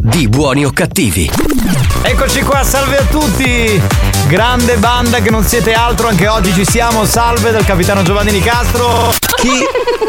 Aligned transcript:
di 0.00 0.28
Buoni 0.28 0.64
o 0.64 0.70
cattivi. 0.72 1.30
Eccoci 2.02 2.42
qua, 2.42 2.62
salve 2.62 2.98
a 2.98 3.02
tutti! 3.04 3.80
Grande 4.26 4.76
banda 4.76 5.20
che 5.20 5.30
non 5.30 5.44
siete 5.44 5.72
altro, 5.72 6.08
anche 6.08 6.28
oggi 6.28 6.52
ci 6.52 6.64
siamo, 6.64 7.04
salve 7.04 7.50
dal 7.50 7.64
capitano 7.64 8.02
Giovanni 8.02 8.30
Nicastro. 8.30 9.12
Chi 9.36 9.50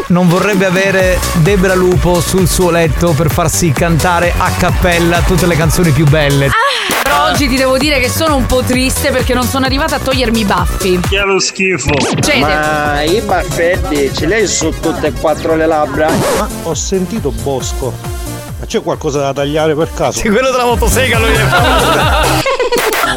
non 0.08 0.28
vorrebbe 0.28 0.66
avere 0.66 1.18
Debra 1.34 1.74
Lupo 1.74 2.20
sul 2.20 2.48
suo 2.48 2.70
letto 2.70 3.12
per 3.12 3.30
farsi 3.30 3.72
cantare 3.72 4.32
a 4.36 4.50
cappella 4.50 5.20
tutte 5.20 5.46
le 5.46 5.56
canzoni 5.56 5.90
più 5.90 6.06
belle? 6.06 6.50
Però 7.02 7.24
oggi 7.24 7.48
ti 7.48 7.56
devo 7.56 7.76
dire 7.76 7.98
che 7.98 8.08
sono 8.08 8.36
un 8.36 8.46
po' 8.46 8.62
triste 8.62 9.10
perché 9.10 9.34
non 9.34 9.44
sono 9.44 9.64
arrivata 9.64 9.96
a 9.96 9.98
togliermi 9.98 10.40
i 10.40 10.44
baffi. 10.44 11.00
Che 11.08 11.18
lo 11.20 11.40
schifo. 11.40 11.90
Cede. 12.20 12.38
Ma 12.38 13.02
i 13.02 13.20
baffetti 13.20 14.10
ce 14.14 14.26
li 14.26 14.34
hai 14.34 14.46
su 14.46 14.72
tutte 14.80 15.08
e 15.08 15.12
quattro 15.12 15.56
le 15.56 15.66
labbra? 15.66 16.08
Ma 16.38 16.48
ho 16.62 16.74
sentito 16.74 17.32
Bosco. 17.42 18.19
Ma 18.60 18.66
c'è 18.66 18.82
qualcosa 18.82 19.20
da 19.20 19.32
tagliare 19.32 19.74
per 19.74 19.88
caso? 19.94 20.18
Sì, 20.20 20.28
quello 20.28 20.50
della 20.50 20.66
motosega 20.66 21.18
lo 21.18 21.26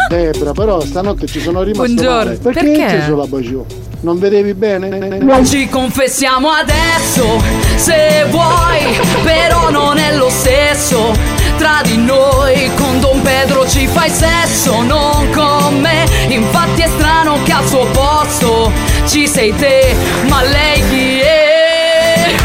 Debra, 0.08 0.52
però 0.54 0.80
stanotte 0.82 1.26
ci 1.28 1.40
sono 1.42 1.62
rimasto 1.64 1.84
Buongiorno. 1.94 2.16
male. 2.24 2.38
Perché, 2.38 2.64
Perché? 2.64 2.86
c'è 2.86 3.04
sulla 3.06 3.26
baciù? 3.26 3.66
Non 4.02 4.20
vedevi 4.20 4.54
bene? 4.54 5.46
Ci 5.46 5.68
confessiamo 5.70 6.50
adesso, 6.50 7.42
se 7.76 8.26
vuoi, 8.30 9.00
però 9.24 9.70
non 9.70 9.98
è 9.98 10.16
lo 10.16 10.30
stesso. 10.30 11.12
Tra 11.58 11.82
di 11.84 11.98
noi, 11.98 12.70
con 12.76 13.00
Don 13.00 13.22
Pedro 13.22 13.68
ci 13.68 13.86
fai 13.88 14.10
sesso, 14.10 14.82
non 14.82 15.30
con 15.32 15.80
me. 15.80 16.06
Infatti 16.28 16.82
è 16.82 16.88
strano 16.88 17.42
che 17.44 17.52
al 17.52 17.66
suo 17.68 17.86
posto 17.92 18.72
ci 19.08 19.28
sei 19.28 19.54
te, 19.56 19.95
ma 20.28 20.42
lei 20.44 20.84
chi 20.89 21.20
è? 21.20 22.36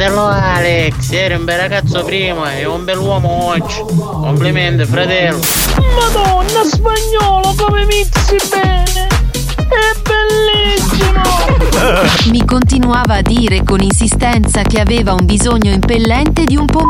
Fratello 0.00 0.28
Alex, 0.28 1.10
eri 1.10 1.34
un 1.34 1.44
bel 1.44 1.58
ragazzo 1.58 2.02
prima 2.04 2.56
e 2.56 2.64
un 2.64 2.86
bell'uomo 2.86 3.48
oggi. 3.48 3.82
Complimenti, 3.86 4.86
fratello. 4.86 5.38
Madonna, 5.94 6.64
spagnolo, 6.64 7.54
come 7.54 7.84
mixi 7.84 8.38
bene! 8.48 9.08
È 9.56 9.92
bellissimo! 10.08 11.20
Mi 12.32 12.42
continuava 12.46 13.16
a 13.16 13.20
dire 13.20 13.62
con 13.62 13.80
insistenza 13.80 14.62
che 14.62 14.80
aveva 14.80 15.12
un 15.12 15.26
bisogno 15.26 15.70
impellente 15.70 16.46
di 16.46 16.56
un 16.56 16.64
po'. 16.64 16.86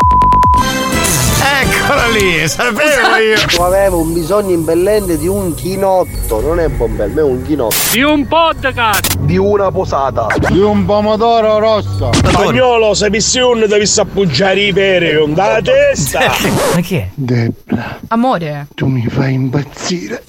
Eccola 1.43 2.07
lì, 2.09 2.47
sapevo 2.47 3.17
io. 3.17 3.65
Avevo 3.65 3.99
un 4.01 4.13
bisogno 4.13 4.51
impellente 4.53 5.17
di 5.17 5.27
un 5.27 5.55
chinotto, 5.55 6.41
non 6.41 6.61
è 6.61 6.69
bombello, 6.69 7.21
è 7.21 7.23
un 7.23 7.43
chinotto. 7.43 7.75
Di 7.93 8.03
un 8.03 8.27
podcast! 8.27 9.17
Di 9.19 9.37
una 9.37 9.71
posata. 9.71 10.27
Di 10.49 10.59
un 10.59 10.85
pomodoro 10.85 11.59
rosso. 11.59 12.11
Spagnolo, 12.13 12.93
se 12.95 13.09
missione 13.11 13.67
devi 13.67 13.91
appoggiare 13.97 14.61
i 14.61 14.73
peri 14.73 15.19
con 15.19 15.33
la 15.35 15.61
testa. 15.63 16.21
Ma 16.75 16.81
chi 16.81 16.97
è? 16.97 17.09
Debra, 17.15 17.99
Amore, 18.09 18.67
tu 18.75 18.87
mi 18.87 19.07
fai 19.09 19.33
impazzire. 19.35 20.23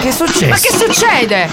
Che 0.00 0.08
è 0.08 0.12
successo? 0.12 0.46
ma 0.46 0.54
che 0.54 0.72
succede? 0.72 1.48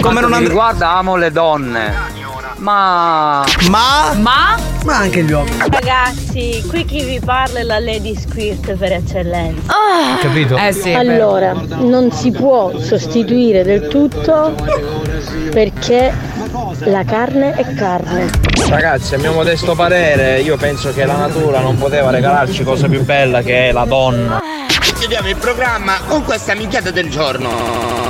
Come 0.00 0.20
non 0.20 0.32
andrà? 0.32 0.52
Guarda, 0.52 0.92
amo 0.92 1.16
le 1.16 1.32
donne. 1.32 2.19
Ma. 2.60 3.44
Ma. 3.70 4.12
Ma? 4.16 4.58
Ma 4.84 4.96
anche 4.96 5.22
gli 5.24 5.32
uomini. 5.32 5.56
Ragazzi, 5.70 6.62
qui 6.68 6.84
chi 6.84 7.02
vi 7.04 7.18
parla 7.18 7.60
è 7.60 7.62
la 7.62 7.78
Lady 7.78 8.14
Squirt 8.14 8.74
per 8.74 8.92
eccellenza. 8.92 9.72
Capito? 10.20 10.56
Eh 10.56 10.72
sì. 10.72 10.92
Allora, 10.92 11.54
non 11.78 12.12
si 12.12 12.30
può 12.30 12.78
sostituire 12.78 13.62
del 13.64 13.88
tutto 13.88 14.54
perché 15.50 16.12
la 16.80 17.04
carne 17.04 17.54
è 17.54 17.74
carne. 17.74 18.30
Ragazzi, 18.68 19.14
a 19.14 19.18
mio 19.18 19.32
modesto 19.32 19.74
parere, 19.74 20.40
io 20.40 20.58
penso 20.58 20.92
che 20.92 21.06
la 21.06 21.16
natura 21.16 21.60
non 21.60 21.78
poteva 21.78 22.10
regalarci 22.10 22.62
cosa 22.62 22.88
più 22.88 23.02
bella 23.02 23.40
che 23.40 23.70
è 23.70 23.72
la 23.72 23.86
donna. 23.86 24.40
Chiudiamo 24.98 25.28
il 25.28 25.36
programma 25.36 25.98
con 26.06 26.24
questa 26.24 26.54
minchiata 26.54 26.90
del 26.90 27.08
giorno. 27.08 28.09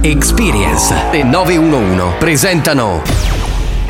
Experience 0.00 0.94
e 1.10 1.22
911 1.24 2.16
presentano 2.18 3.02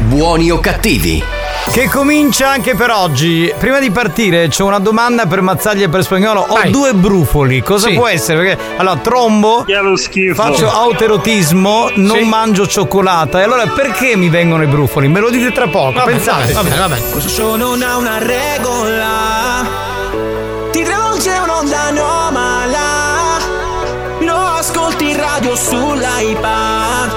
Buoni 0.04 0.50
o 0.50 0.58
cattivi? 0.58 1.22
Che 1.70 1.88
comincia 1.90 2.48
anche 2.48 2.74
per 2.74 2.90
oggi. 2.90 3.52
Prima 3.58 3.78
di 3.78 3.90
partire 3.90 4.48
c'è 4.48 4.62
una 4.62 4.78
domanda 4.78 5.26
per 5.26 5.42
Mazzaglia 5.42 5.84
e 5.84 5.88
per 5.90 6.02
Spagnolo. 6.02 6.40
Ho 6.40 6.60
due 6.70 6.94
brufoli. 6.94 7.60
Cosa 7.60 7.88
Sì. 7.88 7.94
può 7.94 8.06
essere? 8.08 8.38
Perché 8.42 8.62
allora 8.78 8.96
trombo, 8.96 9.64
Che 9.66 9.74
lo 9.74 9.96
schifo. 9.96 10.34
faccio 10.42 10.70
autoerotismo, 10.72 11.90
non 11.96 12.26
mangio 12.26 12.66
cioccolata. 12.66 13.40
E 13.40 13.42
allora 13.42 13.66
perché 13.66 14.16
mi 14.16 14.30
vengono 14.30 14.62
i 14.62 14.66
brufoli? 14.66 15.08
Me 15.08 15.20
lo 15.20 15.28
dite 15.28 15.52
tra 15.52 15.68
poco. 15.68 16.02
Pensate. 16.04 16.52
Va 16.54 16.62
bene, 16.62 16.76
va 16.78 16.88
bene. 16.88 17.02
Questo 17.10 17.28
show 17.28 17.54
non 17.56 17.82
ha 17.82 17.96
una 17.98 18.16
regola. 18.18 19.66
Ti 20.72 20.82
travolge 20.82 21.30
un'onda 21.42 21.80
anomala. 21.82 22.47
Ascolti 24.70 25.08
in 25.08 25.16
radio 25.16 25.56
sull'iPad. 25.56 27.14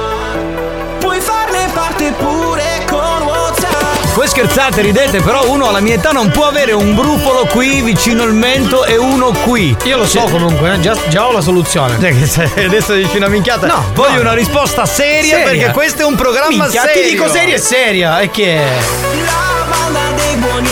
Puoi 0.99 1.19
farne 1.19 1.69
parte 1.73 2.13
pure 2.13 2.63
con 2.87 3.23
WhatsApp. 3.23 4.13
Voi 4.15 4.25
scherzate, 4.25 4.79
ridete, 4.81 5.19
però 5.19 5.49
uno 5.49 5.67
alla 5.67 5.81
mia 5.81 5.95
età 5.95 6.11
non 6.11 6.31
può 6.31 6.47
avere 6.47 6.71
un 6.71 6.95
brufolo 6.95 7.45
qui 7.47 7.81
vicino 7.81 8.23
al 8.23 8.33
mento 8.33 8.85
e 8.85 8.95
uno 8.95 9.33
qui. 9.43 9.75
Io 9.83 9.97
lo 9.97 10.07
so 10.07 10.21
comunque, 10.31 10.75
eh, 10.75 10.79
già, 10.79 10.95
già 11.09 11.27
ho 11.27 11.33
la 11.33 11.41
soluzione. 11.41 11.99
Cioè, 11.99 12.17
che 12.17 12.25
se- 12.25 12.49
adesso 12.55 12.93
dici 12.93 13.17
una 13.17 13.27
minchiata. 13.27 13.67
No, 13.67 13.83
voglio 13.95 14.15
no. 14.15 14.21
una 14.21 14.33
risposta 14.33 14.85
seria, 14.85 15.35
Seria. 15.39 15.43
perché 15.43 15.71
questo 15.73 16.03
è 16.03 16.05
un 16.05 16.15
programma 16.15 16.47
Minchia, 16.47 16.83
serio. 16.83 17.03
ti 17.03 17.09
dico 17.09 17.27
seria 17.27 17.55
e 17.55 17.59
seria. 17.59 18.19
E 18.21 18.31
che 18.31 18.55
è? 18.55 18.77
La 19.25 19.65
banda 19.69 19.99
dei 20.15 20.35
buoni 20.37 20.69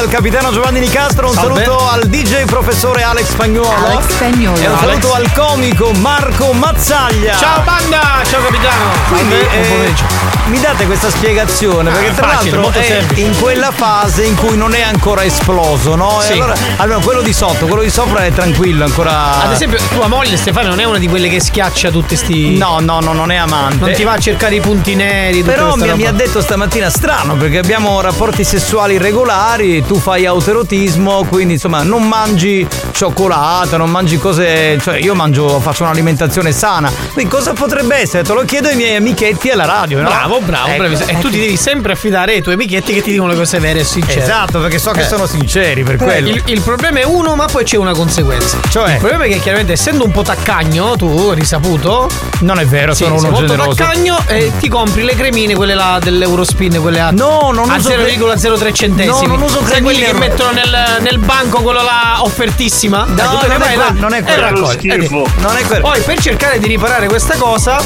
dal 0.00 0.08
capitano 0.08 0.50
Giovanni 0.50 0.80
Nicastro, 0.80 1.28
un 1.28 1.34
Salve. 1.34 1.62
saluto 1.62 1.86
al 1.90 2.06
DJ 2.08 2.44
professore 2.46 3.02
Alex 3.02 3.32
Spagnuolo. 3.32 3.86
Alex 3.86 4.06
Spagnolo. 4.08 4.58
E 4.58 4.66
un 4.66 4.74
Alex. 4.74 4.80
saluto 4.80 5.12
al 5.12 5.32
comico 5.34 5.92
Marco 5.92 6.54
Mazzaglia. 6.54 7.36
Ciao 7.36 7.62
banda! 7.64 8.22
Ciao 8.24 8.42
capitano! 8.42 8.92
Quindi, 9.08 9.34
Salve, 9.34 9.48
buon 9.48 9.62
eh, 9.62 9.68
pomeriggio. 9.68 10.09
Mi 10.46 10.60
date 10.60 10.86
questa 10.86 11.10
spiegazione 11.10 11.90
perché 11.90 12.14
tra 12.14 12.28
facile, 12.28 12.56
l'altro 12.56 12.80
è 12.80 12.84
semplice. 12.84 13.20
in 13.20 13.38
quella 13.38 13.70
fase 13.70 14.24
in 14.24 14.34
cui 14.34 14.56
non 14.56 14.74
è 14.74 14.80
ancora 14.82 15.24
esploso, 15.24 15.94
no? 15.94 16.18
Sì. 16.20 16.32
allora, 16.32 16.54
allora 16.76 16.98
quello 17.00 17.22
di 17.22 17.32
sotto, 17.32 17.66
quello 17.66 17.82
di 17.82 17.90
sopra 17.90 18.24
è 18.24 18.32
tranquillo, 18.32 18.84
ancora. 18.84 19.42
Ad 19.42 19.52
esempio, 19.52 19.78
tua 19.94 20.08
moglie 20.08 20.36
Stefania 20.36 20.70
non 20.70 20.80
è 20.80 20.84
una 20.84 20.98
di 20.98 21.08
quelle 21.08 21.28
che 21.28 21.40
schiaccia 21.40 21.90
tutti 21.90 22.16
sti. 22.16 22.56
No, 22.56 22.78
no, 22.80 23.00
no, 23.00 23.12
non 23.12 23.30
è 23.30 23.36
amante. 23.36 23.76
Non 23.84 23.92
ti 23.92 24.04
va 24.04 24.12
a 24.12 24.18
cercare 24.18 24.56
i 24.56 24.60
punti 24.60 24.94
neri. 24.94 25.42
Però 25.42 25.76
mi, 25.76 25.92
mi 25.94 26.06
ha 26.06 26.12
detto 26.12 26.40
stamattina 26.40 26.90
strano 26.90 27.34
perché 27.34 27.58
abbiamo 27.58 28.00
rapporti 28.00 28.44
sessuali 28.44 28.98
regolari, 28.98 29.84
tu 29.84 29.98
fai 29.98 30.26
autoerotismo, 30.26 31.24
quindi 31.28 31.54
insomma 31.54 31.82
non 31.82 32.06
mangi 32.06 32.66
cioccolata, 32.92 33.76
non 33.76 33.90
mangi 33.90 34.18
cose, 34.18 34.78
cioè 34.80 34.96
io 34.96 35.14
mangio, 35.14 35.60
faccio 35.60 35.84
un'alimentazione 35.84 36.52
sana. 36.52 36.90
Quindi 37.12 37.30
cosa 37.30 37.52
potrebbe 37.52 37.96
essere? 37.96 38.22
Te 38.22 38.32
lo 38.32 38.44
chiedo 38.44 38.68
ai 38.68 38.76
miei 38.76 38.96
amichetti 38.96 39.50
alla 39.50 39.64
radio, 39.64 40.00
no? 40.00 40.08
Bravo, 40.08 40.39
bravo, 40.40 40.68
Ecco. 40.68 40.76
bravissimo. 40.78 41.10
E 41.10 41.18
tu 41.20 41.30
ti 41.30 41.38
devi 41.40 41.56
sempre 41.56 41.92
affidare 41.92 42.32
ai 42.34 42.42
tuoi 42.42 42.54
amichetti 42.54 42.92
che 42.92 43.02
ti 43.02 43.10
dicono 43.12 43.30
le 43.30 43.36
cose 43.36 43.58
vere 43.58 43.80
e 43.80 43.84
sincere. 43.84 44.22
Esatto, 44.22 44.60
perché 44.60 44.78
so 44.78 44.90
che 44.92 45.00
Eh. 45.02 45.06
sono 45.06 45.26
sinceri 45.26 45.82
per 45.82 45.96
Però 45.96 46.10
quello. 46.10 46.28
Il, 46.28 46.42
il 46.46 46.60
problema 46.60 47.00
è 47.00 47.04
uno, 47.04 47.34
ma 47.34 47.46
poi 47.46 47.64
c'è 47.64 47.76
una 47.76 47.92
conseguenza. 47.92 48.58
Cioè? 48.68 48.92
Il 48.92 48.98
problema 48.98 49.24
è 49.24 49.28
che 49.28 49.38
chiaramente 49.40 49.72
essendo 49.72 50.04
un 50.04 50.10
po' 50.10 50.22
taccagno, 50.22 50.96
tu 50.96 51.32
risaputo. 51.32 52.08
Non 52.40 52.58
è 52.58 52.66
vero, 52.66 52.94
Sì, 52.94 53.04
sono 53.04 53.16
uno 53.16 53.30
molto 53.30 53.46
generoso. 53.46 53.74
taccagno 53.76 54.18
e 54.26 54.52
ti 54.58 54.68
compri 54.68 55.02
le 55.02 55.14
cremine, 55.14 55.54
quelle 55.54 55.74
là 55.74 55.98
dell'Eurospin, 56.02 56.80
quelle 56.80 57.00
a, 57.00 57.10
No, 57.10 57.50
non 57.52 57.68
a 57.70 57.76
uso 57.76 57.90
cre- 57.90 58.16
0,03 58.16 58.72
centesimi. 58.72 59.26
No, 59.26 59.34
non 59.34 59.42
uso 59.42 59.62
Sai 59.66 59.80
quelli 59.82 60.00
cremine. 60.00 60.26
che 60.26 60.28
mettono 60.30 60.50
nel, 60.52 60.76
nel 61.00 61.18
banco 61.18 61.60
quello 61.62 61.82
là 61.82 62.16
offertissima? 62.22 63.04
No, 63.06 63.14
Ecco, 63.14 63.30
tu 63.30 63.38
te 63.38 63.46
non 63.48 63.58
non 63.98 64.12
è 64.14 64.18
e 64.18 64.22
quello. 64.22 65.26
Non 65.38 65.56
è 65.56 65.62
quello. 65.64 65.82
Poi 65.88 66.00
per 66.00 66.18
cercare 66.20 66.58
di 66.58 66.66
riparare 66.66 67.06
questa 67.08 67.36
cosa, 67.36 67.80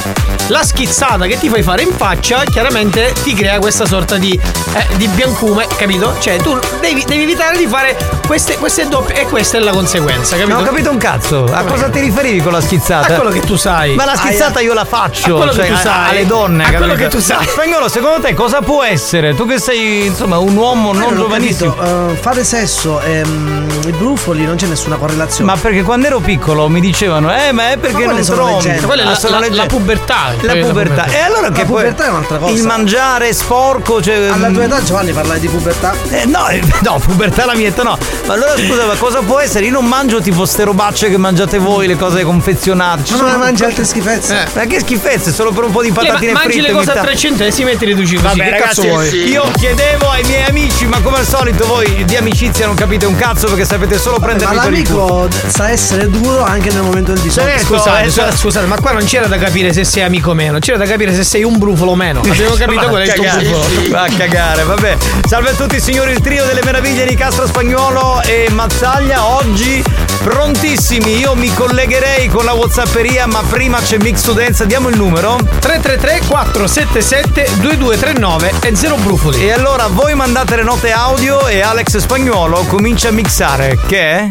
la 0.48 0.62
schizzata 0.62 1.24
che 1.26 1.38
ti 1.38 1.48
fai 1.48 1.62
fare 1.62 1.82
in 1.82 1.90
faccia, 1.96 2.42
chiaramente 2.44 3.14
ti 3.22 3.32
crea 3.34 3.58
questa 3.58 3.86
sorta 3.86 4.16
di, 4.16 4.38
eh, 4.74 4.86
di 4.96 5.08
biancume, 5.08 5.66
capito? 5.76 6.14
Cioè, 6.20 6.36
tu 6.36 6.58
devi, 6.80 7.02
devi 7.06 7.22
evitare 7.22 7.56
di 7.56 7.66
fare 7.66 7.96
queste, 8.26 8.56
queste 8.58 8.86
doppie. 8.88 9.22
E 9.22 9.24
questa 9.24 9.56
è 9.56 9.60
la 9.60 9.70
conseguenza, 9.72 10.36
capito? 10.36 10.54
Non 10.54 10.62
ho 10.62 10.66
capito 10.66 10.90
un 10.90 10.98
cazzo. 10.98 11.44
A 11.50 11.62
cosa 11.64 11.88
ti 11.88 12.00
riferivi 12.00 12.40
con 12.42 12.52
la 12.52 12.60
schizzata? 12.60 13.14
A 13.14 13.16
quello 13.16 13.30
che 13.30 13.40
tu 13.40 13.56
sai. 13.56 13.94
Ma 13.94 14.04
la 14.04 14.16
schizzata 14.16 14.60
io 14.60 14.74
la 14.74 14.84
faccio. 14.84 15.34
A 15.34 15.36
quello 15.38 15.52
che 15.52 15.58
cioè, 15.58 15.66
tu 15.68 15.72
a- 15.72 15.76
sai. 15.76 16.10
Alle 16.10 16.26
donne. 16.26 16.64
A 16.64 16.68
quello 16.72 16.86
capito? 16.94 17.08
che 17.08 17.08
tu 17.16 17.20
sai. 17.22 17.46
Spagnolo, 17.48 17.88
secondo 17.88 18.20
te 18.20 18.34
cosa 18.34 18.60
può 18.60 18.82
essere? 18.84 19.34
Tu 19.34 19.46
che 19.46 19.58
sei, 19.58 20.06
insomma, 20.06 20.36
un 20.38 20.54
uomo 20.56 20.92
non 20.92 21.02
non 21.04 21.16
giovanissimo. 21.16 21.74
capito, 21.74 22.10
eh, 22.10 22.16
fare 22.16 22.44
sesso 22.44 23.00
e 23.00 23.24
mm, 23.24 23.68
i 23.86 23.92
brufoli 23.92 24.44
non 24.44 24.56
c'è 24.56 24.66
nessuna 24.66 24.96
correlazione. 24.96 25.50
Ma 25.50 25.56
perché 25.58 25.82
quando 25.82 26.06
ero 26.06 26.20
piccolo 26.20 26.68
mi 26.68 26.80
dicevano, 26.80 27.34
eh, 27.34 27.52
ma 27.52 27.70
è 27.70 27.78
perché 27.78 28.04
Ma 28.06 28.12
non 28.12 28.52
leggende. 28.56 28.86
Quella 28.86 29.02
è 29.02 29.04
la- 29.06 29.12
Ah, 29.14 29.38
la- 29.40 29.46
la 29.50 29.66
pubertà. 29.66 30.32
La 30.42 30.54
la 30.54 30.66
pubertà. 30.66 31.04
E 31.06 31.18
allora 31.20 31.48
La 31.48 31.50
che 31.54 31.64
poi 31.64 31.82
pubertà 31.82 32.06
è 32.06 32.08
un'altra 32.08 32.38
cosa. 32.38 32.52
Il 32.52 32.62
mangiare 32.64 33.32
sporco, 33.32 34.02
cioè. 34.02 34.28
Alla 34.30 34.48
tua 34.50 34.64
età 34.64 34.82
Giovanni 34.82 35.12
parlavi 35.12 35.40
di 35.40 35.48
pubertà? 35.48 35.94
Eh, 36.10 36.24
no, 36.26 36.48
eh, 36.48 36.62
no, 36.82 36.98
pubertà 37.04 37.44
la 37.44 37.54
mia 37.54 37.68
età 37.68 37.82
no. 37.82 37.98
Ma 38.26 38.34
allora 38.34 38.56
scusa, 38.56 38.86
ma 38.86 38.94
cosa 38.96 39.20
può 39.20 39.38
essere? 39.38 39.64
Io 39.66 39.72
non 39.72 39.84
mangio 39.86 40.20
tipo 40.20 40.44
ste 40.44 40.64
robacce 40.64 41.08
che 41.10 41.16
mangiate 41.16 41.58
voi, 41.58 41.86
le 41.86 41.96
cose 41.96 42.22
confezionate. 42.24 43.04
Ci 43.04 43.12
Ma 43.12 43.18
sono 43.18 43.30
non 43.30 43.38
mangi 43.40 43.64
altre 43.64 43.84
schifezze? 43.84 44.46
Ma 44.54 44.62
che 44.64 44.80
schifezze, 44.80 45.32
solo 45.32 45.52
per 45.52 45.64
un 45.64 45.70
po' 45.72 45.82
di 45.82 45.88
Eh, 45.88 45.92
ma 45.92 46.00
patatine 46.02 46.32
mangi 46.32 46.50
fritte. 46.52 46.66
le 46.68 46.72
cose 46.72 46.90
a 46.90 46.94
tanto. 46.94 47.08
3 47.10 47.16
centesimi 47.18 47.70
e 47.70 47.76
ti 47.76 47.84
riduci 47.86 48.14
così. 48.14 48.22
Vabbè, 48.38 48.50
che 48.50 48.56
cazzo 48.62 48.82
ragazzi, 48.82 48.88
vuoi? 48.88 49.28
io 49.30 49.50
chiedevo 49.56 50.08
ai 50.10 50.22
miei 50.24 50.44
amici, 50.48 50.86
ma 50.86 51.00
come 51.00 51.18
al 51.18 51.26
solito 51.26 51.66
voi 51.66 52.04
di 52.04 52.16
amicizia 52.16 52.66
non 52.66 52.74
capite 52.74 53.06
un 53.06 53.16
cazzo 53.16 53.46
perché 53.48 53.64
sapete 53.64 53.98
solo 53.98 54.18
Ma 54.18 54.26
per 54.26 54.36
il 54.36 54.44
culo. 54.46 54.56
l'amico 54.62 55.28
sa 55.48 55.70
essere 55.70 56.08
duro 56.08 56.42
anche 56.44 56.70
nel 56.70 56.82
momento 56.82 57.12
del 57.12 57.22
bisogno. 57.22 57.48
Certo, 57.48 57.64
Scusate, 57.66 58.00
eh, 58.00 58.04
scusate, 58.04 58.28
cioè- 58.30 58.36
scusate, 58.38 58.66
ma 58.66 58.76
qua 58.80 58.92
non 58.92 59.04
c'era 59.04 59.26
da 59.26 59.38
capire 59.38 59.72
se 59.72 59.84
sei 59.84 60.02
amico 60.02 60.23
o 60.30 60.34
meno, 60.34 60.58
c'era 60.58 60.76
da 60.78 60.84
capire 60.86 61.14
se 61.14 61.24
sei 61.24 61.42
un 61.44 61.58
brufolo 61.58 61.92
o 61.92 61.94
meno. 61.96 62.20
Abbiamo 62.20 62.54
capito 62.56 62.80
Va 62.82 62.88
qual 62.88 63.02
è 63.02 63.04
a 63.04 63.06
il 63.06 63.12
tuo 63.14 63.24
cagare. 63.24 63.44
brufolo. 63.48 63.88
Va 63.90 64.02
a 64.02 64.08
cagare, 64.16 64.62
vabbè. 64.64 64.96
Salve 65.26 65.50
a 65.50 65.54
tutti 65.54 65.80
signori, 65.80 66.12
il 66.12 66.20
trio 66.20 66.44
delle 66.44 66.60
meraviglie 66.64 67.04
di 67.06 67.14
Castro 67.14 67.46
Spagnuolo 67.46 68.22
e 68.22 68.48
Mazzaglia. 68.50 69.26
Oggi 69.26 69.82
prontissimi. 70.22 71.18
Io 71.18 71.34
mi 71.34 71.52
collegherei 71.52 72.28
con 72.28 72.44
la 72.44 72.52
Whatsapperia, 72.52 73.26
ma 73.26 73.42
prima 73.48 73.80
c'è 73.80 73.98
Mix 73.98 74.22
to 74.22 74.32
Dance. 74.32 74.66
Diamo 74.66 74.88
il 74.88 74.96
numero. 74.96 75.36
333 75.60 76.22
477 76.26 77.60
2239 77.60 78.52
e 78.62 78.74
zero 78.76 78.96
brufoli. 78.96 79.44
E 79.46 79.52
allora 79.52 79.86
voi 79.88 80.14
mandate 80.14 80.56
le 80.56 80.62
note 80.62 80.92
audio 80.92 81.46
e 81.46 81.60
Alex 81.60 81.98
Spagnuolo 81.98 82.64
comincia 82.64 83.08
a 83.08 83.12
mixare. 83.12 83.78
Che 83.86 83.98
è? 84.00 84.30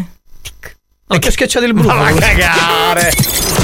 Non 1.06 1.20
ti 1.20 1.28
ho 1.28 1.30
schiacciato 1.30 1.64
il 1.66 1.74
brufolo. 1.74 2.00
va 2.00 2.06
a 2.08 2.12
cagare. 2.12 3.63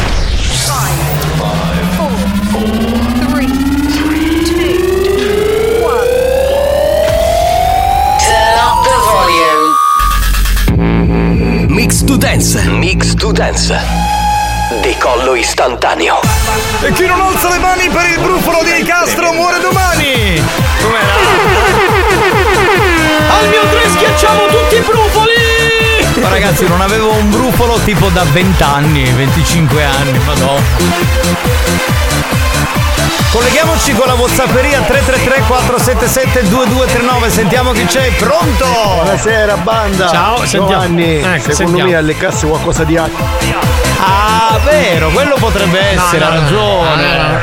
To 12.10 12.16
Dance. 12.16 12.60
Mix 12.68 13.14
to 13.14 13.30
Dance. 13.30 13.78
Decollo 14.82 15.36
istantaneo. 15.36 16.18
E 16.80 16.90
chi 16.92 17.06
non 17.06 17.20
alza 17.20 17.48
le 17.50 17.58
mani 17.58 17.88
per 17.88 18.04
il 18.04 18.18
brufolo 18.20 18.64
di 18.64 18.82
Castro 18.82 19.32
muore 19.32 19.60
domani! 19.60 20.42
Com'era? 20.82 21.14
Al 23.38 23.48
mio 23.48 23.60
3 23.60 23.90
schiacciamo 23.90 24.46
tutti 24.46 24.74
i 24.74 24.80
brufoli! 24.80 26.20
Ma 26.20 26.28
ragazzi, 26.30 26.66
non 26.66 26.80
avevo 26.80 27.12
un 27.12 27.30
brufolo 27.30 27.78
tipo 27.84 28.08
da 28.08 28.24
20 28.24 28.62
anni, 28.64 29.04
25 29.12 29.84
anni, 29.84 30.18
madonna. 30.18 31.70
Colleghiamoci 33.30 33.92
con 33.92 34.08
la 34.08 34.14
Whatsapperia 34.14 34.80
333 34.80 35.42
477 35.46 36.48
2239, 36.48 37.30
sentiamo 37.30 37.70
chi 37.70 37.84
c'è, 37.84 38.10
pronto? 38.18 38.66
Buonasera 38.96 39.56
banda. 39.58 40.08
Ciao, 40.08 40.36
sentiamo. 40.38 40.66
Giovanni, 40.68 41.14
Ecco, 41.18 41.24
secondo 41.52 41.54
sentiamo. 41.54 41.90
me 41.90 41.96
alle 41.96 42.16
casse 42.16 42.46
qualcosa 42.48 42.82
di 42.82 42.96
acqua. 42.96 43.24
Ah, 44.04 44.58
vero, 44.64 45.10
quello 45.10 45.36
potrebbe 45.38 45.78
essere, 45.78 46.24
ha 46.24 46.28
ragione. 46.30 47.40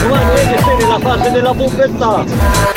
Giovanni, 0.00 0.34
vedi 0.34 0.62
sei 0.64 0.76
nella 0.76 0.98
fase 0.98 1.30
della 1.30 1.52
pubertà. 1.52 2.24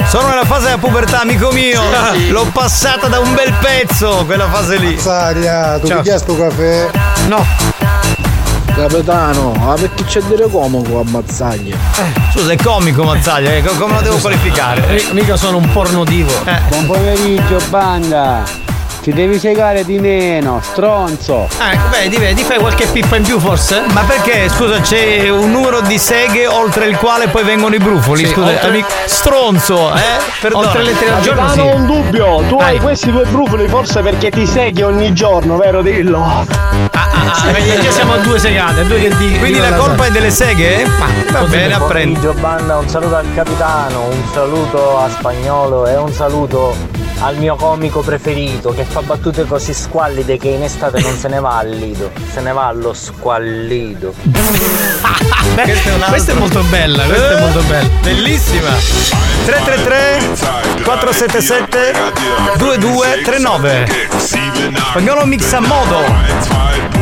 Sono 0.08 0.28
nella 0.28 0.46
fase 0.46 0.64
della 0.66 0.78
pubertà, 0.78 1.22
amico 1.22 1.52
mio. 1.52 1.82
L'ho 2.30 2.46
passata 2.52 3.08
da 3.08 3.20
un 3.20 3.34
bel 3.36 3.54
pezzo, 3.62 4.26
quella 4.26 4.50
fase 4.50 4.76
lì. 4.76 5.00
Saria, 5.00 5.80
tu 5.80 5.88
Ciao. 5.88 5.98
ti 6.02 6.04
chiesto 6.10 6.36
caffè? 6.38 6.90
No. 7.28 7.46
Capitano, 8.78 9.54
ma 9.54 9.74
perché 9.74 10.04
c'è 10.04 10.22
dire 10.22 10.48
comodo 10.48 11.00
a 11.00 11.04
mazzaglia? 11.04 11.76
Scusa, 12.32 12.52
è 12.52 12.58
comico 12.58 13.02
Mazzaglia, 13.04 13.56
eh, 13.56 13.64
come 13.64 13.96
lo 13.96 14.02
devo 14.02 14.18
qualificare? 14.18 15.00
Eh, 15.00 15.14
Mica 15.14 15.36
sono 15.36 15.58
un 15.58 15.68
pornodivo. 15.72 16.32
Buon 16.70 16.86
pomeriggio 16.86 17.60
banda! 17.72 18.67
Ti 19.08 19.14
devi 19.14 19.40
segare 19.40 19.86
di 19.86 20.00
meno, 20.00 20.60
stronzo! 20.62 21.48
Ecco, 21.62 21.88
vedi, 21.92 22.18
vedi, 22.18 22.44
fai 22.44 22.58
qualche 22.58 22.88
pippa 22.88 23.16
in 23.16 23.24
più 23.24 23.40
forse? 23.40 23.84
Ma 23.94 24.02
perché, 24.02 24.50
scusa, 24.50 24.82
c'è 24.82 25.30
un 25.30 25.50
numero 25.50 25.80
di 25.80 25.98
seghe 25.98 26.46
oltre 26.46 26.88
il 26.88 26.98
quale 26.98 27.30
poi 27.30 27.46
vengono 27.46 27.74
i 27.74 27.78
brufoli? 27.78 28.26
Sì, 28.26 28.34
scusa, 28.34 28.48
oltre- 28.50 28.68
amico- 28.68 28.90
stronzo, 29.06 29.96
eh? 29.96 30.02
Perdona. 30.42 30.68
Oltre 30.68 30.84
le 30.84 30.98
tre 30.98 31.10
al 31.10 31.22
giorno 31.22 31.46
Capitano, 31.46 31.70
sì. 31.70 31.76
un 31.78 31.86
dubbio, 31.86 32.44
tu 32.50 32.58
Vai. 32.58 32.76
hai 32.76 32.80
questi 32.82 33.10
due 33.10 33.24
brufoli 33.24 33.70
forse 33.70 34.02
perché 34.02 34.30
ti 34.30 34.46
seghi 34.46 34.82
ogni 34.82 35.14
giorno, 35.14 35.56
vero 35.56 35.82
dillo? 35.82 36.22
Ah, 36.22 36.46
ah, 36.92 37.52
vedi, 37.54 37.82
già 37.82 37.92
siamo 37.92 38.12
a 38.12 38.18
due 38.18 38.38
segate, 38.40 38.86
due 38.88 39.00
che 39.00 39.16
di. 39.16 39.38
Quindi 39.40 39.60
la 39.60 39.72
colpa 39.72 40.08
è 40.08 40.12
delle 40.12 40.32
seghe? 40.32 40.86
Va 41.32 41.44
bene, 41.44 41.74
apprendi. 41.74 42.28
Banda, 42.42 42.76
un 42.76 42.90
saluto 42.90 43.16
al 43.16 43.34
capitano, 43.34 44.08
un 44.10 44.22
saluto 44.34 45.00
a 45.00 45.10
spagnolo 45.10 45.88
e 45.88 45.96
un 45.96 46.12
saluto 46.12 46.76
al 47.20 47.38
mio 47.38 47.56
comico 47.56 48.02
preferito 48.02 48.74
che 48.74 48.84
fa 48.84 49.02
battute 49.02 49.46
così 49.46 49.74
squallide 49.74 50.38
che 50.38 50.50
in 50.50 50.64
estate 50.64 51.02
non 51.02 51.16
se 51.18 51.28
ne 51.28 51.40
va 51.40 51.58
al 51.58 51.70
lido, 51.70 52.12
se 52.32 52.42
ne 52.42 52.52
va 52.52 52.68
allo 52.68 52.94
squallido. 52.94 54.14
Beh, 54.22 55.64
Questa 55.64 55.90
è 55.90 55.94
un'altra. 55.94 56.10
questa 56.10 56.32
è 56.32 56.36
molto 56.36 56.62
bella, 56.64 57.04
questa 57.04 57.38
è 57.38 57.40
molto 57.42 57.62
bella. 57.62 57.90
Bellissima. 58.02 58.70
333 59.46 60.84
477 60.84 61.94
2239. 62.58 63.88
Spagnolo 64.18 65.26
mix 65.26 65.54
a 65.54 65.60
modo. 65.62 66.97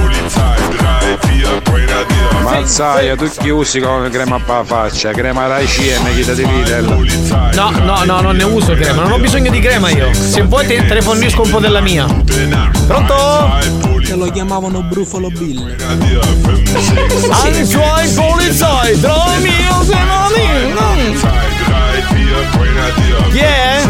Mazzaia, 2.41 3.15
tu 3.15 3.29
chi 3.39 3.49
usi 3.49 3.79
come 3.79 4.09
crema 4.09 4.39
per 4.39 4.55
la 4.55 4.63
faccia? 4.63 5.11
Crema 5.11 5.47
Raiciem, 5.47 6.03
chi 6.13 6.23
ti 6.23 6.43
Videl. 6.43 6.85
No, 7.53 7.71
no, 7.71 8.03
no, 8.03 8.21
non 8.21 8.35
ne 8.35 8.43
uso 8.43 8.73
crema, 8.73 9.03
non 9.03 9.13
ho 9.13 9.19
bisogno 9.19 9.49
di 9.49 9.59
crema 9.59 9.89
io. 9.89 10.13
Se 10.13 10.41
vuoi 10.43 10.65
te, 10.67 10.85
te 10.85 10.93
ne 10.93 11.01
fornisco 11.01 11.41
un 11.41 11.49
po' 11.49 11.59
della 11.59 11.81
mia. 11.81 12.05
Pronto? 12.87 13.53
Che 14.03 14.15
lo 14.15 14.29
chiamavano 14.31 14.83
Brufolo 14.83 15.29
Bill. 15.29 15.75
Ai 17.29 17.65
suoi 17.65 18.09
polizai, 18.13 18.99
tra 18.99 19.37
mio 19.39 19.83
se 19.83 19.97
non 20.03 20.33
Chi 23.31 23.39
è? 23.39 23.81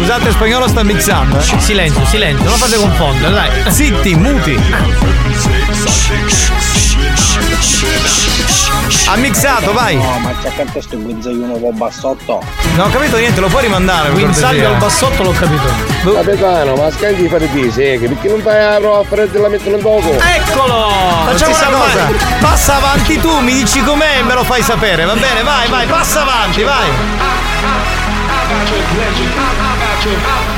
Scusate, 0.00 0.30
spagnolo 0.32 0.66
sta 0.66 0.82
mixando. 0.82 1.38
eh. 1.38 1.60
Silenzio, 1.60 2.04
silenzio, 2.06 2.48
non 2.48 2.56
fate 2.58 2.76
confondere, 2.76 3.32
dai. 3.34 3.50
Zitti, 3.72 4.14
muti. 4.14 4.58
Ha 9.06 9.16
mixato, 9.16 9.72
vai. 9.72 9.96
No, 9.96 10.18
ma 10.20 10.32
c'è 10.40 10.48
accanto 10.48 10.80
sto 10.80 10.96
guinzagliuno 10.96 11.54
un 11.54 11.60
po' 11.60 11.72
bassotto. 11.72 12.42
Non 12.76 12.86
ho 12.86 12.90
capito 12.90 13.18
niente, 13.18 13.40
lo 13.40 13.48
puoi 13.48 13.62
rimandare. 13.64 14.10
Guinzaglio 14.10 14.68
al 14.68 14.76
bassotto 14.76 15.22
l'ho 15.22 15.32
capito. 15.32 15.68
Capitano, 16.14 16.74
ma 16.76 16.90
scandi 16.90 17.22
di 17.22 17.28
fare 17.28 17.50
di 17.50 17.70
seghe, 17.70 18.08
perché 18.08 18.28
non 18.28 18.40
fai 18.40 18.58
la 18.58 18.76
prova 18.78 18.98
a 19.00 19.04
fare 19.04 19.28
e 19.30 19.38
la 19.38 19.48
mettono 19.48 19.76
in 19.76 19.82
dopo? 19.82 20.18
Eccolo! 20.18 20.88
Facciamo 21.26 21.56
una 21.56 21.78
cosa, 21.78 22.08
passa 22.40 22.76
avanti 22.76 23.20
tu, 23.20 23.38
mi 23.40 23.52
dici 23.52 23.82
com'è 23.82 24.18
e 24.18 24.22
me 24.22 24.34
lo 24.34 24.44
fai 24.44 24.62
sapere, 24.62 25.04
va 25.04 25.14
bene? 25.14 25.42
Vai, 25.42 25.68
vai, 25.68 25.86
passa 25.86 26.22
avanti, 26.22 26.62
vai. 26.62 26.88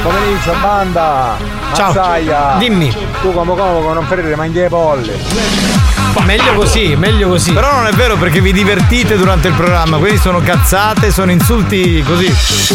Pomeriggio, 0.03 0.55
banda! 0.61 1.37
Ciao. 1.73 1.87
Mazzaia. 1.87 2.57
Dimmi. 2.59 3.12
Tu 3.23 3.33
come 3.33 3.55
come 3.55 3.95
non 3.95 4.05
ferire 4.07 4.35
mangi 4.35 4.59
le 4.59 4.69
polli. 4.69 5.13
Ma 6.15 6.25
meglio 6.25 6.55
così, 6.55 6.97
meglio 6.97 7.29
così. 7.29 7.53
Però 7.53 7.73
non 7.73 7.87
è 7.87 7.93
vero 7.93 8.17
perché 8.17 8.41
vi 8.41 8.53
divertite 8.53 9.17
durante 9.17 9.47
il 9.47 9.55
programma, 9.55 9.97
quindi 9.99 10.19
sono 10.19 10.41
cazzate, 10.41 11.13
sono 11.13 11.31
insulti 11.31 12.03
così 12.05 12.35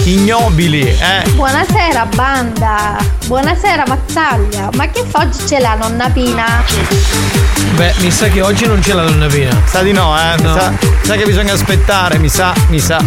ignobili, 0.10 0.88
eh. 0.88 1.30
Buonasera 1.32 2.08
banda, 2.16 2.96
buonasera 3.26 3.84
Mazzaglia, 3.88 4.70
ma 4.76 4.90
che 4.90 5.04
fa 5.06 5.20
oggi 5.20 5.44
c'è 5.44 5.60
la 5.60 5.76
nonna 5.76 6.10
Pina? 6.10 6.64
Beh, 7.76 7.96
mi 7.98 8.10
sa 8.10 8.30
che 8.30 8.42
oggi 8.42 8.66
non 8.66 8.80
c'è 8.80 8.94
la 8.94 9.04
donna 9.04 9.28
Pina. 9.28 9.62
Sa 9.66 9.82
di 9.82 9.92
no, 9.92 10.18
eh. 10.18 10.42
Mi 10.42 10.48
sa, 10.48 10.72
sa 11.02 11.16
che 11.16 11.26
bisogna 11.26 11.52
aspettare, 11.52 12.18
mi 12.20 12.30
sa, 12.30 12.54
mi 12.70 12.80
sa. 12.80 13.04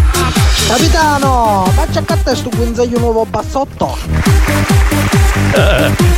Capitano, 0.69 1.73
faccia 1.75 2.03
a 2.07 2.17
te 2.23 2.37
sto 2.37 2.51
guinzaglio 2.55 2.99
nuovo 2.99 3.25
bassotto. 3.25 3.97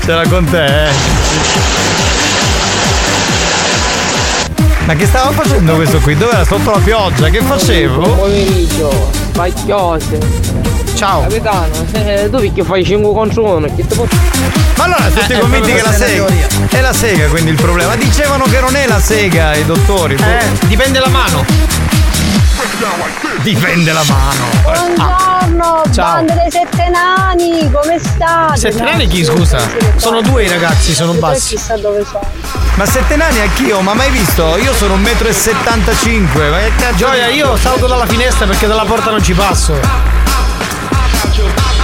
Ce 0.04 0.12
l'ha 0.12 0.26
con 0.28 0.44
te, 0.50 0.64
eh. 0.88 0.90
Ma 4.84 4.94
che 4.94 5.06
stavo 5.06 5.32
facendo 5.32 5.74
questo 5.74 5.98
qui? 5.98 6.16
Dove 6.16 6.32
era 6.32 6.44
sotto 6.44 6.70
la 6.70 6.78
pioggia? 6.78 7.28
Che 7.28 7.40
facevo? 7.40 8.00
Buon 8.00 8.16
pomeriggio, 8.16 9.10
spacchiose. 9.30 10.18
Ciao. 10.94 11.22
Capitano, 11.22 11.68
eh, 11.92 12.28
tu 12.30 12.38
perché 12.38 12.62
fai 12.64 12.84
5 12.84 13.12
contro 13.12 13.56
1? 13.56 13.66
Che 13.74 13.86
te 13.86 13.94
posso... 13.94 14.16
Ma 14.76 14.84
allora 14.84 15.04
tutti 15.08 15.32
Eh, 15.32 15.38
convinti 15.38 15.70
è 15.70 15.74
che 15.76 15.82
la 15.82 15.92
sega 15.92 16.26
è 16.70 16.80
la 16.80 16.92
sega 16.92 17.26
quindi 17.26 17.50
il 17.50 17.56
problema. 17.56 17.94
Dicevano 17.96 18.44
che 18.44 18.60
non 18.60 18.74
è 18.76 18.86
la 18.86 19.00
sega 19.00 19.54
i 19.54 19.64
dottori. 19.64 20.14
boh. 20.14 20.22
Eh, 20.24 20.66
dipende 20.66 20.98
la 21.00 21.08
mano. 21.08 21.44
Dipende 23.42 23.92
la 23.92 24.02
mano. 24.08 24.44
Buongiorno, 24.62 25.82
Ciao. 25.92 26.14
banda 26.14 26.34
dei 26.34 26.50
sette 26.50 26.88
nani, 26.88 27.70
come 27.70 27.98
state? 28.00 28.56
Sette 28.58 28.82
nani 28.82 29.06
chi 29.06 29.24
scusa? 29.24 29.58
Sono 29.96 30.20
due 30.20 30.44
i 30.44 30.48
ragazzi, 30.48 30.92
sono 30.92 31.12
bassi. 31.12 31.54
Chissà 31.54 31.76
dove 31.76 32.04
sono. 32.04 32.26
Ma 32.74 32.84
sette 32.84 33.14
nani 33.14 33.40
anch'io, 33.40 33.80
ma 33.82 33.94
mai 33.94 34.10
visto? 34.10 34.56
Io 34.56 34.72
sono 34.74 34.96
1,75 34.96 34.98
m. 34.98 36.50
Ma 36.50 36.58
che 36.58 36.72
cazzo 36.76 36.96
Gioia, 36.96 37.28
io 37.28 37.56
salgo 37.56 37.86
dalla 37.86 38.06
finestra 38.06 38.46
perché 38.46 38.66
dalla 38.66 38.84
porta 38.84 39.10
non 39.10 39.22
ci 39.22 39.32
passo. 39.32 39.74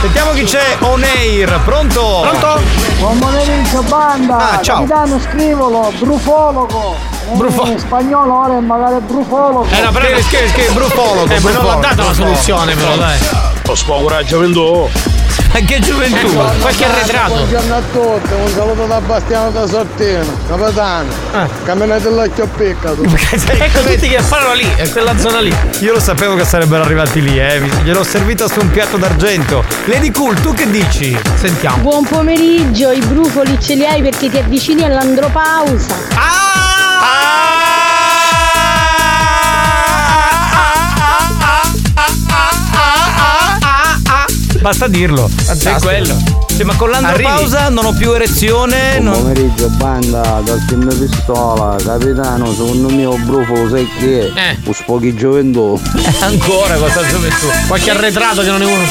Sentiamo 0.01 0.31
chi 0.33 0.45
c'è 0.45 0.77
on 0.81 1.03
air, 1.03 1.61
pronto? 1.65 2.21
Pronto? 2.23 2.61
Buon 2.99 3.19
pomeriggio 3.19 3.83
banda, 3.83 4.53
Ah, 4.53 4.61
ciao. 4.63 4.77
capitano 4.85 5.19
scrivolo, 5.21 5.93
brufologo. 5.99 6.97
Brufo- 7.33 7.67
In 7.67 7.79
spagnolo 7.79 8.39
ora 8.45 8.57
è 8.57 8.61
magari 8.61 9.01
brufologo. 9.01 9.67
Eh, 9.71 9.81
no, 9.81 9.91
però 9.91 10.05
Scrivi, 10.07 10.23
scrivi, 10.23 10.49
scrivi, 10.49 10.73
brufologo, 10.73 11.33
Eh, 11.33 11.41
ma 11.41 11.51
non 11.51 11.65
l'ha 11.67 11.75
data 11.75 12.05
la 12.05 12.13
soluzione, 12.15 12.75
però, 12.75 12.97
dai. 12.97 13.19
Ho 13.67 13.75
spavora 13.75 14.23
gioventù. 14.25 14.89
Ma 15.53 15.61
che 15.61 15.81
gioventù? 15.81 16.35
Qualche 16.61 16.85
arretrato. 16.85 17.35
Buongiorno 17.35 17.75
a 17.75 17.83
tutti, 17.93 18.33
un 18.33 18.49
saluto 18.55 18.87
da 18.87 19.01
Bastiano 19.01 19.51
da 19.51 19.67
Sortino, 19.67 20.25
capitano. 20.47 21.09
Camminate 21.65 22.11
l'occhio 22.11 22.49
tu. 22.49 23.03
Ecco 23.61 23.81
tutti 23.81 24.09
che 24.09 24.23
parlano 24.29 24.55
lì, 24.55 24.69
è 24.77 24.89
quella 24.91 25.17
zona 25.19 25.41
lì. 25.41 25.55
Io 25.81 25.93
lo 25.93 26.01
sapevo 26.01 26.37
che 26.37 26.45
sarebbero 26.45 26.83
arrivati 26.83 27.23
lì, 27.23 27.39
eh. 27.39 27.61
Gliel'ho 27.83 28.05
servita 28.05 28.47
su 28.49 28.61
un 28.61 28.71
piatto 28.71 28.97
d'argento. 28.97 29.65
Lady 29.87 30.11
Cool, 30.11 30.41
tu 30.41 30.53
che 30.55 30.71
dici? 30.71 31.19
Sentiamo. 31.35 31.79
Buon 31.79 32.05
pomeriggio, 32.05 32.91
i 32.91 33.01
brufoli 33.01 33.59
ce 33.61 33.75
li 33.75 33.87
hai 33.87 34.03
perché 34.03 34.31
ti 34.31 34.39
avvicini 34.39 34.85
all'andropausa. 34.85 35.97
Basta 44.61 44.89
dirlo. 44.89 45.29
È 45.47 45.77
quello. 45.81 46.17
Sì, 46.47 46.65
ma 46.65 46.75
con 46.75 46.91
l'andropausa 46.91 47.69
non 47.69 47.85
ho 47.85 47.93
più 47.93 48.13
erezione. 48.13 48.99
Buon 48.99 49.05
Non... 49.05 49.23
pomeriggio 49.23 49.69
banda 49.71 50.41
dal 50.45 50.65
team 50.67 50.93
pistola 50.99 51.77
capitano 51.77 52.51
secondo 52.53 52.89
me 52.89 53.05
un 53.05 53.25
brufolo 53.25 53.69
sai 53.69 53.89
che 53.99 54.33
è? 54.33 54.51
Eh. 54.51 54.59
Un 54.65 54.75
spoghi 54.75 55.15
gioventù 55.15 55.81
Ancora 56.21 56.75
cosa 56.77 57.07
gioventù? 57.07 57.47
Qualche 57.69 57.91
arretrato 57.91 58.43
che 58.43 58.49
non 58.51 58.63
è 58.63 58.65
uno. 58.65 58.87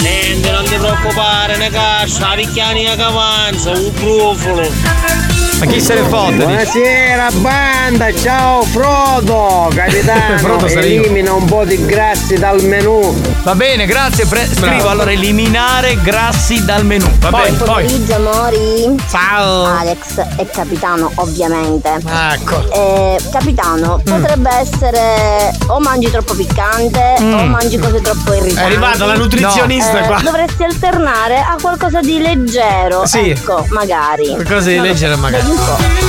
Niente, 0.00 0.50
non 0.50 0.64
ti 0.64 0.74
preoccupare, 0.74 1.56
ne 1.56 1.70
cassa, 1.70 2.30
la 2.30 2.34
picchiani 2.34 2.84
che 2.84 3.02
avanza, 3.02 3.70
un 3.70 3.90
brufolo. 3.94 5.35
Ma 5.58 5.64
chi 5.64 5.80
se 5.80 5.94
ne 5.94 6.02
fotte? 6.02 6.34
Buonasera 6.44 7.30
banda, 7.36 8.12
ciao 8.12 8.60
Frodo, 8.62 9.70
capitano, 9.74 10.36
Frodo 10.38 10.66
elimina 10.66 11.32
un 11.32 11.46
po' 11.46 11.64
di 11.64 11.82
grassi 11.86 12.34
dal 12.38 12.62
menù. 12.62 13.14
Va 13.42 13.54
bene, 13.54 13.86
grazie. 13.86 14.26
pre- 14.26 14.46
scrivo 14.52 14.88
allora 14.90 15.12
eliminare 15.12 15.98
grassi 16.02 16.62
dal 16.64 16.84
menù. 16.84 17.06
Va 17.20 17.30
Poi, 17.30 17.42
bene. 17.44 17.56
poi. 17.56 17.66
pomeriggio 17.86 18.14
amori 18.16 18.96
Ciao. 19.08 19.64
Alex 19.64 20.18
e 20.36 20.46
capitano 20.50 21.10
ovviamente 21.16 22.00
Ecco. 22.34 22.70
Eh, 22.72 23.18
capitano 23.32 23.94
Mm. 24.06 24.12
potrebbe 24.12 24.50
essere 24.56 25.52
o 25.68 25.80
mangi 25.80 26.10
troppo 26.10 26.34
piccante 26.34 27.14
o 27.18 27.44
mangi 27.46 27.78
cose 27.78 28.00
troppo 28.02 28.34
irritanti 28.34 28.60
È 28.60 28.64
arrivata 28.64 29.06
la 29.06 29.14
nutrizionista 29.14 30.02
Eh, 30.02 30.06
qua. 30.06 30.20
dovresti 30.22 30.64
alternare 30.64 31.38
a 31.38 31.56
qualcosa 31.60 32.00
di 32.00 32.18
leggero 32.20 33.06
Sì. 33.06 33.30
ecco 33.30 33.64
magari 33.70 34.26
Qualcosa 34.28 34.68
di 34.70 34.80
leggero 34.80 35.16
magari. 35.16 35.44
Po'. 35.54 36.04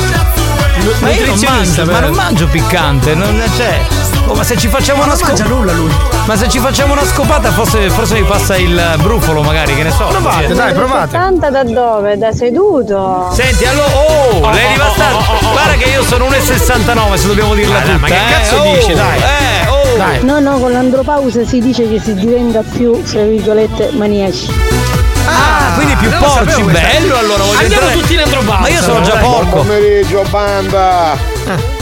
Ma 0.99 1.11
io 1.11 1.25
non 1.25 1.39
mangio, 1.39 1.85
ma 1.85 1.99
non 1.99 2.13
mangio 2.13 2.47
piccante, 2.47 3.13
non 3.13 3.43
c'è. 3.55 3.79
Oh, 4.27 4.33
ma 4.35 4.43
se 4.43 4.57
ci 4.57 4.67
facciamo 4.67 5.03
una 5.03 5.15
scopata. 5.15 5.43
nulla 5.45 5.71
lui. 5.73 5.89
Ma 6.25 6.35
se 6.35 6.49
ci 6.49 6.59
facciamo 6.59 6.93
una 6.93 7.05
scopata, 7.05 7.51
forse, 7.51 7.89
forse 7.89 8.15
mi 8.19 8.23
passa 8.23 8.57
il 8.57 8.95
brufolo, 9.01 9.41
magari, 9.41 9.73
che 9.75 9.83
ne 9.83 9.91
so. 9.91 10.05
Provate, 10.05 10.47
Sì. 10.47 10.53
dai, 10.53 10.73
provate. 10.73 11.11
70 11.11 11.49
da 11.49 11.63
dove? 11.63 12.17
Da 12.17 12.31
seduto. 12.31 13.29
Senti, 13.33 13.65
allora, 13.65 13.87
oh, 13.95 14.49
lei 14.51 14.67
devastata. 14.73 15.17
Guarda 15.51 15.73
che 15.77 15.89
io 15.89 16.03
sono 16.03 16.25
1,69 16.25 17.15
se 17.17 17.27
dobbiamo 17.27 17.53
dirla 17.53 17.79
dai, 17.79 17.83
tutta. 17.83 17.97
ma 17.99 18.07
che 18.07 18.13
eh. 18.15 18.31
cazzo 18.31 18.55
Oh, 18.57 18.73
dici, 18.75 18.93
dai? 18.93 19.17
Eh, 19.19 19.67
oh. 19.69 19.97
Dai. 19.97 20.23
No, 20.23 20.39
no, 20.39 20.57
con 20.59 20.71
l'andropausa 20.71 21.45
si 21.45 21.59
dice 21.59 21.89
che 21.89 21.99
si 21.99 22.13
diventa 22.13 22.61
più, 22.69 23.01
tra 23.03 23.23
virgolette, 23.23 23.91
maniaci. 23.93 24.51
Ah, 25.25 25.56
quindi 25.77 25.95
più 25.95 26.09
porci, 26.17 26.63
bello 26.63 27.17
allora. 27.17 27.43
Voglio 27.43 27.59
Andiamo 27.59 27.83
entrare- 27.85 27.93
tutti 27.93 28.13
in 28.13 28.19
andropausa. 28.19 28.59
Ma 28.61 28.67
io 28.69 28.81
sono 28.81 29.01
già 29.01 29.17
porco. 29.17 29.55
pomeriggio 29.57 30.23
banda 30.29 31.17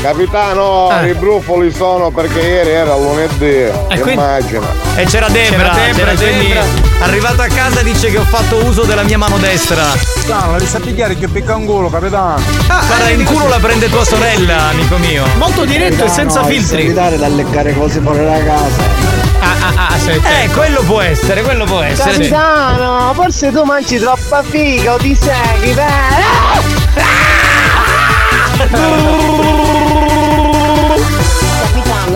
Capitano, 0.02 0.92
Eh. 1.02 1.10
i 1.10 1.14
brufoli 1.14 1.74
sono 1.74 2.12
perché 2.12 2.40
ieri 2.40 2.70
era 2.70 2.96
lunedì 2.96 3.66
quindi- 3.90 4.12
Immagina 4.14 4.68
E 4.96 5.06
c'era 5.06 5.28
Debra, 5.30 5.70
C'era 5.72 5.94
Debra, 5.94 6.14
c'era 6.14 6.32
quindi- 6.32 6.48
Debra. 6.48 6.64
Arrivato 7.00 7.42
a 7.42 7.48
casa 7.48 7.82
dice 7.82 8.10
che 8.10 8.18
ho 8.18 8.24
fatto 8.24 8.64
uso 8.64 8.84
della 8.84 9.04
mia 9.04 9.18
mano 9.18 9.38
destra. 9.38 9.84
Capitano, 9.84 10.58
la 10.58 10.66
sa 10.66 10.80
pigliare 10.80 11.18
che 11.18 11.28
picca 11.28 11.56
un 11.56 11.66
culo, 11.66 11.90
capitano. 11.90 12.42
Guarda, 12.68 13.10
in 13.10 13.26
culo 13.26 13.48
la 13.50 13.58
prende 13.60 13.90
tua 13.90 14.06
sorella, 14.06 14.70
amico 14.70 14.96
mio. 14.98 15.26
Molto 15.38 15.66
diretto 15.66 16.06
e 16.06 16.10
senza 16.10 16.44
filtri. 16.46 16.84
evitare 16.84 17.18
da 17.18 17.28
leccare 17.28 17.74
cose 17.76 18.00
fuori 18.00 18.24
da 18.24 18.42
casa. 18.44 18.84
Ah, 19.40 19.56
ah, 19.76 19.88
ah, 19.90 19.98
sì, 20.00 20.12
Eh, 20.12 20.50
quello 20.54 20.82
può 20.84 21.02
essere, 21.02 21.42
quello 21.42 21.66
può 21.66 21.82
essere. 21.82 22.14
sì. 22.14 22.30
Capitano, 22.30 23.12
forse 23.14 23.52
tu 23.52 23.64
mangi 23.64 24.00
troppa 24.00 24.42
figa 24.44 24.94
o 24.94 24.98
ti 24.98 25.16
segui, 25.20 25.74
capitano 25.74 26.64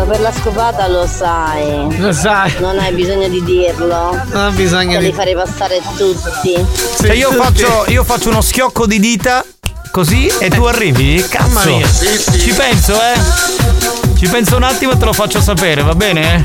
per 0.10 0.20
la 0.22 0.32
scopata 0.34 0.88
lo 0.88 1.06
sai 1.08 1.98
Lo 2.00 2.12
sai. 2.12 2.52
non 2.60 2.80
hai 2.80 2.92
bisogno 2.94 3.28
di 3.28 3.44
dirlo 3.44 4.20
Non 4.32 4.46
ha 4.46 4.50
bisogno 4.50 4.94
te 4.94 5.00
di. 5.00 5.06
li 5.06 5.14
farei 5.14 5.36
passare 5.36 5.80
tutti 5.98 6.54
Cioè 7.00 7.14
io 7.14 7.32
faccio, 7.32 7.86
io 7.88 8.04
faccio 8.04 8.30
uno 8.30 8.42
schiocco 8.42 8.88
di 8.88 9.00
dita 9.00 9.46
così 9.92 10.28
e 10.40 10.50
tu 10.50 10.64
arrivi? 10.66 11.24
Cazzo. 11.30 11.48
Mamma 11.48 11.66
mia. 11.66 11.88
Ci 11.88 12.54
penso, 12.56 12.94
eh. 12.94 14.18
Ci 14.18 14.28
penso 14.28 14.56
un 14.56 14.64
attimo 14.64 14.92
e 14.92 14.98
te 14.98 15.06
lo 15.06 15.14
faccio 15.14 15.42
sapere, 15.42 15.82
va 15.82 15.96
bene? 15.96 16.42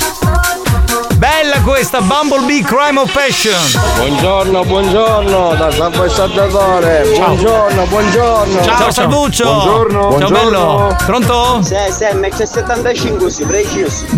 Bella 1.25 1.63
questa 1.63 2.03
Bumblebee 2.03 2.63
Crime 2.63 3.01
of 3.01 3.11
Passion. 3.11 3.57
Buongiorno, 3.97 4.63
buongiorno 4.63 5.55
da 5.55 5.71
San 5.71 6.11
Salvatore 6.11 7.07
Buongiorno, 7.17 7.87
buongiorno 7.87 8.63
Ciao, 8.63 8.91
Salvuccio. 8.91 9.45
Buongiorno 9.45 10.01
Ciao 10.01 10.09
Buongiorno. 10.11 10.51
bello. 10.51 10.97
Pronto? 11.07 11.63
Sì, 11.63 11.77
sì, 11.89 12.05
MC75 12.05 13.27
si 13.29 13.45
preciso. 13.47 14.05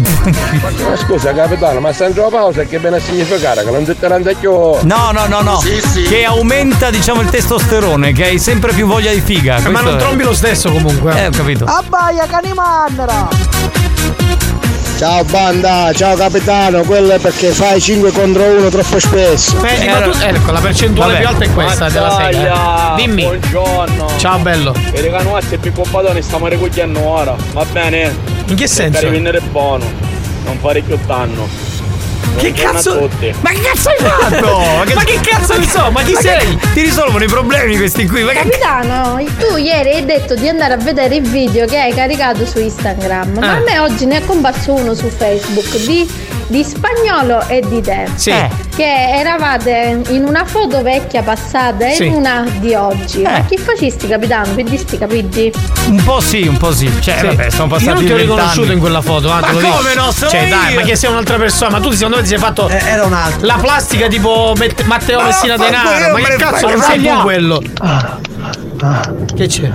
Ma 0.83 0.97
scusa 0.97 1.33
capitano, 1.33 1.79
ma 1.79 1.93
sta 1.93 2.07
in 2.07 2.15
pausa 2.15 2.65
che 2.65 2.81
viene 2.81 2.97
a 2.97 3.01
significare 3.01 3.63
che 3.63 3.71
non 3.71 3.97
rende 4.01 4.35
più 4.35 4.51
No, 4.51 5.13
no, 5.13 5.27
no, 5.29 5.43
no. 5.43 5.61
Sì, 5.61 5.81
sì. 5.81 6.03
Che 6.03 6.25
aumenta, 6.25 6.91
diciamo, 6.91 7.21
il 7.21 7.31
testosterone, 7.31 8.11
che 8.11 8.25
hai 8.25 8.41
sempre 8.41 8.73
più 8.73 8.85
voglia 8.89 9.13
di 9.13 9.21
figa. 9.21 9.59
Eh, 9.59 9.69
Ma 9.69 9.81
non 9.81 9.95
è- 9.95 9.99
trombi 9.99 10.25
lo 10.25 10.35
stesso 10.35 10.73
comunque. 10.73 11.17
Eh, 11.17 11.27
ho 11.29 11.31
capito. 11.31 11.67
Abbaia 11.67 12.27
canimandra! 12.27 13.46
Ciao 14.97 15.23
banda, 15.25 15.93
ciao 15.93 16.17
capitano, 16.17 16.83
quello 16.83 17.13
è 17.13 17.19
perché 17.19 17.51
fai 17.51 17.79
5 17.81 18.13
contro 18.13 18.43
1 18.45 18.69
troppo 18.71 18.99
spesso. 18.99 19.59
Senti, 19.61 19.87
ma 19.89 20.01
tu, 20.01 20.11
ecco, 20.19 20.51
la 20.53 20.61
percentuale 20.61 21.13
Vabbè. 21.13 21.25
più 21.25 21.35
alta 21.35 21.45
è 21.45 21.53
questa 21.53 21.89
della 21.91 22.11
sega. 22.11 22.93
eh. 22.93 22.97
Dimmi. 22.97 23.23
Buongiorno. 23.25 24.09
Ciao 24.17 24.39
bello. 24.39 24.75
E 24.93 25.03
le 25.03 25.11
canuazze 25.11 25.59
più 25.59 25.73
pompadone 25.73 26.23
stiamo 26.23 26.47
ricogliendo 26.47 26.99
ora. 27.07 27.37
Va 27.53 27.65
bene? 27.71 28.15
In 28.47 28.55
che 28.57 28.67
senso? 28.67 29.01
Per 29.01 29.11
venire 29.11 29.41
buono. 29.51 29.85
Non 30.47 30.59
fare 30.61 30.81
più 30.81 30.99
danno. 31.05 31.47
Che 32.37 32.53
cazzo? 32.53 33.09
Ma 33.41 33.51
che 33.51 33.61
cazzo 33.61 33.89
hai 33.89 33.97
fatto? 33.99 34.59
ma 34.95 35.05
che 35.05 35.19
cazzo 35.23 35.59
ne 35.59 35.67
so? 35.67 35.91
Ma 35.91 36.03
chi 36.03 36.13
Ma 36.13 36.21
che- 36.21 36.39
sei? 36.41 36.59
Ti 36.75 36.81
risolvono 36.83 37.25
i 37.25 37.29
problemi 37.29 37.77
questi 37.77 38.07
qui. 38.07 38.23
Ma 38.25 38.33
che 38.33 38.39
Capitano, 38.39 39.25
tu 39.39 39.57
ieri 39.57 39.91
hai 39.95 40.05
detto 40.05 40.35
di 40.35 40.47
andare 40.49 40.75
a 40.75 40.77
vedere 40.77 41.17
il 41.17 41.29
video 41.29 41.67
che 41.67 41.79
hai 41.79 41.95
caricato 41.95 42.45
su 42.45 42.59
Instagram, 42.59 43.39
ma 43.39 43.55
Eh. 43.55 43.57
a 43.57 43.61
me 43.61 43.79
oggi 43.79 44.05
ne 44.05 44.19
è 44.19 44.25
comparso 44.25 44.75
uno 44.75 44.95
su 44.95 45.09
Facebook 45.09 45.77
di, 45.87 46.07
di 46.49 46.63
spagnolo 46.65 47.47
e 47.49 47.61
di 47.67 47.81
te. 47.81 48.09
Sì. 48.15 48.31
Eh. 48.31 48.49
Che 48.75 48.85
eravate 49.19 50.03
in 50.11 50.25
una 50.25 50.45
foto 50.45 50.83
vecchia 50.83 51.23
passata 51.23 51.87
e 51.89 51.95
Sì. 51.95 52.07
in 52.07 52.13
una 52.15 52.47
di 52.59 52.75
oggi. 52.75 53.23
Eh. 53.23 53.31
Ma 53.31 53.45
che 53.45 53.57
facisti, 53.59 54.07
capitano? 54.07 54.53
Pedisti, 54.55 54.99
capiti? 54.99 55.53
Un 55.89 56.03
po' 56.05 56.21
sì, 56.21 56.47
un 56.47 56.57
po' 56.57 56.73
sì. 56.73 56.91
Cioè, 57.01 57.19
Sì. 57.19 57.27
vabbè, 57.27 57.51
sono 57.51 57.69
passati 57.69 57.89
Io 57.89 57.95
non 57.95 58.05
ti 58.05 58.13
ho 58.13 58.17
riconosciuto 58.17 58.73
in 58.73 58.79
quella 58.79 59.01
foto, 59.01 59.33
ah, 59.33 59.41
Ma 59.41 59.47
come 59.49 59.95
no? 59.95 60.11
Sono 60.13 60.31
Cioè, 60.31 60.49
dai, 60.49 60.73
io. 60.75 60.81
ma 60.81 60.87
che 60.87 60.95
sei 60.97 61.11
un'altra 61.11 61.37
persona? 61.37 61.71
Ma 61.71 61.81
tu 61.81 61.91
secondo 61.93 62.17
me 62.17 62.23
ti 62.23 62.29
sei 62.29 62.39
fatto. 62.39 62.69
era 62.69 63.05
un 63.05 63.13
altro. 63.13 63.47
La 63.47 63.57
plastica 63.61 64.07
tipo 64.09 64.53
Met- 64.57 64.83
Matteo 64.85 65.19
Ma 65.21 65.27
Messina 65.27 65.57
Denaro. 65.57 66.13
Ma 66.13 66.19
che 66.21 66.37
cazzo 66.37 66.69
non 66.69 66.81
sei 66.81 66.97
tu 66.97 67.03
niente. 67.03 67.23
quello? 67.23 67.63
Che 69.35 69.47
c'è? 69.47 69.71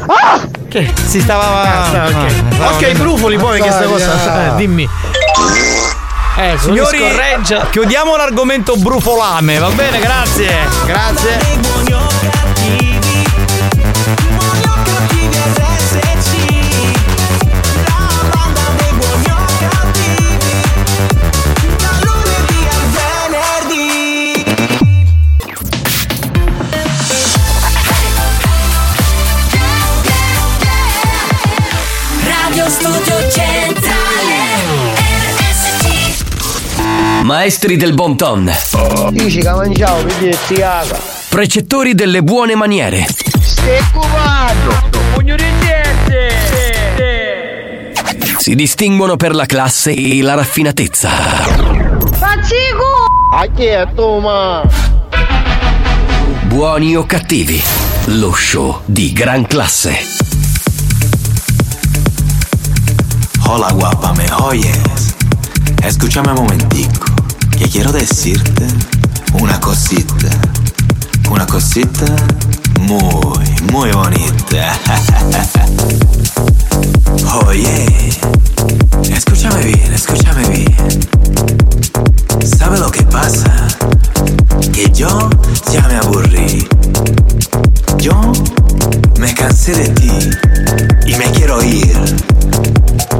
Che? 0.69 0.93
Si 1.05 1.19
stava. 1.21 1.61
Ah, 1.63 1.87
ok, 1.89 1.95
Ah, 1.95 2.07
stava- 2.53 2.75
Ok, 2.75 2.91
brufoli 2.97 3.37
poi 3.37 3.59
che 3.61 3.71
sta 3.71 3.83
cosa. 3.85 4.53
Eh, 4.53 4.55
dimmi. 4.57 4.87
Eh, 6.41 6.57
Signori, 6.57 6.97
scorreggia. 6.97 7.67
chiudiamo 7.69 8.15
l'argomento 8.15 8.75
brufolame, 8.75 9.59
va 9.59 9.69
bene? 9.69 9.99
Grazie. 9.99 10.49
Grazie. 10.87 12.10
Maestri 37.31 37.77
del 37.77 37.93
bon 37.93 38.17
ton. 38.17 38.51
Precettori 41.29 41.95
delle 41.95 42.23
buone 42.23 42.55
maniere. 42.55 43.07
Si 48.37 48.53
distinguono 48.53 49.15
per 49.15 49.33
la 49.33 49.45
classe 49.45 49.93
e 49.93 50.21
la 50.21 50.33
raffinatezza. 50.33 51.09
Faccico! 52.19 53.05
A 53.33 53.47
chi 53.55 53.63
è 53.63 53.87
tu, 53.95 54.19
ma? 54.19 54.69
Buoni 56.41 56.97
o 56.97 57.05
cattivi. 57.05 57.63
Lo 58.07 58.33
show 58.33 58.81
di 58.83 59.13
gran 59.13 59.47
classe. 59.47 59.97
Hola 63.45 63.71
guapa, 63.71 64.11
me 64.17 64.25
oyes. 64.33 65.15
Escúchame 65.83 66.29
un 66.29 66.35
momentico, 66.35 67.10
que 67.61 67.69
quiero 67.69 67.91
decirte 67.91 68.65
una 69.39 69.59
cosita. 69.59 70.29
Una 71.29 71.45
cosita 71.45 72.07
muy, 72.79 73.45
muy 73.71 73.91
bonita. 73.91 74.79
Oye, 77.45 77.85
escúchame 79.13 79.63
bien, 79.63 79.93
escúchame 79.93 80.47
bien. 80.49 80.75
¿Sabe 82.57 82.79
lo 82.79 82.89
que 82.89 83.03
pasa? 83.03 83.67
Que 84.73 84.91
yo 84.91 85.29
ya 85.71 85.87
me 85.87 85.97
aburrí. 85.97 86.67
Yo 87.99 88.19
me 89.19 89.35
cansé 89.35 89.73
de 89.73 89.89
ti 89.89 90.11
y 91.05 91.15
me 91.15 91.25
quiero 91.31 91.61
ir. 91.63 91.93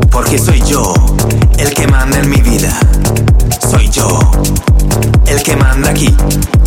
Porque 0.09 0.39
soy 0.39 0.63
yo 0.63 0.95
el 1.59 1.71
que 1.75 1.85
manda 1.85 2.17
en 2.17 2.27
mi 2.27 2.41
vida. 2.41 2.75
Soy 3.71 3.87
yo 3.87 4.19
el 5.27 5.41
que 5.43 5.55
manda 5.55 5.91
aquí. 5.91 6.13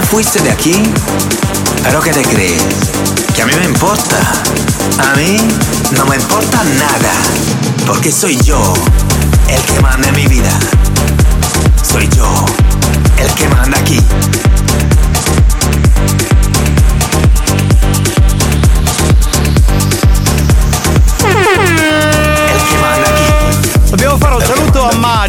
Te 0.00 0.06
fuiste 0.06 0.40
de 0.40 0.50
aquí? 0.52 0.74
¿Pero 1.82 2.00
qué 2.00 2.12
te 2.12 2.22
crees? 2.22 2.62
¿Que 3.34 3.42
a 3.42 3.46
mí 3.46 3.52
me 3.58 3.64
importa? 3.64 4.16
A 5.10 5.16
mí 5.16 5.38
no 5.90 6.04
me 6.06 6.14
importa 6.14 6.62
nada. 6.62 7.12
Porque 7.84 8.12
soy 8.12 8.36
yo 8.44 8.74
el 9.48 9.60
que 9.62 9.80
manda 9.80 10.08
en 10.08 10.14
mi 10.14 10.26
vida. 10.26 10.56
Soy 11.82 12.08
yo 12.16 12.44
el 13.18 13.34
que 13.34 13.48
manda 13.48 13.76
aquí. 13.78 13.98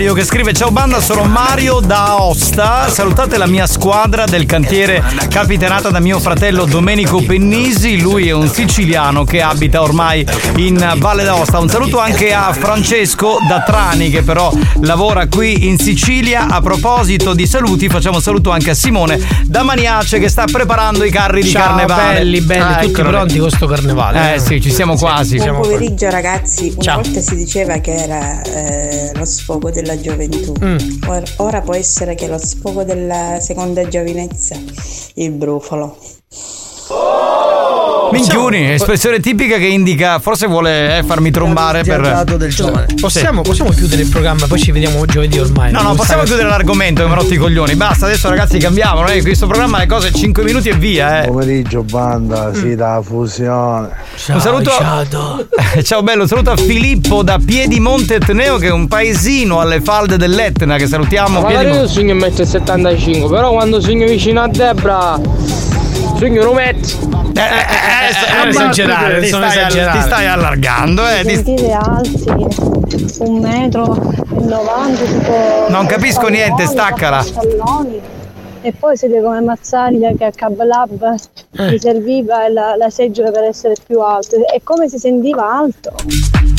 Mario 0.10 0.24
che 0.24 0.28
scrive 0.28 0.54
Ciao 0.54 0.72
banda, 0.72 1.00
sono 1.02 1.24
Mario 1.26 1.80
da 1.82 2.06
Aosta. 2.08 2.90
Salutate 2.90 3.38
la 3.38 3.46
mia 3.46 3.68
squadra 3.68 4.26
del 4.26 4.48
cantiere 4.48 5.04
capitanata 5.30 5.90
da 5.92 6.00
mio 6.00 6.20
fratello 6.20 6.66
Domenico 6.66 7.22
Pennisi. 7.22 8.02
Lui 8.02 8.28
è 8.28 8.32
un 8.32 8.48
siciliano 8.50 9.24
che 9.24 9.40
abita 9.44 9.84
ormai 9.84 10.26
in 10.56 10.94
Valle 10.98 11.24
d'Aosta. 11.24 11.60
Un 11.60 11.70
saluto 11.70 12.00
anche 12.00 12.34
a 12.34 12.52
Francesco 12.54 13.38
da 13.48 13.62
Trani 13.62 14.10
che 14.10 14.24
però 14.24 14.52
lavora 14.82 15.28
qui 15.28 15.68
in 15.68 15.78
Sicilia. 15.78 16.48
A 16.48 16.60
proposito 16.60 17.36
di 17.36 17.46
saluti, 17.46 17.88
facciamo 17.88 18.16
un 18.16 18.22
saluto 18.24 18.50
anche 18.50 18.72
a 18.72 18.76
Simone 18.76 19.20
da 19.46 19.62
Maniace 19.62 20.18
che 20.18 20.28
sta 20.30 20.46
preparando 20.52 21.04
i 21.04 21.12
carri 21.12 21.44
di 21.44 21.50
Ciao, 21.50 21.68
carnevale. 21.76 22.14
belli, 22.16 22.42
belli, 22.42 22.62
Ah, 22.64 22.74
tutti 22.78 22.86
eccolo 22.92 23.10
lì. 23.10 23.16
pronti 23.16 23.38
con 23.38 23.50
sto 23.52 23.68
carnevale. 23.68 24.34
Eh 24.36 24.40
sì, 24.40 24.60
ci 24.60 24.72
siamo 24.72 24.96
quasi. 24.96 25.38
Buon 25.38 25.60
pomeriggio 25.62 26.10
ragazzi, 26.10 26.72
una 26.74 26.82
Ciao. 26.84 27.02
volta 27.02 27.20
si 27.22 27.36
diceva 27.36 27.78
che 27.78 27.94
era 27.94 28.42
eh, 28.42 29.12
lo 29.14 29.26
sfogo 29.26 29.70
della 29.70 29.98
gioventù, 30.00 30.54
Mm. 30.64 30.78
Or- 31.08 31.34
ora 31.38 31.62
può 31.62 31.74
essere 31.76 32.16
che 32.16 32.28
lo 32.28 32.38
sfogo 32.38 32.84
della 32.84 33.40
seconda 33.40 33.88
giovinezza, 33.88 34.56
il 35.16 35.32
brufolo. 35.32 35.98
Minchiuni, 38.12 38.74
espressione 38.74 39.20
tipica 39.20 39.58
che 39.58 39.66
indica 39.66 40.20
forse 40.20 40.48
vuole 40.48 40.98
eh, 40.98 41.04
farmi 41.04 41.32
trombare 41.32 41.84
per 41.84 42.24
del 42.38 42.54
giovane. 42.54 42.88
Possiamo, 43.00 43.42
possiamo 43.42 43.70
chiudere 43.72 44.02
il 44.02 44.10
programma, 44.10 44.48
poi 44.48 44.60
ci 44.60 44.72
vediamo 44.72 45.06
giovedì 45.06 45.40
ormai. 45.40 45.72
No, 45.72 45.82
no, 45.82 45.88
Non 45.90 45.96
possiamo 45.96 46.24
chiudere 46.24 46.48
l'argomento 46.48 47.02
che 47.02 47.08
mi 47.08 47.14
ha 47.14 47.18
rotto 47.18 47.34
i 47.34 47.38
coglioni. 47.38 47.76
Basta, 47.76 48.06
adesso 48.06 48.30
ragazzi 48.30 48.58
cambiamo. 48.58 49.02
Noi 49.02 49.22
questo 49.22 49.48
programma 49.48 49.80
le 49.80 49.86
cose 49.86 50.12
5 50.12 50.44
minuti 50.44 50.70
e 50.70 50.74
via, 50.74 51.24
eh. 51.24 51.28
Pomeriggio 51.28 51.84
banda, 51.84 52.54
sì, 52.54 52.76
da 52.76 53.02
fusione. 53.04 53.90
un 54.28 54.40
saluto. 54.40 54.72
Ciao 55.84 56.04
bello, 56.04 56.24
un 56.24 56.28
saluto 56.28 56.52
a 56.52 56.58
Filippo 56.58 57.24
da 57.24 57.40
Piedimonte 57.44 58.16
Etneo, 58.16 58.58
che 58.58 58.68
è 58.68 58.72
un 58.72 58.88
paesino 58.88 59.60
alle 59.60 59.82
falde 59.82 60.18
dell'Etna, 60.18 60.78
che 60.78 60.88
salutiamo. 60.88 61.42
Magari 61.42 61.72
io 61.72 61.88
sogno 61.88 62.16
1,75 62.16 63.30
però 63.30 63.52
quando 63.52 63.80
sogno 63.80 64.06
vicino 64.06 64.42
a 64.42 64.48
Debra 64.48 65.79
sogno 66.20 66.50
un 66.50 66.56
metro. 66.56 66.98
Eh, 67.34 67.42
eh, 67.42 68.46
eh, 68.46 68.50
esagerare, 68.50 69.20
ti, 69.22 69.28
sono 69.28 69.50
stai, 69.50 69.66
esagerare. 69.66 69.98
ti 70.00 70.06
stai 70.06 70.26
allargando, 70.28 71.08
eh. 71.08 71.22
ti- 71.24 71.36
Sentite 71.36 71.72
alti, 71.72 72.30
un 73.20 73.40
metro 73.40 73.96
e 73.96 74.44
90 74.46 75.04
tipo. 75.04 75.66
Non 75.70 75.86
capisco 75.86 76.28
niente, 76.28 76.66
staccala. 76.66 77.24
E 78.62 78.74
poi 78.78 78.98
siete 78.98 79.22
come 79.22 79.40
Mazzaglia 79.40 80.12
che 80.18 80.26
a 80.26 80.32
Cab 80.36 80.62
Lab 80.62 81.16
Eh. 81.58 81.72
gli 81.72 81.78
serviva 81.78 82.50
la, 82.50 82.76
la 82.76 82.90
seggiola 82.90 83.32
per 83.32 83.44
essere 83.44 83.76
più 83.86 84.02
alto. 84.02 84.36
E 84.54 84.60
come 84.64 84.90
si 84.90 84.98
sentiva 84.98 85.50
alto? 85.50 85.94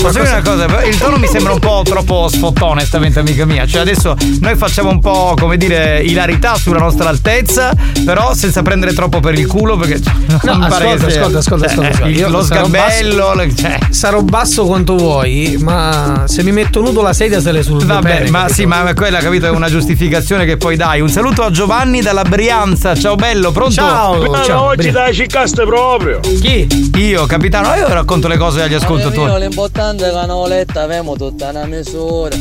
Posso 0.00 0.18
dire 0.18 0.30
una 0.30 0.42
cosa? 0.42 0.84
Il 0.84 0.96
tono 0.98 1.18
mi 1.18 1.26
sembra 1.26 1.52
un 1.52 1.58
po' 1.58 1.82
troppo 1.84 2.28
sfottone, 2.28 2.70
onestamente, 2.72 3.18
amica 3.18 3.44
mia. 3.44 3.66
Cioè, 3.66 3.82
adesso 3.82 4.16
noi 4.40 4.56
facciamo 4.56 4.88
un 4.90 4.98
po', 5.00 5.34
come 5.38 5.56
dire, 5.58 6.00
ilarità 6.02 6.54
sulla 6.56 6.78
nostra 6.78 7.08
altezza, 7.10 7.72
però 8.04 8.32
senza 8.34 8.62
prendere 8.62 8.92
troppo 8.94 9.20
per 9.20 9.34
il 9.38 9.46
culo, 9.46 9.76
perché. 9.76 10.00
No, 10.30 10.38
non 10.52 10.60
mi 10.60 10.68
pare 10.68 10.84
ascolta, 10.86 11.04
che 11.06 11.10
sia- 11.12 11.20
ascolta, 11.22 11.38
ascolta, 11.38 11.64
cioè, 11.66 11.72
ascolta, 11.74 11.90
ascolta. 11.90 12.08
il- 12.08 12.16
Io 12.18 12.28
lo 12.28 12.42
sgabello. 12.42 13.16
basso- 13.26 13.34
le- 13.38 13.54
cioè. 13.56 13.78
Sarò 13.90 14.22
basso 14.22 14.64
quanto 14.64 14.96
vuoi, 14.96 15.56
ma 15.60 16.22
se 16.26 16.42
mi 16.44 16.52
metto 16.52 16.80
nudo 16.80 17.02
la 17.02 17.12
sedia 17.12 17.40
se 17.40 17.50
le 17.52 17.62
sul 17.64 17.84
Vabbè, 17.84 18.00
bene, 18.00 18.30
ma 18.30 18.38
capito? 18.42 18.54
sì, 18.54 18.64
ma 18.66 18.94
quella 18.94 19.18
capito 19.18 19.46
è 19.46 19.50
una 19.50 19.68
giustificazione 19.68 20.44
che 20.46 20.56
poi 20.56 20.76
dai. 20.76 21.00
Un 21.00 21.08
saluto 21.10 21.42
a 21.42 21.50
Giovanni 21.50 22.00
dalla 22.00 22.22
Brianza. 22.22 22.94
Ciao 22.94 23.16
bello, 23.16 23.50
pronto? 23.50 23.82
Ma 23.82 24.08
oggi 24.62 24.90
dai 24.92 25.12
ciccaste 25.12 25.64
proprio. 25.64 26.20
Chi? 26.20 26.90
Io, 26.96 27.26
capitano, 27.26 27.74
io 27.74 27.88
racconto 27.92 28.28
le 28.28 28.36
cose 28.36 28.62
agli 28.62 28.74
ascoltatori. 28.74 29.44
è 29.44 29.48
che 29.48 29.54
una 29.98 30.34
voletta 30.34 30.82
avemo 30.82 31.16
tutta 31.16 31.50
una 31.50 31.64
misura. 31.66 32.36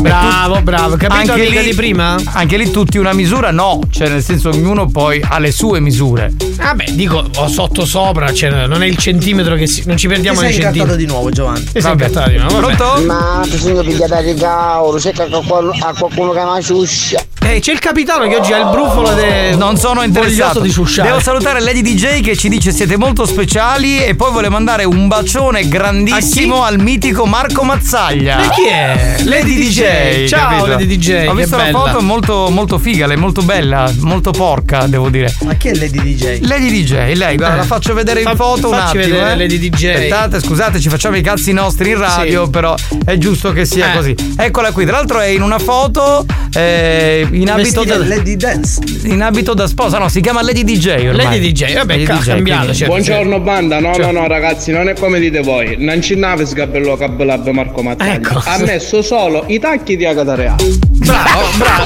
Bravo, 0.00 0.60
bravo. 0.62 0.96
Capito 0.96 1.32
Anche 1.32 1.48
lì- 1.48 1.62
di 1.62 1.74
prima? 1.74 2.16
Anche 2.32 2.56
lì 2.56 2.70
tutti 2.70 2.98
una 2.98 3.12
misura? 3.12 3.50
No, 3.50 3.80
cioè 3.90 4.08
nel 4.08 4.22
senso 4.22 4.50
ognuno 4.50 4.88
poi 4.88 5.22
ha 5.26 5.38
le 5.38 5.52
sue 5.52 5.80
misure. 5.80 6.32
Vabbè, 6.56 6.90
dico 6.92 7.24
ho 7.36 7.48
sotto 7.48 7.84
sopra, 7.84 8.32
cioè 8.32 8.66
non 8.66 8.82
è 8.82 8.86
il 8.86 8.96
centimetro 8.96 9.54
che 9.54 9.66
si. 9.66 9.82
Non 9.86 9.96
ci 9.96 10.08
perdiamo 10.08 10.40
incartato 10.40 10.62
centimetri. 10.64 10.96
di 10.96 11.06
nuovo, 11.06 11.30
Giovanni. 11.30 11.64
Ti 11.64 11.80
sei 11.80 11.92
incartato 11.92 12.30
di 12.30 12.36
nuovo. 12.38 12.58
Pronto? 12.58 13.02
Ma 13.06 13.40
bisogna 13.48 13.82
pigliare 13.82 14.32
di 14.32 14.40
cavolo, 14.40 14.98
cerca 15.00 15.24
a 15.24 15.94
qualcuno 15.94 16.32
che 16.32 16.40
non 16.40 16.62
ciuscia. 16.62 17.24
Eh, 17.46 17.60
c'è 17.60 17.72
il 17.72 17.78
capitano 17.78 18.26
che 18.26 18.36
oggi 18.36 18.54
ha 18.54 18.58
il 18.58 18.70
brufolo 18.70 19.12
de... 19.12 19.54
Non 19.54 19.76
sono 19.76 20.02
interessato. 20.02 20.60
di 20.60 20.70
susciare. 20.70 21.08
Devo 21.10 21.20
salutare 21.20 21.60
Lady 21.60 21.82
DJ 21.82 22.22
che 22.22 22.36
ci 22.36 22.48
dice 22.48 22.72
siete 22.72 22.96
molto 22.96 23.26
speciali 23.26 24.02
e 24.02 24.14
poi 24.14 24.30
vuole 24.30 24.48
mandare 24.48 24.84
un 24.84 25.08
bacione 25.08 25.68
grandissimo 25.68 26.62
al 26.62 26.80
mitico 26.80 27.26
Marco 27.26 27.62
Mazzaglia. 27.62 28.36
Ma 28.36 28.48
chi 28.48 28.64
è? 28.64 29.16
Lady 29.24 29.56
DJ. 29.56 29.83
Ciao, 30.28 30.48
capito? 30.48 30.66
Lady 30.66 30.96
DJ, 30.96 31.26
Ho 31.26 31.34
che 31.34 31.40
visto 31.42 31.56
la 31.56 31.62
bella. 31.64 31.78
foto 31.78 32.00
molto, 32.02 32.48
molto 32.50 32.78
figa, 32.78 33.06
lei 33.06 33.16
è 33.16 33.18
molto 33.20 33.42
bella, 33.42 33.92
molto 34.00 34.30
porca, 34.30 34.86
devo 34.86 35.10
dire. 35.10 35.32
Ma 35.44 35.54
chi 35.54 35.68
è 35.68 35.74
Lady 35.74 36.00
DJ? 36.00 36.40
Lady 36.46 36.70
DJ, 36.82 37.14
lei, 37.14 37.36
guarda, 37.36 37.54
Eh. 37.54 37.58
la 37.58 37.62
faccio 37.64 37.92
vedere 37.94 38.20
in 38.20 38.26
Fa- 38.26 38.34
foto 38.34 38.68
un 38.68 38.74
attimo. 38.74 39.04
vedere 39.04 39.32
eh. 39.32 39.36
Lady 39.36 39.58
DJ. 39.58 39.86
Aspettate, 39.88 40.40
scusate, 40.40 40.80
ci 40.80 40.88
facciamo 40.88 41.16
i 41.16 41.20
cazzi 41.22 41.52
nostri 41.52 41.90
in 41.90 41.98
radio, 41.98 42.44
Sì. 42.44 42.50
però 42.50 42.74
è 43.04 43.16
giusto 43.18 43.52
che 43.52 43.64
sia 43.66 43.92
Eh. 43.92 43.96
così. 43.96 44.14
Eccola 44.36 44.72
qui, 44.72 44.84
tra 44.86 44.96
l'altro 44.96 45.20
è 45.20 45.26
in 45.26 45.42
una 45.42 45.58
foto 45.58 46.24
eh, 46.56 47.26
in 47.32 47.50
abito 47.50 47.84
da 47.84 47.98
Lady 47.98 48.36
Dance. 48.36 48.80
in 49.04 49.20
abito 49.22 49.54
da 49.54 49.66
sposa, 49.66 49.98
no, 49.98 50.08
si 50.08 50.20
chiama 50.20 50.40
Lady 50.42 50.64
DJ 50.64 51.08
ormai. 51.08 51.24
Lady 51.26 51.52
DJ, 51.52 51.74
vabbè, 51.74 51.92
Lady 51.94 52.04
ca- 52.04 52.14
DJ, 52.14 52.26
cambiato, 52.26 52.66
certo. 52.74 52.86
Buongiorno 52.86 53.40
banda, 53.40 53.80
no 53.80 53.92
Cioè- 53.94 54.12
no 54.12 54.20
no 54.20 54.26
ragazzi, 54.28 54.70
non 54.72 54.88
è 54.88 54.94
come 54.94 55.18
dite 55.20 55.40
voi, 55.42 55.74
non 55.78 56.00
ci 56.00 56.14
nave 56.16 56.46
sgabello 56.46 56.96
cabelab 56.96 57.48
Marco 57.50 57.82
Mattaglia. 57.82 58.14
Ecco. 58.14 58.40
Ha 58.44 58.58
messo 58.58 59.02
solo 59.02 59.44
i 59.48 59.58
tacchi 59.76 59.96
di 59.96 60.06
Agata 60.06 60.34
Reale. 60.36 60.62
Bravo, 61.04 61.40
bravo. 61.56 61.84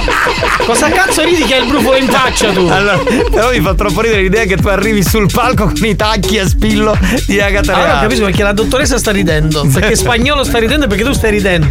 Cosa 0.66 0.90
cazzo 0.90 1.24
ridi 1.24 1.42
che 1.44 1.55
hai 1.55 1.62
il 1.62 1.68
brufolo 1.68 1.96
in 1.96 2.07
faccia 2.07 2.53
tu? 2.53 2.66
Allora, 2.70 2.98
però 2.98 3.51
mi 3.51 3.61
fa 3.61 3.74
troppo 3.74 4.03
ridere 4.03 4.20
l'idea 4.20 4.44
che 4.44 4.57
tu 4.57 4.68
arrivi 4.68 5.03
sul 5.03 5.31
palco 5.33 5.64
con 5.64 5.85
i 5.85 5.96
tacchi 5.96 6.38
a 6.38 6.46
spillo 6.46 6.96
di 7.27 7.40
Agatha 7.40 7.72
Allora 7.72 7.87
Reale. 7.88 8.03
capisco 8.03 8.24
perché 8.27 8.42
la 8.42 8.53
dottoressa 8.53 8.98
sta 8.98 9.11
ridendo. 9.11 9.66
Perché 9.72 9.96
spagnolo 9.96 10.44
sta 10.44 10.59
ridendo 10.59 10.85
e 10.85 10.88
perché 10.88 11.05
tu 11.05 11.12
stai 11.12 11.31
ridendo. 11.31 11.66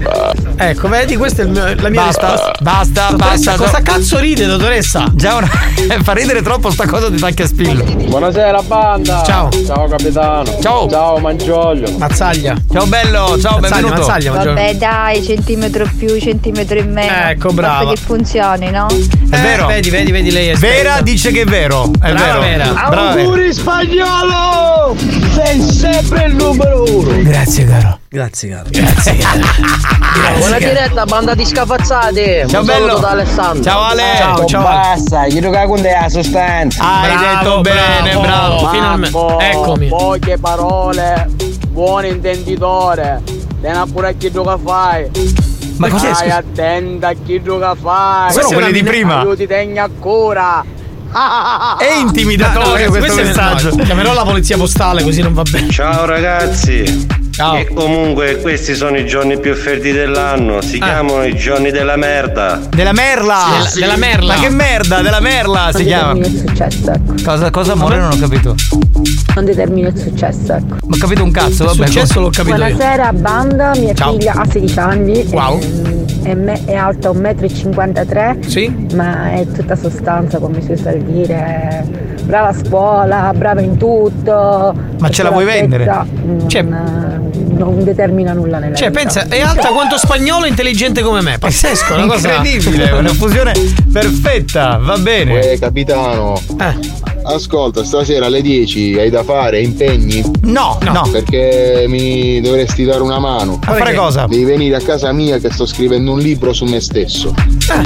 Ecco, 0.56 0.88
vedi, 0.88 1.16
questa 1.16 1.44
è 1.44 1.46
mio- 1.46 1.76
la 1.76 1.90
mia 1.90 2.02
Basta, 2.06 2.32
risposta. 2.32 2.54
basta, 2.62 3.08
Dottoressa, 3.12 3.52
basta. 3.52 3.64
Cosa 3.66 3.82
cazzo 3.84 4.18
ride, 4.20 4.46
dottoressa? 4.48 5.12
Già 5.14 5.36
una... 5.36 5.48
fa 6.02 6.14
ridere 6.14 6.42
troppo 6.42 6.72
sta 6.72 6.88
cosa 6.88 7.10
di 7.10 7.20
tacchi 7.20 7.44
a 7.44 7.48
spillo. 7.48 7.84
Buonasera 7.84 8.62
banda. 8.64 9.22
Ciao. 9.24 9.50
Ciao 9.66 9.88
capitano. 9.88 10.58
Ciao. 10.60 10.90
Ciao 10.90 11.20
Mangioglio. 11.20 11.96
Mazzaglia. 11.98 12.56
Ciao 12.72 12.86
bello, 12.88 13.38
ciao, 13.40 13.60
Mazzaglia, 13.60 13.60
benvenuto. 13.60 14.00
Mazzaglia, 14.00 14.32
buongiorno. 14.32 14.60
Vabbè 14.62 14.76
dai, 14.76 15.24
centimetro 15.24 15.88
più, 15.98 16.07
centimetro 16.20 16.78
in 16.80 16.92
meno. 16.92 17.12
Ecco, 17.30 17.52
Basta 17.52 17.62
brava. 17.62 17.90
che 17.94 17.98
funzioni, 17.98 18.70
no? 18.72 18.88
È 18.88 19.38
vero. 19.40 19.66
Vedi, 19.68 19.90
vedi, 19.90 20.12
vedi, 20.12 20.32
lei 20.32 20.48
è 20.50 20.56
Vera 20.56 21.02
dice 21.02 21.32
che 21.32 21.42
è 21.42 21.46
vero. 21.46 21.90
È 22.02 22.12
Brava, 22.12 22.40
vero. 22.40 22.40
Vera. 22.40 22.66
Brava 22.90 23.14
Vera. 23.14 23.22
Auguri 23.28 23.54
spagnolo! 23.54 24.96
Sei 25.34 25.62
sempre 25.62 26.26
il 26.26 26.36
numero 26.36 26.84
uno! 26.84 27.22
Grazie 27.24 27.66
caro. 27.66 28.00
Grazie, 28.10 28.50
caro. 28.50 28.70
Grazie 28.70 29.18
caro. 29.18 29.40
Buona 30.38 30.58
diretta, 30.58 31.06
banda 31.06 31.34
di 31.36 31.46
scafazzate. 31.46 32.46
Ciao 32.48 32.62
Un 32.62 32.66
bello. 32.66 32.86
saluto 32.88 33.02
da 33.02 33.10
Alessandro. 33.10 33.64
Ciao 33.64 33.82
Ale. 33.82 34.04
Ciao, 34.18 34.46
ciao. 34.46 34.64
Basta, 34.64 35.28
gli 35.28 35.40
tocca 35.42 35.66
con 35.66 35.82
te 35.82 35.98
la 36.02 36.10
sostanza. 36.10 36.84
Hai 37.02 37.16
Bravo, 37.16 37.26
detto 37.44 37.62
bene, 37.62 38.12
bravo. 38.12 38.22
bravo. 38.22 38.70
Finalmente. 38.70 39.18
Eccomi. 39.52 39.88
Poche 39.90 40.38
parole, 40.40 41.28
buon 41.70 42.06
intenditore. 42.06 43.22
A 43.64 43.86
cura 43.92 44.10
a 44.10 44.12
chi 44.12 44.32
gioca 44.32 44.58
fai. 44.58 45.10
Ma 45.78 45.90
cos'è, 45.90 46.14
Stai 46.14 46.30
attenta 46.32 47.10
a 47.10 47.14
chi 47.14 47.42
gioca 47.44 47.76
fai. 47.76 48.32
Sono 48.32 48.48
quelli 48.50 48.72
di 48.72 48.84
prima. 48.84 49.24
Io 49.24 49.36
ti 49.36 49.46
tengo 49.48 49.80
a 49.82 49.90
cura. 50.00 50.64
È 51.80 51.94
intimidatorio 52.00 52.68
No, 52.68 52.74
questo 52.74 53.00
questo 53.00 53.20
è- 53.22 53.24
messaggio. 53.26 53.76
no, 53.76 53.84
chiamerò 53.84 54.14
la 54.14 54.24
polizia 54.24 54.58
postale 54.58 55.04
così 55.04 55.22
non 55.22 55.34
va 55.34 55.44
bene. 55.44 55.70
Ciao 55.70 56.06
ragazzi. 56.06 57.08
Ciao. 57.38 57.54
E 57.56 57.68
comunque 57.72 58.38
questi 58.42 58.74
sono 58.74 58.98
i 58.98 59.06
giorni 59.06 59.38
più 59.40 59.54
freddi 59.54 59.92
dell'anno, 59.92 60.60
si 60.62 60.80
chiamano 60.80 61.24
i 61.24 61.36
giorni 61.36 61.70
della 61.70 61.96
merda. 61.96 62.60
Della 62.76 62.94
merla. 62.94 63.44
Della- 63.52 63.70
della 63.80 63.96
merla. 63.96 64.34
Ma 64.34 64.40
che 64.42 64.50
merda, 64.50 65.02
della 65.04 65.20
merla 65.20 65.70
si 65.72 65.84
chiama. 65.84 66.14
il 66.26 66.36
successo, 66.48 66.92
ecco. 66.92 67.14
Cosa, 67.24 67.52
cosa 67.52 67.74
amore? 67.74 67.98
Non 68.00 68.12
ho 68.14 68.18
capito. 68.18 68.56
Non 69.36 69.46
determina 69.46 69.90
il 69.90 69.98
successo, 70.00 70.52
ecco. 70.54 70.78
Ma 70.88 70.96
ho 70.96 70.98
capito 70.98 71.22
un 71.22 71.30
cazzo, 71.30 71.66
Il 71.66 71.70
vabbè. 71.78 71.86
successo 71.86 72.20
l'ho 72.22 72.30
capito 72.32 72.56
io. 72.56 72.64
Buonasera 72.76 73.14
banda, 73.14 73.72
mia 73.78 73.94
Ciao. 73.94 74.14
figlia 74.14 74.34
ha 74.34 74.46
16 74.50 74.80
anni. 74.80 75.28
Wow. 75.30 75.60
ehm, 75.62 76.06
È, 76.24 76.34
me- 76.34 76.62
è 76.66 76.74
alta 76.74 77.12
1,53 77.12 78.36
m. 78.36 78.42
Sì? 78.42 78.88
Ma 78.96 79.34
è 79.34 79.46
tutta 79.54 79.76
sostanza, 79.76 80.40
come 80.40 80.60
si 80.64 80.72
usa 80.72 80.92
dire. 80.92 81.86
Brava 82.24 82.48
a 82.48 82.54
scuola, 82.54 83.32
brava 83.36 83.62
in 83.62 83.78
tutto. 83.78 84.74
Ma 85.00 85.10
ce 85.10 85.22
la 85.24 85.30
vuoi 85.30 85.46
vendere? 85.46 85.86
Non, 85.86 86.44
Cioè- 86.50 86.64
non 87.58 87.84
determina 87.84 88.34
nulla 88.34 88.60
nella 88.60 88.76
Cioè, 88.76 88.90
vita. 88.90 89.00
pensa, 89.02 89.28
è 89.28 89.42
alta 89.42 89.70
quanto 89.70 89.98
spagnolo 89.98 90.46
e 90.46 90.50
intelligente 90.50 91.02
come 91.02 91.22
me. 91.22 91.38
Pazzesco, 91.38 91.94
una 91.96 92.06
cosa. 92.08 92.36
Incredibile, 92.36 92.92
una 92.92 93.14
fusione 93.14 93.52
perfetta, 93.92 94.78
va 94.78 94.98
bene. 94.98 95.52
Eh, 95.52 95.60
capitano. 95.60 96.40
Eh. 96.60 97.06
Ascolta, 97.24 97.84
stasera 97.84 98.28
alle 98.28 98.42
10 98.42 99.00
hai 99.00 99.10
da 99.10 99.22
fare 99.22 99.60
impegni? 99.62 100.24
No, 100.44 100.78
no. 100.82 101.10
Perché 101.12 101.84
mi 101.90 102.40
dovresti 102.40 102.86
dare 102.86 103.02
una 103.02 103.20
mano. 103.20 103.60
A 103.66 103.74
fare 103.74 103.94
cosa? 103.94 104.28
Devi 104.28 104.46
venire 104.46 104.78
a 104.78 104.80
casa 104.80 105.12
mia 105.12 105.38
che 105.38 105.52
sto 105.52 105.66
scrivendo 105.66 106.14
un 106.14 106.20
libro 106.20 106.54
su 106.54 106.64
me 106.64 106.80
stesso. 106.80 107.34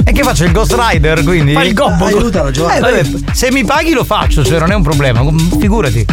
E 0.04 0.12
che 0.12 0.22
faccio 0.22 0.44
il 0.44 0.52
Ghost 0.52 0.76
Rider 0.78 1.24
quindi? 1.24 1.54
Fa 1.54 1.64
il 1.64 1.74
gobbo. 1.74 2.04
Aiutalo, 2.04 2.52
Giovanni. 2.52 2.76
Eh, 2.76 2.80
vabbè, 2.80 3.04
se 3.32 3.50
mi 3.50 3.64
paghi 3.64 3.92
lo 3.92 4.04
faccio, 4.04 4.44
cioè 4.44 4.60
non 4.60 4.70
è 4.70 4.74
un 4.74 4.82
problema, 4.82 5.24
figurati. 5.58 6.06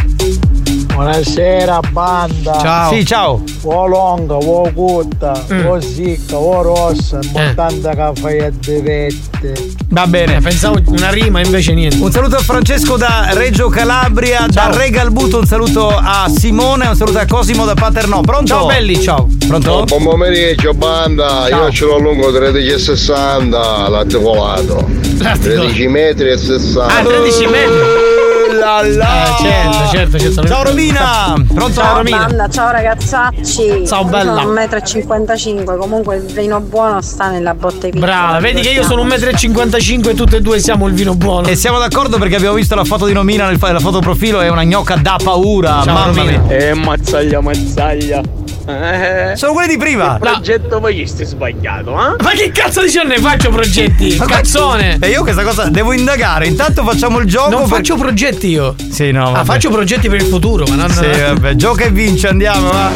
Buonasera 1.04 1.80
banda. 1.94 2.58
Ciao. 2.60 2.92
Sì, 2.94 3.06
ciao. 3.06 3.42
O 3.64 3.88
longa, 3.88 4.36
o 4.36 4.70
corta, 4.74 5.32
Mm. 5.50 5.66
o 5.68 5.80
sicca, 5.80 6.38
o 6.38 6.62
rossa, 6.62 7.20
importante 7.24 7.90
che 7.96 8.12
fai 8.22 8.40
a 8.42 8.52
devette. 8.52 9.54
Va 9.92 10.06
bene. 10.08 10.36
Eh, 10.36 10.42
Pensavo 10.42 10.82
una 10.88 11.10
rima, 11.10 11.40
invece 11.40 11.74
niente. 11.74 11.96
Un 12.04 12.12
saluto 12.12 12.36
a 12.36 12.40
Francesco 12.40 12.98
da 12.98 13.30
Reggio 13.32 13.70
Calabria, 13.70 14.46
da 14.50 14.72
Regalbuto, 14.76 15.38
un 15.40 15.46
saluto 15.46 15.88
a 15.88 16.30
Simone, 16.36 16.88
un 16.88 16.96
saluto 16.98 17.20
a 17.20 17.26
Cosimo 17.26 17.64
da 17.64 17.76
Paternò. 17.76 18.20
Pronto? 18.20 18.48
Ciao 18.48 18.66
belli, 18.66 19.00
ciao. 19.02 19.26
Pronto? 19.48 19.86
Buon 19.86 20.04
pomeriggio 20.04 20.74
banda, 20.74 21.46
Ciao. 21.48 21.64
io 21.64 21.72
ce 21.72 21.86
l'ho 21.86 21.98
lungo 21.98 22.30
13,60 22.30 23.88
latte 23.88 24.22
colato. 24.22 24.86
Latte 25.20 25.20
colato. 25.20 25.40
13 25.40 25.88
metri 25.88 26.30
e 26.30 26.38
60. 26.38 26.94
Ah, 26.94 27.02
13 27.04 27.46
metri. 27.46 28.28
La 28.60 28.82
la. 28.84 29.26
Eh, 29.26 29.42
certo, 29.42 29.90
certo, 29.90 30.20
certo. 30.20 30.48
Ciao 30.48 30.64
Romina! 30.64 31.34
Pronto? 31.54 31.80
Ciao 31.80 32.04
banda, 32.04 32.50
ciao 32.50 32.72
ragazzacci. 32.72 33.88
Ciao, 33.88 34.04
bella. 34.04 34.42
Sono 34.42 34.54
1,55 34.54 35.64
m, 35.64 35.78
comunque 35.78 36.18
il 36.18 36.24
vino 36.24 36.60
buono 36.60 37.02
sta 37.02 37.30
nella 37.30 37.54
botte 37.54 37.90
piccola. 37.90 38.06
Brava, 38.06 38.40
vedi 38.40 38.62
che 38.62 38.70
io 38.70 38.84
sono 38.84 39.04
1,55 39.06 40.00
m 40.00 40.10
e 40.10 40.14
tutte 40.14 40.38
e 40.38 40.42
due 40.42 40.60
siamo 40.60 40.88
il 40.88 40.94
vino 40.94 41.16
buono. 41.16 41.48
E 41.48 41.56
siamo 41.56 41.80
d'accordo 41.80 42.18
perché 42.18 42.36
abbiamo 42.36 42.56
visto 42.56 42.76
la 42.76 42.84
foto 42.84 43.06
di 43.06 43.14
Nomina 43.14 43.48
nel 43.48 43.58
la 43.60 43.80
foto 43.80 44.00
profilo, 44.00 44.42
è 44.42 44.50
una 44.50 44.64
gnocca 44.64 44.96
da 44.96 45.18
paura. 45.24 45.82
Ciao, 45.84 45.94
mamma 45.94 46.06
Romina. 46.06 46.42
mia. 46.42 46.58
Eh, 46.58 46.74
mazzaglia, 46.74 47.42
mazzaglia. 47.42 48.22
Eh. 48.70 49.36
Sono 49.36 49.54
quelli 49.54 49.70
di 49.70 49.78
prima. 49.78 50.14
Il 50.14 50.20
progetto 50.20 50.80
poi 50.80 51.08
stai 51.08 51.26
sbagliato, 51.26 51.92
eh? 51.92 52.24
Ma 52.24 52.30
che 52.32 52.52
cazzo 52.52 52.82
dici 52.82 52.98
non 52.98 53.08
ne 53.08 53.18
faccio 53.18 53.50
progetti? 53.50 54.16
Ma 54.18 54.26
Cazzone! 54.26 54.98
E 55.02 55.10
io 55.10 55.24
questa 55.24 55.44
cosa 55.44 55.70
devo 55.70 55.92
indagare. 55.92 56.46
Intanto 56.46 56.84
facciamo 56.84 57.18
il 57.20 57.26
gioco. 57.26 57.50
Non 57.50 57.62
per- 57.62 57.78
faccio 57.78 57.96
progetti 57.96 58.48
io. 58.48 58.76
Sì, 58.92 59.12
no. 59.12 59.30
Ah, 59.30 59.32
vabbè. 59.32 59.46
faccio 59.46 59.70
progetti 59.72 60.08
per 60.08 60.22
il 60.22 60.28
futuro, 60.28 60.66
ma 60.68 60.76
non. 60.76 60.90
Sì, 60.92 61.08
vabbè. 61.08 61.56
Gioca 61.56 61.86
e 61.86 61.90
vince, 61.90 62.28
andiamo, 62.28 62.70
va. 62.70 62.90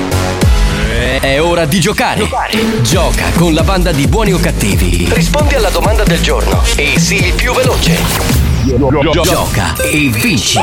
È 1.19 1.41
ora 1.41 1.65
di 1.65 1.79
giocare. 1.79 2.29
Gioca 2.81 3.25
con 3.35 3.53
la 3.53 3.63
banda 3.63 3.91
di 3.91 4.05
buoni 4.07 4.31
o 4.33 4.39
cattivi. 4.39 5.07
Rispondi 5.11 5.55
alla 5.55 5.69
domanda 5.69 6.03
del 6.03 6.21
giorno 6.21 6.61
e 6.75 6.99
sii 6.99 7.27
il 7.27 7.33
più 7.33 7.51
veloce. 7.53 7.97
Gioca 9.23 9.73
e 9.81 10.09
vinci. 10.13 10.59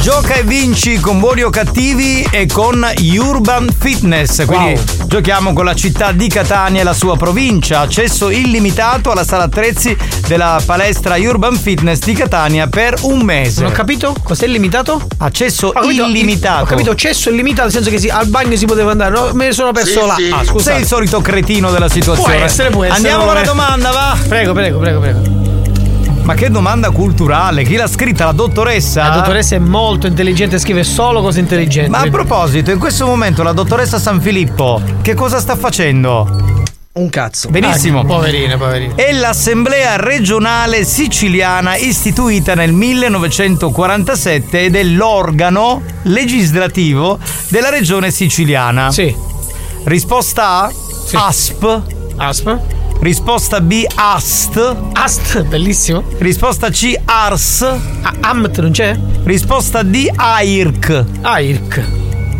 Gioca 0.00 0.34
e 0.34 0.42
vinci 0.42 0.98
con 1.00 1.18
buoni 1.18 1.42
o 1.42 1.50
cattivi 1.50 2.26
e 2.30 2.46
con 2.46 2.86
Urban 3.18 3.68
Fitness. 3.78 4.44
Quindi 4.46 4.80
giochiamo 5.06 5.52
con 5.52 5.64
la 5.66 5.74
città 5.74 6.12
di 6.12 6.28
Catania 6.28 6.80
e 6.80 6.84
la 6.84 6.94
sua 6.94 7.16
provincia. 7.16 7.80
Accesso 7.80 8.30
illimitato 8.30 9.10
alla 9.10 9.24
sala 9.24 9.44
attrezzi 9.44 9.94
della 10.26 10.60
palestra 10.64 11.16
Urban 11.16 11.56
Fitness 11.56 11.98
di 11.98 12.14
Catania 12.14 12.68
per 12.68 12.94
un 13.02 13.20
mese. 13.22 13.62
Non 13.62 13.72
ho 13.72 13.74
capito? 13.74 14.14
Cos'è 14.22 14.46
illimitato? 14.46 15.06
Accesso 15.18 15.68
Ho 15.68 15.72
capito- 15.72 16.04
illimitato. 16.06 16.62
Ho 16.62 16.66
capito, 16.66 16.94
cesso 16.94 17.28
illimitato, 17.30 17.64
nel 17.64 17.72
senso 17.72 17.90
che 17.90 17.98
si- 17.98 18.08
al 18.08 18.26
bagno 18.28 18.56
si 18.56 18.64
poteva 18.64 18.92
andare. 18.92 19.10
No, 19.10 19.30
me 19.34 19.46
ne 19.46 19.52
sono 19.52 19.72
perso 19.72 20.00
Sì, 20.00 20.06
là. 20.06 20.14
sì. 20.16 20.30
Ah, 20.32 20.44
scusa. 20.44 20.70
Sei 20.72 20.80
il 20.80 20.86
solito 20.86 21.20
cretino 21.20 21.70
della 21.70 21.88
situazione. 21.88 22.36
Può 22.36 22.44
essere, 22.44 22.70
può 22.70 22.84
essere. 22.84 22.96
Andiamo 22.96 23.24
alla 23.24 23.40
bene. 23.40 23.46
domanda, 23.46 23.90
va. 23.90 24.16
Prego, 24.26 24.52
prego, 24.52 24.78
prego, 24.78 25.00
prego. 25.00 25.47
Ma 26.28 26.34
che 26.34 26.50
domanda 26.50 26.90
culturale? 26.90 27.64
Chi 27.64 27.76
l'ha 27.76 27.86
scritta? 27.86 28.26
La 28.26 28.32
dottoressa? 28.32 29.08
La 29.08 29.14
dottoressa 29.14 29.54
è 29.56 29.58
molto 29.58 30.06
intelligente, 30.06 30.58
scrive 30.58 30.84
solo 30.84 31.22
cose 31.22 31.40
intelligenti. 31.40 31.88
Ma 31.88 32.00
a 32.00 32.10
proposito, 32.10 32.70
in 32.70 32.78
questo 32.78 33.06
momento 33.06 33.42
la 33.42 33.52
dottoressa 33.52 33.98
San 33.98 34.20
Filippo 34.20 34.78
che 35.00 35.14
cosa 35.14 35.40
sta 35.40 35.56
facendo? 35.56 36.66
Un 36.92 37.08
cazzo. 37.08 37.48
Benissimo. 37.48 38.00
Ah, 38.00 38.04
poverina, 38.04 38.58
poverina. 38.58 38.94
È 38.94 39.10
l'Assemblea 39.10 39.96
regionale 39.96 40.84
siciliana 40.84 41.76
istituita 41.76 42.54
nel 42.54 42.72
1947 42.72 44.60
ed 44.60 44.76
è 44.76 44.82
l'organo 44.82 45.80
legislativo 46.02 47.18
della 47.48 47.70
regione 47.70 48.10
siciliana. 48.10 48.90
Sì. 48.90 49.16
Risposta 49.84 50.64
A? 50.64 50.72
ASP. 51.10 51.82
ASP. 52.16 52.77
Risposta 53.00 53.60
B? 53.60 53.86
AST. 53.94 54.76
AST, 54.92 55.42
bellissimo. 55.44 56.02
Risposta 56.18 56.68
C? 56.70 56.94
ARS. 57.04 57.62
AMT 58.20 58.58
non 58.58 58.72
c'è? 58.72 58.98
Risposta 59.22 59.82
D? 59.82 60.10
AIRC. 60.14 61.04
AIRC. 61.20 61.84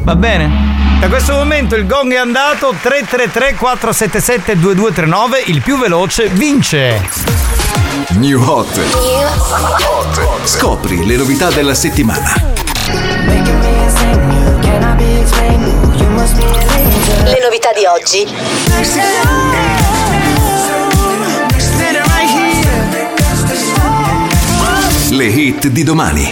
Va 0.03 0.17
bene? 0.17 0.77
Da 0.99 1.09
questo 1.09 1.35
momento 1.35 1.77
il 1.77 1.87
gong 1.87 2.13
è 2.13 2.17
andato 2.17 2.75
333 2.83 3.55
477 3.55 4.59
2239, 4.59 5.43
il 5.47 5.63
più 5.63 5.79
veloce 5.79 6.27
vince. 6.29 7.09
New 8.17 8.43
Hot. 8.43 8.81
Scopri 10.43 11.07
le 11.07 11.17
novità 11.17 11.51
della 11.51 11.75
settimana. 11.75 12.33
Le 17.25 17.39
novità 17.41 17.71
di 17.73 17.85
oggi. 17.87 18.27
Le 25.11 25.25
hit 25.25 25.69
di 25.69 25.83
domani. 25.83 26.31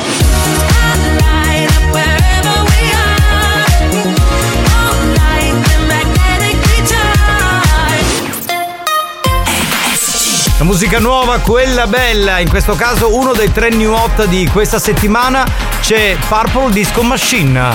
La 10.58 10.64
musica 10.64 10.98
nuova, 10.98 11.38
quella 11.38 11.86
bella, 11.86 12.38
in 12.38 12.48
questo 12.48 12.74
caso 12.74 13.16
uno 13.16 13.32
dei 13.32 13.50
tre 13.50 13.70
new 13.70 13.92
hot 13.92 14.26
di 14.26 14.46
questa 14.52 14.78
settimana 14.78 15.46
c'è 15.80 16.16
Purple 16.28 16.70
Disco 16.70 17.02
Machine. 17.02 17.74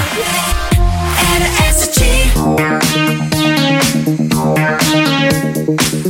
There's 5.64 6.01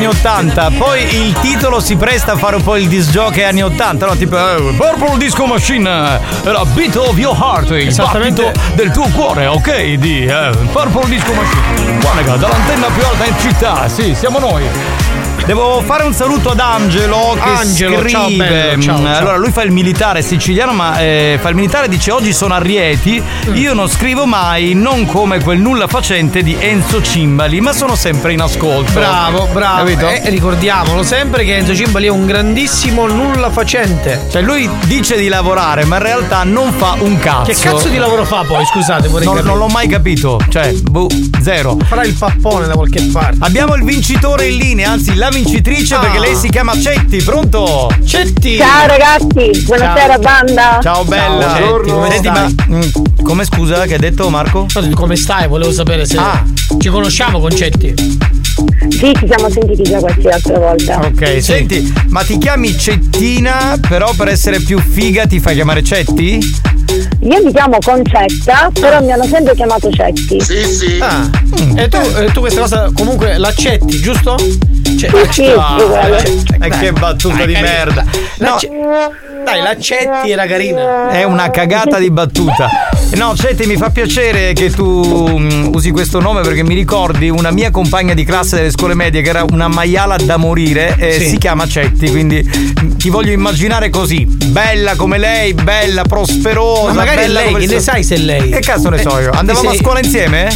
anni 0.00 0.06
80, 0.06 0.70
poi 0.78 1.02
il 1.26 1.32
titolo 1.40 1.78
si 1.78 1.94
presta 1.94 2.32
a 2.32 2.36
fare 2.36 2.56
un 2.56 2.62
po' 2.62 2.76
il 2.76 2.88
disc 2.88 3.10
jockey 3.10 3.42
anni 3.42 3.62
80, 3.62 4.06
no? 4.06 4.16
Tipo 4.16 4.38
eh, 4.38 4.74
Purple 4.74 5.18
Disco 5.18 5.44
Machine, 5.44 6.18
eh, 6.42 6.50
la 6.50 6.64
beat 6.64 6.96
of 6.96 7.18
your 7.18 7.36
heart, 7.36 7.70
il 7.70 7.94
battito 7.94 8.50
del 8.74 8.90
tuo 8.92 9.08
cuore, 9.08 9.46
ok? 9.46 9.82
Di 9.94 10.24
eh, 10.24 10.50
Purple 10.72 11.06
Disco 11.06 11.34
Machine. 11.34 11.98
Guarda, 12.00 12.36
dall'antenna 12.36 12.86
più 12.86 13.04
alta 13.04 13.26
in 13.26 13.38
città, 13.38 13.88
sì, 13.88 14.14
siamo 14.14 14.38
noi. 14.38 14.99
Devo 15.50 15.82
fare 15.84 16.04
un 16.04 16.12
saluto 16.12 16.50
ad 16.50 16.60
Angelo 16.60 17.32
che 17.34 17.40
Angelo, 17.48 17.96
scrive. 17.96 18.08
ciao, 18.08 18.28
bello, 18.28 18.80
ciao, 18.80 18.98
mm, 19.00 19.04
ciao. 19.04 19.16
Allora, 19.18 19.36
lui 19.36 19.50
fa 19.50 19.62
il 19.62 19.72
militare 19.72 20.22
siciliano, 20.22 20.72
ma 20.72 21.00
eh, 21.00 21.40
fa 21.40 21.48
il 21.48 21.56
militare 21.56 21.88
dice 21.88 22.12
oggi 22.12 22.32
sono 22.32 22.54
a 22.54 22.58
Rieti. 22.58 23.20
Mm. 23.48 23.56
Io 23.56 23.74
non 23.74 23.88
scrivo 23.88 24.26
mai, 24.26 24.74
non 24.74 25.06
come 25.06 25.42
quel 25.42 25.58
nulla 25.58 25.88
facente 25.88 26.44
di 26.44 26.56
Enzo 26.56 27.02
Cimbali, 27.02 27.60
ma 27.60 27.72
sono 27.72 27.96
sempre 27.96 28.32
in 28.32 28.42
ascolto. 28.42 28.92
Bravo, 28.92 29.48
bravo. 29.52 29.78
Capito? 29.78 30.06
E 30.08 30.30
ricordiamolo 30.30 31.02
sempre 31.02 31.44
che 31.44 31.56
Enzo 31.56 31.74
Cimbali 31.74 32.06
è 32.06 32.10
un 32.10 32.26
grandissimo 32.26 33.08
nulla 33.08 33.50
facente. 33.50 34.26
Cioè, 34.30 34.42
lui 34.42 34.70
dice 34.86 35.16
di 35.16 35.26
lavorare, 35.26 35.84
ma 35.84 35.96
in 35.96 36.02
realtà 36.02 36.44
non 36.44 36.70
fa 36.70 36.94
un 37.00 37.18
cazzo. 37.18 37.50
Che 37.50 37.56
cazzo 37.58 37.88
di 37.88 37.96
lavoro 37.96 38.24
fa 38.24 38.44
poi? 38.46 38.64
Scusate, 38.66 39.08
vorrei 39.08 39.26
Non, 39.26 39.34
capire. 39.34 39.52
non 39.52 39.66
l'ho 39.66 39.72
mai 39.72 39.88
capito. 39.88 40.38
Cioè, 40.48 40.74
boh, 40.74 41.08
zero. 41.42 41.76
Farà 41.88 42.04
il 42.04 42.14
pappone 42.14 42.68
da 42.68 42.74
qualche 42.74 43.02
parte. 43.10 43.38
Abbiamo 43.40 43.74
il 43.74 43.82
vincitore 43.82 44.46
in 44.46 44.56
linea, 44.56 44.92
anzi 44.92 45.16
la 45.16 45.28
vincitrice, 45.42 45.94
Ah. 45.94 46.00
perché 46.00 46.18
lei 46.18 46.34
si 46.36 46.48
chiama 46.50 46.78
Cetti, 46.78 47.22
pronto? 47.22 47.90
Cetti! 48.04 48.58
Ciao 48.58 48.86
ragazzi, 48.86 49.62
buonasera 49.64 50.18
banda. 50.18 50.78
Ciao 50.82 51.04
bella. 51.04 51.54
Cetti, 51.56 51.90
come 51.90 52.10
Senti, 52.10 52.28
ma 52.28 52.50
mm, 52.68 52.80
come 53.22 53.44
scusa 53.44 53.84
che 53.86 53.94
hai 53.94 53.98
detto 54.00 54.28
Marco? 54.28 54.66
Come 54.94 55.16
stai? 55.16 55.48
Volevo 55.48 55.72
sapere 55.72 56.04
se 56.04 56.18
Ah. 56.18 56.44
ci 56.78 56.88
conosciamo 56.90 57.40
Concetti. 57.40 57.94
Sì, 58.90 59.12
ci 59.18 59.26
siamo 59.26 59.48
sentiti 59.48 59.82
già 59.84 59.98
qualche 59.98 60.28
altra 60.28 60.58
volta. 60.58 60.98
Ok, 60.98 61.42
senti, 61.42 61.90
ma 62.08 62.22
ti 62.22 62.36
chiami 62.36 62.76
Cettina, 62.76 63.78
però 63.88 64.12
per 64.14 64.28
essere 64.28 64.60
più 64.60 64.78
figa 64.78 65.26
ti 65.26 65.40
fai 65.40 65.54
chiamare 65.54 65.82
Cetti? 65.82 66.38
Io 67.22 67.44
mi 67.44 67.52
chiamo 67.52 67.78
Concetta, 67.82 68.70
però 68.78 69.00
mi 69.02 69.12
hanno 69.12 69.24
sempre 69.24 69.54
chiamato 69.54 69.90
Cetti. 69.90 70.40
Sì, 70.40 70.64
sì. 70.64 70.98
Ah. 71.00 71.28
E 71.76 71.88
tu, 71.88 71.98
tu 72.32 72.40
questa 72.40 72.60
cosa 72.60 72.90
comunque 72.92 73.38
l'accetti, 73.38 74.00
giusto? 74.00 74.36
Uguale. 75.08 76.22
e 76.60 76.68
che 76.68 76.92
battuta 76.92 77.36
Dai, 77.36 77.46
di 77.46 77.52
merda. 77.60 78.04
No, 78.38 78.56
Dai, 79.44 79.60
l'accetti 79.62 80.30
era 80.30 80.46
carina. 80.46 81.08
È 81.10 81.22
una 81.24 81.50
cagata 81.50 81.98
di 81.98 82.10
battuta. 82.10 82.68
No, 83.14 83.34
Cetti, 83.36 83.66
mi 83.66 83.76
fa 83.76 83.90
piacere 83.90 84.52
che 84.52 84.70
tu 84.70 85.36
mm, 85.38 85.72
usi 85.74 85.90
questo 85.90 86.20
nome 86.20 86.42
perché 86.42 86.62
mi 86.62 86.74
ricordi 86.74 87.28
una 87.28 87.50
mia 87.50 87.70
compagna 87.70 88.14
di 88.14 88.24
classe 88.24 88.56
delle 88.56 88.70
scuole 88.70 88.94
medie 88.94 89.20
che 89.20 89.30
era 89.30 89.44
una 89.50 89.66
maiala 89.66 90.16
da 90.16 90.36
morire 90.36 90.94
e 90.96 91.12
Sì. 91.18 91.28
si 91.30 91.38
chiama 91.38 91.66
Cetti, 91.66 92.08
quindi 92.10 92.48
mm, 92.48 92.92
ti 92.96 93.08
voglio 93.10 93.32
immaginare 93.32 93.90
così. 93.90 94.24
Bella 94.26 94.94
come 94.96 95.18
lei, 95.18 95.54
bella, 95.54 96.02
prosperosa. 96.02 96.86
Ma 96.88 96.92
magari 96.92 97.16
è 97.22 97.26
bella 97.26 97.40
lei, 97.40 97.48
come 97.52 97.66
che 97.66 97.74
ne 97.74 97.80
sai 97.80 98.04
se 98.04 98.14
è 98.14 98.18
lei? 98.18 98.50
Che 98.50 98.60
cazzo 98.60 98.88
ne 98.90 98.98
so 98.98 99.18
io? 99.18 99.32
Eh, 99.32 99.36
Andavamo 99.36 99.70
ti 99.70 99.76
sei- 99.76 99.76
a 99.76 99.82
scuola 99.82 99.98
insieme? 100.00 100.48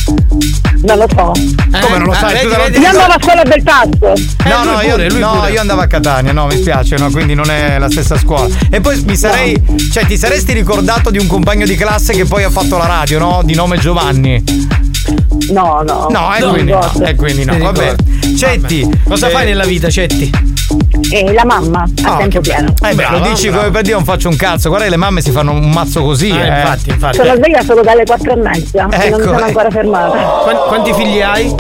Non 0.85 0.99
lo 0.99 1.07
so. 1.09 1.33
Come 1.81 1.97
non 1.97 2.05
lo 2.05 2.13
ah, 2.13 2.17
sai? 2.17 2.35
vedi, 2.35 2.55
vedi, 2.55 2.79
Io 2.79 2.89
andavo 2.89 3.13
a 3.13 3.19
scuola 3.21 3.43
del. 3.43 3.63
No, 3.65 4.65
lui 4.65 4.67
no, 4.67 4.73
pure, 4.73 4.87
io, 4.87 5.09
lui 5.09 5.19
no, 5.19 5.33
pure. 5.33 5.51
io 5.51 5.61
andavo 5.61 5.81
a 5.81 5.87
Catania, 5.87 6.33
no, 6.33 6.47
mi 6.47 6.57
spiace, 6.57 6.97
no, 6.97 7.11
quindi 7.11 7.35
non 7.35 7.51
è 7.51 7.79
la 7.79 7.91
stessa 7.91 8.19
scuola. 8.19 8.55
E 8.71 8.81
poi 8.83 9.03
mi 9.07 9.17
sarei, 9.17 9.61
cioè 9.91 10.05
ti 10.05 10.19
saresti 10.19 10.53
ricordato 10.53 11.11
di 11.11 11.19
un 11.19 11.27
compagno 11.27 11.65
di 11.65 11.75
classe 11.75 12.13
che 12.13 12.27
poi 12.27 12.45
ha 12.45 12.51
fatto 12.51 12.77
la 12.77 12.87
radio, 12.87 13.19
no? 13.19 13.41
Di 13.45 13.55
nome 13.55 13.79
Giovanni. 13.79 14.45
No, 15.51 15.83
no. 15.87 16.09
No, 16.11 16.35
e 16.35 16.41
non 16.41 16.53
quindi 16.53 16.73
no, 16.73 16.81
ricordo. 16.81 17.05
e 17.05 17.15
quindi 17.15 17.45
no, 17.45 17.59
vabbè. 17.59 17.95
Cetti, 18.37 19.01
Cosa 19.05 19.29
eh, 19.29 19.31
fai 19.31 19.47
nella 19.47 19.65
vita, 19.65 19.89
Cetti? 19.89 20.54
E 21.11 21.33
la 21.33 21.45
mamma 21.45 21.85
a 22.05 22.17
tempo 22.17 22.41
pieno. 22.41 22.73
Eh 22.89 22.95
beh, 22.95 23.07
lo 23.11 23.21
dici 23.21 23.47
brava. 23.49 23.59
come 23.63 23.71
per 23.73 23.83
dire 23.83 23.95
non 23.95 24.05
faccio 24.05 24.29
un 24.29 24.37
cazzo. 24.37 24.69
Guarda 24.69 24.87
che 24.87 24.91
le 24.93 24.97
mamme 24.99 25.21
si 25.21 25.31
fanno 25.31 25.53
un 25.53 25.71
mazzo 25.71 26.03
così, 26.03 26.31
Ah, 26.31 26.45
eh. 26.45 26.61
infatti, 26.61 26.89
infatti. 26.91 27.17
Sono 27.17 27.35
sveglia 27.35 27.63
solo 27.63 27.83
dalle 27.83 28.05
quattro 28.05 28.33
e 28.33 28.37
mezza. 28.37 28.89
e 28.91 29.11
non 29.11 29.21
mi 29.21 29.23
Ecco, 29.23 29.23
sono 29.23 29.39
eh. 29.39 29.43
ancora 29.43 29.71
fermata. 29.71 30.17
Quan- 30.43 30.59
quanti 30.69 30.93
figli 30.95 31.21
hai? 31.21 31.55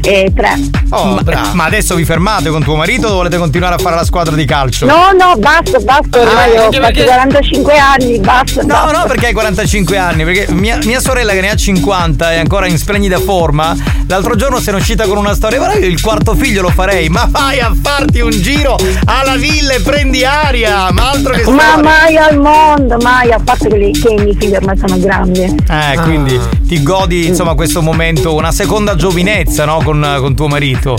E 0.00 0.32
tre. 0.34 0.58
Oh, 0.90 1.18
ma, 1.24 1.50
ma 1.54 1.64
adesso 1.64 1.94
vi 1.94 2.04
fermate 2.04 2.50
con 2.50 2.62
tuo 2.62 2.76
marito 2.76 3.08
o 3.08 3.14
volete 3.14 3.36
continuare 3.38 3.74
a 3.74 3.78
fare 3.78 3.96
la 3.96 4.04
squadra 4.04 4.34
di 4.34 4.44
calcio? 4.44 4.86
No, 4.86 5.10
no, 5.18 5.34
basta, 5.38 5.78
basta, 5.78 6.20
ormai 6.20 6.56
Ah, 6.56 6.66
ho 6.66 6.68
perché- 6.70 7.04
45 7.04 7.76
anni, 7.78 8.18
basta. 8.18 8.60
No, 8.62 8.66
basta. 8.66 8.98
no, 8.98 9.04
perché 9.06 9.26
hai 9.26 9.32
45 9.32 9.96
anni, 9.96 10.24
perché 10.24 10.52
mia, 10.52 10.78
mia 10.84 11.00
sorella 11.00 11.32
che 11.32 11.40
ne 11.40 11.50
ha 11.50 11.54
50 11.56 12.32
è 12.32 12.38
ancora 12.38 12.66
in 12.66 12.78
splendida 12.78 13.18
forma. 13.20 13.74
L'altro 14.06 14.34
giorno 14.36 14.58
se 14.60 14.70
ne 14.70 14.76
è 14.78 14.80
uscita 14.80 15.04
con 15.06 15.16
una 15.16 15.34
storia, 15.34 15.58
guarda 15.58 15.78
io 15.78 15.86
il 15.86 16.00
quarto 16.00 16.34
figlio 16.34 16.62
lo 16.62 16.68
farei, 16.70 17.08
ma 17.08 17.26
vai 17.30 17.60
a 17.60 17.72
farti 17.80 18.20
un 18.20 18.30
giro 18.30 18.76
alla 19.06 19.36
villa 19.36 19.72
e 19.74 19.80
prendi 19.80 20.24
aria, 20.24 20.90
ma 20.92 21.10
altro 21.10 21.32
che 21.34 21.48
Ma 21.50 21.62
storia. 21.62 21.82
mai 21.82 22.16
al 22.16 22.38
mondo, 22.38 22.96
mai, 23.02 23.30
a 23.32 23.40
parte 23.42 23.68
che, 23.68 23.90
che 23.92 24.08
i 24.12 24.14
miei 24.22 24.36
figli 24.38 24.54
ormai 24.54 24.76
sono 24.76 24.98
grandi. 24.98 25.40
Eh, 25.42 25.98
quindi 26.02 26.38
ti 26.66 26.82
godi 26.82 27.26
insomma 27.26 27.54
questo 27.54 27.80
momento, 27.82 28.34
una 28.34 28.52
seconda 28.52 28.94
giovinezza, 28.96 29.64
no? 29.64 29.81
Con, 29.82 30.16
con 30.20 30.34
tuo 30.36 30.48
marito. 30.48 30.96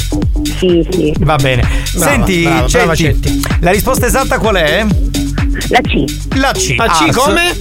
Sì, 0.57 0.85
sì. 0.89 1.13
Va 1.19 1.35
bene. 1.37 1.61
Brava, 1.93 2.11
Senti, 2.11 2.43
brava, 2.43 2.67
brava 2.67 2.95
Cetti, 2.95 3.41
la 3.61 3.71
risposta 3.71 4.05
esatta 4.05 4.39
qual 4.39 4.55
è? 4.55 4.85
La 5.69 5.81
C. 5.81 6.35
La 6.35 6.51
C. 6.51 6.75
La 6.77 6.87
C 6.87 7.01
Ars. 7.01 7.15
come? 7.15 7.57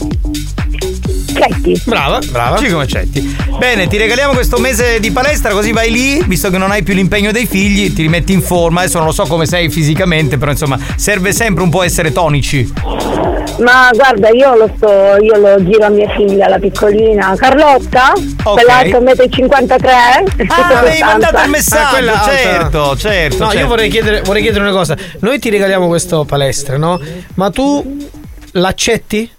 Cetti. 1.33 1.83
Brava, 1.85 2.19
brava. 2.31 2.57
C 2.57 2.71
come 2.71 2.87
Cetti. 2.87 3.37
Bene, 3.59 3.87
ti 3.87 3.97
regaliamo 3.97 4.33
questo 4.33 4.59
mese 4.59 5.01
di 5.01 5.11
palestra, 5.11 5.53
così 5.53 5.73
vai 5.73 5.91
lì, 5.91 6.23
visto 6.27 6.51
che 6.51 6.59
non 6.59 6.71
hai 6.71 6.83
più 6.83 6.95
l'impegno 6.95 7.33
dei 7.33 7.47
figli, 7.47 7.93
ti 7.93 8.03
rimetti 8.03 8.33
in 8.33 8.43
forma. 8.43 8.81
Adesso 8.81 8.99
non 8.99 9.07
lo 9.07 9.13
so 9.13 9.25
come 9.25 9.47
sei 9.47 9.69
fisicamente, 9.71 10.39
però 10.39 10.51
insomma, 10.51 10.79
serve 10.97 11.33
sempre 11.33 11.63
un 11.63 11.71
po' 11.71 11.83
essere 11.83 12.13
tonici. 12.13 12.73
Ma 13.59 13.91
guarda, 13.93 14.31
io 14.31 14.57
lo 14.57 14.71
sto, 14.77 15.17
io 15.21 15.37
lo 15.39 15.63
giro 15.63 15.85
a 15.85 15.89
mia 15.91 16.09
figlia, 16.17 16.49
la 16.49 16.59
piccolina 16.59 17.35
Carlotta, 17.37 18.13
Ok. 18.45 18.53
quella 18.55 18.77
alta 18.79 18.99
1,53 18.99 19.79
m. 19.79 20.45
Ah, 20.49 20.79
avevi 20.79 21.03
mandato 21.03 21.43
il 21.45 21.51
messaggio, 21.51 21.85
Ah, 21.85 21.91
quella 21.91 22.23
certo, 22.25 22.97
certo. 22.97 23.39
No, 23.45 23.51
certo. 23.51 23.59
io 23.59 23.67
vorrei 23.67 23.91
chiedere, 23.91 24.23
vorrei 24.23 24.43
chiedere 24.43 24.65
una 24.65 24.73
cosa. 24.73 24.97
Noi 25.21 25.39
ti 25.39 25.51
regaliamo 25.51 25.87
questo 25.87 26.25
palestra, 26.25 26.77
no? 26.79 26.99
Ma 27.35 27.51
tu 27.51 28.09
l'accetti? 28.53 29.31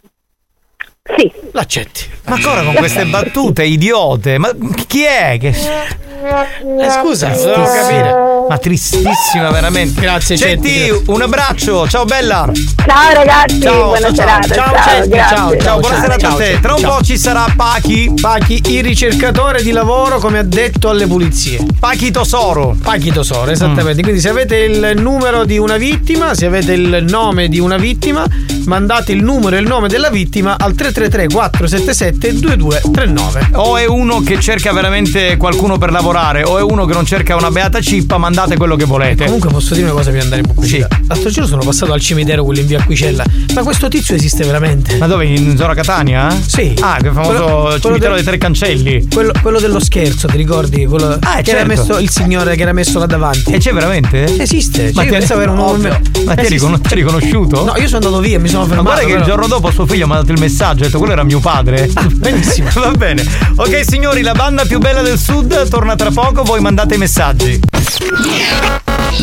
Sì. 1.06 1.30
L'accetti. 1.52 2.06
Ma 2.28 2.36
ancora 2.36 2.64
con 2.64 2.76
queste 2.76 3.06
battute 3.06 3.66
idiote? 3.66 4.38
Ma 4.38 4.50
chi 4.88 5.04
è 5.04 5.36
che. 5.38 5.50
Eh, 5.50 6.90
scusa, 7.02 7.28
volevo 7.28 7.66
capire. 7.66 8.16
Ma 8.48 8.58
tristissima 8.58 9.52
veramente. 9.52 10.00
Grazie, 10.00 10.38
Cetti, 10.38 10.90
un 11.08 11.22
abbraccio, 11.22 11.90
ciao 11.90 12.06
bella. 12.06 12.50
Ciao 12.86 13.14
ragazzi, 13.14 13.60
Ciao, 13.60 13.84
buona 13.88 14.00
ciao, 14.00 14.16
serata. 14.16 14.48
ciao. 14.48 14.74
Ciao, 14.74 14.84
Cetti, 14.96 15.10
grazie. 15.10 15.36
ciao, 15.36 15.58
Ciao, 15.58 15.80
buona 15.80 16.00
serata 16.00 16.20
ciao, 16.20 16.34
a 16.34 16.38
te. 16.38 16.52
ciao, 16.54 16.60
Tra 16.62 16.74
un 16.76 16.80
ciao. 16.80 16.96
po' 16.98 17.04
ci 17.04 17.18
sarà 17.18 17.46
Pachi. 17.54 18.14
Pachi, 18.22 18.62
il 18.68 18.84
ricercatore 18.84 19.62
di 19.62 19.72
lavoro 19.72 20.20
come 20.20 20.40
addetto 20.40 20.88
alle 20.90 21.06
pulizie. 21.06 21.60
Pachi 21.78 22.12
Tosoro. 22.12 22.78
Pachi 22.82 23.12
Tosoro, 23.12 23.52
esattamente. 23.52 24.02
Quindi 24.02 24.22
se 24.22 24.30
avete 24.30 24.56
il 24.56 24.94
numero 25.02 25.44
di 25.44 25.58
una 25.58 25.76
vittima, 25.76 26.34
se 26.34 26.46
avete 26.46 26.72
il 26.72 27.04
nome 27.10 27.50
di 27.50 27.60
una 27.60 27.76
vittima, 27.78 28.26
mandate 28.66 29.12
il 29.12 29.22
numero 29.22 29.58
e 29.58 29.60
il 29.60 29.68
nome 29.68 29.90
della 29.90 30.10
vittima 30.10 30.56
al 30.58 30.74
333 30.94 31.28
477 31.28 32.40
2239. 32.40 33.50
O 33.56 33.78
è 33.78 33.86
uno 33.86 34.22
che 34.22 34.40
cerca 34.40 34.72
veramente 34.72 35.36
qualcuno 35.38 35.78
per 35.78 35.92
lavorare, 35.92 36.44
o 36.44 36.58
è 36.58 36.62
uno 36.62 36.86
che 36.86 36.94
non 36.94 37.06
cerca 37.06 37.36
una 37.36 37.50
beata 37.52 37.82
cippa, 37.82 38.18
mandate 38.18 38.56
quello 38.58 38.76
che 38.76 38.86
volete. 38.86 39.26
Comunque 39.26 39.50
posso 39.50 39.74
dire 39.74 39.86
una 39.88 39.96
cosa 39.96 40.10
prima 40.12 40.24
di 40.24 40.32
andare 40.32 40.42
in 40.48 40.54
pubblicità. 40.54 40.88
L'altro 41.08 41.30
giorno 41.30 41.50
sono 41.50 41.64
passato 41.64 41.92
al 41.94 42.00
cimitero 42.00 42.44
quello 42.44 42.62
in 42.62 42.68
via 42.68 42.84
Quicella. 42.84 43.24
Ma 43.54 43.64
questo 43.64 43.88
tizio 43.88 44.16
esiste 44.16 44.44
veramente? 44.46 44.98
Ma 44.98 45.08
dove? 45.08 45.26
In 45.26 45.58
zona 45.58 45.74
Catania? 45.74 46.30
Sì. 46.46 46.74
Ah, 46.80 46.98
quel 47.00 47.14
famoso 47.14 47.32
Quello- 47.34 47.54
quello 47.64 47.80
cimitero 47.80 48.14
del- 48.14 48.24
dei 48.24 48.24
tre 48.24 48.38
cancelli. 48.38 49.08
Quello, 49.12 49.32
quello 49.42 49.60
dello 49.60 49.80
scherzo, 49.80 50.28
ti 50.28 50.38
ricordi? 50.38 50.86
Quello 50.86 51.18
Ah, 51.22 51.42
che 51.42 51.52
era 51.52 51.60
certo. 51.60 51.66
messo 51.68 51.98
il 52.00 52.10
signore 52.10 52.56
che 52.56 52.62
era 52.62 52.74
messo 52.74 53.00
là 53.00 53.06
davanti. 53.06 53.52
E 53.52 53.58
c'è 53.58 53.74
veramente? 53.74 54.38
Esiste, 54.42 54.92
Ma 54.94 55.04
io 55.04 55.12
ti- 55.12 55.18
pensavo 55.18 55.42
era 55.42 55.52
un 55.52 55.60
ovvio. 55.60 56.00
Ma 56.26 56.36
ti 56.36 56.42
hai 56.54 56.60
riconosciuto? 56.92 57.64
No, 57.64 57.74
io 57.78 57.88
sono 57.88 58.06
andato 58.06 58.20
via, 58.20 58.40
mi 58.40 58.48
sono 58.48 58.62
Ma 58.64 58.68
fermato. 58.68 58.84
guarda 58.90 59.02
che 59.06 59.12
il 59.12 59.14
però- 59.24 59.26
giorno 59.32 59.48
dopo 59.48 59.72
suo 59.72 59.86
figlio 59.86 60.06
mi 60.08 60.14
ha 60.14 60.16
dato 60.18 60.32
il 60.32 60.40
messaggio, 60.40 60.83
detto 60.84 60.98
quello 60.98 61.14
era 61.14 61.24
mio 61.24 61.40
padre. 61.40 61.90
benissimo. 62.14 62.70
Va 62.76 62.92
bene. 62.92 63.26
Ok 63.56 63.84
signori, 63.88 64.22
la 64.22 64.34
banda 64.34 64.66
più 64.66 64.80
bella 64.80 65.02
del 65.02 65.18
sud 65.18 65.68
torna 65.70 65.96
tra 65.96 66.12
poco, 66.12 66.44
voi 66.44 66.62
mandate 66.62 66.96
i 66.96 66.98
messaggi. 66.98 67.60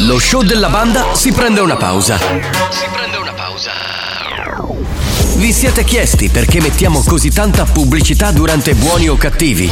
Lo 0.07 0.18
show 0.18 0.42
della 0.42 0.68
banda 0.68 1.14
si 1.14 1.33
prende 1.33 1.61
una 1.61 1.77
pausa. 1.77 2.18
Si 2.18 2.87
prende 2.92 3.16
una 3.16 3.33
pausa. 3.33 3.70
Vi 5.37 5.53
siete 5.53 5.84
chiesti 5.84 6.28
perché 6.28 6.61
mettiamo 6.61 7.03
così 7.03 7.30
tanta 7.30 7.64
pubblicità 7.64 8.30
durante 8.30 8.74
buoni 8.74 9.09
o 9.09 9.16
cattivi? 9.16 9.70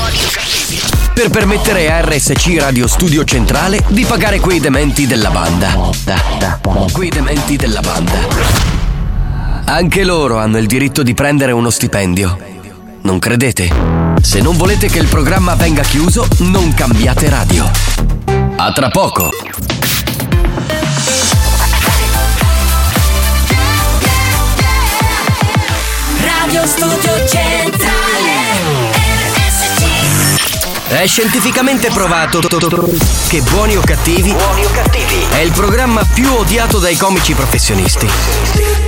Per 1.12 1.30
permettere 1.30 1.92
a 1.92 2.00
RSC 2.00 2.56
Radio 2.58 2.86
Studio 2.86 3.24
Centrale 3.24 3.84
di 3.88 4.04
pagare 4.04 4.40
quei 4.40 4.60
dementi 4.60 5.06
della 5.06 5.30
banda. 5.30 5.90
Da, 6.04 6.22
da, 6.38 6.58
quei 6.92 7.10
dementi 7.10 7.56
della 7.56 7.80
banda. 7.80 8.77
Anche 9.70 10.02
loro 10.02 10.38
hanno 10.38 10.56
il 10.56 10.66
diritto 10.66 11.02
di 11.02 11.12
prendere 11.12 11.52
uno 11.52 11.68
stipendio. 11.68 12.38
Non 13.02 13.18
credete? 13.18 13.70
Se 14.22 14.40
non 14.40 14.56
volete 14.56 14.88
che 14.88 14.98
il 14.98 15.08
programma 15.08 15.56
venga 15.56 15.82
chiuso, 15.82 16.26
non 16.38 16.72
cambiate 16.72 17.28
radio. 17.28 17.70
A 18.56 18.72
tra 18.72 18.88
poco. 18.88 19.30
Radio 26.22 26.66
Studio 26.66 27.26
Centrale 27.26 28.32
RSC 29.34 30.88
È 30.88 31.06
scientificamente 31.06 31.90
provato 31.90 32.40
che 33.28 33.42
Buoni 33.42 33.76
o 33.76 33.82
Cattivi 33.82 34.34
è 35.32 35.40
il 35.40 35.52
programma 35.52 36.02
più 36.04 36.32
odiato 36.32 36.78
dai 36.78 36.96
comici 36.96 37.34
professionisti. 37.34 38.87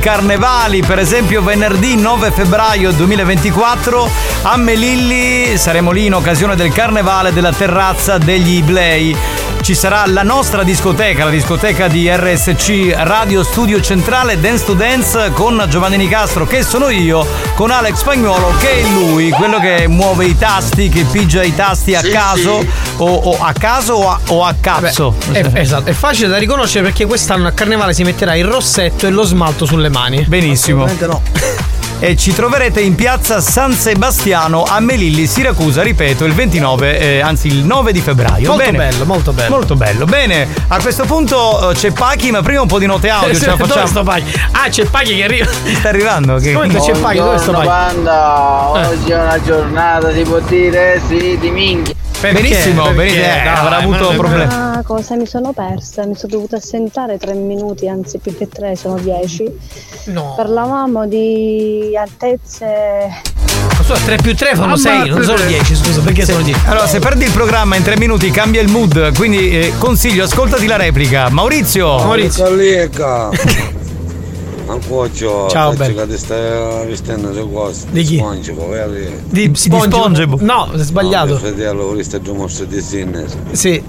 carnevali, 0.00 0.82
per 0.82 0.98
esempio 0.98 1.42
venerdì 1.42 1.94
9 1.94 2.30
febbraio 2.32 2.90
2024 2.90 4.10
a 4.42 4.56
Melilli 4.56 5.56
saremo 5.56 5.90
lì 5.90 6.06
in 6.06 6.14
occasione 6.14 6.56
del 6.56 6.72
carnevale 6.72 7.32
della 7.32 7.52
terrazza 7.52 8.18
degli 8.18 8.56
Iblei. 8.56 9.39
Ci 9.62 9.74
sarà 9.74 10.04
la 10.06 10.22
nostra 10.22 10.62
discoteca, 10.64 11.24
la 11.24 11.30
discoteca 11.30 11.86
di 11.86 12.08
RSC 12.10 12.92
Radio 12.96 13.42
Studio 13.42 13.80
Centrale 13.80 14.40
Dance 14.40 14.64
to 14.64 14.72
Dance 14.72 15.30
con 15.32 15.64
Giovanni 15.68 15.96
Nicastro 15.96 16.46
che 16.46 16.62
sono 16.62 16.88
io, 16.88 17.26
con 17.54 17.70
Alex 17.70 17.96
Spagnuolo 17.96 18.54
che 18.58 18.80
è 18.80 18.88
lui, 18.88 19.30
quello 19.30 19.60
che 19.60 19.86
muove 19.86 20.24
i 20.24 20.36
tasti, 20.36 20.88
che 20.88 21.04
pigia 21.04 21.42
i 21.42 21.54
tasti 21.54 21.94
a 21.94 22.00
Sì, 22.00 22.10
caso 22.10 22.60
sì. 22.60 22.68
O, 22.96 23.14
o 23.14 23.38
a 23.38 23.52
caso 23.52 23.92
o 23.94 24.10
a, 24.10 24.20
o 24.28 24.44
a 24.44 24.54
cazzo. 24.58 25.14
È, 25.30 25.44
esatto, 25.54 25.90
è 25.90 25.92
facile 25.92 26.28
da 26.28 26.38
riconoscere 26.38 26.84
perché 26.84 27.04
quest'anno 27.04 27.46
a 27.46 27.52
carnevale 27.52 27.92
si 27.92 28.02
metterà 28.02 28.34
il 28.34 28.46
rossetto 28.46 29.06
e 29.06 29.10
lo 29.10 29.22
smalto 29.22 29.66
sulle 29.66 29.90
mani. 29.90 30.24
Benissimo. 30.26 30.86
no. 31.06 31.59
E 32.02 32.16
ci 32.16 32.32
troverete 32.32 32.80
in 32.80 32.94
piazza 32.94 33.40
San 33.42 33.72
Sebastiano 33.72 34.62
a 34.62 34.80
Melilli, 34.80 35.26
Siracusa, 35.26 35.82
ripeto, 35.82 36.24
il 36.24 36.32
29, 36.32 36.98
eh, 36.98 37.20
anzi 37.20 37.48
il 37.48 37.62
9 37.62 37.92
di 37.92 38.00
febbraio. 38.00 38.48
Molto 38.48 38.64
Bene. 38.64 38.78
bello, 38.78 39.04
molto 39.04 39.32
bello. 39.34 39.54
Molto 39.54 39.76
bello. 39.76 40.04
Bene, 40.06 40.48
a 40.68 40.80
questo 40.80 41.04
punto 41.04 41.70
eh, 41.70 41.74
c'è 41.74 41.90
Pachi, 41.90 42.30
ma 42.30 42.40
prima 42.40 42.62
un 42.62 42.68
po' 42.68 42.78
di 42.78 42.86
note 42.86 43.10
audio. 43.10 43.34
ce 43.38 43.44
la 43.44 43.52
Dove 43.56 43.68
facciamo. 43.68 43.86
sto 43.86 44.02
Paghi? 44.02 44.32
Ah, 44.52 44.68
c'è 44.70 44.84
Paghi 44.86 45.14
che 45.16 45.24
arriva. 45.24 45.46
Sta 45.76 45.88
arrivando? 45.90 46.36
Che... 46.36 46.52
Come 46.54 46.68
c'è 46.68 46.92
Paghi? 46.92 47.18
Dove 47.18 47.36
sto 47.38 47.52
Paghi? 47.52 47.66
banda, 47.66 48.72
Eh. 48.76 48.86
oggi 48.86 49.10
è 49.10 49.20
una 49.20 49.42
giornata, 49.42 50.12
si 50.14 50.22
può 50.22 50.38
dire, 50.40 51.02
sì, 51.06 51.36
di 51.38 51.50
minchia. 51.50 51.94
Benissimo, 52.20 52.90
benissimo. 52.92 53.22
Eh, 53.24 53.46
avrà 53.48 53.76
avuto 53.76 54.08
problemi. 54.16 54.52
Ah, 54.52 54.82
cosa 54.86 55.16
mi 55.16 55.26
sono 55.26 55.52
persa? 55.52 56.04
Mi 56.06 56.14
sono 56.14 56.32
dovuta 56.32 56.56
assentare 56.56 57.16
tre 57.18 57.32
minuti, 57.34 57.88
anzi 57.88 58.18
più 58.18 58.36
che 58.36 58.46
tre, 58.48 58.74
sono 58.76 58.96
dieci. 58.98 59.44
No. 60.06 60.34
Parlavamo 60.36 61.06
di 61.06 61.96
altezze. 61.98 63.22
Scusa, 63.76 63.94
3 63.94 64.16
più 64.16 64.34
3 64.34 64.54
fanno 64.54 64.76
6, 64.76 65.08
non 65.08 65.22
sono 65.22 65.40
10, 65.44 65.74
scusa, 65.74 66.00
perché 66.00 66.24
Sì. 66.24 66.32
sono 66.32 66.42
10? 66.42 66.60
Allora, 66.66 66.86
se 66.86 66.98
perdi 66.98 67.24
il 67.24 67.30
programma 67.32 67.76
in 67.76 67.82
tre 67.82 67.96
minuti 67.98 68.30
cambia 68.30 68.60
il 68.60 68.68
mood, 68.68 69.14
quindi 69.16 69.50
eh, 69.50 69.72
consiglio, 69.78 70.24
ascoltati 70.24 70.66
la 70.66 70.76
replica. 70.76 71.28
Maurizio! 71.30 71.96
Collega. 71.96 73.28
Ancora 74.66 75.08
Ciao, 75.48 75.72
bello. 75.72 76.02
che 76.02 76.08
ti 76.12 76.16
stai 76.18 76.86
vestendo 76.86 77.30
le 77.32 77.44
cose. 77.52 77.86
Di 77.90 78.04
chi? 78.04 78.24
Di, 79.24 79.50
di 79.50 79.56
SpongeBob. 79.56 80.40
No, 80.42 80.70
è 80.70 80.78
sbagliato. 80.78 81.26
No, 81.26 81.32
mio 81.32 81.38
fratello, 81.40 81.92
di. 82.66 83.26
Sì. 83.50 83.82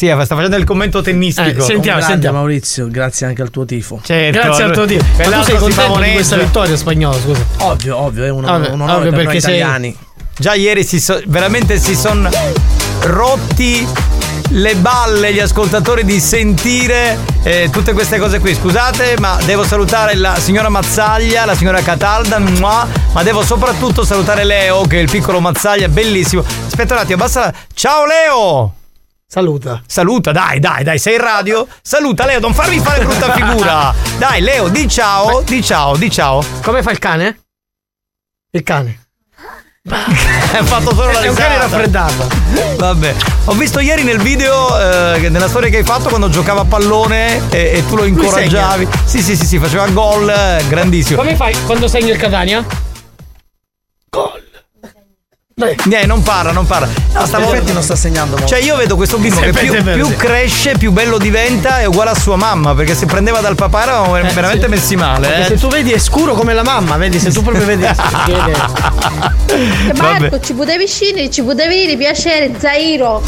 Sì, 0.00 0.06
sta 0.06 0.34
facendo 0.34 0.56
il 0.56 0.64
commento 0.64 1.02
tennistico. 1.02 1.58
Eh, 1.58 1.60
sentiamo, 1.60 2.00
sentiamo. 2.00 2.38
Maurizio, 2.38 2.88
grazie 2.88 3.26
anche 3.26 3.42
al 3.42 3.50
tuo 3.50 3.66
tifo. 3.66 4.00
Certo, 4.02 4.40
Grazie 4.40 4.64
al 4.64 4.72
tuo 4.72 4.86
dio. 4.86 4.98
Ma 5.18 5.24
tu 5.24 5.42
sei 5.42 5.56
contento 5.58 6.00
di 6.00 6.12
questa 6.12 6.36
vittoria 6.38 6.74
spagnolo, 6.74 7.18
scusa? 7.18 7.44
Ovvio, 7.58 7.98
ovvio, 7.98 8.24
è 8.24 8.30
un, 8.30 8.40
Vabbè, 8.40 8.68
un 8.68 8.80
onore 8.80 8.92
ovvio, 8.92 9.10
per 9.10 9.12
noi 9.18 9.24
perché 9.26 9.40
sei- 9.42 9.56
italiani. 9.58 9.94
Già 10.38 10.54
ieri 10.54 10.84
si 10.84 10.98
so- 10.98 11.20
veramente 11.26 11.76
si 11.78 11.94
sono 11.94 12.30
rotti 13.02 13.86
le 14.52 14.74
balle 14.76 15.34
gli 15.34 15.38
ascoltatori 15.38 16.02
di 16.02 16.18
sentire 16.18 17.18
eh, 17.42 17.68
tutte 17.70 17.92
queste 17.92 18.18
cose 18.18 18.38
qui. 18.38 18.54
Scusate, 18.54 19.16
ma 19.18 19.36
devo 19.44 19.64
salutare 19.64 20.14
la 20.14 20.34
signora 20.40 20.70
Mazzaglia, 20.70 21.44
la 21.44 21.54
signora 21.54 21.82
Catalda, 21.82 22.38
mua, 22.38 22.88
ma 23.12 23.22
devo 23.22 23.42
soprattutto 23.42 24.02
salutare 24.02 24.44
Leo, 24.44 24.80
che 24.86 24.96
è 24.96 25.00
il 25.02 25.10
piccolo 25.10 25.40
Mazzaglia, 25.40 25.88
bellissimo. 25.88 26.42
Aspetta 26.66 26.94
un 26.94 27.00
attimo, 27.00 27.18
basta. 27.18 27.40
la- 27.40 27.52
Ciao 27.74 28.06
Leo! 28.06 28.74
Saluta. 29.40 29.80
Saluta, 29.86 30.32
dai, 30.32 30.58
dai, 30.58 30.82
dai, 30.82 30.98
sei 30.98 31.14
in 31.14 31.20
radio? 31.20 31.64
Saluta 31.82 32.26
Leo, 32.26 32.40
non 32.40 32.52
farmi 32.52 32.80
fare 32.80 33.04
brutta 33.04 33.30
figura. 33.38 33.94
Dai, 34.18 34.40
Leo, 34.40 34.66
di 34.68 34.88
ciao, 34.88 35.42
di 35.42 35.62
ciao, 35.62 35.96
di 35.96 36.10
ciao. 36.10 36.42
Come 36.64 36.82
fa 36.82 36.90
il 36.90 36.98
cane? 36.98 37.38
Il 38.50 38.64
cane. 38.64 38.98
Ha 40.52 40.64
fatto 40.64 40.92
solo 40.92 41.12
la 41.12 41.20
È 41.20 41.28
un 41.28 41.34
cane 41.36 41.54
risata. 41.54 41.76
raffreddato. 41.76 42.28
Vabbè, 42.76 43.14
ho 43.44 43.52
visto 43.52 43.78
ieri 43.78 44.02
nel 44.02 44.20
video, 44.20 45.14
eh, 45.14 45.28
nella 45.28 45.48
storia 45.48 45.70
che 45.70 45.76
hai 45.76 45.84
fatto 45.84 46.08
quando 46.08 46.28
giocava 46.28 46.62
a 46.62 46.64
pallone 46.64 47.48
e, 47.50 47.76
e 47.76 47.86
tu 47.86 47.94
lo 47.94 48.02
incoraggiavi. 48.04 48.88
Sì, 49.04 49.22
sì, 49.22 49.36
sì, 49.36 49.46
sì, 49.46 49.58
faceva 49.60 49.88
gol, 49.90 50.28
eh, 50.28 50.64
grandissimo. 50.66 51.20
Come 51.22 51.36
fai 51.36 51.54
quando 51.66 51.86
segni 51.86 52.10
il 52.10 52.16
Catania? 52.16 52.66
Eh, 55.66 56.06
non 56.06 56.22
parla, 56.22 56.52
non 56.52 56.66
parla. 56.66 56.88
No, 57.12 57.26
stavo- 57.26 57.52
Effetti 57.52 57.72
non 57.72 57.82
sta 57.82 57.96
segnando 57.96 58.36
molto. 58.36 58.46
Cioè, 58.54 58.62
io 58.64 58.76
vedo 58.76 58.96
questo 58.96 59.18
bimbo 59.18 59.36
Sì, 59.40 59.50
che 59.50 59.52
più, 59.52 59.82
più 59.82 60.06
sì. 60.06 60.16
cresce, 60.16 60.72
più 60.78 60.90
bello 60.92 61.18
diventa, 61.18 61.80
è 61.80 61.84
uguale 61.86 62.10
a 62.10 62.14
sua 62.18 62.36
mamma. 62.36 62.74
Perché 62.74 62.94
se 62.94 63.06
prendeva 63.06 63.40
dal 63.40 63.54
papà 63.54 63.82
eravamo 63.82 64.16
Eh, 64.16 64.22
veramente 64.32 64.64
sì. 64.66 64.70
messi 64.70 64.96
male. 64.96 65.40
Eh. 65.40 65.44
se 65.46 65.56
tu 65.58 65.68
vedi 65.68 65.92
è 65.92 65.98
scuro 65.98 66.34
come 66.34 66.54
la 66.54 66.62
mamma, 66.62 66.96
vedi, 66.96 67.18
se 67.18 67.30
tu 67.30 67.42
proprio 67.42 67.64
vedi. 67.66 67.86
Marco, 69.96 70.40
ci 70.40 70.52
potevi 70.54 70.86
scendere, 70.86 71.30
ci 71.30 71.42
potevi 71.42 71.74
dire 71.84 71.96
piacere, 71.96 72.50
Zairo. 72.58 73.22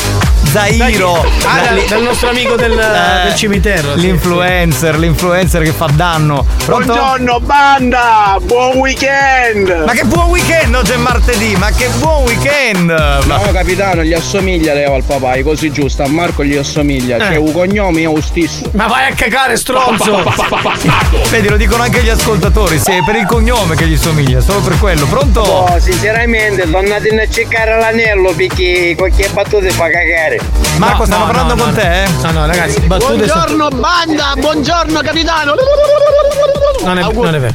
Zairo, 0.51 1.25
Ah, 1.47 1.75
dal, 1.89 2.03
nostro 2.03 2.29
amico 2.29 2.57
del, 2.57 2.73
Eh, 2.79 3.25
del 3.29 3.35
cimitero. 3.35 3.95
sì, 3.95 4.01
L'influencer, 4.01 4.99
l'influencer 4.99 5.63
che 5.63 5.73
fa 5.73 5.89
danno. 5.95 6.45
Pronto? 6.65 6.93
Buongiorno 6.93 7.41
banda, 7.41 8.37
buon 8.43 8.77
weekend! 8.77 9.85
Ma 9.87 9.93
che 9.93 10.05
buon 10.05 10.29
weekend 10.29 10.75
oggi 10.75 10.93
è 10.93 10.97
martedì, 10.97 11.57
ma 11.57 11.71
che 11.71 11.89
buon 11.99 12.22
weekend! 12.25 12.91
Ma- 12.91 13.21
No, 13.37 13.51
capitano, 13.53 14.03
gli 14.03 14.13
assomiglia 14.13 14.75
Leo 14.75 14.95
al 14.95 15.03
papà, 15.05 15.33
è 15.33 15.43
così 15.43 15.71
giusto, 15.71 16.03
a 16.03 16.09
Marco 16.09 16.45
gli 16.45 16.57
assomiglia, 16.57 17.17
Eh. 17.17 17.21
cioè 17.21 17.37
un 17.37 17.53
cognome 17.53 18.01
è 18.03 18.05
lo 18.05 18.21
stesso. 18.21 18.71
Ma 18.73 18.87
vai 18.87 19.11
a 19.11 19.15
cagare, 19.15 19.57
stronzo! 19.57 20.23
Vedi, 21.31 21.49
lo 21.49 21.57
dicono 21.57 21.83
anche 21.83 22.03
gli 22.03 22.09
ascoltatori, 22.09 22.79
se 22.79 22.99
è 22.99 23.03
per 23.05 23.17
il 23.17 23.27
cognome 23.27 23.75
che 23.77 23.87
gli 23.87 23.97
somiglia, 23.97 24.41
solo 24.41 24.61
per 24.61 24.79
quello. 24.79 25.07
Pronto? 25.07 25.41
Oh, 25.41 25.79
sinceramente, 25.81 26.69
tornate 26.71 27.09
a 27.09 27.29
cercare 27.29 27.79
l'anello 27.79 28.33
perché 28.35 28.95
qualche 28.97 29.29
battuta 29.33 29.69
fa 29.71 29.89
cagare. 29.91 30.41
Marco, 30.77 31.05
stanno 31.05 31.27
parlando 31.27 31.55
con 31.57 31.73
te? 31.75 32.03
eh? 32.03 32.09
No, 32.23 32.31
no, 32.33 32.47
ragazzi, 32.47 32.81
battute 32.81 33.15
Buongiorno 33.17 33.69
banda, 33.69 34.33
buongiorno 34.39 35.01
capitano. 35.01 35.55
Non 36.85 36.99
è, 36.99 37.03
non 37.03 37.35
è 37.35 37.39
vero. 37.41 37.55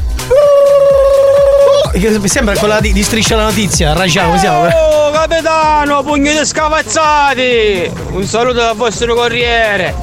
Mi 1.94 2.28
sembra 2.28 2.56
quella 2.56 2.80
di, 2.80 2.92
di 2.92 3.02
striscia 3.02 3.36
la 3.36 3.44
notizia, 3.44 3.92
Raja, 3.92 4.24
come 4.24 4.36
si 4.36 4.42
chiama? 4.42 4.68
Oh 4.68 5.10
capitano, 5.10 6.02
pugni 6.02 6.30
di 6.36 6.44
scavazzati! 6.44 7.90
Un 8.12 8.24
saluto 8.24 8.58
dal 8.58 8.76
vostro 8.76 9.14
corriere! 9.14 9.94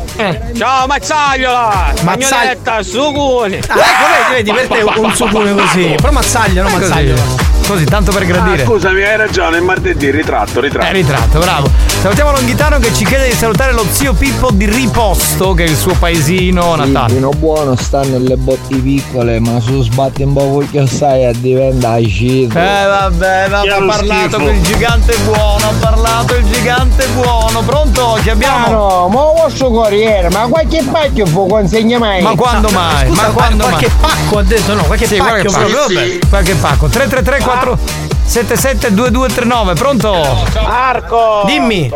Ciao 0.58 0.88
Mazzagliola! 0.88 1.94
Mazzaglia- 2.02 2.04
Magnoletta, 2.04 2.84
sucuni! 2.84 3.60
Ah, 3.68 3.76
ecco, 3.78 4.34
vedi, 4.34 4.52
vedi, 4.52 4.68
per 4.68 4.68
te 4.68 5.00
un 5.00 5.14
supone 5.14 5.54
così. 5.54 5.96
Però 5.96 6.12
mazzaglia, 6.12 6.64
non 6.64 6.72
Così, 6.72 6.88
mazzaglia. 6.90 7.55
Così, 7.68 7.86
tanto 7.86 8.11
per 8.11 8.22
Ah, 8.24 8.26
gradire. 8.26 8.63
scusami, 8.63 9.01
hai 9.03 9.18
ragione, 9.18 9.57
è 9.57 9.61
martedì, 9.61 10.11
ritratto, 10.11 10.59
ritratto. 10.59 10.88
Eh, 10.88 10.91
ritratto, 10.93 11.39
bravo. 11.39 11.70
Salutiamo 12.01 12.32
Longhitano 12.32 12.78
che 12.80 12.93
ci 12.93 13.05
chiede 13.05 13.28
di 13.30 13.36
salutare 13.36 13.74
lo 13.74 13.86
zio 13.89 14.13
Pippo 14.13 14.51
di 14.51 14.66
Riposto, 14.66 15.53
che 15.53 15.63
è 15.66 15.68
il 15.68 15.76
suo 15.76 15.93
paesino 15.93 16.76
natale. 16.76 17.13
vino 17.13 17.30
buono 17.30 17.76
sta 17.76 18.01
nelle 18.01 18.36
botti 18.38 18.76
piccole, 18.76 19.39
ma 19.39 19.59
su 19.59 19.82
sbatti 19.82 20.24
un 20.24 20.34
po' 20.34 20.63
che 20.72 20.80
assai 20.80 21.26
e 21.26 21.34
diventa 21.39 21.91
acido. 21.91 22.57
Eh 22.59 22.86
vabbè, 22.86 23.47
vabbè, 23.49 23.70
ha 23.70 23.78
Che 23.78 23.86
parlato 23.86 24.20
schifo. 24.30 24.38
con 24.38 24.53
il 24.55 24.61
gigante 24.61 25.16
buono, 25.24 25.70
ha 25.70 25.74
parlato 25.80 26.36
il 26.36 26.45
gigante 26.51 27.07
buono. 27.16 27.61
Pronto? 27.61 28.18
Chi 28.22 28.30
abbiamo? 28.30 28.68
no, 28.70 29.07
ma 29.07 29.20
il 29.32 29.41
vostro 29.41 29.70
corriere, 29.70 30.30
ma 30.30 30.47
qualche 30.47 30.84
pacchio 30.91 31.26
fu 31.26 31.47
consegna 31.47 31.97
mai? 31.97 32.22
Ma 32.22 32.36
quando 32.36 32.70
mai? 32.70 33.07
Scusa, 33.07 33.22
ma 33.22 33.28
quando 33.30 33.63
qualche 33.66 33.89
mai? 34.01 34.09
pacco 34.11 34.38
ha 34.38 34.43
detto, 34.43 34.74
no, 34.76 34.84
qualche 34.84 35.07
Sì, 35.07 35.18
qualche 35.18 35.43
pacco 35.43 35.51
pacco, 35.51 35.68
proprio. 35.70 35.95
vabbè, 36.01 36.20
qualche 36.30 36.53
pacco. 36.55 36.88
333 36.88 37.39
477 37.60 38.93
2239, 38.93 39.74
pronto? 39.76 40.45
Marco! 40.68 41.43
Dimmi. 41.45 41.89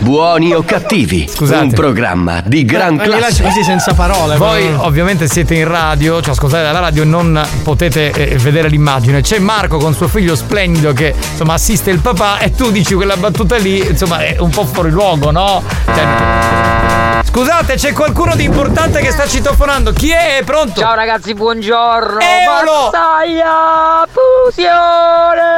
Buoni 0.00 0.52
o 0.54 0.62
cattivi? 0.64 1.28
Scusate. 1.28 1.64
Un 1.64 1.70
programma 1.72 2.42
di 2.44 2.64
gran 2.64 2.94
Ma 2.96 3.02
mi 3.04 3.08
lasci 3.10 3.20
classe. 3.20 3.42
così 3.42 3.62
senza 3.62 3.92
parole. 3.94 4.36
Voi 4.36 4.64
proprio. 4.66 4.86
ovviamente 4.86 5.28
siete 5.28 5.54
in 5.54 5.68
radio, 5.68 6.20
cioè 6.22 6.32
ascoltate 6.32 6.62
dalla 6.64 6.80
radio 6.80 7.04
non 7.04 7.40
potete 7.62 8.10
eh, 8.10 8.36
vedere 8.38 8.68
l'immagine. 8.68 9.20
C'è 9.20 9.38
Marco 9.38 9.76
con 9.78 9.94
suo 9.94 10.08
figlio 10.08 10.34
splendido 10.34 10.92
che 10.92 11.14
insomma 11.32 11.54
assiste 11.54 11.90
il 11.90 12.00
papà 12.00 12.38
e 12.38 12.50
tu 12.52 12.70
dici 12.72 12.94
quella 12.94 13.16
battuta 13.16 13.56
lì, 13.58 13.86
insomma 13.86 14.24
è 14.24 14.36
un 14.38 14.50
po' 14.50 14.64
fuori 14.64 14.90
luogo, 14.90 15.30
no? 15.30 15.62
Cioè- 15.84 17.09
Scusate, 17.24 17.74
c'è 17.74 17.92
qualcuno 17.92 18.34
di 18.34 18.44
importante 18.44 19.00
che 19.00 19.10
sta 19.10 19.26
citofonando. 19.26 19.92
Chi 19.92 20.10
è? 20.10 20.42
Pronto? 20.44 20.80
Ciao 20.80 20.94
ragazzi, 20.94 21.34
buongiorno! 21.34 22.18
Eolo! 22.20 22.90
Battaglia 22.90 24.06
fusione! 24.10 25.48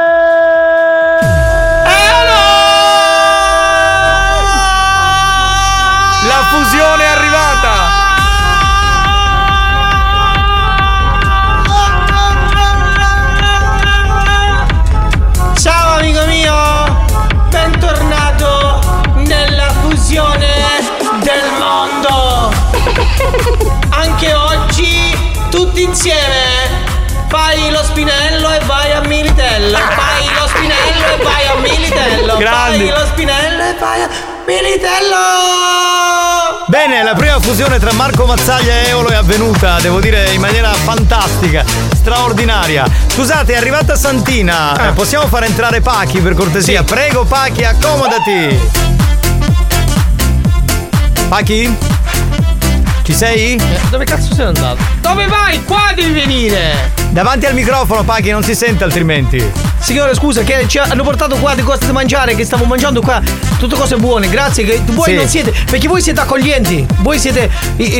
Militello. 34.83 36.65
Bene, 36.67 37.03
la 37.03 37.13
prima 37.13 37.39
fusione 37.39 37.79
tra 37.79 37.93
Marco 37.93 38.25
Mazzaglia 38.25 38.81
e 38.81 38.89
Eolo 38.89 39.09
è 39.09 39.15
avvenuta, 39.15 39.79
devo 39.79 40.01
dire, 40.01 40.31
in 40.33 40.41
maniera 40.41 40.73
fantastica, 40.73 41.63
straordinaria. 41.95 42.85
Scusate, 43.07 43.53
è 43.53 43.55
arrivata 43.55 43.95
Santina. 43.95 44.89
Eh, 44.89 44.91
possiamo 44.91 45.27
far 45.27 45.45
entrare 45.45 45.79
Pachi 45.79 46.19
per 46.19 46.33
cortesia? 46.33 46.83
Prego, 46.83 47.23
Pachi, 47.23 47.63
accomodati. 47.63 48.59
Pachi? 51.29 51.77
Ci 53.03 53.13
sei? 53.13 53.61
Dove 53.89 54.03
cazzo 54.05 54.33
sei 54.33 54.45
andato? 54.45 54.83
Dove 54.99 55.27
vai? 55.27 55.63
Qua 55.63 55.91
devi 55.95 56.11
venire! 56.11 56.91
Davanti 57.09 57.45
al 57.45 57.53
microfono, 57.53 58.03
Pachi, 58.03 58.31
non 58.31 58.43
si 58.43 58.53
sente 58.55 58.83
altrimenti. 58.83 59.51
Signore, 59.83 60.15
scusa, 60.15 60.43
che 60.43 60.63
ci 60.67 60.77
hanno 60.77 61.03
portato 61.03 61.35
qua 61.35 61.53
di 61.55 61.61
cose 61.61 61.85
da 61.85 61.91
mangiare, 61.91 62.35
che 62.35 62.45
stavo 62.45 62.63
mangiando 62.63 63.01
qua, 63.01 63.21
tutte 63.59 63.75
cose 63.75 63.97
buone, 63.97 64.29
grazie. 64.29 64.63
Che 64.63 64.81
voi 64.85 65.09
Sì. 65.09 65.15
non 65.15 65.27
siete, 65.27 65.53
perché 65.69 65.89
voi 65.89 66.01
siete 66.01 66.21
accoglienti, 66.21 66.85
voi 66.99 67.19
siete, 67.19 67.49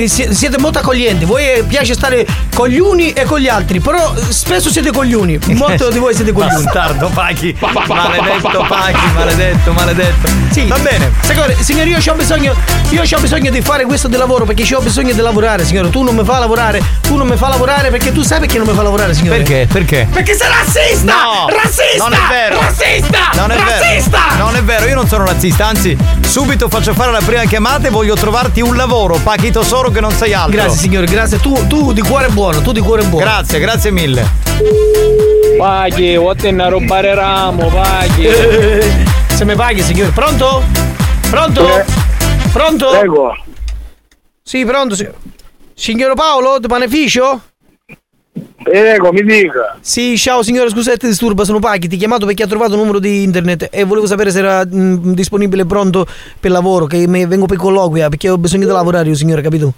sie- 0.08 0.34
siete 0.34 0.58
molto 0.60 0.80
accoglienti, 0.80 1.26
voi 1.26 1.62
piace 1.68 1.94
stare 1.94 2.26
con 2.56 2.70
gli 2.70 2.80
uni 2.80 3.12
e 3.12 3.26
con 3.26 3.40
gli 3.40 3.50
altri, 3.50 3.82
però 3.82 4.14
spesso 4.30 4.70
siete 4.72 4.92
con 4.92 5.04
gli 5.06 5.14
uni, 5.14 5.38
molto 5.56 5.90
di 5.90 6.00
voi 6.00 6.16
siete 6.16 6.32
con 6.32 6.46
gli 6.46 6.54
uni. 6.54 6.64
Bastardo, 6.64 7.10
Pachi. 7.14 7.56
Maledetto, 7.60 8.66
Pachi, 8.68 9.12
maledetto, 9.14 9.74
maledetto. 9.74 10.28
Sì, 10.52 10.66
Va 10.66 10.78
bene. 10.80 11.12
Signore, 11.22 11.58
signore, 11.60 11.90
io 11.90 11.98
ho 12.12 12.16
bisogno, 12.16 12.56
io 12.92 13.02
ho 13.02 13.20
bisogno 13.20 13.52
di 13.52 13.62
fare 13.62 13.84
questo 13.86 14.08
di 14.08 14.16
lavoro 14.16 14.46
perché 14.46 14.74
ho 14.74 14.80
bisogno 14.80 15.12
di 15.14 15.20
lavorare, 15.20 15.66
signore. 15.66 15.90
Tu 15.90 16.02
non 16.02 16.16
mi 16.16 16.24
fa 16.24 16.40
lavorare, 16.40 16.82
tu 17.02 17.18
non 17.18 17.28
mi 17.28 17.36
fa 17.36 17.50
lavorare 17.50 17.90
perché 17.90 18.14
tu 18.14 18.22
sai 18.24 18.40
perché 18.40 18.58
non 18.58 18.68
mi 18.68 18.74
fa 18.74 18.84
lavorare, 18.84 19.14
signore. 19.14 19.40
Perché? 19.40 19.68
Perché? 19.70 20.08
Perché 20.10 20.34
sei 20.36 20.48
razzista! 20.50 21.14
No! 21.14 21.48
Razzista! 21.50 21.72
Non 21.98 22.14
è 22.14 22.18
vero! 22.30 22.60
Razzista! 22.60 23.30
Non 23.34 23.50
è 23.50 23.58
razzista! 23.58 24.20
vero! 24.30 24.44
Non 24.44 24.56
è 24.56 24.64
vero, 24.64 24.86
io 24.86 24.94
non 24.94 25.08
sono 25.08 25.26
razzista, 25.26 25.66
anzi, 25.66 25.98
subito 26.22 26.70
faccio 26.70 26.94
fare 26.94 27.12
la 27.12 27.22
prima 27.26 27.46
chiamata 27.46 27.88
e 27.88 27.90
voglio 27.90 28.14
trovarti 28.14 28.62
un 28.62 28.76
lavoro, 28.76 29.18
Pachi 29.18 29.50
Tesoro 29.50 29.90
che 29.90 30.00
non 30.00 30.12
sei 30.12 30.34
altro. 30.34 30.52
Grazie 30.52 30.80
signore, 30.80 31.08
grazie. 31.08 31.40
Tu, 31.40 31.66
tu 31.66 31.92
di 31.92 32.02
cuore 32.02 32.28
buono, 32.30 32.62
tu 32.62 32.72
di 32.72 32.80
cuore 32.80 33.04
buono. 33.04 33.26
Grazie, 33.26 33.60
grazie 33.60 33.90
mille. 33.90 34.24
Paghi, 35.58 36.16
o 36.16 36.36
te 36.36 36.52
ne 36.52 36.70
rubare 36.70 37.16
ramo, 37.16 37.68
paghi! 37.68 38.28
Se 39.34 39.44
mi 39.44 39.56
paghi 39.56 39.82
signore, 39.82 40.12
pronto? 40.12 40.64
Pronto? 41.30 41.84
Pronto? 42.52 42.90
Prego. 42.90 43.36
Sì, 44.44 44.64
pronto. 44.64 44.96
Signor 45.74 46.14
Paolo, 46.14 46.60
di 46.60 46.68
Paneficio? 46.68 47.42
Prego, 48.64 49.12
mi 49.12 49.24
dica. 49.24 49.78
Sì, 49.82 50.18
ciao 50.18 50.42
signore, 50.42 50.70
scusate 50.70 50.98
ti 50.98 51.08
disturba, 51.08 51.44
sono 51.44 51.60
Paghi, 51.60 51.88
ti 51.88 51.96
ho 51.96 51.98
chiamato 51.98 52.26
perché 52.26 52.44
ho 52.44 52.48
trovato 52.48 52.74
un 52.74 52.80
numero 52.80 53.00
di 53.00 53.24
internet 53.24 53.68
e 53.70 53.84
volevo 53.84 54.08
sapere 54.08 54.32
se 54.32 54.40
era 54.40 54.66
mh, 54.66 55.14
disponibile 55.14 55.66
pronto 55.66 56.06
per 56.40 56.52
lavoro, 56.52 56.86
che 56.86 57.06
mi 57.08 57.26
vengo 57.26 57.46
per 57.46 57.58
colloquia, 57.58 58.10
perché 58.10 58.30
ho 58.30 58.38
bisogno 58.38 58.66
di 58.66 58.72
lavorare 58.72 59.10
io, 59.10 59.16
signore, 59.16 59.42
capito? 59.42 59.74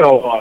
Lo 0.00 0.20
vuoi? 0.20 0.40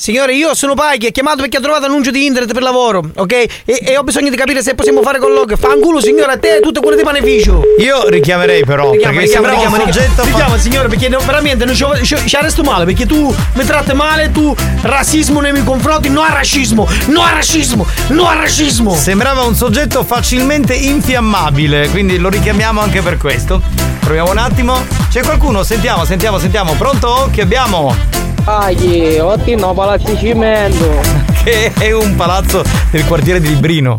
Signore, 0.00 0.32
io 0.36 0.54
sono 0.54 0.74
Paghi, 0.74 1.06
ho 1.06 1.10
chiamato 1.10 1.38
perché 1.40 1.56
ho 1.56 1.60
trovato 1.60 1.86
annuncio 1.86 2.12
di 2.12 2.24
internet 2.24 2.52
per 2.52 2.62
lavoro, 2.62 3.02
ok? 3.16 3.32
E, 3.32 3.48
e 3.64 3.96
ho 3.96 4.04
bisogno 4.04 4.30
di 4.30 4.36
capire 4.36 4.62
se 4.62 4.76
possiamo 4.76 5.02
fare 5.02 5.18
colloquio. 5.18 5.56
Fanculo, 5.56 6.00
signore, 6.00 6.30
a 6.30 6.38
te 6.38 6.58
e 6.58 6.60
tutte 6.60 6.78
quelle 6.78 6.96
di 6.96 7.02
beneficio. 7.02 7.62
Io 7.80 8.08
richiamerei 8.08 8.64
però, 8.64 8.92
Richiama, 8.92 9.14
perché 9.18 9.26
richiama, 9.26 9.48
sembrava 9.48 9.76
un 9.76 9.92
soggetto... 9.92 10.22
fa- 10.22 10.28
richiama, 10.28 10.56
signore, 10.56 10.86
perché 10.86 11.08
no, 11.08 11.18
veramente 11.26 11.64
non 11.64 11.74
ci, 11.74 12.36
arresto 12.36 12.62
male, 12.62 12.84
perché 12.84 13.06
tu 13.06 13.34
mi 13.54 13.64
tratti 13.64 13.92
male, 13.92 14.30
tu 14.30 14.54
razzismo 14.82 15.40
nei 15.40 15.50
miei 15.50 15.64
confronti, 15.64 16.08
no 16.10 16.22
al 16.22 16.30
razzismo, 16.30 16.88
no 17.06 17.22
al 17.22 17.34
razzismo, 17.34 17.84
no 18.10 18.28
al 18.28 18.36
razzismo. 18.36 18.94
Sembrava 18.94 19.42
un 19.42 19.56
soggetto 19.56 20.04
facilmente 20.04 20.74
infiammabile, 20.74 21.88
quindi 21.88 22.18
lo 22.18 22.28
richiamiamo 22.28 22.80
anche 22.80 23.02
per 23.02 23.16
questo. 23.16 23.60
Proviamo 23.98 24.30
un 24.30 24.38
attimo. 24.38 24.80
C'è 25.10 25.22
qualcuno? 25.22 25.64
Sentiamo, 25.64 26.04
sentiamo, 26.04 26.38
sentiamo. 26.38 26.74
Pronto? 26.74 27.28
Chi 27.32 27.40
abbiamo? 27.40 28.17
Paghi, 28.48 29.18
ottimo 29.18 29.74
palazzi 29.74 30.16
cimento! 30.16 31.02
che 31.44 31.70
è 31.78 31.92
un 31.92 32.16
palazzo 32.16 32.64
del 32.90 33.04
quartiere 33.04 33.40
di 33.40 33.48
Librino. 33.48 33.98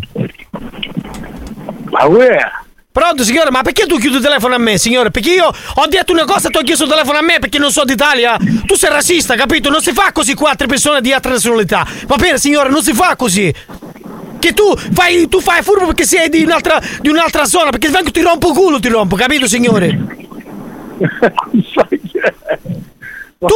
Ma 1.84 2.08
Pronto 2.90 3.22
signore, 3.22 3.52
ma 3.52 3.62
perché 3.62 3.86
tu 3.86 3.96
chiudi 3.96 4.16
il 4.16 4.22
telefono 4.22 4.56
a 4.56 4.58
me, 4.58 4.76
signore? 4.76 5.12
Perché 5.12 5.34
io 5.34 5.46
ho 5.46 5.86
detto 5.86 6.10
una 6.10 6.24
cosa 6.24 6.48
e 6.48 6.50
tu 6.50 6.58
hai 6.58 6.64
chiesto 6.64 6.82
il 6.82 6.90
telefono 6.90 7.18
a 7.18 7.22
me 7.22 7.38
perché 7.38 7.60
non 7.60 7.70
so 7.70 7.84
d'Italia? 7.84 8.36
Tu 8.66 8.74
sei 8.74 8.90
razzista, 8.90 9.36
capito? 9.36 9.70
Non 9.70 9.82
si 9.82 9.92
fa 9.92 10.10
così 10.10 10.34
con 10.34 10.48
altre 10.48 10.66
persone 10.66 11.00
di 11.00 11.12
altre 11.12 11.30
nazionalità. 11.30 11.86
Va 12.08 12.16
bene, 12.16 12.36
signore, 12.36 12.70
non 12.70 12.82
si 12.82 12.92
fa 12.92 13.14
così. 13.14 13.54
Che 14.40 14.52
tu 14.52 14.76
fai, 14.76 15.28
tu 15.28 15.40
fai 15.40 15.62
furbo 15.62 15.86
perché 15.86 16.04
sei 16.04 16.28
di 16.28 16.42
un'altra, 16.42 16.82
di 17.00 17.08
un'altra 17.08 17.44
zona, 17.44 17.70
perché 17.70 17.88
vengo 17.88 18.10
ti 18.10 18.20
rompo 18.20 18.52
culo, 18.52 18.80
ti 18.80 18.88
rompo, 18.88 19.14
capito 19.14 19.46
signore? 19.46 19.96
tu 23.38 23.54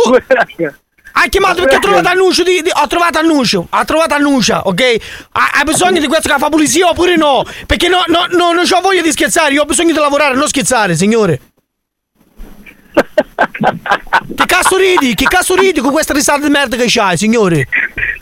hai 1.16 1.28
chiamato 1.28 1.60
perché 1.62 1.76
ho 1.76 1.80
trovato 1.80 2.08
annuncio 2.08 2.42
di, 2.42 2.60
di- 2.62 2.70
ho 2.72 2.86
trovato 2.86 3.18
annuncio, 3.18 3.66
ho 3.70 3.84
trovato 3.84 4.14
annuncio, 4.14 4.60
ok? 4.64 4.96
Ha- 5.32 5.50
Hai 5.54 5.64
bisogno 5.64 6.00
di 6.00 6.06
questo 6.08 6.28
che 6.28 6.38
fa 6.38 6.48
pulizia 6.48 6.88
oppure 6.88 7.16
no? 7.16 7.44
Perché 7.66 7.88
no, 7.88 8.02
no, 8.06 8.26
no, 8.30 8.52
non 8.52 8.64
ho 8.68 8.80
voglia 8.80 9.00
di 9.02 9.12
scherzare, 9.12 9.52
io 9.52 9.62
ho 9.62 9.64
bisogno 9.64 9.92
di 9.92 9.98
lavorare, 9.98 10.34
non 10.34 10.48
scherzare, 10.48 10.96
signore. 10.96 11.40
Che 14.34 14.46
cazzo 14.46 14.76
ridi? 14.76 15.14
Che 15.14 15.24
cazzo 15.24 15.54
ridi 15.54 15.80
con 15.80 15.90
questa 15.92 16.12
risata 16.12 16.40
di 16.44 16.50
merda 16.50 16.76
che 16.76 16.84
c'hai, 16.88 17.16
signore? 17.16 17.66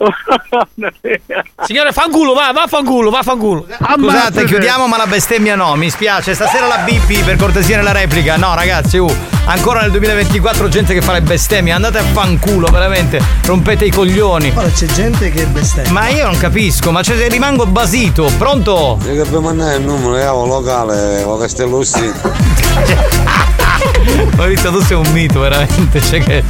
Signore, 1.64 1.92
fanculo, 1.92 2.34
va, 2.34 2.50
va 2.53 2.66
fanculo, 2.66 3.11
va 3.11 3.22
fanculo. 3.22 3.66
Scusate, 3.96 4.44
chiudiamo 4.44 4.86
ma 4.86 4.96
la 4.96 5.07
bestemmia 5.07 5.55
no, 5.55 5.74
mi 5.76 5.90
spiace. 5.90 6.34
Stasera 6.34 6.66
la 6.66 6.78
BP 6.78 7.24
per 7.24 7.36
cortesia 7.36 7.76
nella 7.76 7.92
replica. 7.92 8.36
No, 8.36 8.55
ragazzi, 8.55 8.98
uh, 8.98 9.09
ancora 9.44 9.80
nel 9.80 9.90
2024 9.92 10.68
gente 10.68 10.94
che 10.94 11.03
fa 11.03 11.12
le 11.12 11.22
bestemmie. 11.22 11.72
Andate 11.72 11.98
a 11.98 12.03
fanculo, 12.03 12.66
veramente. 12.68 13.20
Rompete 13.44 13.84
i 13.84 13.90
coglioni. 13.90 14.53
Ora 14.55 14.68
c'è 14.68 14.86
gente 14.86 15.30
che 15.30 15.46
bestemmia. 15.46 15.92
Ma 15.92 16.09
io 16.09 16.24
non 16.24 16.36
capisco, 16.36 16.90
ma 16.90 17.03
cioè, 17.03 17.28
rimango 17.28 17.66
basito. 17.66 18.30
Pronto? 18.38 18.98
Io 19.05 19.22
che 19.22 19.28
per 19.28 19.40
mandare 19.40 19.76
il 19.76 19.84
numero, 19.84 20.18
io 20.18 20.46
locale, 20.46 21.22
o 21.22 21.38
Castello 21.38 21.82
sì. 21.82 22.12
Maurizio, 24.37 24.70
tu 24.70 24.80
sei 24.80 24.97
un 24.97 25.11
mito, 25.12 25.41
veramente. 25.41 26.01
Cioè 26.01 26.20
che 26.20 26.43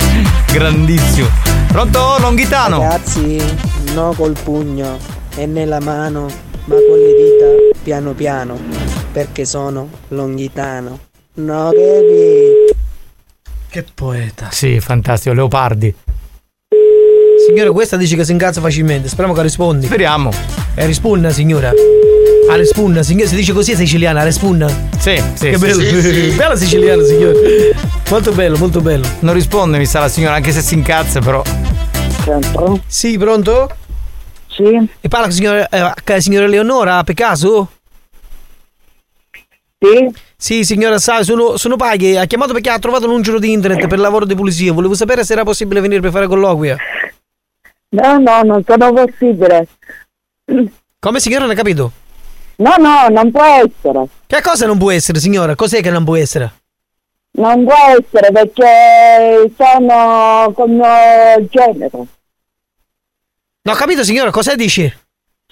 grandissimo. 0.53 1.29
Pronto, 1.69 2.17
Longhitano? 2.19 2.79
Ragazzi, 2.79 3.41
no 3.95 4.13
col 4.17 4.37
pugno 4.43 4.99
e 5.37 5.47
nella 5.47 5.81
mano, 5.81 6.27
ma 6.65 6.75
con 6.75 6.99
le 6.99 7.15
dita 7.15 7.79
piano 7.83 8.13
piano, 8.13 8.59
perché 9.13 9.45
sono 9.45 9.89
longhitano. 10.09 10.99
No 11.35 11.71
che 11.71 12.75
Che 13.69 13.85
poeta. 13.95 14.49
Sì, 14.51 14.79
fantastico, 14.81 15.35
Leopardi. 15.35 15.95
Signore, 17.47 17.71
questa 17.71 17.97
dice 17.97 18.15
che 18.15 18.25
si 18.25 18.33
incazza 18.33 18.61
facilmente. 18.61 19.09
Speriamo 19.09 19.35
che 19.35 19.43
rispondi. 19.43 19.87
Speriamo. 19.87 20.31
E 20.75 20.87
rispunna, 20.87 21.31
signora. 21.31 21.73
Ah, 22.49 22.55
rispunna, 22.57 23.03
signore, 23.03 23.29
si 23.29 23.35
dice 23.35 23.53
così 23.53 23.73
è 23.73 23.75
siciliana, 23.75 24.23
rispunna. 24.23 24.69
Sì, 24.99 25.21
sì. 25.35 25.51
Che 25.51 25.59
bello. 25.59 25.81
sì, 25.81 26.03
sì. 26.03 26.35
Bella 26.37 26.55
siciliana, 26.55 27.03
signore. 27.03 27.75
Molto 28.11 28.33
bello, 28.33 28.57
molto 28.59 28.81
bello. 28.81 29.07
Non 29.21 29.35
risponde, 29.35 29.79
mi 29.79 29.87
sa 29.87 30.01
la 30.01 30.09
signora, 30.09 30.35
anche 30.35 30.53
se 30.53 30.61
si 30.61 30.75
incazza, 30.75 31.21
però. 31.21 31.43
Pronto? 32.25 32.81
Sì, 32.87 33.19
pronto? 33.19 33.75
Sì. 34.49 34.89
E 35.01 35.09
parla 35.09 35.27
con 35.27 35.35
signora, 35.35 35.69
eh, 35.69 36.21
signora 36.21 36.47
Leonora, 36.47 37.03
per 37.03 37.15
caso? 37.15 37.71
Sì. 39.79 40.11
Sì, 40.37 40.65
signora, 40.65 40.99
sa, 40.99 41.23
sono, 41.23 41.57
sono 41.57 41.77
Paghi. 41.77 42.17
Ha 42.17 42.27
chiamato 42.27 42.53
perché 42.53 42.71
ha 42.71 42.79
trovato 42.79 43.11
un 43.11 43.23
giro 43.23 43.39
di 43.39 43.51
internet 43.51 43.87
per 43.89 43.99
lavoro 43.99 44.25
di 44.25 44.35
pulizia. 44.35 44.73
Volevo 44.73 44.95
sapere 44.95 45.25
se 45.25 45.33
era 45.33 45.43
possibile 45.43 45.81
venire 45.81 46.01
per 46.01 46.11
fare 46.11 46.27
colloquio. 46.27 46.77
No, 47.93 48.19
no, 48.19 48.43
non 48.43 48.65
sono 48.65 48.93
possibile. 48.93 49.69
Come 50.99 51.21
signora 51.21 51.45
non 51.45 51.53
ha 51.53 51.57
capito? 51.57 51.93
No, 52.57 52.75
no, 52.79 53.09
non 53.09 53.31
può 53.31 53.45
essere. 53.45 54.07
Che 54.27 54.41
cosa 54.41 54.67
non 54.67 54.79
può 54.79 54.91
essere, 54.91 55.19
signora? 55.19 55.55
Cos'è 55.55 55.83
che 55.83 55.91
non 55.91 56.05
può 56.05 56.17
essere? 56.17 56.53
Non 57.33 57.65
può 57.65 57.75
essere 57.99 58.33
perché 58.33 59.53
sono 59.57 60.53
con 60.55 60.71
mio 60.71 61.49
genere. 61.51 61.91
No, 63.63 63.73
ho 63.73 63.75
capito, 63.75 64.05
signora, 64.05 64.31
cosa 64.31 64.55
dici? 64.55 64.91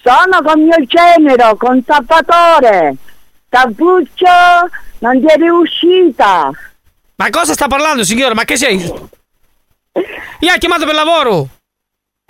Sono 0.01 0.41
con 0.43 0.61
mio 0.63 0.83
genero, 0.85 1.55
con 1.57 1.83
Salvatore. 1.85 2.95
Tabuccio 3.49 4.25
non 4.99 5.19
ti 5.19 5.25
è 5.27 5.35
riuscita. 5.35 6.49
Ma 7.15 7.29
cosa 7.29 7.53
sta 7.53 7.67
parlando, 7.67 8.03
signora? 8.03 8.33
Ma 8.33 8.45
che 8.45 8.57
sei? 8.57 8.77
Io 8.79 10.51
ha 10.51 10.57
chiamato 10.57 10.85
per 10.85 10.95
lavoro. 10.95 11.47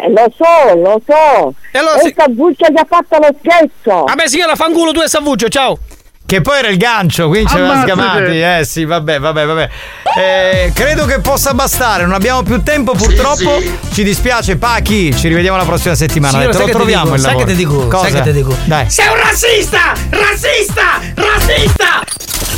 Eh, 0.04 0.10
lo 0.10 0.26
so, 0.36 0.76
lo 0.76 1.02
so. 1.06 1.54
E 1.72 1.78
allora 1.78 1.98
e 2.00 2.06
si- 2.06 2.14
Tabuccio 2.14 2.66
ti 2.66 2.78
ha 2.80 2.86
fatto 2.88 3.18
lo 3.20 3.30
scherzo. 3.40 4.04
Vabbè, 4.06 4.28
signora, 4.28 4.56
fanculo 4.56 4.92
tu 4.92 5.02
e 5.02 5.08
Savuccio, 5.08 5.48
ciao. 5.50 5.78
Che 6.26 6.40
poi 6.40 6.60
era 6.60 6.70
il 6.70 6.78
gancio, 6.78 7.28
quindi 7.28 7.50
ci 7.50 7.56
avevamo 7.56 7.82
Ammazzate. 7.82 8.02
sgamati. 8.02 8.42
Eh 8.62 8.64
sì, 8.66 8.86
vabbè, 8.86 9.20
vabbè, 9.20 9.46
vabbè. 9.46 9.70
Eh, 10.18 10.72
credo 10.74 11.06
che 11.06 11.20
possa 11.20 11.54
bastare, 11.54 12.04
non 12.04 12.14
abbiamo 12.14 12.42
più 12.42 12.64
tempo 12.64 12.94
purtroppo. 12.94 13.62
Ci 13.92 14.02
dispiace, 14.04 14.56
Pachi. 14.56 15.14
Ci 15.14 15.28
rivediamo 15.28 15.58
la 15.58 15.66
prossima 15.66 15.94
settimana. 15.94 16.32
Signora, 16.38 16.52
Te 16.52 16.58
sai 16.58 16.68
lo 16.68 16.74
troviamo 16.74 17.04
dico? 17.04 17.16
il 17.16 17.22
Sai 17.22 17.30
lavoro. 17.32 17.46
che 17.48 17.52
ti 17.52 17.58
dico? 17.58 17.88
Cosa? 17.88 18.04
Sai 18.10 18.14
che 18.14 18.22
ti 18.22 18.32
dico? 18.32 18.56
Dai. 18.64 18.90
Sei 18.90 19.08
un 19.08 19.16
razzista! 19.18 19.94
Razzista! 20.10 21.02
Razzista! 21.16 22.51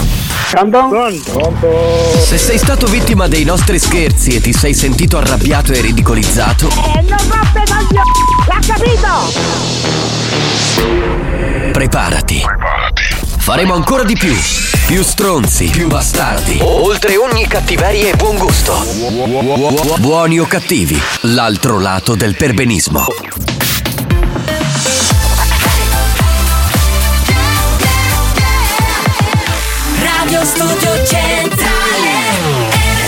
Se 2.26 2.38
sei 2.38 2.58
stato 2.58 2.86
vittima 2.88 3.28
dei 3.28 3.44
nostri 3.44 3.80
scherzi 3.80 4.36
e 4.36 4.41
ti 4.41 4.54
sei 4.54 4.74
sentito 4.74 5.18
arrabbiato 5.18 5.72
e 5.74 5.82
ridicolizzato, 5.82 6.68
E 6.70 7.02
non 7.02 7.18
roppe 7.30 7.64
coglioni, 7.68 8.12
l'ha 8.48 8.60
capito? 8.66 9.08
preparati. 11.72 12.41
Faremo 13.38 13.74
ancora 13.74 14.04
di 14.04 14.16
più. 14.16 14.36
Più 14.86 15.02
stronzi, 15.02 15.66
più 15.66 15.88
bastardi. 15.88 16.60
Oltre 16.62 17.16
ogni 17.18 17.48
cattiveria 17.48 18.12
e 18.12 18.16
buon 18.16 18.38
gusto. 18.38 18.76
Buoni 19.98 20.39
o 20.39 20.46
cattivi, 20.46 21.02
l'altro 21.22 21.80
lato 21.80 22.16
del 22.16 22.36
perbenismo. 22.36 23.06
Radio 30.44 30.46
Studio 30.46 31.06
Centrale 31.06 32.10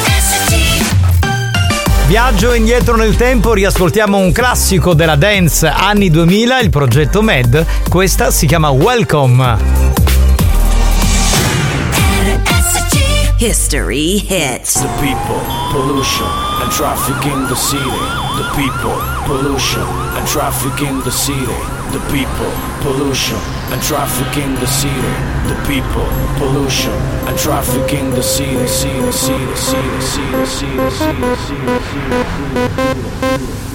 RSC 0.05 0.47
Viaggio 2.07 2.53
indietro 2.53 2.95
nel 2.95 3.17
tempo, 3.17 3.51
riascoltiamo 3.53 4.17
un 4.17 4.31
classico 4.31 4.93
della 4.93 5.17
dance 5.17 5.67
anni 5.67 6.09
2000, 6.09 6.59
il 6.61 6.69
progetto 6.69 7.21
MED. 7.21 7.65
Questa 7.89 8.31
si 8.31 8.47
chiama 8.47 8.69
Welcome. 8.69 9.57
History 13.37 14.25
hits 14.29 14.79
The 14.79 14.87
people, 15.01 15.41
pollution, 15.73 16.29
and 16.61 16.71
traffic 16.71 17.21
in 17.25 17.47
the 17.47 17.55
city. 17.55 18.24
The 18.35 18.43
people, 18.51 18.99
pollution, 19.25 19.87
and 20.17 20.27
traffic 20.27 20.81
in 20.81 20.99
the 20.99 21.11
city. 21.11 21.45
The 21.95 22.01
people, 22.11 22.51
pollution, 22.81 23.39
and 23.71 23.81
traffic 23.81 24.37
in 24.43 24.55
the 24.55 24.67
city. 24.67 25.13
The 25.47 25.55
people, 25.65 26.07
pollution, 26.37 26.93
and 27.27 27.37
traffic 27.37 27.93
in 27.93 28.11
the 28.11 28.21
city. 28.21 28.67
City, 28.67 29.11
city, 29.11 29.55
city, 29.55 30.01
city, 30.01 30.45
city, 30.45 30.85
city, 30.85 31.35
city, 31.35 32.15
Ma 33.25 33.74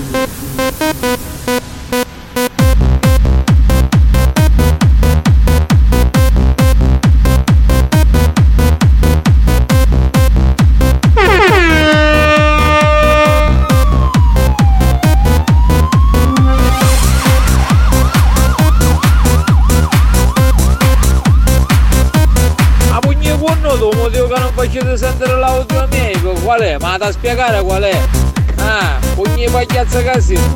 Ma 26.90 26.98
da 26.98 27.12
spiegare 27.12 27.62
qual 27.62 27.84
è. 27.84 28.00
Ah, 28.56 28.98
ogni 29.14 29.48
pagliazza 29.48 30.02
casino. 30.02 30.49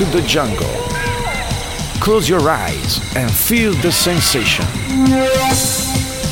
To 0.00 0.06
the 0.16 0.22
jungle. 0.22 0.66
Close 2.00 2.26
your 2.26 2.48
eyes 2.48 3.00
and 3.16 3.30
feel 3.30 3.74
the 3.84 3.92
sensation. 3.92 4.64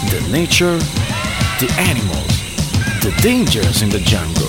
The 0.09 0.27
nature, 0.33 0.79
the 1.61 1.69
animals, 1.77 2.33
the 3.05 3.13
dangers 3.21 3.83
in 3.83 3.91
the 3.91 4.01
jungle. 4.01 4.49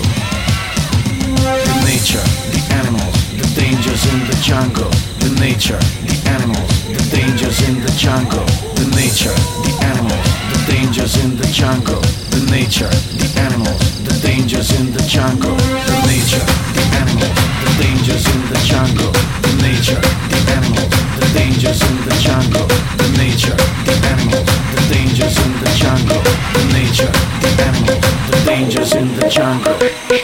The 1.36 1.84
nature, 1.84 2.24
the 2.48 2.64
animals, 2.72 3.12
the 3.36 3.60
dangers 3.60 4.02
in 4.10 4.20
the 4.24 4.38
jungle. 4.40 4.88
The 5.20 5.36
nature, 5.38 5.80
the 6.08 6.16
animals, 6.24 6.72
the 6.88 7.04
dangers 7.14 7.60
in 7.68 7.78
the 7.84 7.92
jungle. 8.00 8.46
The 8.80 8.88
nature, 8.96 9.36
the 9.68 9.74
animals, 9.84 10.28
the 10.48 10.64
dangers 10.72 11.22
in 11.22 11.36
the 11.36 11.46
jungle. 11.52 12.00
The 12.32 12.48
nature, 12.50 12.88
the 13.20 13.28
animals, 13.36 13.99
dangers 14.30 14.70
in 14.78 14.92
the 14.92 15.02
jungle. 15.08 15.56
The 15.90 15.96
nature, 16.06 16.46
the 16.76 16.84
animals, 17.02 17.34
the 17.62 17.70
dangers 17.82 18.24
in 18.32 18.40
the 18.52 18.60
jungle. 18.70 19.10
The 19.42 19.52
nature, 19.66 20.00
the 20.30 20.38
animals, 20.54 20.94
the 21.18 21.26
dangers 21.34 21.82
in 21.82 21.96
the 22.06 22.14
jungle. 22.22 22.66
The 23.00 23.08
nature, 23.18 23.58
the 23.86 23.94
animals, 24.12 24.46
the 24.74 24.82
dangers 24.94 25.36
in 25.44 25.52
the 25.62 25.70
jungle. 25.82 26.22
The 26.54 26.62
nature, 26.78 27.10
the 27.42 27.50
animals, 27.66 28.02
the 28.30 28.38
dangers 28.46 28.92
in 28.94 29.08
the 29.18 29.28
jungle. 29.28 30.19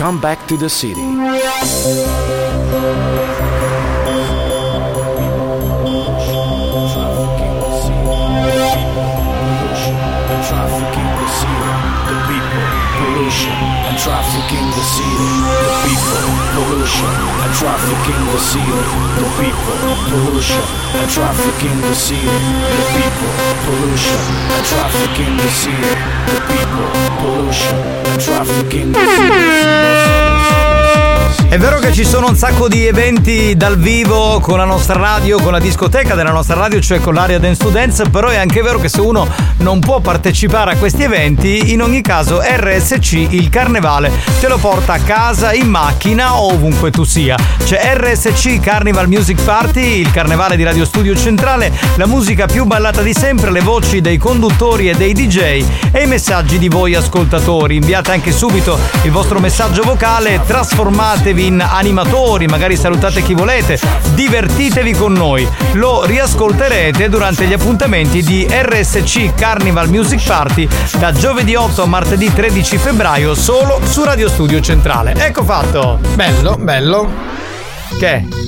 Come 0.00 0.18
back 0.18 0.48
to 0.48 0.56
the 0.56 0.70
city. 0.70 0.94
Traffic 14.00 14.48
in 14.58 14.66
the 14.70 14.84
city, 14.94 15.19
pollution, 16.90 17.06
and 17.42 17.54
in 18.08 18.26
the 18.26 18.38
city, 18.38 18.64
the 19.16 19.26
people, 19.38 19.78
pollution, 20.08 20.64
and 20.94 21.10
in 21.62 21.80
the 21.80 21.94
city, 21.94 22.26
the 22.26 22.84
people, 22.96 23.30
pollution, 23.64 24.20
and 24.56 24.70
in 25.20 25.36
the 25.36 25.48
city, 25.50 25.92
the 26.26 26.40
people, 26.48 26.88
pollution, 27.18 27.76
and 28.06 28.74
in 28.74 28.92
the 28.92 29.06
city. 29.16 30.39
È 31.50 31.58
vero 31.58 31.80
che 31.80 31.92
ci 31.92 32.04
sono 32.04 32.28
un 32.28 32.36
sacco 32.36 32.68
di 32.68 32.86
eventi 32.86 33.56
dal 33.56 33.76
vivo 33.76 34.38
con 34.38 34.56
la 34.56 34.64
nostra 34.64 34.94
radio, 34.94 35.40
con 35.40 35.50
la 35.50 35.58
discoteca 35.58 36.14
della 36.14 36.30
nostra 36.30 36.54
radio, 36.54 36.80
cioè 36.80 37.00
con 37.00 37.12
l'area 37.12 37.40
Dance 37.40 37.64
to 37.64 37.70
Dance, 37.70 38.08
però 38.08 38.28
è 38.28 38.36
anche 38.36 38.62
vero 38.62 38.78
che 38.78 38.88
se 38.88 39.00
uno 39.00 39.26
non 39.56 39.80
può 39.80 39.98
partecipare 39.98 40.74
a 40.74 40.76
questi 40.76 41.02
eventi, 41.02 41.72
in 41.72 41.82
ogni 41.82 42.02
caso 42.02 42.40
RSC, 42.40 43.14
il 43.30 43.48
carnevale, 43.48 44.12
te 44.38 44.46
lo 44.46 44.58
porta 44.58 44.92
a 44.92 45.00
casa, 45.00 45.52
in 45.52 45.68
macchina 45.68 46.36
o 46.36 46.52
ovunque 46.52 46.92
tu 46.92 47.02
sia. 47.02 47.36
C'è 47.64 47.96
RSC 47.96 48.60
Carnival 48.60 49.08
Music 49.08 49.42
Party, 49.42 49.98
il 49.98 50.12
carnevale 50.12 50.54
di 50.54 50.62
Radio 50.62 50.84
Studio 50.84 51.16
Centrale, 51.16 51.72
la 51.96 52.06
musica 52.06 52.46
più 52.46 52.64
ballata 52.64 53.02
di 53.02 53.12
sempre, 53.12 53.50
le 53.50 53.60
voci 53.60 54.00
dei 54.00 54.18
conduttori 54.18 54.88
e 54.88 54.94
dei 54.94 55.14
DJ 55.14 55.64
e 55.90 56.02
i 56.04 56.06
messaggi 56.06 56.58
di 56.58 56.68
voi 56.68 56.94
ascoltatori. 56.94 57.74
Inviate 57.74 58.12
anche 58.12 58.30
subito 58.30 58.78
il 59.02 59.10
vostro 59.10 59.40
messaggio 59.40 59.82
vocale, 59.82 60.40
trasformatevi 60.46 61.39
in 61.40 61.60
animatori, 61.60 62.46
magari 62.46 62.76
salutate 62.76 63.22
chi 63.22 63.34
volete, 63.34 63.78
divertitevi 64.14 64.92
con 64.92 65.12
noi. 65.12 65.48
Lo 65.72 66.04
riascolterete 66.04 67.08
durante 67.08 67.46
gli 67.46 67.52
appuntamenti 67.52 68.22
di 68.22 68.46
RSC 68.48 69.34
Carnival 69.34 69.88
Music 69.88 70.22
Party 70.24 70.68
da 70.98 71.12
giovedì 71.12 71.54
8 71.54 71.82
a 71.82 71.86
martedì 71.86 72.32
13 72.32 72.76
febbraio 72.76 73.34
solo 73.34 73.80
su 73.84 74.04
Radio 74.04 74.28
Studio 74.28 74.60
Centrale. 74.60 75.14
Ecco 75.14 75.44
fatto! 75.44 75.98
Bello, 76.14 76.56
bello. 76.56 77.08
Che? 77.98 78.39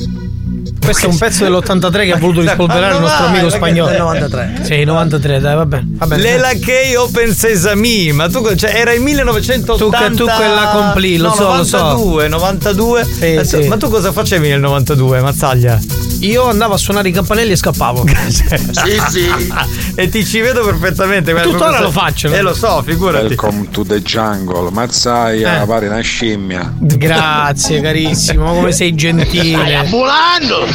Questo 0.84 1.06
è 1.06 1.08
un 1.08 1.16
pezzo 1.16 1.44
dell'83 1.44 2.04
che 2.04 2.12
ha 2.12 2.16
voluto 2.16 2.40
rispolverare 2.40 2.94
il 2.96 3.00
nostro 3.00 3.26
amico 3.26 3.48
spagnolo. 3.50 3.90
Del 3.90 3.98
93. 4.00 4.52
Sì, 4.62 4.84
93, 4.84 5.40
dai, 5.40 5.54
va 5.54 5.66
bene. 5.66 5.86
Va 5.92 6.06
bene. 6.06 6.22
Lela 6.22 6.48
che 6.54 6.94
Open 6.96 7.32
Sesame, 7.34 8.12
ma 8.12 8.28
tu 8.28 8.54
cioè, 8.56 8.74
era 8.74 8.92
il 8.92 9.00
1980 9.00 10.08
Tu- 10.08 10.16
tu 10.16 10.24
quella 10.24 10.70
compli, 10.74 11.16
lo 11.16 11.28
no, 11.28 11.34
so, 11.34 11.56
lo 11.56 11.64
so. 11.64 11.76
92, 11.78 12.28
92. 12.28 13.04
Sì, 13.04 13.34
Eh, 13.34 13.44
sì. 13.44 13.68
Ma 13.68 13.76
tu 13.76 13.88
cosa 13.88 14.10
facevi 14.12 14.48
nel 14.48 14.60
92, 14.60 15.20
Mazzaglia? 15.20 15.78
Io 16.22 16.48
andavo 16.48 16.74
a 16.74 16.76
suonare 16.76 17.08
i 17.08 17.12
campanelli 17.12 17.50
e 17.52 17.56
scappavo. 17.56 18.04
sì, 18.28 19.02
sì. 19.10 19.28
e 19.96 20.08
ti 20.08 20.24
ci 20.24 20.40
vedo 20.40 20.64
perfettamente. 20.64 21.32
Tuttora 21.34 21.80
lo 21.80 21.90
faccio, 21.90 22.28
no? 22.28 22.34
Eh, 22.36 22.42
lo 22.42 22.54
so, 22.54 22.80
figurati. 22.82 23.26
Welcome 23.26 23.68
to 23.70 23.84
the 23.84 24.00
jungle. 24.02 24.70
Mazzaia, 24.70 25.62
Eh. 25.62 25.66
pare 25.66 25.88
una 25.88 26.00
scimmia. 26.00 26.72
Grazie, 26.78 27.80
carissimo, 27.80 28.54
come 28.54 28.70
sei 28.70 28.94
gentile. 28.94 29.74
Ambulando! 29.74 30.66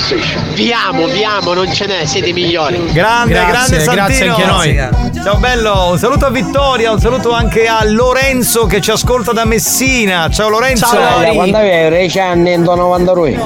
Vi 0.54 0.72
amo, 0.74 1.08
vi 1.08 1.24
amo, 1.24 1.54
non 1.54 1.72
ce 1.74 1.86
n'è, 1.88 2.06
siete 2.06 2.28
i 2.30 2.34
migliori. 2.34 2.92
Grande, 2.92 3.34
Grazie, 3.34 3.84
grande 3.84 3.84
Santino. 3.84 3.94
grazie 4.06 4.30
anche 4.30 4.46
noi. 4.46 5.17
Ciao 5.28 5.40
bello, 5.40 5.90
un 5.90 5.98
saluto 5.98 6.26
a 6.26 6.30
Vittoria, 6.30 6.90
un 6.90 7.02
saluto 7.02 7.32
anche 7.32 7.68
a 7.68 7.84
Lorenzo 7.84 8.66
che 8.66 8.80
ci 8.80 8.92
ascolta 8.92 9.34
da 9.34 9.44
Messina. 9.44 10.30
Ciao 10.30 10.48
Lorenzo. 10.48 10.88
Quando 11.34 11.58
avevi 11.58 11.98
10 11.98 12.20
anni 12.20 12.54
in 12.54 12.62
92? 12.62 13.38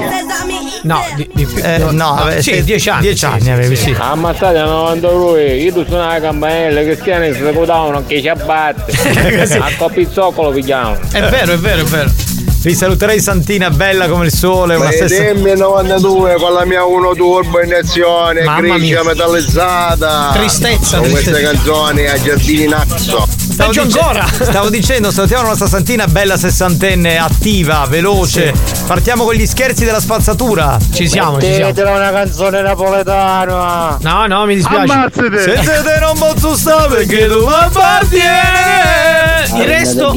No, 0.84 1.00
di, 1.16 1.28
di. 1.32 1.42
Eh, 1.60 1.78
no, 1.78 2.14
vabbè, 2.20 2.40
sì, 2.40 2.54
sì, 2.54 2.62
10 2.62 2.88
anni. 2.88 3.00
10 3.00 3.24
anni 3.24 3.50
avevi, 3.50 3.74
sì. 3.74 3.96
Ammazzate 3.98 4.58
a 4.58 4.64
92, 4.64 5.54
io 5.56 5.72
tu 5.72 5.84
suonavo 5.84 6.12
la 6.12 6.20
campanella, 6.20 6.80
i 6.82 6.84
cristiani 6.84 7.34
si 7.34 7.40
scudavano 7.52 8.04
che 8.06 8.20
ci 8.20 8.28
abbatte. 8.28 8.92
A 9.58 9.70
copizzoccolo 9.76 10.50
pigliamo. 10.50 10.96
È 11.10 11.20
vero, 11.20 11.54
è 11.54 11.58
vero, 11.58 11.80
è 11.80 11.84
vero. 11.84 12.31
Vi 12.62 12.74
saluterei 12.76 13.20
Santina, 13.20 13.70
bella 13.70 14.08
come 14.08 14.26
il 14.26 14.32
sole, 14.32 14.76
una 14.76 14.90
stessa. 14.92 15.20
Vedemmi 15.22 15.56
92 15.56 16.36
con 16.36 16.52
la 16.52 16.64
mia 16.64 16.84
1 16.84 17.12
turbo 17.14 17.60
iniezione, 17.60 18.44
Mamma 18.44 18.60
grigia 18.76 19.00
mia. 19.02 19.12
metallizzata. 19.12 20.30
Tristezza, 20.32 20.98
Con 20.98 21.10
queste 21.10 21.32
tristezza. 21.32 21.52
canzoni 21.52 22.06
a 22.06 22.20
Giardini 22.22 22.66
Naxo. 22.68 23.26
Stavo, 23.52 23.70
Peggio 23.70 23.84
dice- 23.84 23.98
ancora. 23.98 24.26
stavo 24.40 24.70
dicendo, 24.70 25.10
salutiamo 25.10 25.42
la 25.42 25.48
nostra 25.50 25.66
Santina, 25.66 26.06
bella 26.06 26.36
sessantenne, 26.36 27.18
attiva, 27.18 27.84
veloce. 27.86 28.52
Partiamo 28.86 29.24
con 29.24 29.34
gli 29.34 29.46
scherzi 29.46 29.84
della 29.84 30.00
spazzatura. 30.00 30.78
Ci 30.92 31.06
siamo, 31.06 31.40
ci 31.40 31.52
siamo. 31.52 31.90
Una 31.92 32.10
canzone 32.10 32.62
napoletana. 32.62 33.98
No, 34.00 34.26
no, 34.26 34.46
mi 34.46 34.54
dispiace. 34.54 35.10
Se 35.12 35.82
te 35.82 35.98
non 36.00 36.18
posso 36.18 36.56
stare 36.56 36.88
perché 36.88 37.28
tu 37.28 37.46
mi 37.46 37.52
appartieni. 37.52 39.60
Il 39.60 39.66
resto 39.66 40.04
lupo. 40.04 40.12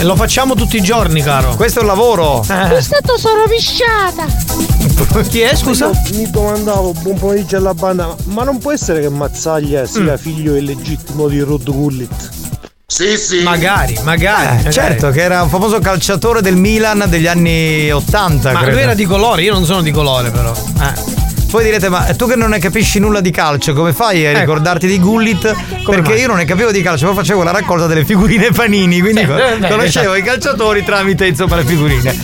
lo 0.00 0.16
facciamo 0.16 0.54
tutti 0.54 0.76
i 0.76 0.80
giorni, 0.80 1.22
caro. 1.22 1.54
Questo 1.54 1.78
è 1.78 1.82
un 1.82 1.88
lavoro. 1.88 2.42
Eh, 2.42 2.80
stato 2.80 3.16
sono 3.18 3.44
pisciata. 3.48 4.26
Chi 5.28 5.40
è, 5.40 5.54
scusa? 5.56 5.90
Mi 6.14 6.30
domandavo, 6.30 6.92
buon 7.00 7.18
pomeriggio 7.18 7.56
alla 7.56 7.74
banda, 7.74 8.14
ma 8.26 8.44
non 8.44 8.58
può 8.58 8.72
essere 8.72 9.00
che 9.00 9.08
Mazzaglia 9.08 9.84
sia 9.86 10.16
figlio 10.16 10.54
illegittimo 10.56 11.28
di 11.28 11.40
Rod 11.40 11.64
Gullit? 11.70 12.30
Sì, 12.86 13.16
sì. 13.16 13.42
Magari, 13.42 13.98
magari. 14.04 14.44
Eh, 14.46 14.52
magari. 14.56 14.72
certo, 14.72 15.10
che 15.10 15.22
era 15.22 15.42
un 15.42 15.48
famoso 15.48 15.78
calciatore 15.80 16.42
del 16.42 16.56
Milan 16.56 17.04
degli 17.08 17.26
anni 17.26 17.90
80. 17.90 18.52
Ma 18.52 18.58
credo. 18.60 18.72
lui 18.74 18.82
era 18.82 18.94
di 18.94 19.04
colore, 19.04 19.42
io 19.42 19.52
non 19.52 19.64
sono 19.64 19.82
di 19.82 19.90
colore, 19.90 20.30
però. 20.30 20.52
Eh. 20.52 21.12
Poi 21.50 21.64
direte, 21.64 21.88
ma 21.88 22.04
tu 22.16 22.26
che 22.28 22.34
non 22.36 22.50
ne 22.50 22.58
capisci 22.58 22.98
nulla 22.98 23.20
di 23.20 23.30
calcio, 23.30 23.72
come 23.74 23.92
fai 23.92 24.26
a 24.26 24.30
Ecco. 24.30 24.40
ricordarti 24.40 24.86
di 24.86 24.98
Gullit? 25.00 25.54
Perché 25.84 26.10
mai? 26.10 26.20
io 26.20 26.26
non 26.28 26.36
ne 26.36 26.44
capivo 26.44 26.70
di 26.72 26.82
calcio, 26.82 27.06
poi 27.06 27.14
facevo 27.16 27.42
la 27.42 27.52
raccolta 27.52 27.86
delle 27.86 28.04
figurine 28.04 28.50
panini, 28.54 29.00
quindi 29.00 29.20
Sì, 29.24 29.30
eh, 29.30 29.56
beh, 29.58 29.68
conoscevo 29.68 30.14
esatto. 30.14 30.14
i 30.16 30.22
calciatori 30.22 30.84
tramite 30.84 31.26
insomma 31.26 31.56
le 31.56 31.64
figurine. 31.64 32.16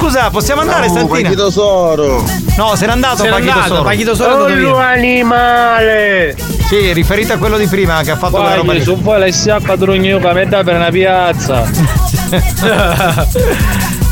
Scusa, 0.00 0.30
possiamo 0.30 0.62
andare 0.62 0.86
Oh, 0.86 0.92
Santina? 0.94 1.28
che 1.28 1.36
tesoro. 1.36 2.24
No, 2.56 2.74
se 2.74 2.86
n'è 2.86 2.92
andato 2.92 3.18
Se 3.22 3.28
n'è 3.28 3.36
andato, 3.36 3.68
Soro. 3.68 3.82
Pachito 3.82 4.14
Soro 4.14 4.30
è 4.30 4.32
andato 4.32 4.54
via. 4.54 4.72
Oh, 4.72 4.76
animale! 4.78 6.34
Sì, 6.38 6.90
riferito 6.94 7.34
a 7.34 7.36
quello 7.36 7.58
di 7.58 7.66
prima 7.66 8.00
che 8.02 8.12
ha 8.12 8.16
fatto 8.16 8.40
la 8.40 8.54
roba 8.54 8.72
lì. 8.72 8.82
su 8.82 8.98
poi 8.98 9.18
la 9.20 9.30
sciappa 9.30 9.76
drogno 9.76 10.18
che 10.18 10.64
per 10.64 10.76
una 10.76 10.90
piazza. 10.90 11.68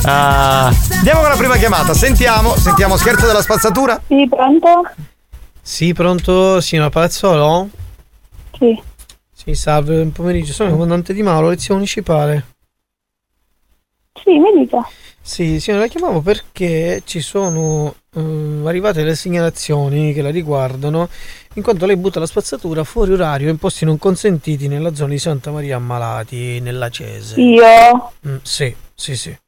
Ah, 0.05 0.73
andiamo 0.93 1.21
con 1.21 1.29
la 1.29 1.37
prima 1.37 1.57
chiamata. 1.57 1.93
Sentiamo, 1.93 2.57
sentiamo 2.57 2.97
scherzo 2.97 3.27
della 3.27 3.43
spazzatura. 3.43 4.01
Sì, 4.07 4.27
pronto? 4.31 4.83
Sì, 5.61 5.93
pronto, 5.93 6.61
signora 6.61 6.89
Palazzolo? 6.89 7.69
Sì. 8.59 8.81
Sì, 9.35 9.55
salve, 9.55 9.97
buon 9.97 10.13
pomeriggio, 10.13 10.53
sono 10.53 10.69
il 10.69 10.75
comandante 10.77 11.13
di 11.13 11.23
Mauro, 11.23 11.49
lezione 11.49 11.81
municipale. 11.81 12.47
Sì, 14.23 14.39
mi 14.39 14.53
dica. 14.57 14.89
Sì, 15.29 15.61
signora, 15.61 15.83
la 15.83 15.89
chiamavo 15.91 16.23
perché 16.23 17.03
ci 17.05 17.21
sono 17.21 17.95
eh, 18.15 18.63
arrivate 18.65 19.05
le 19.05 19.15
segnalazioni 19.15 20.15
che 20.15 20.23
la 20.23 20.31
riguardano, 20.31 21.07
in 21.53 21.63
quanto 21.63 21.85
lei 21.85 21.99
butta 21.99 22.19
la 22.19 22.25
spazzatura 22.25 22.83
fuori 22.83 23.13
orario 23.13 23.51
in 23.51 23.59
posti 23.59 23.85
non 23.85 23.99
consentiti 23.99 24.69
nella 24.69 24.95
zona 24.95 25.11
di 25.11 25.19
Santa 25.19 25.51
Maria 25.51 25.77
Ammalati, 25.77 26.61
nella 26.61 26.89
Cese. 26.89 27.39
Io? 27.43 28.13
Mm, 28.27 28.37
sì, 28.41 28.75
sì, 28.95 29.17
sì. 29.19 29.39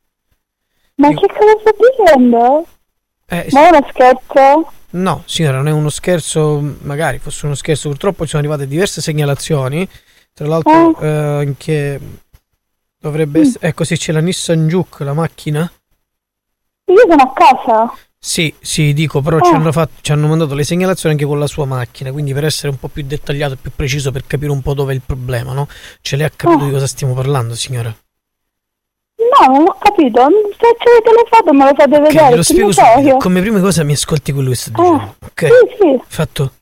Ma 0.96 1.08
che 1.08 1.26
cosa 1.26 1.58
sta 1.58 1.70
dicendo? 2.04 2.66
Eh, 3.26 3.46
Ma 3.52 3.64
è 3.64 3.68
uno 3.70 3.86
scherzo? 3.88 4.72
No, 4.90 5.22
signora, 5.24 5.56
non 5.56 5.68
è 5.68 5.72
uno 5.72 5.88
scherzo, 5.88 6.62
magari 6.82 7.16
fosse 7.16 7.46
uno 7.46 7.54
scherzo, 7.54 7.88
purtroppo 7.88 8.24
ci 8.24 8.30
sono 8.32 8.42
arrivate 8.42 8.68
diverse 8.68 9.00
segnalazioni, 9.00 9.88
tra 10.34 10.46
l'altro 10.46 11.00
eh, 11.00 11.42
in 11.42 11.56
dovrebbe 13.00 13.40
essere... 13.40 13.68
Ecco, 13.68 13.84
sì, 13.84 13.96
c'è 13.96 14.12
la 14.12 14.20
Nissan 14.20 14.68
Juke, 14.68 15.02
la 15.04 15.12
macchina. 15.14 15.70
Io 16.86 16.96
sono 17.08 17.22
a 17.22 17.32
casa. 17.32 17.94
Sì, 18.22 18.52
sì, 18.60 18.92
dico, 18.92 19.22
però 19.22 19.40
ci, 19.40 19.50
hanno 19.54 19.72
fatto, 19.72 19.92
ci 20.02 20.12
hanno 20.12 20.26
mandato 20.26 20.54
le 20.54 20.62
segnalazioni 20.64 21.14
anche 21.14 21.26
con 21.26 21.38
la 21.38 21.46
sua 21.46 21.64
macchina, 21.64 22.12
quindi 22.12 22.34
per 22.34 22.44
essere 22.44 22.68
un 22.68 22.78
po' 22.78 22.88
più 22.88 23.02
dettagliato 23.02 23.54
e 23.54 23.56
più 23.56 23.70
preciso, 23.74 24.12
per 24.12 24.26
capire 24.26 24.50
un 24.52 24.60
po' 24.60 24.74
dove 24.74 24.92
è 24.92 24.94
il 24.94 25.00
problema, 25.04 25.52
no? 25.54 25.66
Ce 26.02 26.16
l'ha 26.16 26.30
capito 26.34 26.64
di 26.66 26.70
cosa 26.70 26.86
stiamo 26.86 27.14
parlando, 27.14 27.54
signora? 27.54 27.88
No, 29.16 29.46
non 29.52 29.62
ho 29.68 29.76
capito. 29.78 30.20
Se 30.50 30.76
ci 30.78 30.88
avete 30.88 31.10
le 31.12 31.24
foto 31.30 31.52
me 31.54 31.64
lo 31.64 31.74
fate 31.74 31.96
Ok, 31.96 32.02
vedere. 32.02 32.28
ve 32.30 32.36
lo 32.36 32.42
spiego 32.42 32.72
subito. 32.72 33.16
Come 33.16 33.40
prima 33.40 33.60
cosa 33.60 33.84
mi 33.84 33.92
ascolti 33.92 34.32
quello 34.32 34.50
che 34.50 34.56
sto 34.56 34.70
dicendo. 34.70 35.16
ok? 35.24 35.46
Sì, 35.46 35.76
sì. 35.80 36.02
Fatto? 36.06 36.52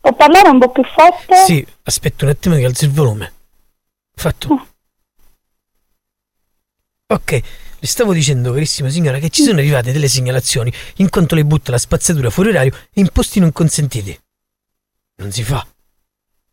Può 0.00 0.12
parlare 0.14 0.48
un 0.48 0.58
po' 0.58 0.70
più 0.70 0.82
forte? 0.84 1.36
Sì, 1.44 1.66
aspetta 1.82 2.24
un 2.24 2.30
attimo 2.30 2.54
che 2.56 2.64
alzi 2.64 2.84
il 2.86 2.90
volume. 2.92 3.32
Fatto. 4.14 4.66
Ok, 7.08 7.30
le 7.78 7.86
stavo 7.86 8.12
dicendo, 8.14 8.52
carissima 8.52 8.88
signora, 8.88 9.18
che 9.18 9.28
ci 9.28 9.42
sono 9.42 9.58
arrivate 9.58 9.92
delle 9.92 10.08
segnalazioni 10.08 10.72
in 10.96 11.10
quanto 11.10 11.34
lei 11.34 11.44
butta 11.44 11.70
la 11.70 11.78
spazzatura 11.78 12.30
fuori 12.30 12.48
orario 12.50 12.72
e 12.92 13.00
in 13.00 13.08
posti 13.12 13.38
non 13.38 13.52
consentiti. 13.52 14.18
Non 15.16 15.30
si 15.30 15.42
fa. 15.42 15.66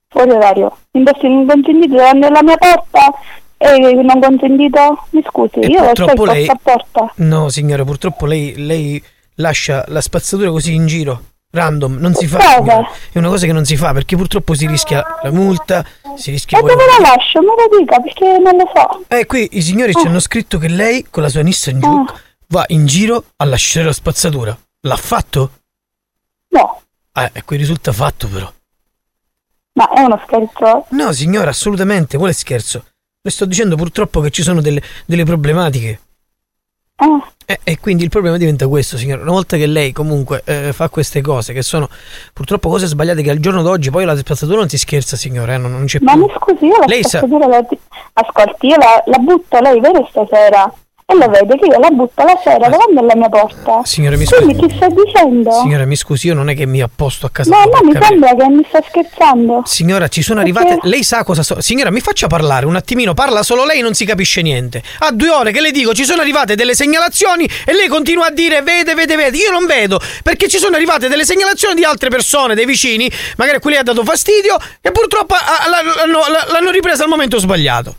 Fuori 0.09 0.31
orario. 0.31 0.77
In 0.91 1.03
posti 1.03 1.27
non 1.29 1.45
consentiti 1.45 1.95
alla 1.95 2.41
mia 2.43 2.57
porta 2.57 3.13
e 3.57 3.77
non 3.79 4.19
consentito? 4.19 5.07
Mi 5.11 5.23
scusi, 5.25 5.59
io 5.59 5.79
lo 5.79 5.85
purtroppo 5.85 6.25
lei- 6.25 6.47
a 6.47 6.59
porta. 6.61 7.13
No, 7.17 7.49
signora, 7.49 7.85
purtroppo 7.85 8.25
lei, 8.25 8.55
lei 8.57 9.01
lascia 9.35 9.85
la 9.87 10.01
spazzatura 10.01 10.49
così 10.49 10.73
in 10.73 10.87
giro. 10.87 11.23
Random, 11.51 11.95
non 11.97 12.13
si 12.13 12.27
fa. 12.27 12.37
Cosa? 12.37 12.87
È 13.11 13.17
una 13.17 13.29
cosa 13.29 13.45
che 13.47 13.53
non 13.53 13.65
si 13.65 13.75
fa 13.75 13.91
perché 13.91 14.15
purtroppo 14.15 14.53
si 14.53 14.67
rischia 14.67 15.03
la 15.23 15.31
multa, 15.31 15.83
si 16.15 16.29
rischia 16.31 16.59
E 16.59 16.61
poi- 16.61 16.71
dove 16.71 16.83
la 16.85 17.07
lascio? 17.09 17.39
Me 17.41 17.47
lo 17.47 17.77
dica 17.79 17.99
perché 17.99 18.37
non 18.37 18.55
lo 18.55 18.69
so. 18.73 19.03
Eh, 19.07 19.25
qui 19.25 19.47
i 19.53 19.61
signori 19.61 19.93
ci 19.93 20.05
hanno 20.05 20.19
scritto 20.19 20.59
che 20.59 20.67
lei 20.67 21.07
con 21.09 21.23
la 21.23 21.29
sua 21.29 21.41
Nissan 21.41 21.79
Juke 21.79 22.13
va 22.49 22.63
in 22.67 22.85
giro 22.85 23.23
a 23.37 23.45
lasciare 23.45 23.87
la 23.87 23.93
spazzatura. 23.93 24.55
L'ha 24.81 24.95
fatto? 24.95 25.51
No. 26.49 26.81
Eh, 27.13 27.29
e 27.33 27.43
qui 27.43 27.57
risulta 27.57 27.91
fatto 27.93 28.27
però. 28.27 28.51
Ma 29.73 29.89
è 29.91 30.01
uno 30.01 30.21
scherzo? 30.25 30.85
No, 30.89 31.11
signora, 31.13 31.49
assolutamente, 31.49 32.17
quale 32.17 32.33
scherzo? 32.33 32.85
Le 33.21 33.31
sto 33.31 33.45
dicendo 33.45 33.75
purtroppo 33.75 34.19
che 34.21 34.29
ci 34.29 34.43
sono 34.43 34.61
delle, 34.61 34.81
delle 35.05 35.23
problematiche. 35.25 35.99
Eh, 37.45 37.59
e 37.63 37.79
quindi 37.79 38.03
il 38.03 38.09
problema 38.09 38.37
diventa 38.37 38.67
questo, 38.67 38.97
signora. 38.97 39.21
Una 39.23 39.31
volta 39.31 39.57
che 39.57 39.65
lei 39.65 39.91
comunque 39.91 40.41
eh, 40.45 40.71
fa 40.73 40.89
queste 40.89 41.21
cose, 41.21 41.51
che 41.53 41.61
sono 41.63 41.89
purtroppo 42.33 42.69
cose 42.69 42.85
sbagliate, 42.85 43.23
che 43.23 43.31
al 43.31 43.39
giorno 43.39 43.63
d'oggi 43.63 43.89
poi 43.89 44.05
la 44.05 44.15
spazzatura 44.15 44.59
non 44.59 44.69
si 44.69 44.77
scherza, 44.77 45.15
signora, 45.15 45.55
eh, 45.55 45.57
non, 45.57 45.71
non 45.71 45.85
c'è 45.85 45.97
Ma 46.01 46.13
più. 46.13 46.21
mi 46.25 46.31
scusi, 46.37 46.65
io 46.65 46.77
la 46.77 46.85
Lei 46.85 47.01
sa- 47.03 47.17
spazzatura 47.19 47.47
la... 47.47 47.65
Ascolti, 48.13 48.67
io 48.67 48.77
la, 48.77 49.03
la 49.05 49.17
butto 49.17 49.59
lei 49.61 49.79
vede 49.79 50.05
stasera 50.11 50.71
e 51.11 51.15
lo 51.15 51.27
vede 51.27 51.57
che 51.57 51.65
io 51.65 51.79
la 51.79 51.89
butto 51.89 52.23
la 52.23 52.39
sera 52.43 52.69
davanti 52.69 52.97
alla 52.99 53.15
mia 53.15 53.29
porta. 53.29 53.81
Signora, 53.83 54.15
mi 54.15 54.25
Quindi 54.25 54.53
scusi. 54.53 54.67
chi 54.67 54.75
sta 54.75 54.87
dicendo? 54.89 55.51
Signora, 55.51 55.85
mi 55.85 55.95
scusi, 55.95 56.27
io 56.27 56.35
non 56.35 56.49
è 56.49 56.55
che 56.55 56.67
mi 56.67 56.81
apposto 56.81 57.25
a 57.25 57.31
casa 57.31 57.49
No, 57.49 57.63
no, 57.63 57.79
mi 57.83 57.97
sembra 57.99 58.35
che 58.35 58.47
mi 58.47 58.63
sta 58.67 58.79
scherzando. 58.87 59.63
Signora, 59.65 60.07
ci 60.07 60.21
sono 60.21 60.43
Perché? 60.43 60.59
arrivate. 60.59 60.87
Lei 60.87 61.03
sa 61.03 61.23
cosa 61.23 61.41
so. 61.41 61.61
Signora, 61.61 61.89
mi 61.89 61.99
faccia 61.99 62.27
parlare 62.27 62.67
un 62.67 62.75
attimino. 62.75 63.15
Parla 63.15 63.41
solo 63.41 63.65
lei, 63.65 63.81
non 63.81 63.95
si 63.95 64.05
capisce 64.05 64.43
niente. 64.43 64.83
A 64.99 65.11
due 65.11 65.29
ore 65.31 65.51
che 65.51 65.61
le 65.61 65.71
dico, 65.71 65.93
ci 65.93 66.05
sono 66.05 66.21
arrivate 66.21 66.53
delle 66.53 66.75
segnalazioni 66.75 67.49
e 67.65 67.73
lei 67.73 67.87
continua 67.87 68.27
a 68.27 68.31
dire 68.31 68.61
vede, 68.61 68.93
vede, 68.93 69.15
vede. 69.15 69.37
Io 69.37 69.49
non 69.49 69.65
vedo 69.65 69.99
perché 70.21 70.47
ci 70.47 70.59
sono 70.59 70.75
arrivate 70.75 71.07
delle 71.07 71.25
segnalazioni 71.25 71.73
di 71.73 71.83
altre 71.83 72.09
persone, 72.09 72.53
dei 72.53 72.65
vicini, 72.65 73.09
magari 73.37 73.57
a 73.57 73.59
cui 73.59 73.71
lei 73.71 73.79
ha 73.79 73.83
dato 73.83 74.03
fastidio 74.03 74.57
e 74.79 74.91
purtroppo 74.91 75.33
ah, 75.33 75.67
l'hanno, 75.67 76.19
l'hanno 76.51 76.69
ripresa 76.69 77.01
al 77.01 77.09
momento 77.09 77.39
sbagliato. 77.39 77.95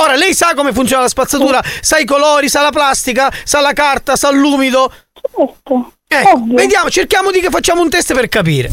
Ora, 0.00 0.16
lei 0.16 0.32
sa 0.32 0.54
come 0.54 0.72
funziona 0.72 1.02
la 1.02 1.08
spazzatura, 1.08 1.62
sa 1.82 1.98
i 1.98 2.06
colori, 2.06 2.48
sa 2.48 2.62
la 2.62 2.70
plastica, 2.70 3.30
sa 3.44 3.60
la 3.60 3.74
carta, 3.74 4.16
sa 4.16 4.30
l'umido. 4.30 4.90
Certo. 5.12 5.92
Ecco, 6.08 6.42
vediamo, 6.48 6.88
cerchiamo 6.88 7.30
di 7.30 7.40
che 7.40 7.50
facciamo 7.50 7.82
un 7.82 7.90
test 7.90 8.14
per 8.14 8.28
capire. 8.30 8.70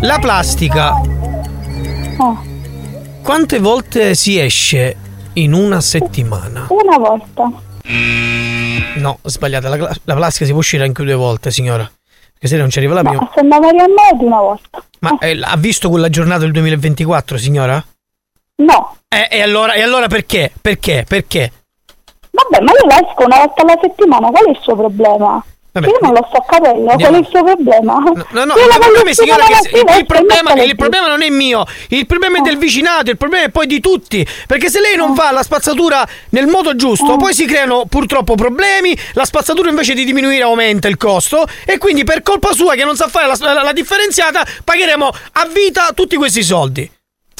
La 0.00 0.18
plastica. 0.18 1.00
Quante 3.22 3.58
volte 3.60 4.16
si 4.16 4.40
esce 4.40 4.96
in 5.34 5.52
una 5.52 5.80
settimana? 5.80 6.66
Una 6.68 6.98
volta. 6.98 7.50
No, 8.96 9.18
sbagliata. 9.22 9.68
La, 9.68 9.96
la 10.02 10.14
plastica 10.14 10.44
si 10.44 10.50
può 10.50 10.58
uscire 10.58 10.82
anche 10.82 11.04
due 11.04 11.14
volte, 11.14 11.52
signora. 11.52 11.88
Perché 12.32 12.48
se 12.48 12.56
non 12.56 12.70
ci 12.70 12.78
arriva 12.78 12.94
la 12.94 13.02
prima. 13.04 13.22
A 13.22 13.30
Santa 13.32 13.60
Maria 13.60 13.86
Modi 13.86 14.24
una 14.24 14.40
volta. 14.40 14.84
Ma 15.02 15.18
eh, 15.18 15.38
ha 15.42 15.56
visto 15.56 15.88
quella 15.88 16.08
giornata 16.08 16.40
del 16.40 16.52
2024, 16.52 17.36
signora? 17.36 17.84
No. 18.56 18.96
Eh, 19.08 19.28
e 19.30 19.42
allora, 19.42 19.72
e 19.72 19.82
allora 19.82 20.06
perché? 20.06 20.52
Perché? 20.60 21.04
Perché? 21.06 21.52
Vabbè, 22.30 22.64
ma 22.64 22.70
io 22.70 22.86
la 22.86 22.94
esco 22.94 23.24
una 23.24 23.38
volta 23.38 23.62
alla 23.62 23.78
settimana, 23.80 24.30
qual 24.30 24.46
è 24.46 24.50
il 24.50 24.58
suo 24.60 24.76
problema? 24.76 25.44
Vabbè, 25.74 25.86
io 25.86 25.98
non 26.02 26.12
lo 26.12 26.26
sto 26.28 26.44
capendo, 26.46 26.90
andiamo- 26.90 26.96
qual 26.98 27.14
è 27.14 27.18
il 27.18 27.26
suo 27.30 27.44
problema? 27.44 27.94
No, 28.32 28.44
no, 28.44 28.54
la 28.54 28.76
problema 28.78 29.12
signora, 29.14 29.44
che 29.46 29.70
il, 29.70 29.84
il 30.00 30.04
problema, 30.04 30.52
il 30.62 30.76
problema 30.76 31.06
non 31.08 31.22
è 31.22 31.30
mio, 31.30 31.64
il 31.88 32.04
problema 32.06 32.36
è 32.38 32.40
del 32.42 32.58
vicinato, 32.58 33.10
il 33.10 33.16
problema 33.16 33.44
è 33.46 33.48
poi 33.48 33.66
di 33.66 33.80
tutti. 33.80 34.26
Perché 34.46 34.68
se 34.68 34.80
lei 34.80 34.96
non 34.96 35.14
fa 35.14 35.32
la 35.32 35.42
spazzatura 35.42 36.06
nel 36.30 36.46
modo 36.46 36.76
giusto, 36.76 37.16
poi 37.16 37.32
si 37.32 37.46
creano 37.46 37.86
purtroppo 37.88 38.34
problemi, 38.34 38.94
la 39.14 39.24
spazzatura 39.24 39.70
invece 39.70 39.94
di 39.94 40.04
diminuire 40.04 40.42
aumenta 40.42 40.88
il 40.88 40.98
costo 40.98 41.46
e 41.64 41.78
quindi 41.78 42.04
per 42.04 42.20
colpa 42.22 42.52
sua 42.52 42.74
che 42.74 42.84
non 42.84 42.94
sa 42.94 43.08
fare 43.08 43.26
la, 43.26 43.36
la- 43.54 43.62
la 43.62 43.72
differenziata 43.72 44.44
pagheremo 44.64 45.06
a 45.06 45.46
vita 45.50 45.92
tutti 45.94 46.16
questi 46.16 46.42
soldi. 46.42 46.90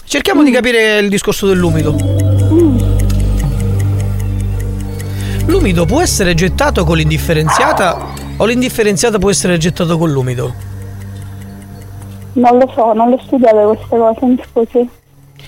Cerchiamo 0.07 0.43
di 0.43 0.51
capire 0.51 0.99
il 1.01 1.11
discorso 1.11 1.47
dell'umido. 1.47 1.95
L'umido 5.47 5.85
può 5.85 6.01
essere 6.01 6.35
gettato 6.35 6.85
con 6.85 6.97
l'indifferenziata 6.97 8.22
o 8.37 8.45
l'indifferenziata 8.45 9.19
può 9.19 9.31
essere 9.31 9.57
gettato 9.59 9.97
con 9.99 10.11
l'umido? 10.11 10.55
Non 12.35 12.59
lo 12.59 12.71
so, 12.75 12.93
non 12.93 13.11
le 13.11 13.21
studiate 13.25 13.63
queste 13.65 13.87
cose, 13.89 14.25
mi 14.27 14.43
scusi. 14.51 14.89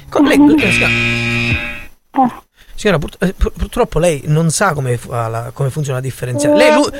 Con 0.09 0.25
lei- 0.25 0.39
eh, 0.55 0.71
signora- 0.73 2.43
Signora, 2.77 2.99
pur- 2.99 3.17
eh, 3.21 3.33
pur- 3.33 3.53
purtroppo 3.57 3.99
lei 4.01 4.23
non 4.27 4.51
sa 4.51 4.73
come, 4.75 4.97
fa 4.97 5.29
la- 5.29 5.51
come 5.55 5.71
funziona 5.71 5.99
la 5.99 6.05
differenziata. 6.05 6.57
Lei 6.57 6.73
l'u- 6.75 6.91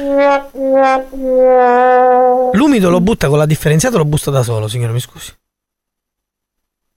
l'umido 2.53 2.91
lo 2.91 3.01
butta 3.01 3.29
con 3.29 3.39
la 3.39 3.47
differenziata 3.47 3.97
o 3.97 3.99
lo 3.99 4.05
busta 4.05 4.31
da 4.31 4.43
solo, 4.43 4.69
signora, 4.69 4.93
mi 4.93 5.01
scusi. 5.01 5.33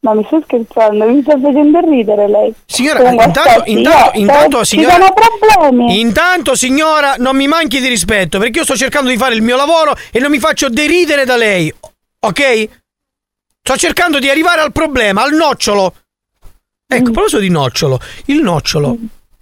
Ma 0.08 0.14
mi 0.14 0.24
sta 0.26 0.39
scherzando, 0.41 1.05
mi 1.05 1.22
sta 1.22 1.38
facendo 1.38 1.80
ridere 1.82 2.30
lei. 2.30 2.53
Signora, 2.66 2.99
Comunque, 2.99 3.26
intanto, 3.26 3.49
aspetti, 3.49 3.72
intanto, 3.72 4.18
io- 4.18 4.22
intanto, 4.22 4.58
se 4.60 4.66
signora. 4.66 4.93
Ci 4.93 5.01
sono 5.01 5.14
problemi. 5.14 5.99
Intanto, 5.99 6.55
signora, 6.55 7.16
non 7.18 7.36
mi 7.36 7.47
manchi 7.47 7.82
di 7.82 7.89
rispetto, 7.89 8.39
perché 8.39 8.60
io 8.60 8.64
sto 8.64 8.78
cercando 8.78 9.10
di 9.10 9.18
fare 9.18 9.36
il 9.36 9.41
mio 9.41 9.58
lavoro 9.58 9.93
e 10.10 10.20
non 10.22 10.32
mi 10.32 10.39
faccio 10.39 10.70
deridere 10.70 11.26
da 11.26 11.36
lei. 11.36 11.74
Ok? 12.26 12.70
Sto 13.62 13.76
cercando 13.76 14.20
di 14.20 14.30
arrivare 14.30 14.62
al 14.62 14.72
problema, 14.72 15.24
al 15.24 15.34
nocciolo. 15.34 15.93
Ecco, 16.89 17.10
a 17.10 17.12
proposito 17.12 17.39
di 17.39 17.49
nocciolo, 17.49 17.99
il 18.28 18.41
nocciolo 18.41 18.97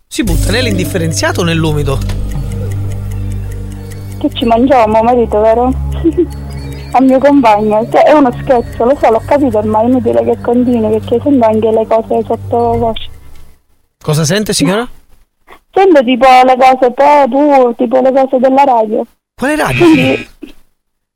si 0.08 0.24
butta 0.24 0.50
nell'indifferenziato 0.52 1.42
o 1.42 1.44
nell'umido? 1.44 2.00
Che 4.18 4.30
ci 4.34 4.46
mangiamo, 4.46 5.04
marito, 5.04 5.40
vero? 5.42 5.72
Al 6.96 7.04
mio 7.04 7.20
compagno. 7.20 7.86
Cioè, 7.92 8.04
è 8.04 8.14
uno 8.14 8.32
scherzo, 8.42 8.86
lo 8.86 8.98
so, 8.98 9.12
l'ho 9.12 9.22
capito 9.26 9.58
ormai, 9.58 9.84
è 9.86 9.88
inutile 9.90 10.24
che 10.24 10.38
continui 10.42 10.98
perché 10.98 11.20
sento 11.22 11.46
anche 11.46 11.72
le 11.72 11.86
cose 11.88 12.24
sotto 12.26 12.58
voce. 12.78 13.10
Cosa 14.02 14.24
sente 14.24 14.54
signora? 14.54 14.88
Sento 15.74 16.04
tipo 16.04 16.26
le 16.46 16.56
cose 16.58 16.94
te, 16.94 17.26
tu, 17.30 17.74
tipo 17.76 18.00
le 18.00 18.12
cose 18.14 18.40
della 18.40 18.64
radio. 18.64 19.06
Quale 19.36 19.56
radio? 19.58 19.84
Quindi, 19.84 20.30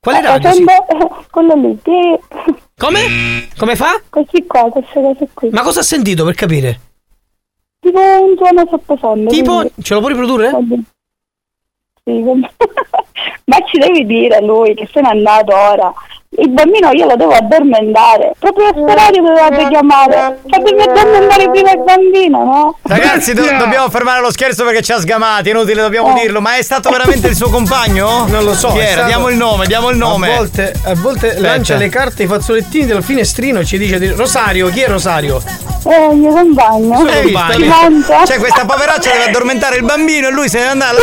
Quale 0.02 0.18
eh, 0.18 0.22
radio? 0.22 0.52
Sento 0.52 1.26
quello 1.32 1.56
lì, 1.56 1.80
sì. 1.82 2.52
Come? 2.76 3.48
Come 3.58 3.76
fa? 3.78 4.02
Questi 4.10 4.46
qua, 4.46 4.70
queste 4.70 5.02
cose 5.02 5.30
qui. 5.34 5.50
Ma 5.52 5.62
cosa 5.62 5.80
ha 5.80 5.84
sentito 5.84 6.26
per 6.26 6.36
capire? 6.36 6.80
Tipo 7.80 8.00
un 8.00 8.36
suono 8.36 8.68
sottofondo. 8.70 9.30
Tipo, 9.30 9.56
quindi- 9.56 9.74
ce 9.82 9.94
lo 9.94 10.00
puoi 10.02 10.12
riprodurre? 10.12 10.48
Sì, 10.48 10.52
com- 10.52 10.84
Ma 13.46 13.58
ci 13.66 13.78
devi 13.78 14.06
dire 14.06 14.42
lui 14.42 14.74
che 14.74 14.88
se 14.92 15.02
n'è 15.02 15.10
andato 15.10 15.56
ora. 15.56 15.94
Il 16.38 16.48
bambino 16.52 16.92
io 16.92 17.08
lo 17.08 17.16
devo 17.16 17.32
addormentare. 17.32 18.34
Proprio 18.38 18.68
a 18.68 18.74
orario 18.80 19.22
dovevate 19.24 19.68
chiamare. 19.68 20.38
Fatemi 20.48 20.84
addormentare 20.84 21.50
prima 21.50 21.72
il 21.72 21.80
bambino, 21.84 22.44
no? 22.44 22.78
Ragazzi, 22.84 23.34
do- 23.34 23.42
dobbiamo 23.58 23.90
fermare 23.90 24.22
lo 24.22 24.32
scherzo 24.32 24.64
perché 24.64 24.84
ci 24.84 24.92
ha 24.92 25.00
sgamati, 25.00 25.50
inutile, 25.50 25.82
dobbiamo 25.82 26.16
Eh. 26.16 26.22
dirlo. 26.22 26.40
Ma 26.40 26.56
è 26.58 26.62
stato 26.62 26.92
veramente 26.92 27.30
il 27.30 27.36
suo 27.36 27.50
compagno? 27.50 28.28
Non 28.28 28.44
lo 28.44 28.54
so. 28.54 28.68
Chi 28.70 28.78
è 28.78 28.82
era? 28.84 28.92
stato- 28.92 29.08
Diamo 29.08 29.30
il 29.30 29.38
nome, 29.38 29.66
diamo 29.66 29.90
il 29.90 29.98
nome. 29.98 30.32
A 30.32 30.36
volte, 30.38 30.74
a 30.86 30.94
volte 30.96 31.40
lancia 31.40 31.76
le 31.78 31.90
carte 31.90 32.22
ai 32.22 32.28
fazzolettini 32.30 32.86
del 32.86 33.02
finestrino 33.04 33.60
e 33.62 33.66
ci 33.66 33.80
dice 33.80 33.98
di- 33.98 34.10
Rosario, 34.10 34.70
chi 34.70 34.82
è 34.82 34.88
Rosario? 34.88 35.42
Eh, 35.90 36.10
il 36.12 36.18
mio 36.18 36.32
compagno. 36.32 37.08
Hai 37.08 37.32
manca? 37.32 38.24
Cioè, 38.26 38.38
questa 38.38 38.66
poveraccia 38.66 39.12
deve 39.12 39.24
addormentare 39.30 39.78
il 39.78 39.84
bambino 39.84 40.28
e 40.28 40.32
lui 40.32 40.48
se 40.48 40.60
ne 40.60 40.66
andrà 40.68 40.90
alla 40.90 41.00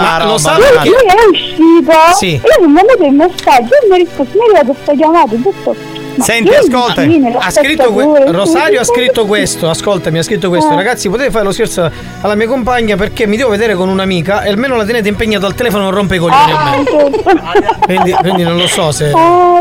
Ma 0.00 0.18
roba, 0.18 0.30
lo 0.32 0.36
sa 0.36 0.50
ma- 0.58 0.58
Lui 0.84 0.94
è 1.06 1.14
uscito. 1.30 1.92
Sì. 2.14 2.32
Io 2.32 2.40
mi 2.60 2.64
ho 2.64 2.68
mandato 2.68 3.04
il 3.04 3.12
messaggio 3.12 3.74
mi 3.88 3.96
ha 4.22 4.24
risposto, 4.24 4.92
mi 4.92 5.02
è 5.02 5.14
arrivato 5.14 6.07
Senti, 6.20 6.54
ascolta. 6.54 7.02
Ha 7.38 7.50
scritto 7.50 7.92
que- 7.92 8.30
Rosario 8.30 8.80
ha 8.80 8.84
scritto 8.84 9.26
questo, 9.26 9.68
ascoltami, 9.68 10.18
ha 10.18 10.22
scritto 10.22 10.48
questo. 10.48 10.72
Eh. 10.72 10.76
Ragazzi, 10.76 11.08
potete 11.08 11.30
fare 11.30 11.44
lo 11.44 11.52
scherzo 11.52 11.90
alla 12.20 12.34
mia 12.34 12.46
compagna 12.46 12.96
perché 12.96 13.26
mi 13.26 13.36
devo 13.36 13.50
vedere 13.50 13.74
con 13.74 13.88
un'amica 13.88 14.42
e 14.42 14.50
almeno 14.50 14.76
la 14.76 14.84
tenete 14.84 15.08
impegnata 15.08 15.46
al 15.46 15.54
telefono 15.54 15.84
non 15.84 15.92
rompe 15.92 16.16
i 16.16 16.18
coglioni 16.18 16.52
a 16.52 16.58
Ah, 16.60 16.76
me. 16.76 17.76
Quindi, 17.84 18.12
quindi 18.12 18.42
non 18.42 18.56
lo 18.56 18.66
so 18.66 18.90
se. 18.92 19.10
Ah, 19.14 19.58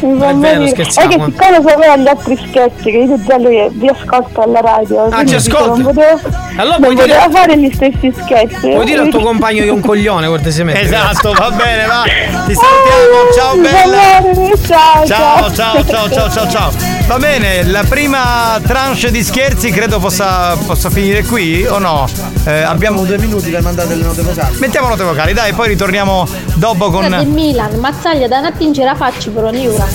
eh, 0.00 0.06
mi 0.06 0.18
fa 0.18 0.28
è 0.30 0.34
vero, 0.34 0.66
scherziamo. 0.68 1.12
È 1.12 1.16
che 1.16 1.24
siccome 1.24 1.62
sapeva 1.68 1.96
gli 1.96 2.08
altri 2.08 2.36
scherzi, 2.48 2.82
che 2.82 2.96
io 2.96 3.24
già 3.24 3.38
lui 3.38 3.68
vi 3.72 3.88
ascolta 3.88 4.42
alla 4.42 4.60
radio. 4.60 5.04
Ah, 5.04 5.24
ci 5.24 5.36
dico, 5.36 5.56
ascolta? 5.56 5.82
Non 5.82 5.94
potevo, 5.94 6.20
Allora 6.56 6.76
non 6.78 6.94
puoi 6.94 7.04
dire- 7.06 7.28
fare 7.30 7.58
gli 7.58 7.70
stessi 7.72 8.12
scherzi. 8.24 8.68
Puoi 8.70 8.84
dire 8.84 9.00
al 9.02 9.08
tuo 9.08 9.20
compagno 9.26 9.62
che 9.62 9.68
è 9.68 9.72
un 9.72 9.80
coglione, 9.80 10.26
cortesemente. 10.26 10.80
Esatto, 10.80 11.32
va 11.32 11.50
bene, 11.50 11.86
va. 11.86 12.02
Ti 12.46 12.54
salutiamo, 12.54 13.32
ciao 13.34 13.56
bella. 13.56 14.56
Ciao, 14.66 15.06
Ciao, 15.06 15.52
ciao, 15.52 15.75
ciao, 15.84 16.10
ciao, 16.10 16.30
ciao, 16.30 16.48
ciao. 16.48 16.72
Va 17.06 17.18
bene, 17.18 17.64
la 17.64 17.84
prima 17.88 18.58
tranche 18.62 19.10
di 19.10 19.22
scherzi 19.22 19.70
credo 19.70 19.98
possa, 19.98 20.56
possa 20.56 20.90
finire 20.90 21.24
qui 21.24 21.64
o 21.66 21.78
no? 21.78 22.08
Eh, 22.44 22.62
abbiamo 22.62 23.04
due 23.04 23.18
minuti 23.18 23.50
per 23.50 23.62
mandare 23.62 23.94
le 23.94 24.02
note 24.02 24.22
vocali. 24.22 24.56
Mettiamo 24.58 24.88
note 24.88 25.04
vocali, 25.04 25.32
dai, 25.32 25.52
poi 25.52 25.68
ritorniamo 25.68 26.26
dopo 26.54 26.88
Del 26.88 27.10
con. 27.12 27.28
Milan, 27.32 27.74
Mazzaglia 27.78 28.26
da 28.28 28.38
attingere 28.38 28.86
la 28.88 28.94
faccia 28.94 29.30
però 29.30 29.50
Niura. 29.50 29.86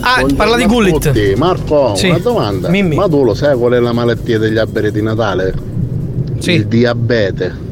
Ah, 0.00 0.24
parla 0.36 0.56
di 0.56 0.66
Gullit. 0.66 1.34
Marco, 1.36 1.94
Sì. 1.96 2.08
una 2.08 2.18
domanda. 2.18 2.68
Mimmi. 2.68 2.94
Ma 2.94 3.08
tu 3.08 3.24
lo 3.24 3.34
sai 3.34 3.56
qual 3.56 3.72
è 3.72 3.80
la 3.80 3.92
malattia 3.92 4.38
degli 4.38 4.56
alberi 4.56 4.92
di 4.92 5.02
Natale? 5.02 5.52
Sì. 6.38 6.52
Il 6.52 6.66
diabete. 6.68 7.64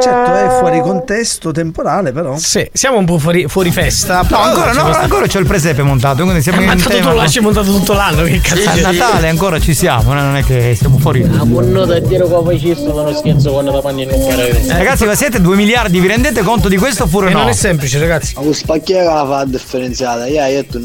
Certo, 0.00 0.32
è 0.34 0.58
fuori 0.58 0.80
contesto 0.80 1.50
temporale, 1.52 2.12
però. 2.12 2.36
Sì, 2.38 2.66
siamo 2.72 2.96
un 2.98 3.04
po' 3.04 3.18
fuori, 3.18 3.46
fuori 3.48 3.70
festa. 3.70 4.24
No, 4.28 4.38
ancora 4.38 4.70
c'è 4.70 4.76
no, 4.76 4.82
questa- 4.84 5.02
ancora 5.02 5.26
c'ho 5.26 5.38
il 5.38 5.46
presepe 5.46 5.82
montato, 5.82 6.22
quindi 6.22 6.40
siamo 6.42 6.58
Eh, 6.58 6.62
in 6.62 6.66
ma 6.68 6.74
tanto 6.74 6.88
tema. 6.88 7.02
tu 7.02 7.08
lo 7.10 7.14
lasci 7.16 7.40
montato 7.40 7.70
tutto 7.72 7.92
l'anno, 7.92 8.22
che 8.22 8.40
cazzo 8.40 8.68
A 8.68 8.72
c'è? 8.72 8.80
Natale 8.80 9.28
ancora 9.28 9.60
ci 9.60 9.74
siamo, 9.74 10.12
eh, 10.12 10.20
non 10.20 10.36
è 10.36 10.44
che 10.44 10.74
siamo 10.78 10.98
fuori. 10.98 11.22
Ah, 11.22 11.44
buono 11.44 11.84
da 11.84 11.98
dire 11.98 12.26
come 12.28 12.56
facessi 12.58 12.86
uno 12.86 13.12
scherzo 13.14 13.52
quando 13.52 13.70
da 13.72 13.80
panni 13.80 14.06
non 14.06 14.20
farei. 14.20 14.66
Ragazzi, 14.66 15.04
ma 15.04 15.14
siete 15.14 15.40
2 15.40 15.56
miliardi, 15.56 16.00
vi 16.00 16.06
rendete 16.08 16.42
conto 16.42 16.68
di 16.68 16.76
questo 16.78 17.04
oppure 17.04 17.30
no? 17.30 17.40
non 17.40 17.48
è 17.48 17.52
semplice, 17.52 17.98
ragazzi. 17.98 18.34
Ma 18.36 18.52
spacchiera 18.52 19.24
fa 19.26 19.36
la 19.36 19.44
differenziata, 19.44 20.26
io 20.26 20.42
ho 20.42 20.46
detto. 20.48 20.78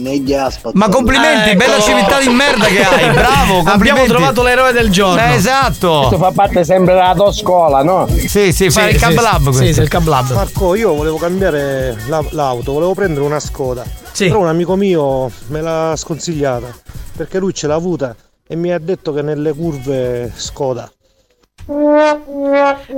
Ma 0.74 0.89
complimenti, 0.89 1.50
Ecco. 1.52 1.58
bella 1.66 1.80
civiltà 1.80 2.20
di 2.20 2.28
merda 2.30 2.66
che 2.66 2.84
hai, 2.84 3.10
bravo, 3.12 3.64
complimenti. 3.64 3.89
Abbiamo 3.89 4.06
trovato 4.06 4.43
l'eroe 4.43 4.72
del 4.74 4.89
giorno. 4.89 5.22
Eh, 5.22 5.36
esatto. 5.36 5.97
Questo 6.08 6.18
fa 6.18 6.32
parte 6.34 6.64
sempre 6.64 6.89
della 6.94 7.14
tua 7.16 7.32
scuola, 7.32 7.84
no? 7.84 8.08
Sì, 8.28 8.52
sì, 8.52 8.70
fa 8.70 8.90
il 8.90 8.98
cab 9.00 9.20
lab 9.20 9.50
Sì, 9.50 9.58
questo. 9.58 9.74
sì, 9.74 9.80
il 9.82 9.88
cab 9.88 10.08
lab. 10.08 10.32
Marco, 10.34 10.76
io 10.76 10.94
volevo 10.94 11.18
cambiare 11.18 11.98
la- 12.08 12.24
l'auto, 12.32 12.74
volevo 12.74 12.94
prendere 12.94 13.26
una 13.26 13.40
Skoda. 13.40 13.84
Sì. 14.12 14.28
Però 14.28 14.40
un 14.40 14.48
amico 14.48 14.76
mio 14.76 15.32
me 15.48 15.62
l'ha 15.62 15.94
sconsigliata 15.96 16.68
perché 17.16 17.40
lui 17.40 17.54
ce 17.54 17.68
l'ha 17.68 17.76
avuta 17.76 18.16
e 18.48 18.56
mi 18.56 18.72
ha 18.72 18.80
detto 18.80 19.14
che 19.14 19.22
nelle 19.22 19.54
curve 19.54 20.32
Skoda. 20.36 20.92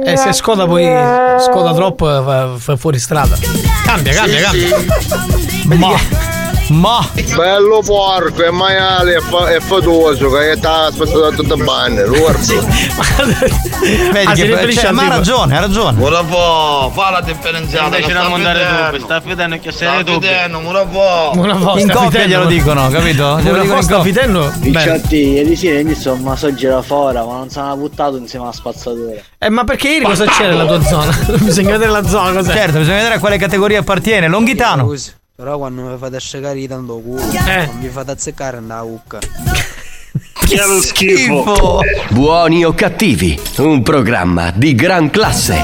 E 0.05 0.15
se 0.17 0.31
scoda 0.33 0.65
poi 0.65 0.83
scoda 1.39 1.73
troppo 1.73 2.05
fa, 2.05 2.55
fa 2.57 2.75
fuori 2.77 2.99
strada. 2.99 3.35
Cambia, 3.85 4.13
cambia, 4.13 4.39
cambia. 4.41 4.77
Ma, 5.77 5.89
ma, 6.71 7.07
Bello 7.35 7.81
porco, 7.85 8.43
è 8.43 8.49
maiale, 8.49 9.15
è, 9.15 9.19
fa- 9.19 9.49
è 9.49 9.59
fatoso, 9.59 10.29
che 10.31 10.55
sta 10.57 10.85
aspettando 10.85 11.29
da 11.29 11.35
tutte 11.35 11.55
le 11.55 11.63
banne, 11.63 12.03
guarda. 12.03 12.39
vedi 14.11 14.25
Ah, 14.25 14.33
che 14.33 14.43
riferisce 14.45 14.81
cioè, 14.81 14.91
ma 14.91 15.05
ha 15.05 15.09
ragione, 15.09 15.57
ha 15.57 15.59
ragione. 15.59 16.03
Ora 16.03 16.23
può, 16.23 16.89
fa 16.93 17.09
la 17.11 17.21
differenziata. 17.21 17.85
Invece 17.97 18.07
che 18.07 18.13
da 18.13 18.23
sta 18.23 18.35
vedendo. 18.37 18.85
dubbi, 18.91 18.99
sta 18.99 19.21
fidando 19.21 19.59
che 19.59 19.71
Sta 19.71 19.85
sei 19.93 20.03
dubbi. 20.03 20.27
vedendo, 20.27 20.61
ora 20.67 20.85
può. 20.85 21.31
Una 21.35 21.53
volta. 21.55 21.79
In 21.81 21.91
coppia 21.91 22.25
glielo 22.25 22.45
dicono, 22.45 22.89
capito? 22.89 23.37
Glielo 23.39 23.39
dicono 23.41 23.63
in 23.63 23.69
volta 23.69 23.95
coppia. 23.97 24.13
fitello? 24.13 24.51
Bene. 24.57 24.71
Picciotti, 24.71 25.15
ieri 25.15 25.55
sera 25.55 26.15
massaggio 26.15 26.69
da 26.69 26.81
fuori, 26.81 27.15
ma 27.17 27.23
non 27.23 27.49
se 27.49 27.59
l'ha 27.59 27.75
buttato 27.75 28.17
insieme 28.17 28.45
alla 28.45 28.53
spazzatura. 28.53 29.19
Eh, 29.37 29.49
ma 29.49 29.63
perché 29.63 29.89
ieri 29.89 30.05
cosa 30.05 30.25
c'è 30.25 30.47
nella 30.47 30.65
tua 30.65 30.81
zona? 30.81 31.17
Bisogna 31.39 31.71
vedere 31.71 31.91
la 31.91 32.07
zona, 32.07 32.31
cos'è? 32.31 32.53
Certo, 32.53 32.77
bisogna 32.79 32.97
vedere 32.97 33.15
a 33.15 33.19
quale 33.19 33.37
categoria 33.37 33.79
appartiene. 33.79 34.27
Longhitano. 34.27 34.93
Però 35.41 35.57
quando 35.57 35.81
mi 35.81 35.97
fate 35.97 36.17
asciugare 36.17 36.67
tanto 36.67 36.99
culo, 36.99 37.19
Eh. 37.19 37.65
non 37.65 37.77
mi 37.79 37.87
fate 37.89 38.11
azzeccare 38.11 38.59
nella 38.59 38.83
ucca. 38.83 39.17
Che 40.45 40.55
lo 40.57 40.81
schifo. 40.81 41.79
Buoni 42.09 42.63
o 42.65 42.73
cattivi, 42.73 43.39
un 43.57 43.81
programma 43.81 44.51
di 44.53 44.75
gran 44.75 45.09
classe. 45.09 45.55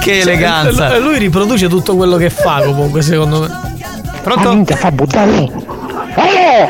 Che 0.00 0.22
Cioè, 0.22 0.32
eleganza. 0.32 0.96
l- 0.96 1.02
Lui 1.02 1.18
riproduce 1.18 1.68
tutto 1.68 1.94
quello 1.96 2.16
che 2.16 2.30
fa 2.30 2.62
comunque, 2.64 3.02
secondo 3.02 3.40
me. 3.40 3.50
Pronto? 4.22 4.64
fa 4.76 4.90
buttare. 4.92 5.30
Mi 5.30 6.68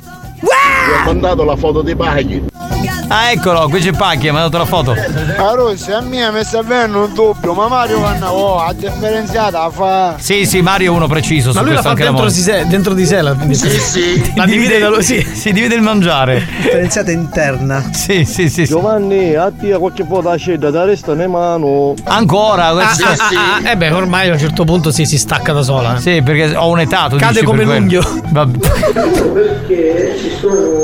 ha 0.95 1.05
mandato 1.05 1.45
la 1.45 1.57
foto 1.57 1.83
dei 1.83 1.97
paghi. 1.97 2.45
Ah, 3.11 3.31
eccolo, 3.31 3.69
qui 3.71 3.81
c'è 3.81 3.93
Pacchi, 3.93 4.31
mi 4.31 4.37
ha 4.37 4.41
dato 4.43 4.59
la 4.59 4.67
foto. 4.67 4.93
A 4.93 5.55
Rossi, 5.55 5.91
a 5.93 6.01
me 6.01 6.31
mi 6.31 6.45
sta 6.45 6.59
avvenendo 6.59 7.05
un 7.05 7.15
dubbio, 7.15 7.55
ma 7.55 7.67
Mario 7.67 8.01
Vanna, 8.01 8.31
oh, 8.31 8.59
a 8.59 8.75
differenziata 8.75 9.71
fa. 9.71 10.17
Sì, 10.19 10.45
sì, 10.45 10.61
Mario 10.61 10.93
è 10.93 10.95
uno 10.95 11.07
preciso 11.07 11.53
Ma 11.53 11.61
su 11.61 11.65
lui 11.65 11.75
la 11.75 11.81
fa 11.81 11.95
dentro 11.95 12.27
di, 12.27 12.33
sé, 12.33 12.67
dentro 12.67 12.93
di 12.93 13.07
sé 13.07 13.23
la, 13.23 13.35
Sì, 13.51 13.71
sì. 13.71 14.33
la 14.37 14.45
divide 14.45 14.79
da. 14.79 14.97
Sì. 15.01 15.23
Si 15.23 15.53
divide 15.53 15.75
il 15.77 15.81
mangiare. 15.81 16.47
Differenziata 16.61 17.11
interna. 17.11 17.83
Sì, 17.93 18.25
sì, 18.27 18.51
sì. 18.51 18.51
sì. 18.51 18.65
Giovanni, 18.67 19.35
a 19.35 19.51
te 19.59 19.71
qualche 19.79 20.05
foto 20.05 20.37
sceda 20.37 20.71
da 20.71 20.85
resta 20.85 21.15
ne 21.15 21.27
mano. 21.27 21.95
Ancora, 22.05 22.67
Ah, 22.69 22.91
ah, 22.91 22.97
ah, 23.17 23.61
ah, 23.65 23.71
eh 23.71 23.77
beh, 23.77 23.91
ormai 23.91 24.29
a 24.29 24.33
un 24.33 24.39
certo 24.39 24.65
punto 24.65 24.91
si, 24.91 25.07
si 25.07 25.17
stacca 25.17 25.53
da 25.55 25.63
sola. 25.63 25.99
Sì, 25.99 26.21
perché 26.21 26.55
ho 26.55 26.69
un'età, 26.69 27.07
tu 27.09 27.17
Cade 27.17 27.33
dici 27.33 27.45
come 27.45 27.65
l'unghio. 27.65 28.03
Vabbè. 28.29 28.59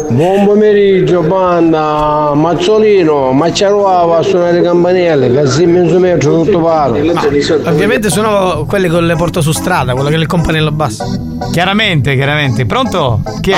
Buon 0.08 0.44
pomeriggio, 0.44 1.20
banda. 1.22 2.32
Mazzolino, 2.34 3.32
ma 3.32 3.52
ci 3.52 3.64
arrivava 3.64 4.18
a 4.18 4.22
suonare 4.22 4.52
le 4.52 4.62
campanelle, 4.62 5.32
che 5.32 5.46
si 5.48 5.66
mezzo 5.66 5.98
metro 5.98 6.42
tutto 6.42 6.60
paro. 6.60 6.94
Ovviamente 6.94 8.10
sono 8.10 8.64
quelle 8.66 8.88
con 8.88 9.06
le 9.06 9.14
porta 9.14 9.40
su 9.40 9.52
strada, 9.52 9.94
quella 9.94 10.08
che 10.08 10.16
è 10.16 10.18
il 10.18 10.26
campanello 10.26 10.72
basso. 10.72 11.04
Chiaramente, 11.52 12.14
chiaramente. 12.14 12.66
Pronto? 12.66 13.20
Chi 13.40 13.52
è? 13.52 13.56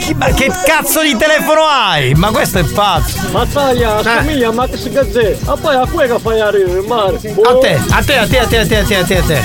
Chi- 0.00 0.14
ma 0.14 0.26
che 0.26 0.50
cazzo 0.64 1.02
di 1.02 1.16
telefono 1.16 1.60
hai? 1.62 2.14
Ma 2.14 2.30
questo 2.30 2.58
è 2.58 2.64
pazzo. 2.64 3.18
Mazzaglia, 3.30 3.96
assomiglia 3.96 4.48
a 4.48 4.52
Max 4.52 4.88
Gazzè. 4.88 5.36
Ma 5.44 5.56
poi 5.56 5.74
a 5.76 5.86
cui 5.86 6.06
che 6.06 6.18
fai 6.18 6.40
arrivare 6.40 6.78
il 6.78 6.86
mare? 6.86 7.16
A 7.16 7.58
te, 7.58 7.78
a 7.90 8.02
te, 8.02 8.16
a 8.16 8.26
te, 8.26 8.38
a 8.38 8.46
te, 8.46 8.58
a 8.58 8.66
te, 8.66 8.76
a 8.76 8.84
te, 8.84 8.96
a 8.96 9.04
te, 9.04 9.16
a 9.16 9.22
te. 9.22 9.40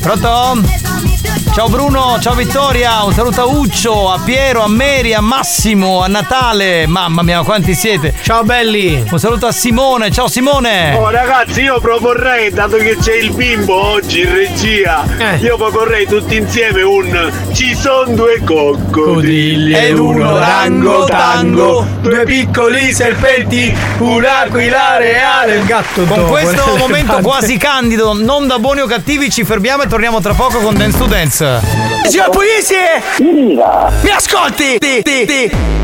Pronto? 0.00 1.13
Ciao 1.54 1.68
Bruno, 1.68 2.18
ciao 2.20 2.34
Vittoria, 2.34 3.04
un 3.04 3.12
saluto 3.12 3.42
a 3.42 3.44
Uccio, 3.44 4.10
a 4.10 4.18
Piero, 4.18 4.64
a 4.64 4.68
Mary, 4.68 5.12
a 5.12 5.20
Massimo, 5.20 6.02
a 6.02 6.08
Natale. 6.08 6.84
Mamma 6.88 7.22
mia, 7.22 7.44
quanti 7.44 7.74
siete? 7.76 8.12
Ciao 8.22 8.42
belli. 8.42 9.04
Un 9.08 9.18
saluto 9.20 9.46
a 9.46 9.52
Simone, 9.52 10.10
ciao 10.10 10.26
Simone. 10.26 10.96
Oh 10.96 11.10
ragazzi 11.10 11.60
io 11.62 11.78
proporrei, 11.78 12.50
dato 12.50 12.76
che 12.78 12.96
c'è 13.00 13.14
il 13.14 13.30
bimbo 13.34 13.72
oggi 13.80 14.22
in 14.22 14.34
regia, 14.34 15.04
Eh. 15.16 15.36
io 15.36 15.56
proporrei 15.56 16.06
tutti 16.08 16.34
insieme 16.34 16.82
un 16.82 17.32
Ci 17.52 17.76
son 17.76 18.16
due 18.16 18.42
coccodrilli 18.44 19.74
Ed 19.74 19.96
uno 19.96 20.36
rango 20.36 21.04
tango, 21.04 21.86
due 22.00 22.24
piccoli 22.24 22.92
serpenti, 22.92 23.72
un'aquila 23.98 24.96
reale, 24.98 25.54
il 25.54 25.64
gatto 25.66 26.02
Con 26.02 26.18
dopo, 26.18 26.30
questo 26.32 26.74
momento 26.78 27.20
quasi 27.20 27.56
candido, 27.58 28.12
non 28.12 28.48
da 28.48 28.58
buoni 28.58 28.80
o 28.80 28.86
cattivi, 28.86 29.30
ci 29.30 29.44
fermiamo 29.44 29.84
e 29.84 29.86
torniamo 29.86 30.20
tra 30.20 30.34
poco 30.34 30.58
con 30.58 30.74
Dance 30.76 30.98
to 30.98 31.04
Dance. 31.06 31.42
Signor 32.08 32.30
Puglisi! 32.30 32.74
Mi 34.02 34.10
ascolti? 34.10 34.78
Ti, 34.78 35.02
ti, 35.02 35.26
ti. 35.26 35.83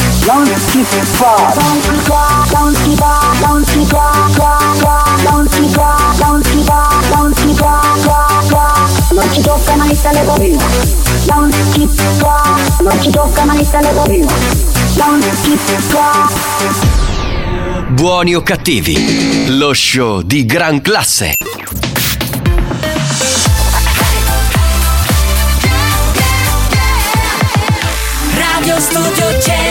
non 0.25 0.45
si 0.45 0.83
fa, 0.83 1.53
non 1.55 1.81
si 1.81 2.95
si 3.65 3.85
fa, 3.85 4.19
non 5.27 5.49
si 5.49 5.67
fa, 5.67 6.13
si 6.43 6.63
fa, 6.63 6.99
non 7.15 7.33
si 7.35 7.53
fa, 7.53 7.95
fa, 7.97 8.87
non 9.11 9.31
ci 9.31 9.41
tocca 9.41 9.75
mai 9.75 9.91
il 9.91 10.01
telefonino, 10.01 10.59
non 11.27 11.51
si 11.71 11.89
fa, 12.17 12.55
non 12.81 13.01
ci 13.01 13.09
tocca 13.09 13.45
mai 13.45 13.59
il 13.59 13.69
telefonino, 13.69 14.31
non 14.95 15.21
si 15.41 15.57
fa. 15.57 16.29
Buoni 17.89 18.35
o 18.35 18.41
cattivi, 18.41 19.57
lo 19.57 19.73
show 19.73 20.21
di 20.21 20.45
gran 20.45 20.81
classe. 20.81 21.35
Radio 28.33 28.79
Studio 28.79 29.41
Centrale 29.41 29.70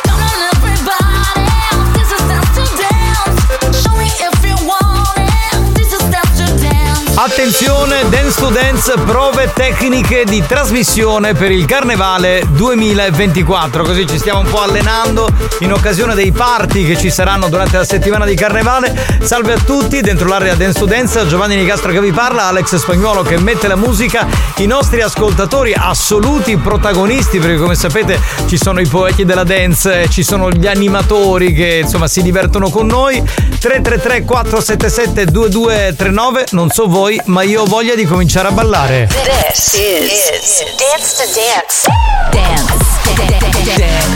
Dance 8.31 8.93
prove 9.05 9.51
tecniche 9.53 10.23
di 10.25 10.41
trasmissione 10.45 11.33
per 11.33 11.51
il 11.51 11.65
Carnevale 11.65 12.43
2024. 12.49 13.83
Così 13.83 14.07
ci 14.07 14.17
stiamo 14.17 14.39
un 14.39 14.49
po' 14.49 14.61
allenando 14.61 15.27
in 15.59 15.73
occasione 15.73 16.15
dei 16.15 16.31
party 16.31 16.85
che 16.85 16.97
ci 16.97 17.09
saranno 17.09 17.49
durante 17.49 17.77
la 17.77 17.83
settimana 17.83 18.25
di 18.25 18.33
Carnevale. 18.35 19.19
Salve 19.21 19.53
a 19.53 19.57
tutti, 19.57 19.99
dentro 19.99 20.29
l'area 20.29 20.55
Dance 20.55 20.85
Dance, 20.85 21.27
Giovanni 21.27 21.57
Nicastro 21.57 21.91
che 21.91 21.99
vi 21.99 22.11
parla, 22.11 22.45
Alex 22.45 22.75
Spagnuolo 22.75 23.21
che 23.21 23.37
mette 23.37 23.67
la 23.67 23.75
musica, 23.75 24.25
i 24.57 24.65
nostri 24.65 25.01
ascoltatori 25.01 25.73
assoluti 25.75 26.55
protagonisti, 26.57 27.37
perché 27.37 27.57
come 27.57 27.75
sapete 27.75 28.19
ci 28.47 28.57
sono 28.57 28.79
i 28.79 28.87
poeti 28.87 29.25
della 29.25 29.43
dance, 29.43 30.07
ci 30.09 30.23
sono 30.23 30.49
gli 30.49 30.67
animatori 30.67 31.53
che 31.53 31.81
insomma 31.83 32.07
si 32.07 32.21
divertono 32.21 32.69
con 32.69 32.87
noi. 32.87 33.21
333 33.59 34.23
477 34.23 35.25
2239, 35.25 36.45
non 36.51 36.69
so 36.69 36.87
voi, 36.87 37.19
ma 37.25 37.43
io 37.43 37.61
ho 37.61 37.65
voglia 37.65 37.93
di 37.93 38.05
cominciare 38.05 38.19
a 38.21 38.51
ballare. 38.53 39.07
This 39.09 39.73
is, 39.73 40.61
Dance 40.77 41.17
to 41.17 41.25
Dance. 41.33 41.87
Dance. 42.31 42.69
Dance. 43.17 43.65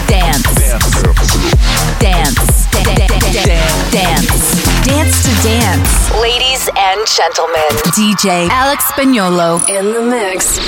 Dance. 0.05 0.53
Dance. 3.89 4.85
Dance 4.85 5.23
to 5.23 5.31
Dance. 5.41 6.11
Ladies 6.21 6.69
and 6.77 7.07
gentlemen, 7.07 7.71
DJ 7.97 8.47
Alex 8.49 8.83
Spagnolo 8.91 9.67
in 9.67 9.91
the 9.91 10.01
mix. 10.03 10.59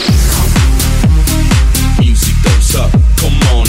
Music 1.99 2.33
goes 2.43 2.75
up, 2.75 2.91
come 3.17 3.37
on 3.55 3.66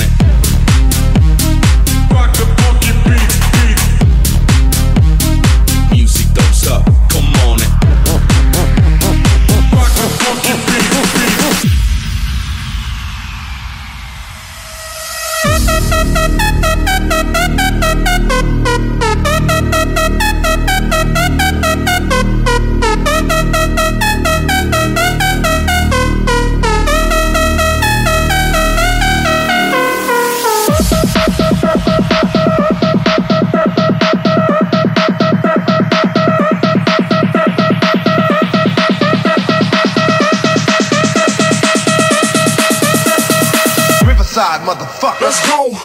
Let's 45.28 45.46
go. 45.46 45.78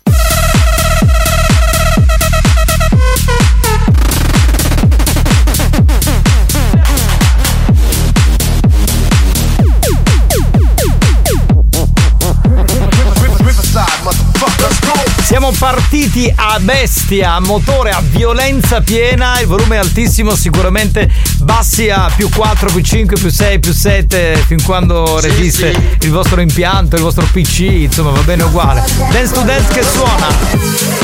Siamo 15.25 15.51
partiti 15.57 16.31
a 16.33 16.57
bestia, 16.61 17.33
a 17.33 17.39
motore, 17.41 17.89
a 17.89 18.01
violenza 18.01 18.79
piena, 18.79 19.41
il 19.41 19.47
volume 19.47 19.75
è 19.75 19.79
altissimo, 19.79 20.35
sicuramente 20.35 21.11
bassi 21.43 21.89
a 21.89 22.11
più 22.15 22.29
4, 22.29 22.71
più 22.71 22.81
5, 22.81 23.17
più 23.19 23.29
6, 23.29 23.59
più 23.59 23.73
7, 23.73 24.43
fin 24.47 24.63
quando 24.63 25.19
resiste 25.19 25.97
il 26.01 26.09
vostro 26.09 26.41
impianto, 26.41 26.95
il 26.95 27.01
vostro 27.01 27.25
PC, 27.31 27.59
insomma 27.59 28.11
va 28.11 28.21
bene 28.21 28.43
uguale. 28.43 28.83
Dance 29.11 29.33
to 29.33 29.41
dance 29.41 29.73
che 29.73 29.83
suona. 29.83 31.01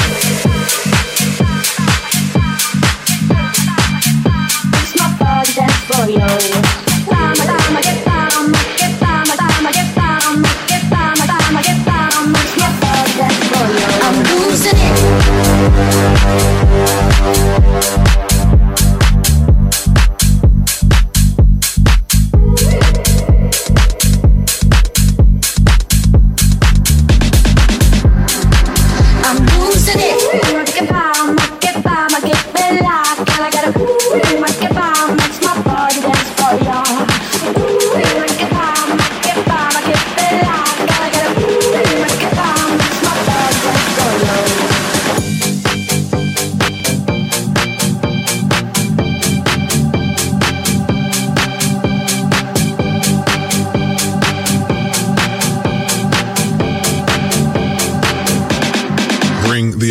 I'm 6.02 6.48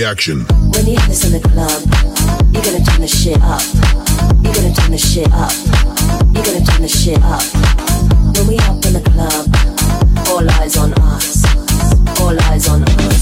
bring 0.09 0.17
action. 0.17 0.47
When 0.73 0.87
you 0.87 0.97
have 0.97 1.09
this 1.09 1.25
in 1.25 1.33
the 1.33 1.49
club, 1.49 1.83
you're 2.53 2.63
gonna 2.63 2.85
turn 2.85 3.01
the 3.01 3.09
shit 3.09 3.41
up. 3.43 3.63
You're 4.43 4.55
gonna 4.55 4.75
turn 4.75 4.93
the 4.93 4.99
shit 4.99 5.31
up. 5.33 5.53
You're 6.33 6.45
gonna 6.45 6.65
turn 6.65 6.83
the 6.83 6.89
shit 6.89 7.21
up. 7.23 7.43
When 8.37 8.47
we 8.47 8.59
up 8.59 8.85
in 8.87 8.95
the 8.95 9.05
club, 9.11 9.47
all 10.29 10.49
eyes 10.61 10.77
on 10.77 10.93
us. 10.95 11.45
All 12.21 12.37
eyes 12.51 12.69
on 12.69 12.83
us. 12.83 13.21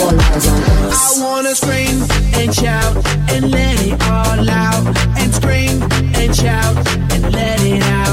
All 0.00 0.20
eyes 0.20 0.46
on 0.46 0.62
us. 0.86 1.20
I 1.20 1.24
wanna 1.24 1.54
scream 1.54 2.02
and 2.34 2.54
shout 2.54 2.96
and 3.32 3.50
let 3.50 3.76
it 3.86 4.00
all 4.04 4.50
out. 4.50 4.84
And 5.18 5.34
scream 5.34 5.82
and 6.14 6.34
shout 6.34 6.76
and 7.12 7.32
let 7.32 7.60
it 7.62 7.82
out. 7.82 8.07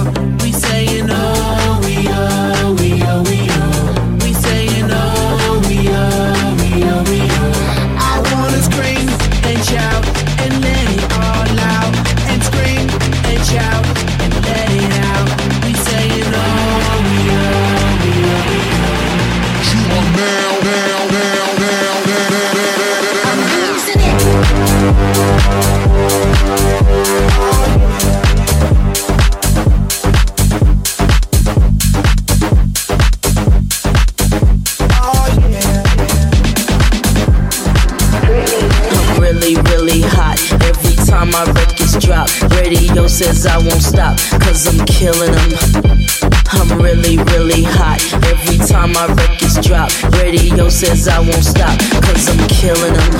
Every 48.31 48.57
time 48.57 48.91
my 48.93 49.07
records 49.07 49.57
drop, 49.65 49.91
radio 50.21 50.69
says 50.69 51.07
I 51.07 51.19
won't 51.19 51.43
stop, 51.43 51.77
cause 52.03 52.29
I'm 52.29 52.47
killing 52.47 52.93
them. 52.93 53.13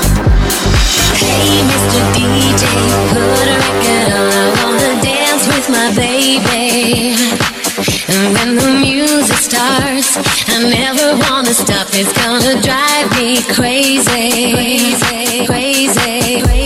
Hey, 1.15 1.61
Mr. 1.69 2.02
DJ, 2.15 2.64
put 3.10 3.22
a 3.22 3.57
record 3.64 4.11
on. 4.14 4.52
I 4.53 4.65
wanna 4.65 5.02
dance 5.02 5.45
with 5.48 5.68
my 5.69 5.94
baby. 5.95 7.15
And 8.07 8.34
when 8.36 8.56
the 8.56 8.69
music 8.80 9.38
starts, 9.38 10.18
I 10.49 10.69
never 10.69 11.18
wanna 11.27 11.53
stop. 11.53 11.88
It's 11.91 12.14
gonna 12.14 12.61
drive 12.61 13.07
me 13.18 13.41
crazy. 13.53 14.53
Crazy, 14.53 15.45
crazy, 15.45 15.45
crazy, 15.45 16.64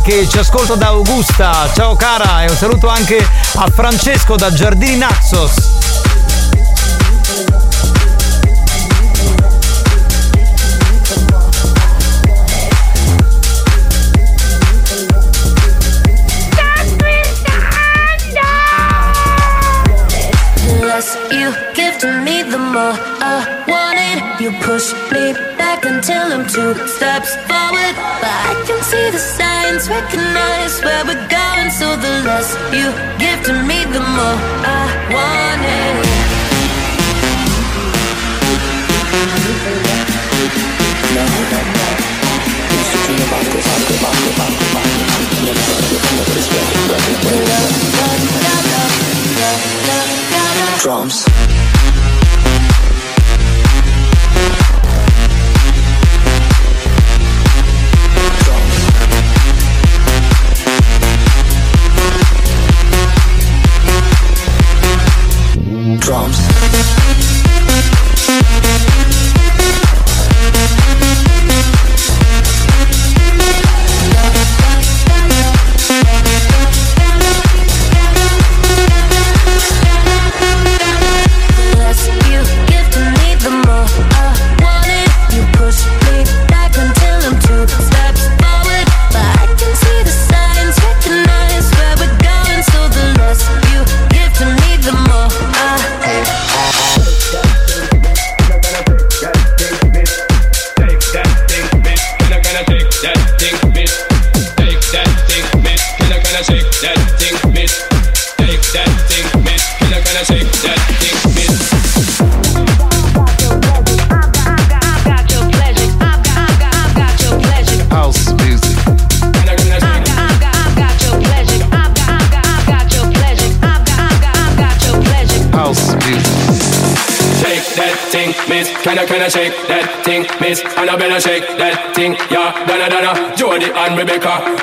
che 0.00 0.28
ci 0.28 0.38
ascolta 0.38 0.74
da 0.74 0.88
Augusta. 0.88 1.70
Ciao 1.74 1.96
cara 1.96 2.44
e 2.44 2.50
un 2.50 2.56
saluto 2.56 2.88
anche 2.88 3.18
a 3.18 3.68
Francesco 3.72 4.36
da 4.36 4.52
Giardini 4.52 4.96
Naxos. 4.96 5.79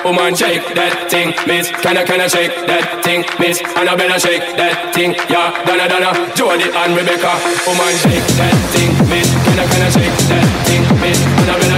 Woman 0.08 0.34
shake 0.40 0.64
that 0.72 1.12
thing, 1.12 1.36
miss. 1.52 1.68
Can 1.84 1.98
I, 2.00 2.08
can 2.08 2.24
I 2.24 2.32
shake 2.32 2.56
that 2.64 3.04
thing, 3.04 3.28
miss? 3.44 3.60
Annabella 3.76 4.16
shake 4.16 4.40
that 4.56 4.96
thing, 4.96 5.12
yeah. 5.28 5.52
Donna, 5.68 5.84
Donna, 5.84 6.16
Jody 6.32 6.64
and 6.64 6.96
Rebecca. 6.96 7.36
Woman 7.68 7.92
shake 8.00 8.24
that 8.40 8.56
thing, 8.72 8.88
miss. 9.12 9.28
Can 9.44 9.60
I, 9.60 9.68
can 9.68 9.84
I 9.84 9.90
shake 9.92 10.16
that 10.32 10.48
thing, 10.64 10.84
miss? 11.04 11.20
Annabella 11.44 11.77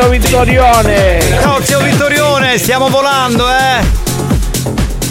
zio 0.00 0.08
Vittorione! 0.08 1.20
Ciao 1.42 1.62
zio 1.62 1.78
Vittorione, 1.80 2.56
stiamo 2.56 2.88
volando, 2.88 3.46
eh! 3.50 3.84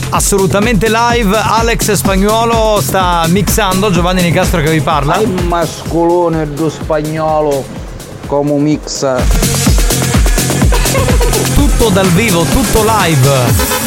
Assolutamente 0.10 0.90
live, 0.90 1.38
Alex 1.38 1.92
Spagnuolo 1.92 2.82
sta 2.82 3.24
mixando, 3.28 3.92
Giovanni 3.92 4.24
Nicastro 4.24 4.62
che 4.62 4.72
vi 4.72 4.82
parla. 4.82 5.18
Il 5.18 5.46
mascolone 5.46 6.52
do 6.54 6.70
spagnolo 6.72 7.64
come 8.26 8.54
mixa. 8.54 9.22
Tutto 11.54 11.90
dal 11.90 12.08
vivo, 12.08 12.44
tutto 12.46 12.84
live. 12.84 13.79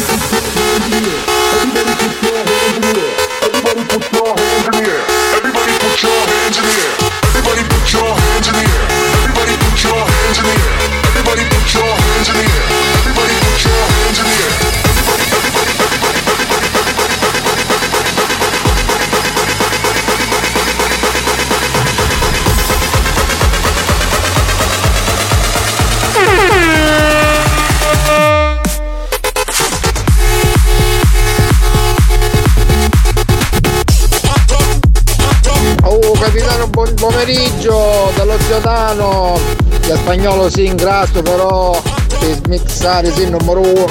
Spagnolo 40.03 40.49
sì 40.49 40.65
in 40.65 40.75
grasso 40.75 41.21
però 41.21 41.81
per 42.19 42.41
mixare 42.49 43.09
sì 43.13 43.29
numero 43.29 43.61
uno 43.61 43.85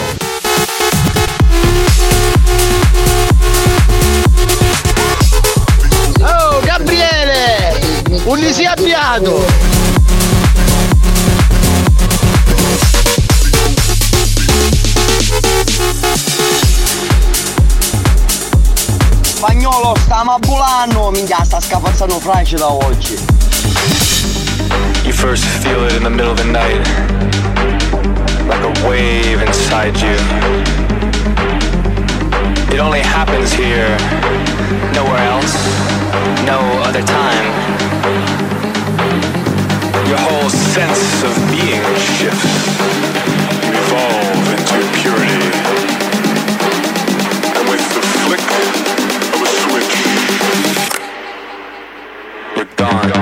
Oh 6.21 6.61
Gabriele! 6.61 8.05
Un 8.25 8.53
si 8.53 8.67
abbiato! 8.67 9.43
Spagnolo 19.23 19.97
stiamo 20.03 20.33
a 20.33 20.39
bulano 20.39 21.11
minchia 21.11 21.43
sta 21.43 21.59
scapazzando 21.59 22.21
Francia 22.21 22.59
da 22.59 22.71
oggi 22.71 23.32
first 25.23 25.47
feel 25.63 25.85
it 25.85 25.95
in 25.95 26.03
the 26.03 26.11
middle 26.11 26.33
of 26.33 26.37
the 26.37 26.51
night, 26.51 26.83
like 28.51 28.65
a 28.67 28.73
wave 28.89 29.41
inside 29.41 29.95
you. 30.03 30.19
It 32.75 32.81
only 32.81 32.99
happens 32.99 33.53
here, 33.53 33.97
nowhere 34.99 35.23
else, 35.31 35.55
no 36.45 36.59
other 36.83 37.03
time. 37.07 37.47
Your 40.11 40.19
whole 40.19 40.51
sense 40.51 41.23
of 41.23 41.35
being 41.55 41.85
shifts. 42.19 42.53
You 43.63 43.79
evolve 43.79 44.47
into 44.59 44.79
purity. 44.99 45.45
And 47.57 47.65
with 47.71 47.85
the 47.95 48.03
flick 48.19 48.47
of 49.35 49.39
a 49.39 49.51
switch, 49.63 49.95
you're 52.57 52.73
gone. 52.75 53.13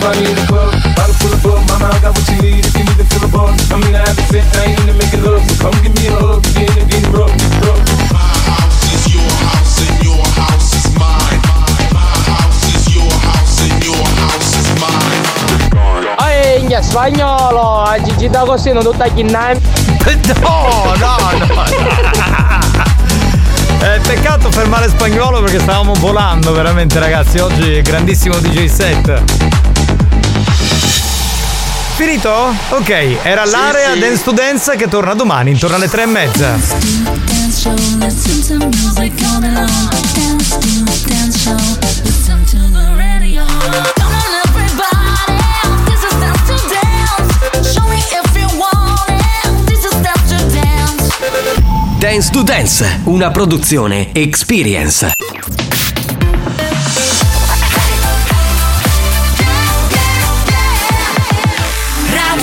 Find 0.00 0.18
me 0.20 0.30
in 0.30 0.81
bottle 1.12 1.38
full 1.40 1.52
of 1.54 1.66
bug. 1.66 1.68
Mama, 1.68 1.92
I 1.92 2.00
got 2.00 2.16
what 2.16 2.28
you 2.28 2.40
need 2.42 2.64
if 2.64 2.76
you 2.76 2.84
need 2.84 2.96
to 2.96 3.04
fill 3.04 3.24
a 3.24 3.28
bug. 3.28 3.58
I 3.70 3.76
mean, 3.76 3.94
I 3.94 4.06
haven't 4.06 4.26
said 4.30 4.44
I 4.56 4.64
ain't 4.66 4.78
gonna 4.78 4.94
make 4.94 5.12
love. 5.20 5.42
So 5.50 5.70
come 5.70 5.82
give 5.82 5.94
me 5.94 6.06
a 6.08 6.16
hug. 6.16 6.44
You're 6.46 6.66
getting, 6.66 6.88
getting 6.88 7.10
broke, 7.10 7.36
broke. 7.60 7.80
Spagnolo, 16.82 17.82
a 17.82 18.02
Gigi 18.02 18.28
da 18.28 18.44
così 18.44 18.72
non 18.72 18.82
tutta 18.82 19.06
chi 19.08 19.22
No, 19.22 19.62
no, 20.96 21.16
no. 21.46 21.64
Eh, 23.82 23.98
peccato 24.00 24.50
fermare 24.50 24.88
spagnolo 24.88 25.42
perché 25.42 25.58
stavamo 25.58 25.94
volando 25.94 26.52
veramente 26.52 26.98
ragazzi, 26.98 27.38
oggi 27.38 27.80
grandissimo 27.82 28.36
DJ 28.38 28.66
set. 28.66 29.71
Finito? 31.94 32.54
Ok, 32.70 33.18
era 33.22 33.44
Sì, 33.44 33.50
l'area 33.50 33.92
sì. 33.92 33.98
Dance 33.98 34.22
to 34.22 34.32
Dance 34.32 34.76
che 34.76 34.88
torna 34.88 35.14
domani 35.14 35.50
intorno 35.50 35.76
alle 35.76 35.88
tre 35.88 36.02
e 36.02 36.06
mezza. 36.06 36.58
Dance 36.58 37.62
to. 37.62 39.32
Dance 51.98 52.30
to 52.30 52.42
dance 52.42 53.00
show, 53.04 55.31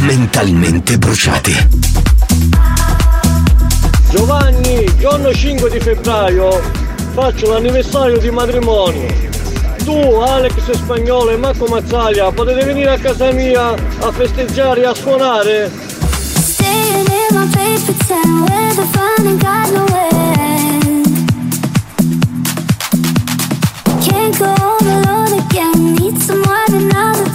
Mentalmente 0.00 0.98
bruciati. 0.98 1.68
Giovanni, 4.10 4.84
giorno 4.98 5.32
5 5.32 5.70
di 5.70 5.80
febbraio 5.80 6.60
faccio 7.12 7.50
l'anniversario 7.50 8.18
di 8.18 8.30
matrimonio. 8.30 9.06
Tu, 9.84 9.92
Alex 9.92 10.70
Spagnolo 10.70 11.30
e 11.30 11.36
Marco 11.36 11.66
Mazzaglia 11.66 12.30
potete 12.30 12.64
venire 12.64 12.90
a 12.90 12.98
casa 12.98 13.32
mia 13.32 13.70
a 13.70 14.12
festeggiare 14.12 14.82
e 14.82 14.86
a 14.86 14.94
suonare? 14.94 15.70
Can't 24.02 24.38
go 24.38 24.54
alone 24.80 25.38
again. 25.38 25.94
Need 25.94 26.18
someone 26.18 26.74
another 26.74 27.25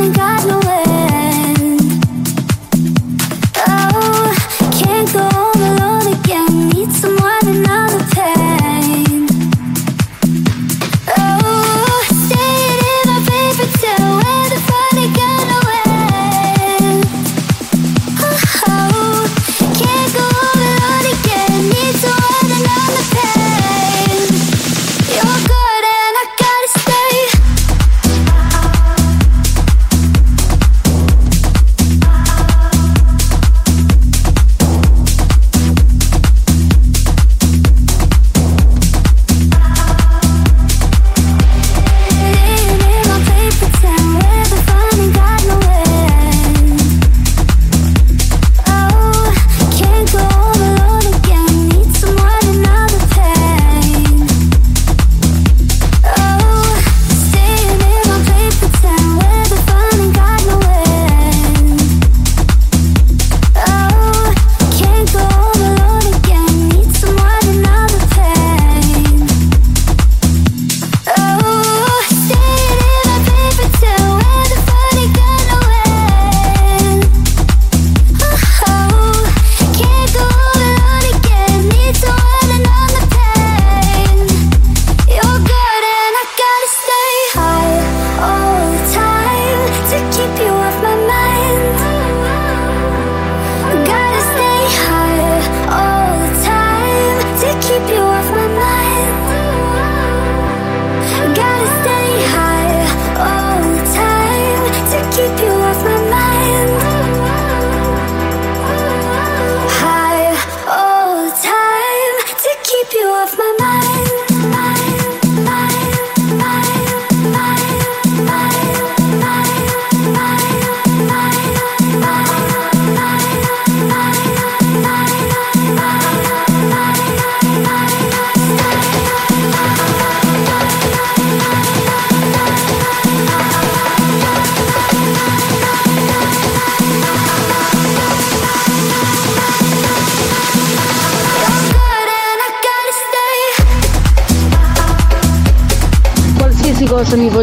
the 0.00 0.14
fun 0.14 0.50
ain't 0.50 0.59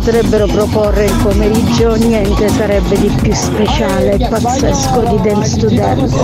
potrebbero 0.07 0.45
proporre 0.45 1.03
il 1.03 1.13
pomeriggio, 1.21 1.95
niente 1.95 2.47
sarebbe 2.47 2.97
di 2.97 3.09
più 3.21 3.33
speciale 3.33 4.13
e 4.13 4.27
pazzesco 4.29 5.01
di 5.01 5.21
Dance 5.21 5.57
to 5.57 5.69
Dance. 5.69 6.15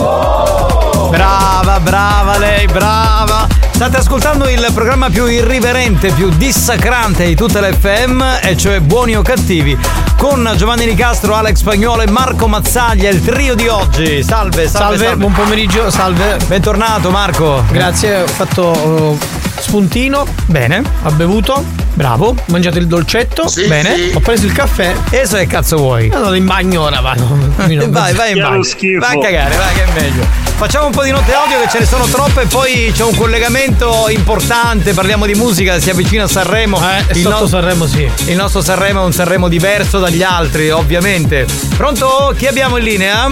Brava, 1.09 1.81
brava 1.81 2.37
lei, 2.37 2.65
brava. 2.67 3.45
State 3.71 3.97
ascoltando 3.97 4.47
il 4.47 4.65
programma 4.73 5.09
più 5.09 5.25
irriverente, 5.25 6.13
più 6.13 6.29
dissacrante 6.29 7.25
di 7.25 7.35
tutte 7.35 7.59
le 7.59 7.73
FM, 7.73 8.23
e 8.41 8.55
cioè 8.55 8.79
Buoni 8.79 9.17
o 9.17 9.21
Cattivi, 9.21 9.77
con 10.15 10.49
Giovanni 10.55 10.85
Nicastro, 10.85 11.35
Alex 11.35 11.57
Spagnuolo 11.57 12.03
e 12.03 12.09
Marco 12.09 12.47
Mazzaglia, 12.47 13.09
il 13.09 13.21
trio 13.21 13.53
di 13.53 13.67
oggi. 13.67 14.23
Salve, 14.23 14.69
salve, 14.69 14.97
Salve, 14.97 15.17
buon 15.17 15.33
pomeriggio, 15.33 15.89
salve. 15.89 16.37
Bentornato 16.47 17.09
Marco. 17.09 17.61
Grazie, 17.69 18.21
ho 18.21 18.27
fatto 18.27 18.69
uh, 18.69 19.17
spuntino. 19.59 20.25
Bene. 20.45 20.81
Ha 21.01 21.11
bevuto. 21.11 21.82
Bravo, 21.93 22.29
ho 22.29 22.35
mangiato 22.47 22.79
il 22.79 22.87
dolcetto. 22.87 23.47
Sì, 23.47 23.67
bene. 23.67 23.95
sì. 23.95 24.11
Ho 24.13 24.19
preso 24.19 24.45
il 24.45 24.51
caffè. 24.51 24.95
E 25.11 25.17
adesso 25.17 25.37
che 25.37 25.47
cazzo 25.47 25.77
vuoi? 25.77 26.09
Vado 26.09 26.33
in 26.33 26.45
bagno 26.45 26.81
ora, 26.81 26.99
vado. 27.01 27.25
vai, 27.55 28.13
vai 28.13 28.31
in 28.31 28.39
bagno. 28.41 28.61
Vai 28.99 29.17
a 29.17 29.19
cagare, 29.19 29.55
vai 29.55 29.73
che 29.73 29.83
è 29.83 30.01
meglio. 30.01 30.25
Facciamo 30.55 30.85
un 30.87 30.91
po' 30.91 31.03
di 31.03 31.11
note 31.11 31.33
audio 31.33 31.59
che 31.59 31.69
ce 31.69 31.79
ne 31.79 31.85
sono 31.85 32.05
troppe 32.05 32.43
e 32.43 32.45
poi 32.45 32.91
c'è 32.95 33.03
un 33.03 33.15
collegamento 33.15 34.07
importante, 34.09 34.93
parliamo 34.93 35.25
di 35.25 35.33
musica, 35.33 35.79
si 35.79 35.89
avvicina 35.89 36.23
a 36.23 36.27
Sanremo. 36.27 36.79
Eh, 37.07 37.13
sotto 37.15 37.47
Sanremo 37.47 37.85
sì. 37.85 38.09
Il 38.25 38.35
nostro 38.35 38.61
Sanremo 38.61 39.01
è 39.01 39.05
un 39.05 39.13
Sanremo 39.13 39.47
diverso 39.47 39.99
dagli 39.99 40.23
altri, 40.23 40.69
ovviamente. 40.71 41.45
Pronto? 41.75 42.33
Chi 42.37 42.47
abbiamo 42.47 42.77
in 42.77 42.83
linea? 42.83 43.31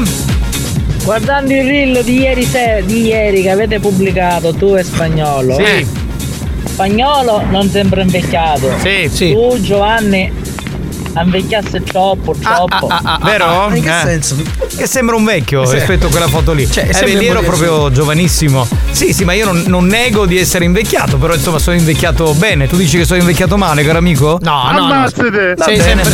Guardando 1.04 1.52
il 1.54 1.64
reel 1.64 2.04
di 2.04 2.20
ieri, 2.20 2.46
se- 2.46 2.84
di 2.86 3.08
ieri 3.08 3.42
che 3.42 3.50
avete 3.50 3.80
pubblicato 3.80 4.54
tu 4.54 4.76
e 4.76 4.84
Spagnolo. 4.84 5.56
Sì. 5.56 6.01
Spagnolo 6.72 7.44
non 7.50 7.70
sembra 7.70 8.02
invecchiato. 8.02 8.72
Sì, 8.82 9.10
sì. 9.12 9.34
Tu 9.34 9.60
Giovanni 9.62 10.32
invecchiasse 11.14 11.84
troppo, 11.84 12.34
troppo. 12.40 12.88
Vero? 13.24 13.70
In 13.74 13.84
che 13.84 13.90
Eh. 13.90 14.02
senso? 14.06 14.38
Che 14.78 14.88
sembra 14.88 15.18
un 15.18 15.26
vecchio 15.26 15.66
Sì. 15.66 15.76
rispetto 15.76 16.08
a 16.08 16.10
quella 16.10 16.28
foto 16.30 16.54
lì. 16.54 16.66
Cioè, 16.72 16.86
eh, 16.88 16.94
sembra 16.94 17.14
vedi, 17.14 17.28
ero 17.28 17.42
proprio 17.42 17.92
giovanissimo. 17.92 18.66
Sì, 18.92 19.14
sì, 19.14 19.26
ma 19.26 19.34
io 19.34 19.44
non, 19.46 19.64
non 19.68 19.86
nego 19.88 20.26
di 20.26 20.38
essere 20.40 20.64
invecchiato, 20.64 21.18
però 21.18 21.34
insomma 21.34 21.60
sono 21.60 21.76
invecchiato 21.76 22.34
bene. 22.36 22.68
Tu 22.68 22.78
dici 22.78 22.98
che 22.98 23.04
sono 23.06 23.20
invecchiato 23.20 23.58
male, 23.58 23.84
caro 23.84 23.98
amico? 23.98 24.40
No, 24.42 24.72
no, 24.72 24.88
no. 24.88 25.10
Sempre- 25.14 25.56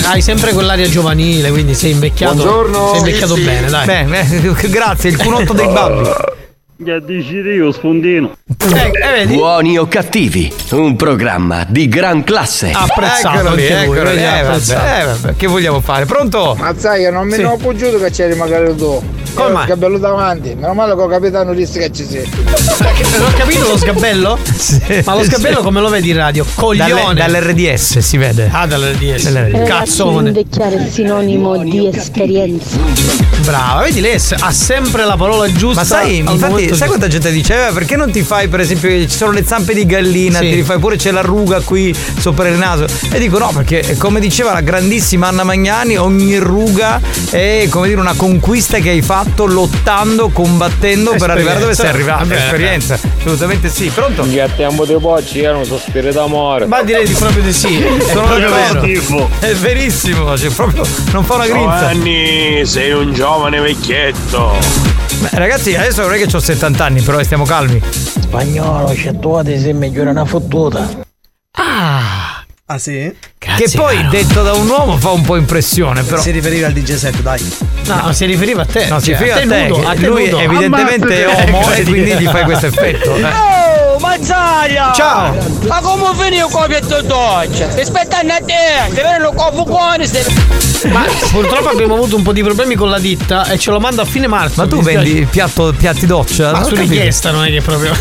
hai 0.05 0.21
sempre 0.23 0.51
quell'aria 0.53 0.89
giovanile, 0.89 1.51
quindi 1.51 1.75
sei 1.75 1.91
invecchiato. 1.91 2.33
Buongiorno. 2.33 2.89
Sei 2.89 2.97
invecchiato 2.97 3.35
Sì, 3.35 3.41
sì. 3.41 3.45
bene, 3.47 3.67
dai. 3.69 3.85
Beh, 3.85 4.19
eh, 4.19 4.53
grazie, 4.69 5.11
il 5.11 5.17
cunotto 5.17 5.53
dei 5.53 5.67
babbi. 5.67 6.09
Che 6.83 7.01
dici 7.03 7.33
io, 7.37 7.71
spondino. 7.71 8.37
Eh, 8.55 9.25
Buoni 9.25 9.79
o 9.79 9.87
cattivi, 9.87 10.53
un 10.71 10.95
programma 10.95 11.65
di 11.67 11.87
gran 11.87 12.23
classe. 12.23 12.69
Eccolo 12.71 13.55
lì, 13.55 13.65
eccolo 13.65 14.11
lì. 14.11 14.23
Eh, 14.23 14.43
vabbè, 14.43 15.01
eh, 15.01 15.05
vabbè, 15.05 15.35
che 15.35 15.47
vogliamo 15.47 15.81
fare? 15.81 16.05
Pronto? 16.05 16.55
Ma 16.59 16.75
sai 16.77 17.05
che 17.05 17.09
non 17.09 17.25
mi 17.25 17.33
Sì. 17.33 17.41
ne 17.41 17.45
ho 17.47 17.53
appoggiato 17.53 17.97
che 17.97 18.11
c'eri 18.11 18.35
magari 18.35 18.75
tu. 18.75 19.03
Come 19.33 19.49
mai? 19.51 19.63
Il 19.63 19.69
capello 19.69 19.97
davanti. 19.97 20.55
Meno 20.55 20.73
male 20.73 20.95
che 20.95 21.01
il 21.01 21.09
capitano 21.09 21.53
disse 21.53 21.79
che 21.79 21.91
ci 21.91 22.05
sei. 22.05 22.29
Non 22.33 23.23
ho 23.27 23.33
capito 23.35 23.67
lo 23.67 23.77
sgabello? 23.77 24.37
Ma 25.05 25.15
lo 25.15 25.23
sgabello 25.23 25.57
sì. 25.57 25.63
come 25.63 25.81
lo 25.81 25.89
vedi 25.89 26.09
in 26.09 26.15
radio? 26.17 26.45
Coglione. 26.55 27.13
Dalle- 27.15 27.39
dall'RDS 27.39 27.97
si 27.99 28.17
vede. 28.17 28.49
Ah, 28.51 28.65
dall'RDS. 28.67 29.29
Dall'RDS. 29.31 29.67
Cazzone. 29.67 30.27
invecchiare 30.29 30.85
è 30.85 30.89
sinonimo 30.89 31.57
di 31.57 31.87
esperienza. 31.87 32.77
Brava, 33.43 33.81
vedi 33.83 34.01
lei 34.01 34.15
ha 34.39 34.51
sempre 34.51 35.05
la 35.05 35.15
parola 35.15 35.51
giusta. 35.51 35.81
Ma 35.81 35.85
sai, 35.85 36.23
al 36.25 36.37
infatti, 36.67 36.77
sai 36.77 36.87
quanta 36.87 37.07
gente 37.07 37.31
diceva? 37.31 37.71
Perché 37.71 37.95
non 37.95 38.11
ti 38.11 38.23
fai, 38.23 38.47
per 38.47 38.59
esempio, 38.59 38.89
ci 38.89 39.09
sono 39.09 39.31
le 39.31 39.43
zampe 39.45 39.73
di 39.73 39.85
gallina, 39.85 40.39
Sì. 40.39 40.49
ti 40.49 40.55
rifai 40.55 40.79
pure 40.79 40.95
c'è 40.97 41.11
la 41.11 41.21
ruga 41.21 41.61
qui 41.61 41.95
sopra 42.19 42.47
il 42.47 42.57
naso. 42.57 42.85
E 43.11 43.19
dico 43.19 43.37
no, 43.37 43.51
perché 43.53 43.95
come 43.97 44.19
diceva 44.19 44.53
la 44.53 44.61
grandissima 44.61 45.27
Anna 45.27 45.43
Magnani, 45.43 45.97
ogni 45.97 46.37
ruga 46.37 46.99
è 47.29 47.67
come 47.69 47.87
dire 47.87 47.99
una 47.99 48.13
conquista 48.15 48.77
che 48.79 48.89
hai 48.89 49.01
fatto 49.01 49.45
lottando, 49.45 50.29
combattendo 50.29 51.11
per 51.17 51.29
arrivare 51.29 51.59
dove 51.59 51.73
sei 51.75 51.87
arrivato. 51.87 52.25
Vabbè, 52.25 52.35
Esperienza, 52.35 52.99
assolutamente 53.19 53.69
sì. 53.69 53.89
Pronto? 53.93 54.25
Tempo 54.55 54.85
dei 54.85 54.97
bocci 54.97 55.41
erano 55.41 55.63
sospiri 55.65 56.11
d'amore. 56.11 56.65
Ma 56.67 56.81
direi 56.81 57.05
di 57.05 57.13
proprio 57.13 57.43
di 57.43 57.53
sì. 57.53 57.83
Sono 58.11 58.37
d'accordo. 58.37 58.81
vero. 58.81 59.29
È 59.39 59.53
verissimo, 59.53 60.37
cioè 60.37 60.49
proprio 60.49 60.83
non 61.11 61.23
fa 61.23 61.35
una 61.35 61.45
grinza. 61.47 61.79
Giovanni, 61.91 62.65
sei 62.65 62.91
un 62.91 63.13
giovane 63.13 63.59
vecchietto. 63.59 64.55
Beh, 65.19 65.29
ragazzi, 65.33 65.75
adesso 65.75 66.01
non 66.01 66.13
è 66.13 66.17
che 66.23 66.35
ho 66.35 66.39
70 66.39 66.83
anni, 66.85 67.01
però 67.01 67.21
stiamo 67.23 67.43
calmi. 67.45 67.81
Spagnolo, 68.19 68.93
c'è 68.93 69.17
tu 69.17 69.41
ti 69.43 69.59
sei 69.59 69.73
migliore 69.73 70.09
una 70.11 70.25
fottuta. 70.25 70.87
Ah! 71.51 72.43
Ah 72.69 72.77
sì? 72.77 73.15
che 73.39 73.69
poi 73.75 74.05
detto 74.09 74.43
da 74.43 74.51
un 74.51 74.67
uomo 74.67 74.97
fa 74.97 75.11
un 75.11 75.21
po' 75.21 75.37
impressione, 75.37 76.03
però. 76.03 76.21
Si 76.21 76.31
riferiva 76.31 76.67
al 76.67 76.73
DJ 76.73 76.95
set, 76.95 77.21
dai. 77.21 77.41
No, 77.85 78.11
si 78.11 78.25
riferiva 78.25 78.63
a 78.63 78.65
te. 78.65 78.87
No, 78.87 78.99
si 78.99 79.11
Cioè, 79.11 79.17
riferiva 79.17 79.35
a 79.55 79.57
te, 79.61 79.67
nudo, 79.69 79.87
a 79.87 79.93
te 79.93 80.05
lui 80.07 80.25
nudo. 80.29 80.39
evidentemente 80.39 81.17
è 81.17 81.23
Ammazzate. 81.23 81.51
homo 81.51 81.71
e 81.71 81.83
quindi 81.83 82.11
gli 82.17 82.25
fai 82.27 82.43
questo 82.43 82.65
effetto. 82.65 83.15
eh. 83.15 83.21
Mazzaria! 84.17 84.91
Ciao! 84.93 85.35
Ma 85.67 85.79
come 85.79 86.09
finì 86.17 86.39
con 86.49 86.71
il 86.71 86.79
tuo 86.79 87.01
doccia? 87.03 87.67
Aspettando 87.67 88.33
a 88.33 88.37
te! 88.37 88.89
Deve 88.89 89.07
avere 89.07 89.27
un 89.27 89.35
copo 89.35 89.63
buono! 89.63 90.03
Ma 90.91 91.05
purtroppo 91.31 91.69
abbiamo 91.69 91.93
avuto 91.93 92.15
un 92.15 92.23
po' 92.23 92.33
di 92.33 92.41
problemi 92.41 92.73
con 92.73 92.89
la 92.89 92.97
ditta 92.97 93.45
e 93.45 93.59
ce 93.59 93.69
lo 93.69 93.79
mando 93.79 94.01
a 94.01 94.05
fine 94.05 94.25
marzo. 94.25 94.61
Ma 94.61 94.67
tu 94.67 94.81
vendi 94.81 95.27
piatto, 95.29 95.71
piatti 95.77 96.07
doccia? 96.07 96.51
Ma 96.51 96.63
su 96.63 96.75
richiesta 96.75 97.29
non 97.29 97.45
è 97.45 97.49
che 97.49 97.61
proprio. 97.61 97.93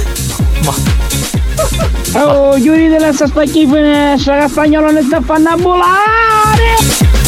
Oh, 2.14 2.54
chiudi 2.54 2.88
della 2.88 3.12
spacchi 3.12 3.66
finestra 3.66 4.38
che 4.38 4.48
spagnolo 4.48 4.90
ne 4.90 5.02
sta 5.02 5.20
fanno 5.20 5.50
a 5.50 5.56
volare! 5.56 7.25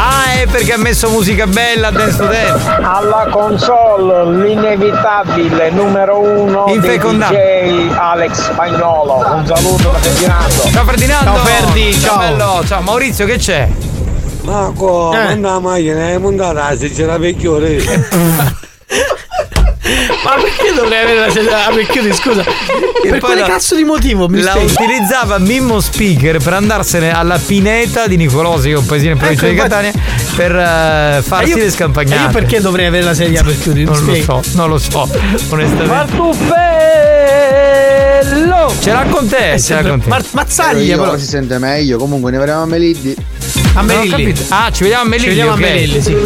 Ah, 0.00 0.32
è 0.40 0.46
perché 0.46 0.74
ha 0.74 0.78
messo 0.78 1.10
musica 1.10 1.48
bella 1.48 1.90
Dance 1.90 2.16
to 2.18 2.26
Dance. 2.26 2.68
Alla 2.82 3.26
console 3.30 4.46
l'inevitabile 4.46 5.70
numero 5.70 6.20
uno. 6.20 6.66
DJ 6.68 7.90
Alex 7.96 8.50
Spagnolo. 8.52 9.26
Un 9.34 9.44
saluto 9.44 9.90
da 9.90 9.98
Ferdinando. 9.98 10.62
Ciao 10.70 10.84
Ferdinando. 10.84 11.30
Ciao, 11.34 11.44
Ferdi, 11.44 11.94
ciao. 12.00 12.18
bello. 12.18 12.62
Ciao 12.64 12.80
Maurizio, 12.82 13.26
che 13.26 13.38
c'è? 13.38 13.68
Marco, 14.42 15.12
Eh. 15.12 15.16
manda 15.24 15.50
la 15.54 15.58
macchina, 15.58 16.08
è 16.10 16.18
montata, 16.18 16.76
se 16.76 16.92
c'è 16.92 17.04
la 17.04 17.18
vecchiore. 17.18 17.76
Ma 20.24 20.34
perché 20.40 20.72
dovrei 20.74 21.02
avere 21.02 21.20
la 21.26 21.30
sedia 21.30 21.66
a 21.66 21.72
vecchioni, 21.72 22.12
scusa? 22.12 22.42
E 22.42 23.08
per 23.08 23.18
quale 23.20 23.40
la- 23.40 23.46
cazzo 23.46 23.74
di 23.74 23.84
motivo 23.84 24.28
mi 24.28 24.40
La 24.42 24.52
spieghi? 24.52 24.72
utilizzava 24.72 25.38
Mimmo 25.38 25.80
Speaker 25.80 26.38
per 26.42 26.52
andarsene 26.52 27.12
alla 27.14 27.38
pineta 27.38 28.06
di 28.06 28.16
Nicolosi, 28.16 28.68
che 28.68 28.74
è 28.74 28.78
un 28.78 28.86
paesino 28.86 29.12
in 29.12 29.18
provincia 29.18 29.46
Ecco, 29.46 29.54
di 29.54 29.60
infatti- 29.60 29.90
Catania, 29.92 30.36
per 30.36 30.56
eh, 31.18 31.22
farsi 31.22 31.50
io- 31.50 31.56
le 31.56 31.70
scampagnate. 31.70 32.20
e 32.20 32.24
io 32.24 32.30
perché 32.30 32.60
dovrei 32.60 32.86
avere 32.86 33.04
la 33.04 33.14
sedia 33.14 33.42
per 33.42 33.58
chiudere? 33.58 33.84
Mi 33.84 33.90
Non 33.90 34.04
lo 34.04 34.14
so, 34.22 34.42
non 34.54 34.68
lo 34.68 34.78
so, 34.78 35.08
onestamente. 35.50 35.84
Martuffello! 35.86 36.56
Ce 38.80 38.92
l'ha 38.92 39.06
con 39.08 39.28
te, 39.28 39.58
ce 39.60 39.74
l'ha 39.74 39.82
con 39.88 40.00
te. 40.00 40.08
Mar- 40.08 40.24
Mazzaglia 40.32 40.96
però. 40.98 41.16
si 41.16 41.26
sente 41.26 41.58
meglio. 41.58 41.98
Comunque 41.98 42.30
ne 42.30 42.38
vedremo 42.38 42.62
a 42.62 42.66
Meliddi. 42.66 43.14
A 43.78 43.82
Melilli. 43.82 44.34
Ah, 44.48 44.72
ci 44.72 44.82
vediamo 44.82 45.04
a 45.04 45.06
Melilli. 45.06 45.22
Ci 45.22 45.28
vediamo 45.28 45.52
ok. 45.52 45.56
a 45.56 45.60
Melilli, 45.60 46.02
sì. 46.02 46.16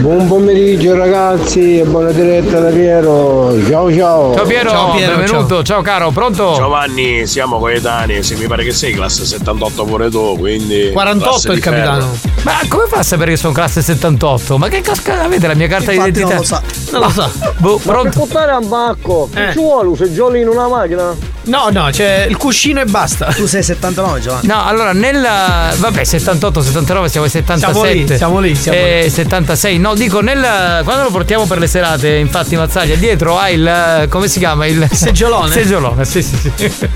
Buon 0.00 0.26
pomeriggio 0.26 0.96
ragazzi 0.96 1.80
e 1.80 1.84
buona 1.84 2.10
diretta 2.10 2.58
da 2.58 2.70
Piero. 2.70 3.54
Ciao 3.68 3.94
ciao. 3.94 4.34
Ciao 4.34 4.46
Piero, 4.46 4.70
Ciao, 4.70 4.94
Piero, 4.94 5.16
benvenuto. 5.18 5.62
Ciao. 5.62 5.82
caro, 5.82 6.10
pronto? 6.10 6.54
Giovanni, 6.56 7.26
siamo 7.26 7.58
coetanei, 7.58 8.22
se 8.22 8.34
mi 8.36 8.46
pare 8.46 8.64
che 8.64 8.72
sei 8.72 8.94
classe 8.94 9.26
78 9.26 9.84
pure 9.84 10.08
tu, 10.08 10.38
quindi... 10.38 10.90
48 10.90 11.28
classe 11.30 11.48
il 11.48 11.54
di 11.54 11.60
ferro. 11.60 11.76
capitano. 11.76 12.18
Ma 12.44 12.52
come 12.66 12.84
fa 12.88 12.96
a 12.96 13.02
sapere 13.02 13.32
che 13.32 13.36
sono 13.36 13.52
classe 13.52 13.82
78? 13.82 14.56
Ma 14.56 14.68
che 14.68 14.80
casca 14.80 15.22
avete 15.22 15.46
la 15.46 15.54
mia 15.54 15.66
carta 15.66 15.92
Infatti 15.92 16.12
d'identità? 16.12 16.38
non 16.38 16.40
lo 16.40 16.44
sa. 16.46 16.62
Non 16.92 17.00
lo 17.02 17.10
so. 17.10 17.30
Boh, 17.58 17.78
pronto? 17.78 18.20
portare 18.20 18.52
a 18.52 18.60
bacco. 18.60 19.28
Eh. 19.34 19.52
Ci 19.52 19.58
vuole, 19.58 19.94
se 19.96 20.10
gioli 20.14 20.40
in 20.40 20.48
una 20.48 20.66
macchina. 20.66 21.32
No, 21.46 21.68
no, 21.70 21.88
c'è 21.90 22.24
il 22.26 22.38
cuscino 22.38 22.80
e 22.80 22.86
basta. 22.86 23.26
Tu 23.26 23.44
sei 23.46 23.62
79, 23.62 24.20
Giovanni. 24.20 24.46
No, 24.46 24.64
allora 24.64 24.92
nella. 24.92 25.73
Vabbè, 25.76 26.04
78, 26.04 26.62
79, 26.62 27.08
siamo 27.08 27.26
ai 27.26 27.32
77. 27.32 27.72
Siamo 27.72 27.84
lì, 27.92 28.06
siamo 28.16 28.38
lì, 28.40 28.54
siamo 28.54 28.78
Eh, 28.78 29.08
76. 29.10 29.78
No, 29.78 29.94
dico, 29.94 30.20
nel. 30.20 30.82
Quando 30.84 31.02
lo 31.04 31.10
portiamo 31.10 31.46
per 31.46 31.58
le 31.58 31.66
serate, 31.66 32.16
infatti, 32.16 32.54
Mazzaglia, 32.56 32.94
dietro 32.96 33.38
hai 33.38 33.54
il. 33.54 34.06
come 34.08 34.28
si 34.28 34.38
chiama? 34.38 34.66
Il 34.66 34.86
Seggiolone? 34.92 35.50
Seggiolone, 35.56 36.04
sì, 36.04 36.22
sì, 36.22 36.36
sì. 36.54 36.54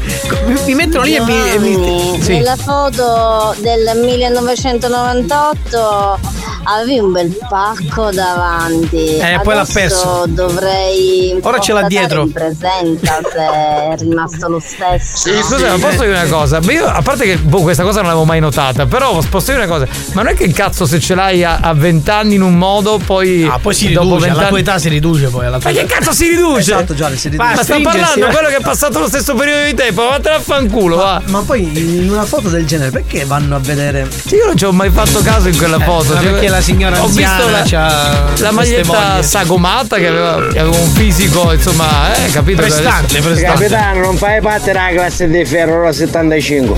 Mi, 0.66 0.74
mettono 0.74 1.04
lì 1.04 1.14
e 1.16 1.20
mi. 1.20 1.58
mi- 1.58 2.20
sì. 2.22 2.32
Nella 2.34 2.56
foto 2.56 3.54
del 3.58 3.96
1998 3.98 6.18
avevi 6.64 6.98
un 6.98 7.12
bel 7.12 7.36
pacco 7.48 8.10
davanti. 8.10 9.16
Eh, 9.16 9.40
poi 9.42 9.54
l'ha 9.54 9.66
perso. 9.70 10.24
dovrei 10.28 11.38
Ora 11.42 11.58
ce 11.58 11.72
l'ha 11.72 11.86
dietro. 11.86 12.22
in 12.22 12.32
presenza 12.32 13.20
se 13.22 13.38
è 13.38 13.94
rimasto 13.98 14.48
lo 14.48 14.60
stesso. 14.60 15.16
Sì, 15.28 15.42
scusa, 15.42 15.76
ma 15.76 15.78
posso 15.78 16.02
dire 16.04 16.20
una 16.20 16.28
cosa? 16.28 16.60
Io, 16.68 16.86
a 16.86 17.02
parte 17.02 17.24
che 17.24 17.38
boh, 17.38 17.62
questa 17.62 17.82
cosa 17.82 17.98
non 18.00 18.06
l'avevo 18.08 18.24
mai 18.24 18.40
notata, 18.40 18.86
però 18.86 19.18
posso 19.28 19.52
dire 19.52 19.64
una 19.64 19.72
cosa: 19.72 19.86
ma 20.12 20.22
non 20.22 20.32
è 20.32 20.36
che 20.36 20.44
il 20.44 20.52
cazzo 20.52 20.86
se 20.86 21.00
ce 21.00 21.14
l'hai 21.14 21.44
a, 21.44 21.58
a 21.60 21.72
20 21.74 22.10
anni 22.10 22.34
in 22.34 22.42
un 22.42 22.56
modo, 22.56 22.98
poi. 23.04 23.44
Ah, 23.44 23.58
poi 23.58 23.74
si 23.74 23.92
dopo 23.92 24.16
riduce, 24.16 24.24
20 24.26 24.38
alla 24.38 24.48
tua 24.48 24.58
età 24.58 24.78
si 24.78 24.88
riduce 24.88 25.28
poi 25.28 25.46
alla 25.46 25.58
tua 25.58 25.70
Ma 25.72 25.78
che 25.78 25.84
cazzo 25.86 26.12
si 26.12 26.28
riduce? 26.28 26.60
Esatto, 26.60 26.94
Giovanni, 26.94 27.16
si 27.16 27.28
riduce. 27.28 27.48
Ma 27.48 27.54
sta 27.54 27.62
stringersi, 27.62 27.98
parlando 27.98 28.26
eh. 28.26 28.32
quello 28.32 28.48
che 28.48 28.56
è 28.56 28.60
passato 28.60 28.98
lo 28.98 29.08
stesso 29.08 29.34
periodo 29.34 29.64
di 29.64 29.74
tempo, 29.74 30.02
vattene 30.08 30.36
a 30.36 30.40
fanculo, 30.40 30.96
va. 30.96 31.22
Ma 31.26 31.42
poi 31.42 31.62
in 32.02 32.10
una 32.10 32.24
foto 32.24 32.48
del 32.48 32.66
genere 32.66 32.90
perché 32.90 33.24
vanno 33.24 33.56
a 33.56 33.58
vedere? 33.58 34.08
Sì, 34.26 34.36
io 34.36 34.46
non 34.46 34.56
ci 34.56 34.64
ho 34.64 34.72
mai 34.72 34.90
fatto 34.90 35.20
caso 35.20 35.48
in 35.48 35.56
quella 35.56 35.78
foto. 35.78 36.12
Eh, 36.12 36.14
ma 36.14 36.20
Cioè, 36.22 36.30
perché 36.30 36.47
la 36.48 36.60
signora 36.60 37.00
ho 37.00 37.06
anziana 37.06 37.36
visto 37.36 37.50
la, 37.50 37.62
c'ha 37.64 38.24
la 38.38 38.50
maglietta 38.50 39.22
sagomata 39.22 39.96
che 39.96 40.06
aveva, 40.06 40.48
che 40.48 40.58
aveva 40.58 40.76
un 40.76 40.90
fisico, 40.90 41.52
insomma, 41.52 42.14
eh, 42.14 42.30
capito? 42.30 42.60
Prestante, 42.60 43.20
prestante. 43.20 43.64
Capitano, 43.64 44.00
non 44.00 44.16
fai 44.16 44.40
parte 44.40 44.72
della 44.72 44.88
classe 44.92 45.28
di 45.28 45.44
ferro 45.44 45.80
ora 45.80 45.92
75. 45.92 46.76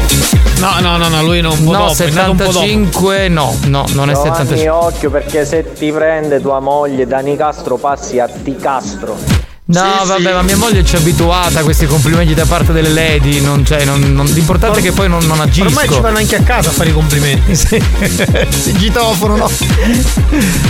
No, 0.59 0.79
no, 0.81 0.97
no, 0.97 1.09
no, 1.09 1.23
lui 1.23 1.41
non 1.41 1.57
po' 1.65 1.73
No, 1.73 1.87
dopo, 1.87 2.03
è 2.03 2.11
nato 2.11 2.31
un 2.31 2.37
po' 2.37 2.45
dopo. 2.45 2.59
75, 2.59 3.29
no, 3.29 3.59
no, 3.67 3.85
non 3.93 4.11
è 4.11 4.15
75. 4.15 4.69
occhio 4.69 5.11
perché 5.11 5.45
se 5.45 5.73
ti 5.73 5.91
prende 5.91 6.41
tua 6.41 6.61
moglie 6.61 7.07
da 7.07 7.19
Nicastro 7.19 7.77
passi 7.77 8.19
a 8.19 8.29
Ticastro. 8.29 9.50
No, 9.73 10.05
vabbè, 10.05 10.33
ma 10.33 10.43
mia 10.43 10.57
moglie 10.57 10.85
ci 10.85 10.97
è 10.97 10.99
abituata 10.99 11.61
a 11.61 11.63
questi 11.63 11.87
complimenti 11.87 12.35
da 12.35 12.45
parte 12.45 12.73
delle 12.73 12.89
lady. 12.89 13.41
Non, 13.41 13.65
cioè, 13.65 13.85
non- 13.85 14.13
non- 14.13 14.27
l'importante 14.27 14.81
è 14.81 14.83
che 14.83 14.91
poi 14.91 15.09
non, 15.09 15.25
non 15.27 15.39
agisco. 15.41 15.69
Ormai 15.69 15.89
ci 15.89 16.01
vanno 16.01 16.19
anche 16.19 16.35
a 16.37 16.43
casa 16.43 16.71
a 16.71 16.73
fare 16.73 16.91
i 16.91 16.93
complimenti. 16.93 17.55
sì. 17.55 17.81
Si 18.51 18.77
citofono, 18.79 19.37
no? 19.37 19.51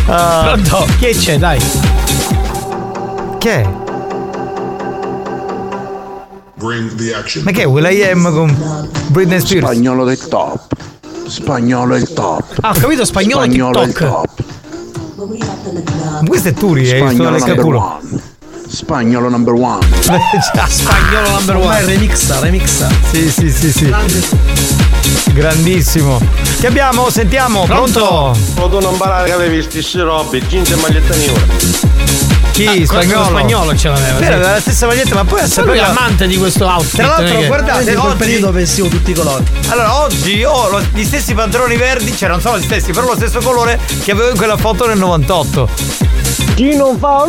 Ah. 0.06 0.52
Pronto? 0.52 0.86
Che 0.98 1.16
c'è, 1.16 1.38
dai? 1.38 1.58
Che? 3.38 3.66
Ma 7.42 7.50
che 7.52 7.62
è 7.62 7.66
Will.i.am 7.66 8.32
con 8.32 8.88
Britney 9.06 9.40
Spears? 9.40 9.64
Spagnolo 9.66 10.04
del 10.04 10.18
top. 10.28 10.74
Spagnolo 11.26 11.94
del 11.94 12.12
top. 12.12 12.58
Ah, 12.60 12.70
ho 12.70 12.78
capito, 12.78 13.04
spagnolo, 13.06 13.44
Spagnolo 13.44 13.78
del 13.80 13.88
TikTok. 13.88 14.08
top. 14.10 14.28
Ma 16.20 16.26
Questo 16.28 16.48
è 16.48 16.52
Turi, 16.52 16.82
eh, 16.82 16.96
Spagnolo 16.98 17.38
number 17.38 17.64
one. 17.64 18.22
Spagnolo 18.70 19.28
number 19.28 19.54
one. 19.54 19.80
Spagnolo 20.68 21.30
number 21.30 21.56
one. 21.56 21.84
Remixa, 21.84 22.38
remixa. 22.38 22.88
Sì, 23.10 23.28
sì, 23.28 23.50
sì, 23.50 23.72
sì. 23.72 23.92
Grandissimo. 25.32 26.20
Che 26.60 26.66
abbiamo? 26.68 27.10
Sentiamo, 27.10 27.64
pronto? 27.64 28.32
Potevo 28.54 28.80
non 28.80 28.96
barare 28.96 29.26
che 29.26 29.32
avevi 29.32 29.60
stessi 29.62 29.98
robe, 29.98 30.40
jeans 30.46 30.70
e 30.70 30.76
maglietta 30.76 31.16
nera. 31.16 32.29
Chi? 32.66 32.86
Spagnolo? 32.86 33.24
spagnolo 33.24 33.76
ce 33.76 33.88
l'aveva, 33.88 34.18
sì. 34.18 34.24
aveva 34.24 34.50
la 34.52 34.60
stessa 34.60 34.86
maglietta, 34.86 35.14
ma 35.14 35.24
poi 35.24 35.40
è 35.40 35.74
l'amante 35.76 36.26
di 36.26 36.36
questo 36.36 36.66
outfit. 36.66 36.96
Tra 36.96 37.06
l'altro, 37.06 37.38
che- 37.38 37.46
guardate, 37.46 37.90
in 37.90 37.98
quel 37.98 38.10
oggi- 38.10 38.16
periodo 38.18 38.52
vestivo 38.52 38.88
tutti 38.88 39.10
i 39.12 39.14
colori. 39.14 39.44
Allora, 39.68 40.00
oggi 40.02 40.44
ho 40.44 40.68
lo- 40.68 40.82
gli 40.92 41.04
stessi 41.04 41.34
pantaloni 41.34 41.76
verdi, 41.76 42.16
cioè 42.16 42.28
non 42.28 42.40
sono 42.40 42.58
gli 42.58 42.62
stessi, 42.62 42.92
però 42.92 43.06
lo 43.06 43.14
stesso 43.14 43.40
colore 43.40 43.78
che 44.04 44.10
avevo 44.10 44.30
in 44.30 44.36
quella 44.36 44.56
foto 44.56 44.86
nel 44.86 44.98
98. 44.98 45.68
Chi 46.54 46.74
non 46.76 46.98
fa 46.98 47.24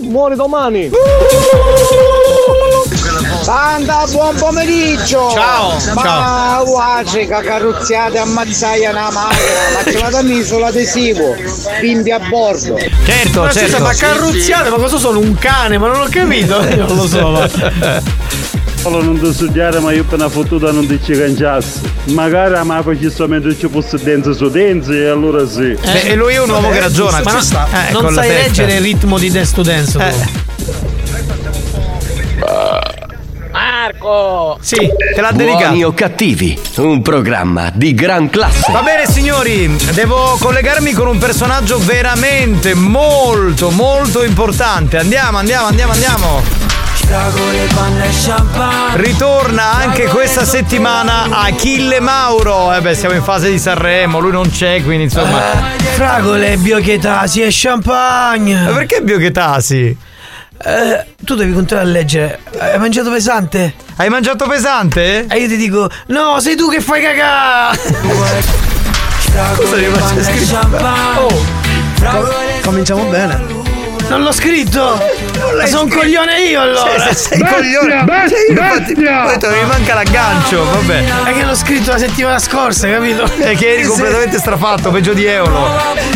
muore 0.00 0.34
domani. 0.34 0.90
Santa, 3.42 4.04
buon 4.10 4.34
pomeriggio! 4.36 5.30
Ciao, 5.32 5.76
Ma 5.94 6.02
ciao. 6.02 6.64
guace, 6.64 7.26
cacaruzziate 7.26 8.18
ammazzaia 8.18 8.90
una 8.90 9.10
macchina, 9.10 9.60
ma 9.74 9.90
ce 9.90 9.98
la 9.98 10.10
danno 10.10 10.42
solo 10.42 10.66
adesivo, 10.66 11.34
bimbi 11.80 12.10
a 12.10 12.18
bordo. 12.18 12.76
Certo, 13.04 13.42
Ma 13.42 13.52
scusa, 13.52 13.78
ma 13.80 13.94
carruzziate, 13.94 14.70
ma 14.70 14.76
cosa 14.76 14.98
sono? 14.98 15.18
Un 15.20 15.34
cane? 15.34 15.78
Ma 15.78 15.88
non 15.88 16.00
ho 16.02 16.06
capito. 16.10 16.60
Io 16.62 16.86
non 16.86 16.96
lo 16.96 17.06
so. 17.06 17.28
ma- 17.30 18.02
Allora 18.84 19.02
non 19.04 19.18
ti 19.20 19.32
studiare 19.32 19.78
ma 19.78 19.92
io 19.92 20.02
appena 20.02 20.28
fottuta 20.28 20.70
non 20.72 20.86
ti 20.86 20.98
ci 21.02 21.12
canciassi. 21.12 21.80
Magari 22.06 22.54
a 22.56 22.64
me 22.64 22.82
facessi 22.82 23.22
mentre 23.26 23.56
ci 23.58 23.68
fosse 23.70 23.98
dance 24.02 24.34
su 24.34 24.48
dance 24.50 24.92
e 24.92 25.06
allora 25.08 25.46
sì. 25.48 25.76
Beh, 25.80 26.00
e 26.02 26.14
lui 26.16 26.34
è 26.34 26.40
un 26.40 26.50
uomo 26.50 26.68
che 26.70 26.80
ragiona. 26.80 27.20
Ma 27.22 27.30
ci 27.30 27.32
non, 27.36 27.42
sta. 27.42 27.66
Eh, 27.88 27.92
non 27.92 28.12
sai 28.12 28.28
leggere 28.28 28.74
il 28.74 28.80
ritmo 28.82 29.18
di 29.18 29.30
Dance 29.30 29.52
to 29.54 29.62
Dance. 29.62 29.98
Eh. 29.98 30.42
Marco! 33.84 34.56
Sì, 34.62 34.76
te 35.14 35.20
l'ha 35.20 35.30
dedicato. 35.32 35.64
Buoni 35.66 35.84
o 35.84 35.92
cattivi, 35.92 36.58
un 36.76 37.02
programma 37.02 37.70
di 37.74 37.92
gran 37.92 38.30
classe. 38.30 38.72
Va 38.72 38.80
bene 38.80 39.06
signori, 39.06 39.76
devo 39.92 40.38
collegarmi 40.40 40.92
con 40.92 41.06
un 41.06 41.18
personaggio 41.18 41.78
veramente 41.78 42.72
molto 42.72 43.70
molto 43.70 44.24
importante. 44.24 44.96
Andiamo, 44.96 45.36
andiamo, 45.36 45.66
andiamo, 45.66 45.92
andiamo. 45.92 46.42
Ritorna 48.94 49.72
anche 49.74 50.04
questa 50.04 50.46
settimana 50.46 51.26
Achille 51.28 52.00
Mauro. 52.00 52.72
Eh 52.72 52.80
beh, 52.80 52.94
siamo 52.94 53.14
in 53.14 53.22
fase 53.22 53.50
di 53.50 53.58
Sanremo, 53.58 54.18
lui 54.18 54.32
non 54.32 54.48
c'è, 54.48 54.82
quindi 54.82 55.04
insomma. 55.04 55.72
Fragole, 55.94 56.56
biochetasi 56.56 57.42
e 57.42 57.48
champagne. 57.50 58.62
Ma 58.62 58.72
perché 58.72 59.02
biochetasi? 59.02 59.98
Eh, 60.62 61.04
tu 61.24 61.34
devi 61.34 61.52
continuare 61.52 61.86
a 61.88 61.90
leggere. 61.90 62.38
Hai 62.58 62.78
mangiato 62.78 63.10
pesante? 63.10 63.74
Hai 63.96 64.08
mangiato 64.08 64.46
pesante? 64.46 65.26
E 65.28 65.38
io 65.38 65.48
ti 65.48 65.56
dico, 65.56 65.88
no, 66.08 66.40
sei 66.40 66.56
tu 66.56 66.70
che 66.70 66.80
fai 66.80 67.02
cagà! 67.02 67.76
Cosa 69.56 69.76
mi 69.76 69.84
faccio 69.86 70.22
scritto? 70.22 70.58
Oh, 71.18 72.32
Cominciamo 72.62 73.04
bene. 73.04 73.62
non 74.08 74.22
l'ho 74.22 74.32
scritto! 74.32 75.00
Ma 75.58 75.66
sono 75.66 75.82
un 75.82 75.88
coglione 75.90 76.40
io 76.42 76.60
allora! 76.60 77.12
Sei, 77.12 77.14
sei 77.14 77.38
coglione. 77.46 78.04
Cioè, 78.06 78.38
io 78.48 78.60
infatti, 78.62 78.92
ho 78.92 79.26
detto, 79.26 79.48
mi 79.50 79.64
manca 79.66 79.94
l'aggancio, 79.94 80.64
vabbè. 80.64 81.04
È 81.24 81.32
che 81.34 81.42
l'ho 81.44 81.54
scritto 81.54 81.90
la 81.90 81.98
settimana 81.98 82.38
scorsa, 82.38 82.88
capito? 82.88 83.24
È 83.24 83.54
che 83.56 83.72
eri 83.74 83.82
Sì. 83.82 83.88
completamente 83.88 84.38
strafatto, 84.38 84.90
peggio 84.90 85.12
di 85.12 85.24
Eolo. 85.26 85.68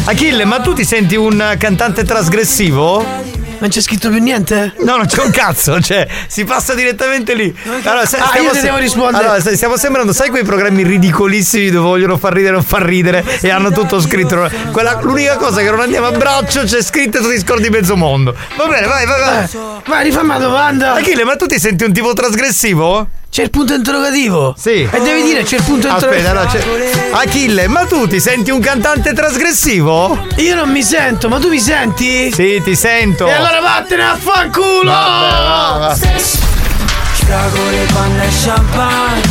Achille, 0.05 0.45
ma 0.45 0.61
tu 0.61 0.73
ti 0.73 0.85
senti 0.85 1.17
un 1.17 1.55
cantante 1.59 2.05
trasgressivo? 2.05 3.28
Non 3.61 3.71
c'è 3.71 3.81
scritto 3.81 4.09
più 4.09 4.21
niente? 4.21 4.73
No, 4.81 4.97
non 4.97 5.07
c'è 5.07 5.21
un 5.23 5.31
cazzo, 5.31 5.81
cioè 5.81 6.07
si 6.29 6.45
passa 6.45 6.75
direttamente 6.75 7.35
lì. 7.35 7.53
Allora, 7.85 8.07
se- 8.07 8.17
Ah, 8.19 8.39
io 8.39 8.51
ti 8.51 8.61
devo 8.61 8.77
rispondere. 8.77 9.25
Allora, 9.25 9.41
se- 9.41 9.57
stiamo 9.57 9.77
sembrando, 9.77 10.13
sai 10.13 10.29
quei 10.31 10.45
programmi 10.45 10.83
ridicolissimi 10.85 11.71
dove 11.71 11.87
vogliono 11.89 12.17
far 12.19 12.33
ridere 12.33 12.57
o 12.57 12.63
far 12.63 12.83
ridere 12.83 13.25
e 13.41 13.51
hanno 13.51 13.71
tutto 13.73 14.01
scritto. 14.01 14.49
Quella- 14.71 14.99
l'unica 15.03 15.37
cosa 15.37 15.61
che 15.61 15.71
non 15.71 15.81
andiamo 15.81 16.07
a 16.07 16.13
braccio 16.13 16.63
c'è 16.63 16.83
scritto 16.83 17.19
e 17.19 17.21
tu 17.21 17.31
ti 17.31 17.39
scordi 17.39 17.69
mezzo 17.69 17.97
mondo. 17.97 18.35
Va 18.57 18.67
bene, 18.67 18.87
vai, 18.87 19.07
vai, 19.07 19.21
vai. 19.21 19.49
Vai, 19.87 20.05
rifammi 20.05 20.29
la 20.29 20.39
domanda! 20.39 20.93
Achille, 20.95 21.25
ma 21.25 21.35
tu 21.37 21.47
ti 21.47 21.59
senti 21.59 21.83
un 21.85 21.93
tipo 21.93 22.13
trasgressivo? 22.13 23.09
C'è 23.31 23.43
il 23.45 23.51
punto 23.51 23.75
interrogativo! 23.75 24.55
Sì. 24.59 24.89
E 24.91 25.01
devi 25.01 25.23
dire 25.23 25.43
c'è 25.45 25.57
il 25.57 25.63
punto 25.63 25.87
Aspetta, 25.89 26.17
interrogativo! 26.17 26.63
allora, 26.73 26.91
c'è- 26.91 27.11
Achille, 27.29 27.69
ma 27.69 27.85
tu 27.85 28.07
ti 28.09 28.19
senti 28.21 28.51
un 28.51 28.59
cantante 28.61 29.13
trasgressivo? 29.13 30.27
Io 30.37 30.55
non 30.57 30.71
mi 30.71 30.83
sento, 30.83 31.29
ma 31.29 31.39
tu 31.39 31.49
mi 31.49 31.61
senti? 31.61 32.33
Sì, 32.33 32.61
ti 32.65 32.75
sento. 32.75 33.27
E 33.29 33.33
allora 33.33 33.61
vattene 33.61 34.03
a 34.03 34.17
fanculo! 34.17 34.91
Fragole, 37.29 37.87
panna 37.93 38.23
e 38.23 38.29
champagne 38.43 39.23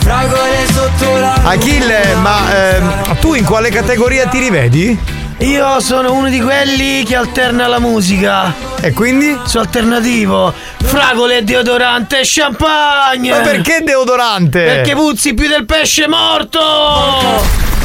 Fragole 0.00 0.66
sotto 0.72 1.16
la 1.18 1.34
Achille, 1.44 2.14
ma 2.20 2.74
ehm, 2.74 3.18
tu 3.20 3.34
in 3.34 3.44
quale 3.44 3.70
categoria 3.70 4.26
ti 4.26 4.40
rivedi? 4.40 4.98
Io 5.38 5.78
sono 5.80 6.12
uno 6.14 6.28
di 6.28 6.40
quelli 6.40 7.04
che 7.04 7.14
alterna 7.14 7.68
la 7.68 7.78
musica. 7.78 8.52
E 8.80 8.92
quindi? 8.92 9.36
Sono 9.44 9.64
alternativo. 9.64 10.52
Fragole, 10.82 11.42
deodorante 11.42 12.20
e 12.20 12.22
champagne. 12.24 13.30
Ma 13.30 13.38
perché 13.38 13.82
deodorante? 13.82 14.62
Perché 14.64 14.94
puzzi 14.94 15.34
più 15.34 15.48
del 15.48 15.64
pesce 15.64 16.06
morto! 16.06 17.77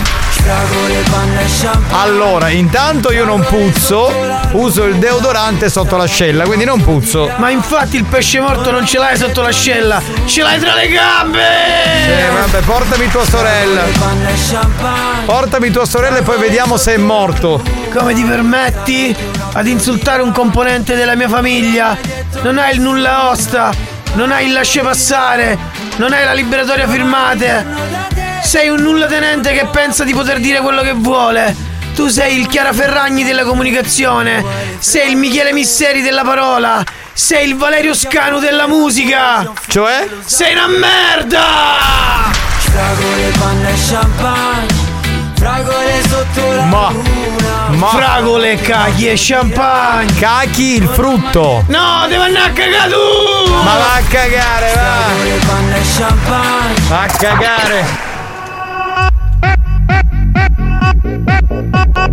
Allora, 1.92 2.50
intanto 2.50 3.12
io 3.12 3.24
non 3.24 3.40
puzzo, 3.42 4.12
uso 4.52 4.84
il 4.84 4.96
deodorante 4.98 5.70
sotto 5.70 5.96
l'ascella, 5.96 6.44
quindi 6.44 6.66
non 6.66 6.82
puzzo. 6.82 7.32
Ma 7.38 7.50
infatti 7.50 7.96
il 7.96 8.04
pesce 8.04 8.42
morto 8.42 8.70
non 8.72 8.86
ce 8.86 8.98
l'hai 8.98 9.16
sotto 9.18 9.42
l'ascella, 9.42 10.02
ce 10.26 10.42
l'hai 10.42 10.60
tra 10.60 10.76
le 10.76 10.88
gambe! 10.90 11.40
Eh, 11.40 12.30
vabbè, 12.30 12.60
portami 12.66 13.10
tua 13.10 13.26
sorella. 13.26 13.84
Portami 15.26 15.72
tua 15.72 15.86
sorella 15.86 16.18
e 16.18 16.22
poi 16.24 16.38
vediamo 16.38 16.76
se 16.76 16.96
è 16.96 16.98
morto. 16.98 17.62
Come 17.94 18.14
ti 18.14 18.24
permetti 18.24 19.16
ad 19.54 19.68
insultare 19.68 20.22
un 20.22 20.32
componente 20.34 20.96
della 20.96 21.16
mia 21.16 21.30
famiglia? 21.30 21.98
Non 22.42 22.58
hai 22.58 22.74
il 22.74 22.82
nulla 22.82 23.30
osta, 23.30 23.72
non 24.16 24.32
hai 24.32 24.48
il 24.48 24.54
lasciapassare, 24.54 25.58
non 25.98 26.12
hai 26.12 26.26
la 26.26 26.34
liberatoria 26.34 26.88
firmate. 26.88 28.12
Sei 28.44 28.70
un 28.70 28.82
nullatenente 28.82 29.52
che 29.54 29.66
pensa 29.72 30.04
di 30.04 30.14
poter 30.14 30.40
dire 30.40 30.60
quello 30.60 30.82
che 30.82 30.94
vuole. 30.94 31.56
Tu 31.96 32.08
sei 32.08 32.40
il 32.40 32.48
Chiara 32.48 32.74
Ferragni 32.74 33.24
della 33.24 33.44
comunicazione, 33.44 34.44
sei 34.80 35.12
il 35.12 35.18
Michele 35.18 35.54
Misseri 35.54 36.02
della 36.02 36.24
parola, 36.24 36.84
sei 37.14 37.48
il 37.48 37.56
Valerio 37.56 37.94
Scanu 37.94 38.40
della 38.40 38.68
musica. 38.68 39.52
Cioè? 39.68 40.08
Sei 40.26 40.54
una 40.54 40.68
merda! 40.68 41.42
Fragole, 42.60 43.32
panna 43.38 43.70
e 43.70 43.74
champagne 43.88 44.94
Fragole 45.36 46.02
sotto 46.08 46.52
la 46.54 46.64
Ma. 46.64 46.92
Ma. 47.70 47.88
Fragole, 47.88 48.56
cacchi 48.56 49.10
e 49.10 49.14
champagne. 49.16 50.14
Cachi 50.16 50.76
il 50.78 50.88
frutto. 50.88 51.64
No, 51.68 52.06
devo 52.08 52.24
andare 52.24 52.50
a 52.50 52.52
cagare 52.52 52.92
tu! 52.92 53.54
Ma 53.54 53.76
va 53.76 53.94
a 53.96 54.02
cagare, 54.08 54.74
va. 54.74 54.82
Fragole, 55.06 55.40
panna 55.46 55.76
e 55.76 55.82
champagne 55.98 56.82
Va 56.88 57.02
a 57.02 57.08
cagare. 57.08 58.13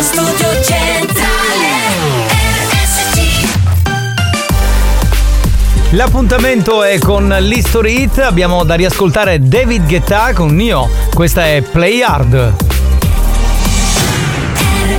Lo 0.00 0.06
studio 0.06 0.62
centrale 0.62 1.68
RSC. 2.70 3.48
L'appuntamento 5.90 6.82
è 6.82 6.98
con 6.98 7.28
l'History 7.28 8.04
Hit, 8.04 8.16
abbiamo 8.20 8.64
da 8.64 8.76
riascoltare 8.76 9.46
David 9.46 9.86
Guetta 9.86 10.32
con 10.32 10.54
Nio, 10.54 10.88
questa 11.12 11.44
è 11.48 11.60
Play 11.60 12.00
Hard. 12.00 12.54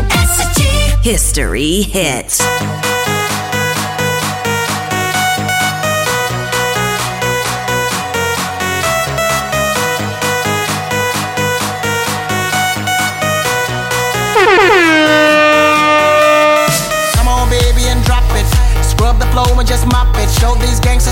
RSC. 0.08 1.00
History 1.02 1.90
Hit. 1.92 2.91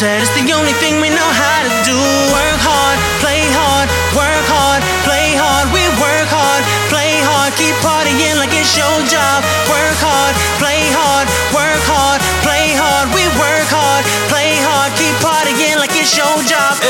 Said 0.00 0.22
it's 0.22 0.32
the 0.32 0.48
only 0.56 0.72
thing 0.80 0.96
we 0.96 1.12
know 1.12 1.30
how 1.36 1.60
to 1.60 1.72
do. 1.84 1.92
Work 2.32 2.60
hard, 2.64 2.96
play 3.20 3.44
hard, 3.52 3.84
work 4.16 4.46
hard, 4.48 4.80
play 5.04 5.36
hard. 5.36 5.68
We 5.76 5.84
work 6.00 6.24
hard, 6.32 6.64
play 6.88 7.20
hard, 7.20 7.52
keep 7.60 7.76
partying 7.84 8.40
like 8.40 8.48
it's 8.48 8.72
your 8.72 8.96
job. 9.12 9.44
Work 9.68 10.00
hard, 10.00 10.32
play 10.56 10.88
hard, 10.96 11.28
work 11.52 11.84
hard, 11.84 12.16
play 12.40 12.72
hard. 12.80 13.12
We 13.12 13.28
work 13.36 13.68
hard, 13.68 14.08
play 14.32 14.56
hard, 14.64 14.88
keep 14.96 15.12
partying 15.20 15.76
like 15.76 15.92
it's 15.92 16.16
your 16.16 16.32
job. 16.48 16.80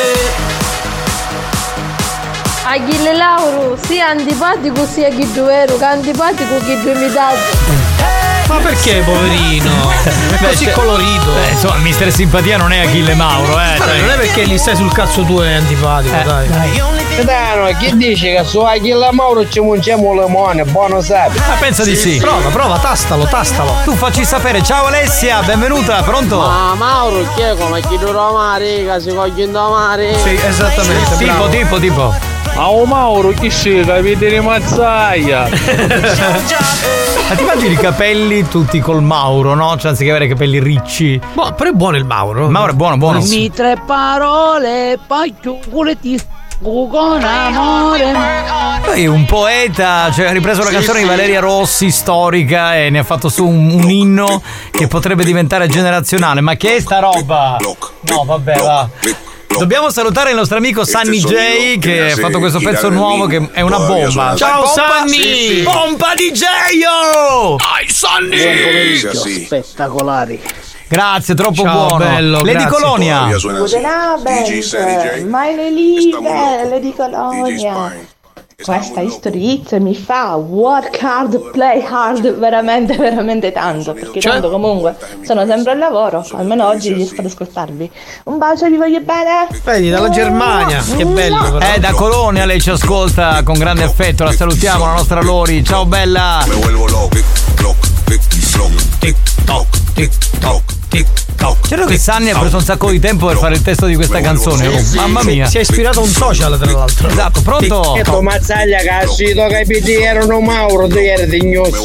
Sia 3.90 4.06
antipatico 4.14 4.86
sia 4.86 5.10
chi 5.10 5.26
vero, 5.34 5.76
che 5.76 5.84
antipatico 5.84 6.58
chi 6.62 6.78
imitato. 6.78 8.19
Ma 8.50 8.56
perché, 8.58 9.00
poverino? 9.04 9.70
È 10.02 10.42
così 10.44 10.64
cioè- 10.64 10.72
colorito. 10.72 11.30
Beh, 11.32 11.50
insomma, 11.52 11.76
mister 11.76 12.10
Simpatia 12.10 12.56
non 12.56 12.72
è 12.72 12.80
Achille 12.84 13.14
Mauro, 13.14 13.52
eh. 13.60 13.76
Vabbè, 13.78 13.90
dai. 13.90 14.00
non 14.00 14.10
è 14.10 14.16
perché 14.16 14.44
gli 14.44 14.58
stai 14.58 14.74
sul 14.74 14.92
cazzo 14.92 15.22
tu 15.22 15.38
è 15.38 15.52
antipatico, 15.52 16.16
Eh, 16.16 16.22
dai. 16.24 16.48
Capitano, 16.48 17.76
chi 17.78 17.96
dice 17.96 18.34
che 18.34 18.44
su 18.44 18.58
Achille 18.60 19.08
Mauro 19.12 19.48
ci 19.48 19.60
mungiamo 19.60 20.12
limone, 20.20 20.64
buono 20.64 21.00
sapi. 21.00 21.38
Ma 21.38 21.54
pensa 21.60 21.84
di 21.84 21.94
sì. 21.94 22.16
Prova, 22.16 22.48
prova, 22.48 22.78
tastalo, 22.78 23.24
tastalo. 23.26 23.76
Tu 23.84 23.94
facci 23.94 24.24
sapere. 24.24 24.62
Ciao 24.62 24.86
Alessia, 24.86 25.42
benvenuta, 25.42 26.02
pronto? 26.02 26.40
Ma 26.40 26.74
Mauro, 26.74 27.24
chi 27.36 27.42
è 27.42 27.54
come 27.56 27.80
chi 27.82 27.98
durò 27.98 28.32
mare, 28.32 28.84
che 28.84 29.00
si 29.00 29.10
vogliono 29.10 29.70
mare? 29.70 30.18
Sì, 30.18 30.34
esattamente. 30.44 31.16
Tipo, 31.18 31.24
bravo. 31.24 31.48
tipo, 31.50 31.78
tipo. 31.78 32.14
Ma 32.54 32.68
o 32.68 32.84
Mauro, 32.84 33.30
chi 33.30 33.48
sei? 33.50 33.84
Capite 33.84 34.28
di 34.28 34.40
mazzaia? 34.40 35.46
Ma 37.30 37.36
ti 37.36 37.42
immagini 37.42 37.74
i 37.74 37.76
capelli 37.76 38.48
tutti 38.48 38.80
col 38.80 39.04
Mauro, 39.04 39.54
no? 39.54 39.76
Cioè, 39.78 39.90
anziché 39.90 40.10
avere 40.10 40.24
i 40.24 40.28
capelli 40.28 40.58
ricci. 40.58 41.20
Boh, 41.32 41.52
però 41.52 41.70
è 41.70 41.72
buono 41.72 41.96
il 41.96 42.04
Mauro. 42.04 42.48
Mauro 42.48 42.72
è 42.72 42.74
buono, 42.74 42.96
buono. 42.96 43.20
Dimmi 43.20 43.52
tre 43.52 43.80
parole, 43.86 44.98
poi 45.06 45.32
chiudere 45.40 46.00
ti 46.00 46.20
con 46.60 47.22
amore. 47.22 48.12
Poi 48.82 49.06
un 49.06 49.24
poeta, 49.26 50.10
cioè 50.10 50.26
ha 50.26 50.32
ripreso 50.32 50.64
la 50.64 50.70
canzone 50.70 51.02
di 51.02 51.06
Valeria 51.06 51.38
Rossi, 51.38 51.92
storica, 51.92 52.76
e 52.76 52.90
ne 52.90 52.98
ha 52.98 53.04
fatto 53.04 53.28
su 53.28 53.46
un, 53.46 53.70
un 53.70 53.88
inno 53.88 54.42
che 54.72 54.88
potrebbe 54.88 55.22
diventare 55.22 55.68
generazionale. 55.68 56.40
Ma 56.40 56.56
che 56.56 56.74
è 56.74 56.80
sta 56.80 56.98
roba? 56.98 57.58
No, 57.60 58.24
vabbè, 58.24 58.58
va. 58.58 58.88
Dobbiamo 59.58 59.90
salutare 59.90 60.30
il 60.30 60.36
nostro 60.36 60.56
amico 60.56 60.84
Sunny 60.84 61.18
J 61.18 61.78
che 61.78 62.12
ha 62.12 62.16
fatto 62.16 62.38
questo 62.38 62.60
pezzo 62.60 62.88
nuovo 62.88 63.26
che 63.26 63.48
è 63.52 63.60
una 63.60 63.78
bomba. 63.78 64.34
Ciao, 64.36 64.64
Sunny! 64.66 65.62
Pompa 65.62 66.14
DJ! 66.14 66.42
Oh! 66.88 67.56
Dai, 67.56 67.86
Buon 68.00 68.28
pomeriggio, 68.30 69.12
spettacolari. 69.12 70.40
Grazie, 70.88 71.34
troppo 71.34 71.62
Ciao, 71.62 71.86
buono. 71.86 72.04
bello, 72.04 72.38
Lady 72.38 72.52
grazie. 72.52 72.68
Colonia. 72.68 73.26
Meine 75.26 75.70
Liebe, 75.70 76.68
Lady 76.68 76.94
Colonia. 76.94 78.09
Questa 78.62 79.00
History 79.00 79.52
Hit 79.52 79.76
mi 79.78 79.94
fa 79.94 80.34
work 80.36 80.98
hard, 81.02 81.50
play 81.50 81.84
hard 81.84 82.36
veramente, 82.38 82.96
veramente 82.96 83.52
tanto. 83.52 83.92
Perché 83.94 84.20
Cioè? 84.20 84.32
tanto 84.32 84.50
comunque 84.50 84.96
sono 85.22 85.46
sempre 85.46 85.72
al 85.72 85.78
lavoro, 85.78 86.24
almeno 86.32 86.66
oggi 86.66 86.92
riesco 86.92 87.20
ad 87.20 87.26
ascoltarvi. 87.26 87.90
Un 88.24 88.38
bacio, 88.38 88.66
vi 88.68 88.76
voglio 88.76 89.00
bene. 89.00 89.48
Vedi, 89.64 89.90
dalla 89.90 90.10
Germania. 90.10 90.82
Che 90.82 91.04
bello, 91.04 91.58
però. 91.58 91.74
Eh, 91.74 91.78
da 91.78 91.92
Colonia 91.92 92.44
lei 92.44 92.60
ci 92.60 92.70
ascolta 92.70 93.42
con 93.42 93.58
grande 93.58 93.84
affetto. 93.84 94.24
La 94.24 94.32
salutiamo, 94.32 94.84
la 94.84 94.92
nostra 94.92 95.22
Lori. 95.22 95.64
Ciao 95.64 95.86
bella. 95.86 96.44
Tic 99.00 99.16
toc, 99.44 99.66
tic 99.94 100.79
toc. 101.36 101.66
Certo 101.66 101.86
che 101.86 101.98
Sunny 101.98 102.30
ha 102.30 102.38
preso 102.38 102.56
un 102.56 102.62
sacco 102.62 102.90
di 102.90 102.98
tempo 103.00 103.26
per 103.26 103.36
fare 103.38 103.54
il 103.54 103.62
testo 103.62 103.86
di 103.86 103.94
questa 103.94 104.20
canzone. 104.20 104.66
Oh, 104.68 104.82
mamma 104.94 105.22
mia. 105.22 105.46
Si 105.46 105.58
è 105.58 105.60
ispirato 105.60 106.00
a 106.00 106.02
un 106.02 106.10
social, 106.10 106.58
tra 106.58 106.70
l'altro. 106.70 107.08
Esatto, 107.08 107.40
pronto? 107.42 107.96
E 107.96 108.02
tu 108.02 108.20
mazzaglia 108.20 108.78
che 108.78 108.88
ha 108.88 109.06
sito 109.06 109.46
capiti 109.48 109.92
erano 109.94 110.40
Mauro, 110.40 110.86
tu 110.86 110.96
eri 110.96 111.26
dignoso. 111.28 111.84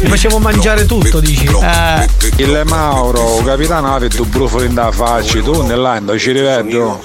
Ti 0.00 0.06
facevo 0.06 0.38
mangiare 0.38 0.86
tutto, 0.86 1.20
dici. 1.20 1.44
Eh, 1.44 2.08
Il 2.36 2.62
Mauro, 2.64 3.42
capitano, 3.44 3.94
ha 3.94 4.00
fatto 4.00 4.24
brufoli 4.24 4.66
in 4.66 4.74
da 4.74 4.90
faccia, 4.90 5.40
tu 5.40 5.62
nell'anno 5.62 6.18
ci 6.18 6.32
rivedo. 6.32 7.02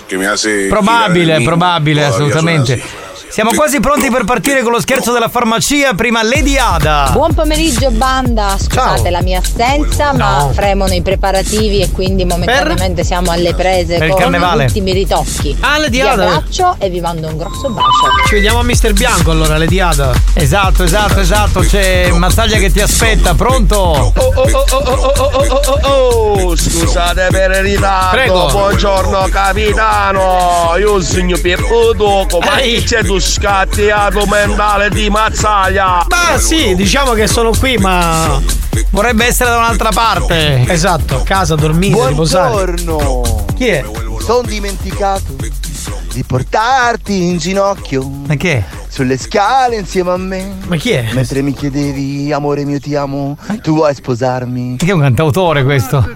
probabile, 0.69 1.41
probabile, 1.41 2.05
assolutamente. 2.05 3.03
Siamo 3.35 3.51
quasi 3.53 3.81
pronti 3.81 4.09
per 4.09 4.23
partire 4.23 4.61
con 4.63 4.71
lo 4.71 4.79
scherzo 4.79 5.11
della 5.11 5.27
farmacia. 5.27 5.93
Prima 5.93 6.23
Lady 6.23 6.55
Ada. 6.55 7.09
Buon 7.11 7.33
pomeriggio 7.33 7.91
banda, 7.91 8.55
scusate 8.57 9.01
Ciao. 9.01 9.09
la 9.09 9.21
mia 9.21 9.39
assenza 9.39 10.13
ma 10.13 10.37
No. 10.43 10.53
fremono 10.53 10.93
i 10.93 11.01
preparativi 11.01 11.81
e 11.81 11.91
quindi 11.91 12.23
momentaneamente 12.23 13.03
siamo 13.03 13.31
alle 13.31 13.53
prese 13.53 13.97
Per 13.97 14.07
con 14.11 14.31
gli 14.31 14.37
ultimi 14.61 14.93
ritocchi. 14.93 15.53
Ah, 15.59 15.77
Lady 15.79 15.97
Vi 15.97 16.01
Ada. 16.07 16.27
abbraccio 16.27 16.75
e 16.79 16.87
vi 16.89 17.01
mando 17.01 17.27
un 17.27 17.35
grosso 17.35 17.67
bacio. 17.71 17.89
Ci 18.27 18.35
vediamo 18.35 18.59
a 18.59 18.63
Mister 18.63 18.93
Bianco 18.93 19.31
allora, 19.31 19.57
Lady 19.57 19.81
Ada. 19.81 20.13
Esatto, 20.33 20.83
esatto, 20.83 21.19
esatto. 21.19 21.59
C'è 21.59 22.09
Mazzaglia 22.11 22.57
che 22.57 22.71
ti 22.71 22.79
aspetta. 22.79 23.33
Pronto? 23.33 23.75
Oh, 23.75 24.13
oh, 24.15 24.31
oh, 24.33 24.49
oh, 24.49 24.77
oh, 24.77 25.11
oh, 25.13 25.31
oh, 25.33 25.79
oh, 25.81 26.41
oh, 26.41 26.55
scusate 26.55 27.27
per 27.31 27.51
il 27.51 27.63
ritardo. 27.63 28.15
Prego. 28.15 28.47
Buongiorno 28.49 29.27
capitano. 29.29 30.73
Io 30.79 31.01
sono 31.01 31.35
Pieruto, 31.41 32.25
come 32.29 32.61
Ehi. 32.61 32.81
c'è 32.81 33.03
tu 33.03 33.23
scattiato 33.26 34.26
mentale 34.27 34.89
di 34.89 35.10
Mazzaglia. 35.10 36.06
Ma 36.07 36.38
sì, 36.38 36.76
diciamo 36.76 37.14
che 37.14 37.27
sono 37.27 37.52
qui, 37.52 37.76
ma. 37.77 38.39
Vorrebbe 38.91 39.26
essere 39.26 39.49
da 39.49 39.57
un'altra 39.57 39.89
parte. 39.89 40.64
Esatto, 40.68 41.23
casa, 41.26 41.56
dormire, 41.56 42.10
riposare. 42.10 42.73
Buongiorno. 42.73 43.45
Chi 43.56 43.68
è? 43.68 43.84
Sono 44.19 44.41
dimenticato 44.43 45.34
di 46.13 46.23
portarti 46.23 47.23
in 47.23 47.37
ginocchio. 47.37 48.09
Ma 48.27 48.35
che? 48.35 48.63
Sulle 48.87 49.17
scale 49.17 49.75
insieme 49.75 50.11
a 50.11 50.17
me. 50.17 50.55
Ma 50.67 50.77
chi 50.77 50.91
è? 50.91 51.09
Mentre 51.11 51.41
mi 51.41 51.53
chiedevi, 51.53 52.31
amore 52.31 52.63
mio, 52.63 52.79
ti 52.79 52.95
amo, 52.95 53.37
tu 53.61 53.73
vuoi 53.73 53.93
sposarmi? 53.93 54.77
Che 54.77 54.85
è 54.85 54.91
un 54.91 55.01
cantautore 55.01 55.63
questo? 55.63 56.07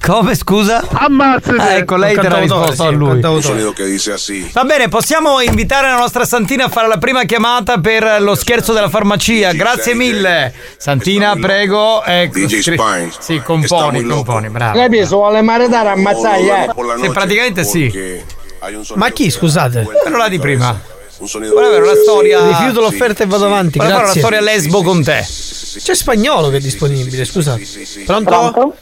Come 0.00 0.36
scusa? 0.36 0.86
Ammazzate! 0.88 1.60
Ah, 1.60 1.72
ecco, 1.74 1.96
lei 1.96 2.14
te 2.14 2.22
l'ha 2.22 2.28
cantautore, 2.28 2.70
risposto 2.70 2.82
sì, 2.82 2.88
a 2.88 4.36
lui. 4.36 4.50
Va 4.52 4.64
bene, 4.64 4.88
possiamo 4.88 5.40
invitare 5.40 5.88
la 5.88 5.96
nostra 5.98 6.24
Santina 6.24 6.66
a 6.66 6.68
fare 6.68 6.86
la 6.86 6.98
prima 6.98 7.24
chiamata 7.24 7.80
per 7.80 8.20
lo 8.20 8.36
scherzo 8.36 8.72
della 8.72 8.88
farmacia. 8.88 9.52
Grazie 9.52 9.94
mille. 9.94 10.54
Santina, 10.76 11.34
prego. 11.34 12.04
Ecco, 12.04 12.38
DJ 12.38 12.58
Spine. 12.60 13.10
Sì, 13.18 13.42
componi, 13.42 14.04
componi, 14.04 14.48
bravo. 14.48 14.78
Capisco, 14.78 15.16
vuole 15.16 15.42
maritare 15.42 15.88
ammazzaglia. 15.88 16.72
Sì, 17.00 17.08
praticamente 17.10 17.64
sì. 17.64 18.36
Ma 18.94 19.10
chi, 19.10 19.30
scusate? 19.30 19.82
Quello 19.82 20.16
là 20.16 20.28
di 20.28 20.38
prima. 20.38 20.96
Un 21.18 21.26
Vuole 21.26 21.66
avere 21.66 21.82
una 21.82 21.94
storia. 21.94 22.46
Rifiuto 22.46 22.80
l'offerta 22.80 23.24
e 23.24 23.26
vado 23.26 23.46
avanti. 23.46 23.78
Vuole 23.78 23.92
fare 23.92 24.04
una 24.04 24.14
storia 24.14 24.40
lesbo 24.40 24.82
con 24.82 25.02
te. 25.02 25.20
C'è 25.22 25.94
spagnolo 25.94 26.48
che 26.50 26.56
è 26.58 26.60
disponibile, 26.60 27.24
scusate. 27.24 27.64
Pronto? 28.06 28.76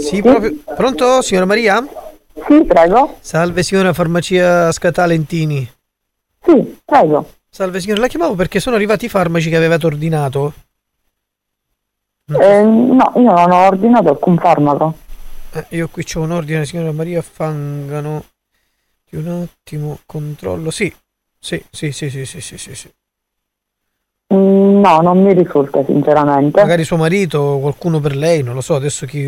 Sì, 0.00 0.22
proprio. 0.22 0.54
Pronto, 0.76 1.22
signora 1.22 1.46
Maria? 1.46 1.84
Sì, 2.46 2.64
prego. 2.64 3.16
Salve 3.20 3.62
signora 3.62 3.92
farmacia 3.92 4.70
Scatalentini. 4.72 5.70
Sì, 6.42 6.78
prego. 6.84 7.28
Salve 7.50 7.80
signora, 7.80 8.00
la 8.00 8.06
chiamavo 8.06 8.34
perché 8.34 8.60
sono 8.60 8.76
arrivati 8.76 9.06
i 9.06 9.08
farmaci 9.08 9.50
che 9.50 9.56
avevate 9.56 9.86
ordinato. 9.86 10.52
Eh, 12.26 12.62
no, 12.62 13.12
io 13.16 13.32
non 13.32 13.50
ho 13.50 13.66
ordinato 13.66 14.10
alcun 14.10 14.38
farmaco. 14.38 14.94
Eh, 15.52 15.66
io 15.70 15.88
qui 15.88 16.04
c'ho 16.04 16.20
un 16.20 16.30
ordine, 16.30 16.64
signora 16.64 16.92
Maria 16.92 17.22
Fangano. 17.22 18.24
Di 19.10 19.16
un 19.16 19.42
attimo, 19.42 19.98
controllo. 20.06 20.70
Sì, 20.70 20.92
sì, 21.38 21.62
sì, 21.70 21.90
sì, 21.90 22.08
sì, 22.10 22.24
sì, 22.24 22.40
sì, 22.40 22.56
sì, 22.58 22.74
sì. 22.74 22.90
Mm, 24.32 24.80
No, 24.80 25.00
non 25.00 25.22
mi 25.22 25.32
risulta 25.34 25.84
sinceramente. 25.84 26.60
Magari 26.60 26.84
suo 26.84 26.96
marito, 26.96 27.58
qualcuno 27.60 27.98
per 28.00 28.14
lei, 28.16 28.42
non 28.42 28.54
lo 28.54 28.60
so, 28.60 28.76
adesso 28.76 29.06
chi... 29.06 29.24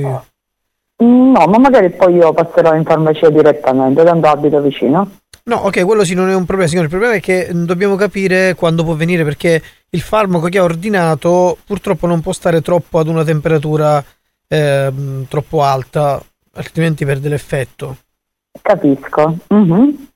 Mm, 1.02 1.32
No, 1.32 1.46
ma 1.46 1.58
magari 1.58 1.90
poi 1.90 2.14
io 2.14 2.32
passerò 2.32 2.74
in 2.76 2.84
farmacia 2.84 3.28
direttamente, 3.28 4.04
tanto 4.04 4.26
abito 4.28 4.60
vicino. 4.60 5.10
No, 5.44 5.56
ok, 5.56 5.84
quello 5.84 6.04
sì 6.04 6.14
non 6.14 6.28
è 6.28 6.34
un 6.34 6.44
problema, 6.44 6.68
signore. 6.68 6.86
Il 6.86 6.92
problema 6.92 7.16
è 7.16 7.20
che 7.20 7.48
mm, 7.52 7.64
dobbiamo 7.64 7.96
capire 7.96 8.54
quando 8.54 8.84
può 8.84 8.94
venire 8.94 9.24
perché 9.24 9.60
il 9.90 10.00
farmaco 10.00 10.46
che 10.48 10.58
ha 10.58 10.62
ordinato 10.62 11.58
purtroppo 11.66 12.06
non 12.06 12.20
può 12.20 12.32
stare 12.32 12.60
troppo 12.60 13.00
ad 13.00 13.08
una 13.08 13.24
temperatura 13.24 14.04
ehm, 14.46 15.26
troppo 15.26 15.62
alta, 15.64 16.22
altrimenti 16.52 17.04
perde 17.04 17.28
l'effetto. 17.28 17.96
Capisco. 18.60 19.36
Mhm. 19.48 20.08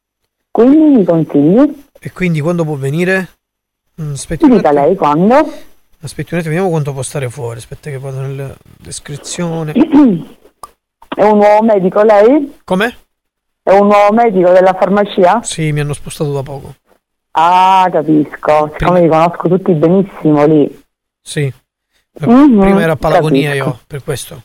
Quindi 0.51 0.77
mi 0.99 1.05
consigli? 1.05 1.85
E 1.99 2.13
quindi 2.13 2.41
quando 2.41 2.65
può 2.65 2.75
venire? 2.75 3.29
Mm, 4.01 4.13
Aspetti 4.13 4.45
un 4.45 4.57
dica 4.57 4.73
lei 4.73 4.95
quando? 4.95 5.35
Aspetti 6.01 6.35
un 6.35 6.41
attimo, 6.41 6.55
vediamo 6.55 6.69
quanto 6.71 6.93
può 6.93 7.03
stare 7.03 7.29
fuori. 7.31 7.59
Aspetta 7.59 7.91
che 7.91 7.99
vado 7.99 8.21
nella 8.21 8.55
descrizione. 8.79 9.73
È 11.17 11.23
un 11.23 11.39
nuovo 11.39 11.63
medico 11.63 12.03
lei? 12.03 12.59
Come? 12.65 12.97
È 13.63 13.71
un 13.73 13.87
nuovo 13.89 14.13
medico 14.13 14.51
della 14.53 14.75
farmacia? 14.75 15.43
Sì, 15.43 15.73
mi 15.73 15.81
hanno 15.81 15.95
spostato 15.95 16.33
da 16.33 16.43
poco. 16.43 16.75
Ah, 17.33 17.89
capisco. 17.91 18.71
Siccome 18.79 19.01
li 19.01 19.09
conosco 19.09 19.49
tutti 19.49 19.73
benissimo 19.73 20.45
lì. 20.47 20.83
Sì. 21.23 21.53
Mhm, 22.21 22.61
Prima 22.61 22.83
ero 22.83 22.93
a 22.93 22.97
Palagonia 22.97 23.49
capisco. 23.51 23.67
io, 23.69 23.81
per 23.87 24.05
questo. 24.05 24.43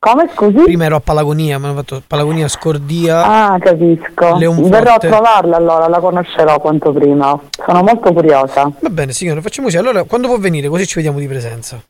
Come 0.00 0.30
scusi? 0.32 0.62
Prima 0.62 0.84
ero 0.84 0.96
a 0.96 1.00
Palagonia, 1.00 1.58
mi 1.58 1.64
hanno 1.66 1.74
fatto 1.74 2.02
Palagonia 2.06 2.46
Scordia. 2.46 3.24
Ah, 3.24 3.58
capisco. 3.58 4.36
Leonforte. 4.36 4.70
Verrò 4.70 4.94
a 4.94 4.98
trovarla 4.98 5.56
allora, 5.56 5.88
la 5.88 5.98
conoscerò 5.98 6.60
quanto 6.60 6.92
prima. 6.92 7.38
Sono 7.50 7.82
molto 7.82 8.12
curiosa. 8.12 8.70
Va 8.78 8.90
bene, 8.90 9.12
signore, 9.12 9.40
facciamo 9.40 9.66
così. 9.66 9.78
Allora, 9.78 10.04
quando 10.04 10.28
può 10.28 10.38
venire? 10.38 10.68
Così 10.68 10.86
ci 10.86 10.94
vediamo 10.96 11.18
di 11.18 11.26
presenza. 11.26 11.82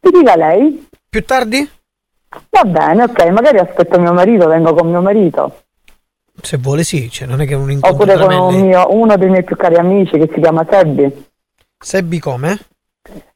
Mi 0.00 0.10
dica 0.10 0.36
lei? 0.36 0.86
Più 1.08 1.24
tardi? 1.24 1.68
Va 2.50 2.62
bene, 2.64 3.04
ok, 3.04 3.24
magari 3.30 3.58
aspetto 3.58 3.98
mio 3.98 4.12
marito, 4.12 4.46
vengo 4.46 4.74
con 4.74 4.88
mio 4.88 5.00
marito. 5.00 5.62
Se 6.40 6.58
vuole 6.58 6.84
sì, 6.84 7.10
cioè 7.10 7.26
non 7.26 7.40
è 7.40 7.46
che 7.46 7.54
è 7.54 7.56
un 7.56 7.70
incontro 7.72 8.04
Oppure 8.04 8.24
con 8.24 8.54
un 8.54 8.60
mio- 8.66 8.86
uno 8.90 9.16
dei 9.16 9.28
miei 9.28 9.42
più 9.42 9.56
cari 9.56 9.74
amici 9.76 10.16
che 10.18 10.30
si 10.32 10.40
chiama 10.40 10.64
Sebbi. 10.70 11.26
Sebbi 11.76 12.18
come? 12.20 12.58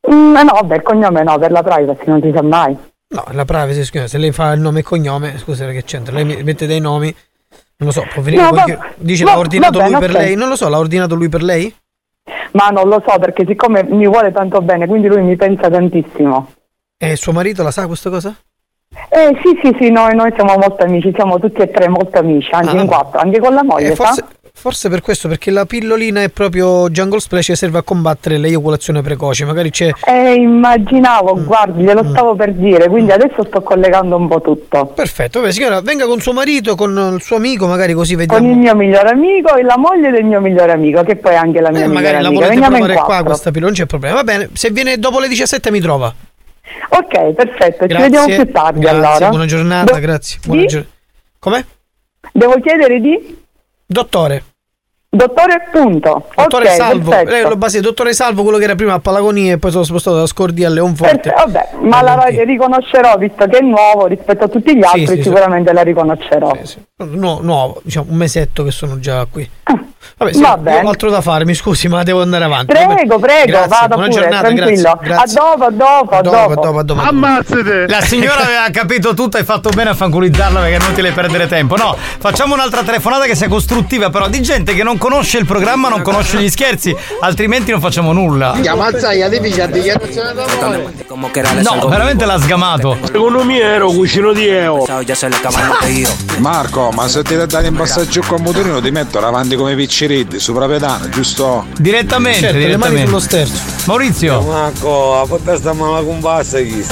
Mm, 0.09 0.35
no, 0.35 0.53
vabbè, 0.53 0.77
il 0.77 0.83
cognome 0.83 1.23
no, 1.25 1.39
per 1.39 1.51
la 1.51 1.63
privacy 1.63 2.05
non 2.07 2.21
si 2.23 2.31
sa 2.33 2.43
mai. 2.43 2.77
No, 3.13 3.25
la 3.33 3.45
privacy, 3.45 3.85
scusa, 3.85 4.07
se 4.09 4.17
lei 4.19 4.33
fa 4.33 4.53
il 4.53 4.61
nome 4.61 4.81
e 4.81 4.83
cognome, 4.83 5.37
scusa 5.39 5.67
che 5.69 5.85
c'entra, 5.85 6.15
lei 6.15 6.43
mette 6.43 6.67
dei 6.67 6.81
nomi, 6.81 7.15
non 7.77 7.89
lo 7.89 7.91
so, 7.91 8.07
può 8.13 8.23
venire 8.23 8.43
No, 8.43 8.49
qualche- 8.49 8.77
va- 8.77 8.87
Dice 8.97 9.25
va- 9.25 9.33
l'ha 9.33 9.39
ordinato 9.39 9.79
va 9.79 9.85
lui 9.85 9.93
bene, 9.95 10.07
per 10.07 10.15
ok. 10.17 10.23
lei? 10.23 10.35
Non 10.37 10.49
lo 10.49 10.57
so, 10.57 10.69
l'ha 10.69 10.79
ordinato 10.79 11.15
lui 11.15 11.29
per 11.29 11.43
lei? 11.43 11.75
Ma 12.53 12.69
non 12.69 12.89
lo 12.89 13.03
so 13.07 13.19
perché 13.19 13.45
siccome 13.47 13.83
mi 13.85 14.07
vuole 14.07 14.33
tanto 14.33 14.61
bene, 14.63 14.87
quindi 14.87 15.09
lui 15.09 15.21
mi 15.23 15.37
pensa 15.37 15.69
tantissimo. 15.69 16.53
E 16.97 17.17
suo 17.17 17.33
marito 17.33 17.63
la 17.63 17.71
sa 17.71 17.87
questa 17.87 18.09
cosa? 18.09 18.35
Eh 19.09 19.39
sì, 19.43 19.59
sì, 19.63 19.77
sì, 19.79 19.91
noi, 19.91 20.15
noi 20.15 20.33
siamo 20.35 20.55
molto 20.57 20.85
amici, 20.85 21.13
siamo 21.15 21.39
tutti 21.39 21.61
e 21.61 21.71
tre 21.71 21.89
molto 21.89 22.19
amici, 22.19 22.51
anche 22.53 22.77
Ah. 22.77 22.81
in 22.81 22.87
quattro, 22.87 23.21
anche 23.21 23.41
con 23.41 23.53
la 23.55 23.63
moglie, 23.65 23.93
Eh, 23.93 23.95
forse, 23.95 24.15
sa? 24.27 24.29
Forse 24.55 24.89
per 24.89 25.01
questo, 25.01 25.27
perché 25.29 25.51
la 25.51 25.65
pillolina 25.67 26.23
è 26.23 26.29
proprio 26.29 26.89
Jungle 26.89 27.19
Splash 27.21 27.49
e 27.51 27.57
serve 27.57 27.79
a 27.79 27.83
combattere 27.83 28.39
l'eiaculazione 28.39 29.03
precoce, 29.03 29.45
magari 29.45 29.71
c'è... 29.71 29.91
Eh, 30.07 30.35
immaginavo, 30.35 31.35
Mm. 31.35 31.45
guardi, 31.47 31.83
glielo 31.83 32.05
stavo 32.11 32.35
per 32.37 32.53
dire, 32.55 32.89
quindi 32.89 33.11
adesso 33.11 33.45
sto 33.45 33.63
collegando 33.63 34.15
un 34.17 34.29
po' 34.29 34.41
tutto. 34.41 34.87
Perfetto, 34.95 35.41
vabbè 35.41 35.53
signora, 35.53 35.81
venga 35.81 36.07
con 36.07 36.21
suo 36.21 36.33
marito, 36.33 36.75
con 36.77 37.13
il 37.17 37.23
suo 37.23 37.37
amico, 37.37 37.67
magari 37.67 37.93
così 37.93 38.15
Con 38.15 38.27
vediamo... 38.27 38.51
il 38.53 38.59
mio 38.59 38.75
migliore 38.77 39.09
amico 39.11 39.55
e 39.57 39.63
la 39.63 39.77
moglie 39.79 40.11
del 40.11 40.25
mio 40.25 40.41
migliore 40.41 40.73
amico, 40.73 41.03
che 41.03 41.17
poi 41.17 41.33
è 41.33 41.37
anche 41.37 41.61
la 41.61 41.71
mia 41.71 41.81
Eh, 41.85 41.89
migliore 41.89 41.95
magari 42.05 42.23
la 42.23 42.29
amica. 42.29 42.45
volete 42.45 42.61
Veniamo 42.61 42.85
provare 42.85 43.05
qua 43.07 43.23
questa 43.25 43.51
pillola, 43.51 43.67
non 43.73 43.81
c'è 43.81 43.87
problema. 43.87 44.15
Va 44.15 44.25
bene, 44.25 44.51
se 44.53 44.71
viene 44.71 44.99
dopo 44.99 45.19
le 45.19 45.29
17 45.29 45.71
mi 45.73 45.81
trova. 45.81 46.15
Ok, 46.91 47.33
perfetto, 47.33 47.81
ci 47.83 47.87
Grazie. 47.89 48.03
vediamo 48.11 48.27
più 48.27 48.53
tardi 48.53 48.81
Grazie, 48.81 48.99
allora. 49.07 49.29
buona 49.29 49.47
giornata, 49.47 49.93
Do- 49.95 49.99
grazie. 50.01 50.39
Buona 50.47 50.61
Di? 50.65 50.87
Come? 51.41 51.67
Devo 52.33 52.61
chiedere 52.61 53.01
di? 53.01 53.41
Dottore. 53.93 54.45
Dottore 55.15 55.69
punto. 55.71 56.29
Dottore 56.35 56.69
ok, 56.69 56.75
Salvo, 56.75 57.11
lei 57.11 57.43
lo 57.43 57.57
base 57.57 57.83
dottore 57.83 58.15
Salvo, 58.15 58.43
quello 58.43 58.57
che 58.57 58.65
era 58.65 58.75
prima 58.75 58.95
a 58.95 58.99
Palagonia 58.99 59.53
e 59.53 59.59
poi 59.59 59.71
sono 59.71 59.85
spostato 59.85 60.17
da 60.17 60.27
Scordia 60.27 60.69
a 60.69 60.71
Leonforte. 60.71 61.31
Perfetto, 61.31 61.53
vabbè, 61.53 61.69
ma 61.87 62.01
la 62.01 62.25
riconoscerò 62.29 63.19
visto 63.19 63.47
che 63.47 63.59
è 63.59 63.61
nuovo 63.61 64.07
rispetto 64.07 64.45
a 64.45 64.49
tutti 64.49 64.75
gli 64.75 64.83
altri, 64.83 65.07
sì, 65.07 65.17
sì. 65.17 65.23
sicuramente 65.25 65.71
la 65.75 65.83
riconoscerò. 65.83 66.51
No, 66.97 67.41
nuovo, 67.43 67.83
diciamo 67.85 68.07
un 68.11 68.17
mesetto 68.17 68.65
che 68.65 68.71
sono 68.71 68.99
già 69.01 69.27
qui. 69.31 69.47
Vabbè, 70.17 70.33
Va 70.33 70.55
sì, 70.57 70.61
bene. 70.61 70.87
ho 70.87 70.89
altro 70.89 71.11
da 71.11 71.21
fare, 71.21 71.45
mi 71.45 71.55
scusi, 71.55 71.89
ma 71.89 72.03
devo 72.03 72.23
andare 72.23 72.45
avanti. 72.45 72.67
Prego, 72.67 72.89
Vabbè. 72.95 73.19
prego, 73.19 73.47
Grazie, 73.47 73.69
vada 73.69 73.95
buona 73.95 74.09
pure, 74.09 74.21
giornata, 74.21 74.49
tranquillo. 74.49 74.99
grazie, 75.01 75.07
grazie. 75.09 75.39
A 75.39 75.43
dopo, 75.43 75.65
a 75.65 75.71
dopo, 75.71 76.15
a 76.17 76.21
dopo, 76.23 76.37
dopo. 76.37 76.53
a 76.53 76.55
dopo, 76.55 76.79
a 76.79 76.83
dopo. 76.83 77.01
Ammazzate! 77.01 77.87
La 77.89 78.01
signora 78.01 78.43
aveva 78.43 78.67
capito 78.71 79.15
tutto, 79.15 79.37
hai 79.37 79.45
fatto 79.45 79.71
bene 79.71 79.91
a 79.91 79.95
fanculizzarla 79.95 80.61
perché 80.61 80.77
è 80.77 80.85
inutile 80.85 81.13
perdere 81.13 81.47
tempo. 81.49 81.77
No, 81.77 81.97
facciamo 82.19 82.55
un'altra 82.55 82.83
telefonata 82.83 83.25
che 83.25 83.35
sia 83.35 83.49
costruttiva, 83.49 84.11
però 84.11 84.29
di 84.29 84.43
gente 84.43 84.75
che 84.75 84.83
non 84.83 84.99
conosce 84.99 85.39
il 85.39 85.47
programma, 85.47 85.89
non 85.89 86.03
conosce 86.03 86.39
gli 86.39 86.49
scherzi, 86.49 86.95
altrimenti 87.21 87.71
non 87.71 87.81
facciamo 87.81 88.13
nulla. 88.13 88.57
Chiamazzaia, 88.61 89.29
devi 89.29 89.51
già 89.51 89.67
dichiarazione 89.67 90.33
d'amore. 90.35 90.93
No, 91.63 91.89
veramente 91.89 92.25
l'ha 92.25 92.39
sgamato. 92.39 92.97
Secondo 93.05 93.45
me 93.45 93.59
ero 93.61 93.87
cucino 93.91 94.33
di 94.33 94.47
Eo. 94.49 94.85
Marco, 96.39 96.91
ma 96.91 97.09
se 97.09 97.23
ti 97.23 97.37
dai 97.37 97.67
in 97.67 97.75
passaggio 97.75 98.23
con 98.27 98.43
motorino 98.43 98.81
ti 98.81 98.91
metto 98.91 99.21
davanti 99.21 99.57
come 99.57 99.75
picciriddi, 99.97 100.41
sopra 100.41 100.67
pedano, 100.67 101.07
giusto? 101.11 101.67
Direttamente, 101.77 102.39
Certo, 102.41 102.57
le 102.57 102.77
mani 102.79 102.95
direttamente. 102.95 103.07
sullo 103.07 103.19
sterzo. 103.21 103.61
Maurizio. 103.85 104.41
Marco, 104.41 105.21
a 105.21 105.27
portare 105.27 105.59
sta 105.59 105.75
mala 105.75 106.01
compassa 106.03 106.59
chi? 106.61 106.83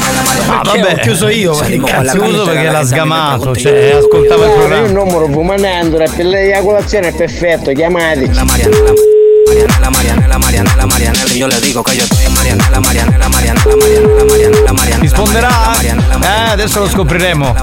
Ah, 0.49 0.61
vabbè, 0.63 0.93
ho 0.93 0.97
chiuso 0.97 1.29
io, 1.29 1.55
Sì, 1.55 1.77
ma 1.79 1.89
cazzo, 1.89 2.19
chiuso 2.19 2.45
la 2.45 2.51
perché 2.53 2.71
l'ha 2.71 2.85
sgamato, 2.85 3.57
cioè 3.57 3.93
ascoltava 3.99 4.45
il 4.45 4.53
programma. 4.53 4.87
il 4.87 4.93
numero 4.93 5.27
fumanando, 5.29 5.97
per 5.97 6.25
l'eiaculazione 6.27 7.09
è 7.09 7.15
perfetto, 7.15 7.73
chiamateci. 7.73 8.29
Marianela, 8.45 9.89
Marianela, 9.91 10.39
Marianela, 10.39 10.87
Marianela. 10.87 11.33
Yo 11.35 11.47
le 11.49 11.61
digo 11.61 11.83
que 11.83 11.97
yo 11.97 12.03
estoy 12.05 12.25
en 12.27 12.35
Marianela, 12.35 12.81
Marianela, 12.81 13.29
Marianela, 13.31 13.65
Marianela, 13.77 14.25
Marianela, 14.25 14.73
Marianela. 14.75 15.01
Risponderà? 15.01 15.51
Eh, 15.81 16.51
adesso 16.53 16.81
lo 16.81 16.89
scopriremo. 16.89 17.55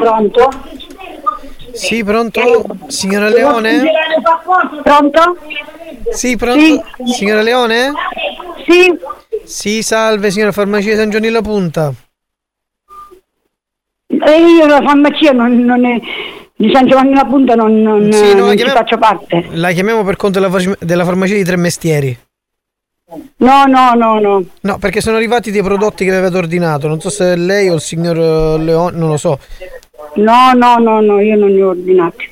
Pronto? 0.00 0.48
Sì, 1.72 2.04
pronto? 2.04 2.64
Signora 2.88 3.28
Leone? 3.28 3.82
Pronto? 4.82 5.36
Sì, 6.10 6.36
pronto? 6.36 6.84
Signora 7.06 7.42
Leone? 7.42 7.92
Sì. 8.66 8.98
Sì, 9.44 9.82
salve, 9.82 10.30
signora 10.30 10.52
farmacia 10.52 10.94
San 10.94 11.10
Giovanni 11.10 11.30
La 11.30 11.40
Punta. 11.42 11.92
E 14.06 14.40
io 14.40 14.66
la 14.66 14.80
farmacia 14.82 15.32
non, 15.32 15.64
non 15.64 15.84
è, 15.86 15.98
di 16.54 16.70
San 16.72 16.86
Giovanni 16.86 17.14
la 17.14 17.24
Punta 17.24 17.54
non, 17.54 17.80
non, 17.82 18.12
Sì, 18.12 18.34
no, 18.34 18.46
non 18.46 18.54
chiamiamo- 18.54 18.78
faccio 18.78 18.98
parte. 18.98 19.46
La 19.52 19.72
chiamiamo 19.72 20.04
per 20.04 20.16
conto 20.16 20.38
della, 20.38 20.50
farmacia- 20.50 20.84
della 20.84 21.04
farmacia 21.04 21.34
di 21.34 21.44
Tre 21.44 21.56
Mestieri. 21.56 22.18
No, 23.38 23.64
no, 23.66 23.92
no, 23.94 24.18
no. 24.20 24.44
No, 24.60 24.78
perché 24.78 25.00
sono 25.00 25.16
arrivati 25.16 25.50
dei 25.50 25.62
prodotti 25.62 26.04
che 26.04 26.10
avevate 26.10 26.36
ordinato. 26.36 26.88
Non 26.88 27.00
so 27.00 27.10
se 27.10 27.32
è 27.32 27.36
lei 27.36 27.68
o 27.68 27.74
il 27.74 27.80
signor 27.80 28.16
eh, 28.18 28.62
Leone, 28.62 28.96
non 28.96 29.08
lo 29.10 29.16
so. 29.16 29.38
No, 30.14 30.52
no, 30.54 30.76
no, 30.78 31.00
no, 31.00 31.20
io 31.20 31.36
non 31.36 31.52
ne 31.52 31.62
ho 31.62 31.68
ordinati. 31.70 32.30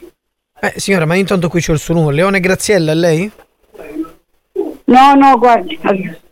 Eh, 0.61 0.74
signora, 0.77 1.07
ma 1.07 1.15
intanto 1.15 1.48
qui 1.48 1.62
c'ho 1.62 1.73
il 1.73 1.78
suo 1.78 1.94
numero. 1.94 2.11
Leone 2.15 2.40
Graziella, 2.40 2.93
lei? 2.93 3.31
No, 4.85 5.15
no, 5.15 5.39
guardi. 5.39 5.78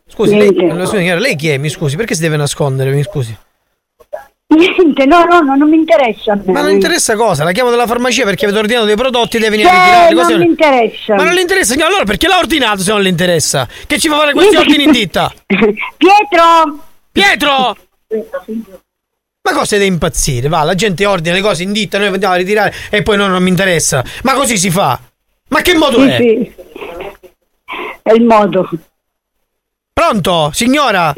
Scusi, 0.07 0.37
lei, 0.37 0.51
Niente. 0.51 0.87
signora, 0.87 1.19
lei 1.21 1.37
chi 1.37 1.49
è? 1.49 1.57
Mi 1.59 1.69
scusi, 1.69 1.97
perché 1.97 2.15
si 2.15 2.21
deve 2.21 2.37
nascondere? 2.37 2.91
Mi 2.93 3.03
scusi. 3.03 3.37
Niente, 4.49 5.05
no, 5.05 5.25
no, 5.25 5.41
no, 5.41 5.55
non 5.57 5.69
mi 5.69 5.77
interessa. 5.77 6.33
a 6.33 6.37
me. 6.37 6.53
Ma 6.53 6.63
non 6.63 6.71
interessa 6.73 7.15
cosa? 7.17 7.45
La 7.45 7.53
chiamo 7.53 7.71
dalla 7.71 7.87
farmacia 7.87 8.25
perché 8.25 8.45
avete 8.47 8.59
ordinato 8.61 8.87
dei 8.87 8.97
prodotti 8.97 9.37
e 9.37 9.41
deve 9.41 9.51
venire 9.57 9.69
Cioè, 9.69 9.79
a 9.79 9.85
ritirare. 10.09 10.15
Cose 10.15 10.31
non 10.33 10.41
mi 10.41 10.47
interessa. 10.49 11.15
Ma 11.15 11.25
non 11.25 11.35
le 11.35 11.41
interessa? 11.43 11.73
signora? 11.73 11.89
Allora 11.91 12.05
perché 12.05 12.27
l'ha 12.29 12.39
ordinato 12.39 12.81
se 12.81 12.91
non 12.91 13.03
le 13.03 13.09
interessa? 13.11 13.69
Che 13.87 13.99
ci 13.99 14.09
fa 14.09 14.17
fare 14.17 14.33
questi 14.33 14.57
ordini 14.57 14.85
in 14.85 14.91
ditta? 14.93 15.33
Pietro! 15.47 16.79
Pietro! 17.13 17.77
Ma 19.49 19.55
cosa 19.55 19.65
siete 19.65 19.85
impazzire? 19.85 20.47
Va, 20.49 20.63
la 20.63 20.75
gente 20.75 21.07
ordina 21.07 21.35
le 21.35 21.41
cose 21.41 21.63
in 21.63 21.73
ditta, 21.73 21.97
noi 21.97 22.09
andiamo 22.09 22.35
a 22.35 22.37
ritirare 22.37 22.75
e 22.91 23.03
poi 23.03 23.17
no, 23.17 23.27
non 23.29 23.43
mi 23.43 23.49
interessa. 23.49 24.05
Ma 24.25 24.35
così 24.35 24.59
si 24.59 24.71
fa? 24.71 25.01
Ma 25.49 25.63
che 25.63 25.75
modo 25.75 26.03
Sì, 26.03 26.09
è? 26.11 26.17
sì. 26.19 26.53
È 28.03 28.13
il 28.13 28.25
modo. 28.25 28.69
Pronto, 29.91 30.51
signora? 30.53 31.15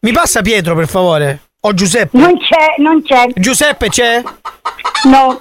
Mi 0.00 0.12
passa 0.12 0.42
Pietro, 0.42 0.74
per 0.74 0.86
favore? 0.86 1.40
O 1.60 1.72
Giuseppe? 1.72 2.18
Non 2.18 2.36
c'è, 2.38 2.74
non 2.82 3.02
c'è. 3.02 3.28
Giuseppe 3.34 3.88
c'è? 3.88 4.22
No. 5.04 5.40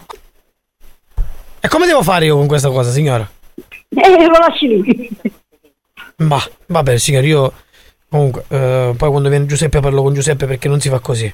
E 1.60 1.68
come 1.68 1.86
devo 1.86 2.04
fare 2.04 2.24
io 2.26 2.38
con 2.38 2.48
questa 2.48 2.70
cosa, 2.70 2.90
signora? 2.90 3.30
Eh, 3.90 4.26
lo 4.26 4.38
lasci 4.40 4.68
lì. 4.68 5.10
Ma, 6.18 6.42
vabbè, 6.68 6.98
signora, 6.98 7.26
io... 7.28 7.54
Comunque, 8.14 8.44
eh, 8.50 8.94
poi 8.96 9.10
quando 9.10 9.28
viene 9.28 9.48
Giuseppe 9.48 9.80
parlo 9.80 10.04
con 10.04 10.14
Giuseppe 10.14 10.46
perché 10.46 10.68
non 10.68 10.80
si 10.80 10.88
fa 10.88 11.00
così. 11.00 11.34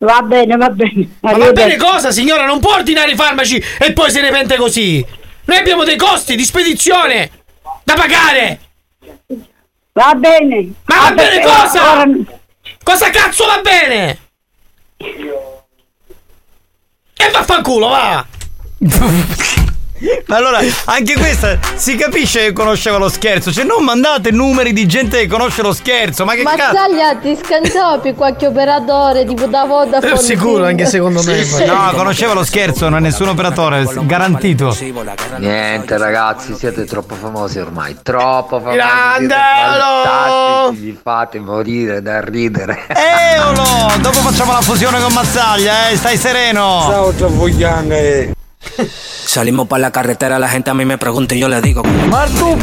Va 0.00 0.20
bene, 0.20 0.54
va 0.58 0.68
bene. 0.68 1.16
Ma 1.20 1.32
va 1.32 1.50
bene 1.50 1.78
cosa, 1.78 2.10
signora? 2.10 2.44
Non 2.44 2.60
può 2.60 2.74
ordinare 2.74 3.12
i 3.12 3.14
farmaci 3.16 3.56
e 3.78 3.94
poi 3.94 4.10
se 4.10 4.20
ne 4.20 4.28
pente 4.30 4.56
così. 4.56 5.02
Noi 5.46 5.56
abbiamo 5.56 5.82
dei 5.82 5.96
costi 5.96 6.36
di 6.36 6.44
spedizione 6.44 7.30
da 7.84 7.94
pagare. 7.94 8.60
Va 9.92 10.12
bene. 10.14 10.70
Ma 10.84 10.96
va 10.96 11.06
Ah, 11.06 11.12
bene 11.12 11.28
perché 11.40 11.46
cosa? 11.46 11.90
ora- 11.92 12.10
Cosa 12.82 13.08
cazzo 13.08 13.46
va 13.46 13.60
bene? 13.62 14.18
E 17.16 17.30
vaffanculo, 17.32 17.88
va! 17.88 18.26
Ma 20.26 20.36
allora, 20.36 20.60
anche 20.86 21.14
questa 21.14 21.58
si 21.74 21.94
capisce 21.94 22.46
che 22.46 22.52
conosceva 22.52 22.96
lo 22.96 23.08
scherzo. 23.08 23.52
Cioè, 23.52 23.64
non 23.64 23.84
mandate 23.84 24.30
numeri 24.30 24.72
di 24.72 24.86
gente 24.86 25.18
che 25.18 25.26
conosce 25.26 25.62
lo 25.62 25.72
scherzo. 25.72 26.24
Ma 26.24 26.34
che 26.34 26.42
cazzo? 26.42 26.72
Mazzaglia 26.72 27.16
ti 27.16 27.36
scansava 27.36 27.98
per 27.98 28.14
qualche 28.14 28.46
operatore 28.46 29.24
tipo 29.26 29.46
da 29.46 29.64
Vodafone. 29.64 30.16
Sicuro, 30.18 30.64
anche 30.64 30.86
secondo 30.86 31.22
me. 31.22 31.44
No, 31.66 31.92
conosceva 31.94 32.32
lo 32.32 32.44
scherzo, 32.44 32.88
non 32.88 32.98
è 32.98 33.00
nessun 33.00 33.28
operatore, 33.28 33.86
garantito. 34.02 34.76
Niente 35.38 35.98
ragazzi, 35.98 36.54
siete 36.54 36.84
troppo 36.84 37.14
famosi 37.14 37.58
ormai, 37.58 37.96
troppo 38.02 38.58
famosi. 38.58 38.76
Grande, 38.76 39.34
vi 40.72 40.98
fate 41.00 41.38
morire 41.38 42.00
da 42.00 42.20
ridere. 42.20 42.86
Eolo! 42.88 43.92
Dopo 44.00 44.18
facciamo 44.18 44.52
la 44.52 44.60
fusione 44.60 45.00
con 45.00 45.12
Mazzaglia, 45.12 45.88
eh, 45.88 45.96
stai 45.96 46.16
sereno. 46.16 46.86
Ciao, 46.88 47.12
Trafoglianga. 47.12 48.38
Salimos 49.24 49.66
para 49.68 49.80
la 49.82 49.90
carretera, 49.90 50.38
la 50.38 50.48
gente 50.48 50.70
a 50.70 50.74
mí 50.74 50.84
me 50.84 50.98
pregunta 50.98 51.34
y 51.34 51.38
yo 51.40 51.48
le 51.48 51.60
digo. 51.60 51.82
Martupello! 52.08 52.58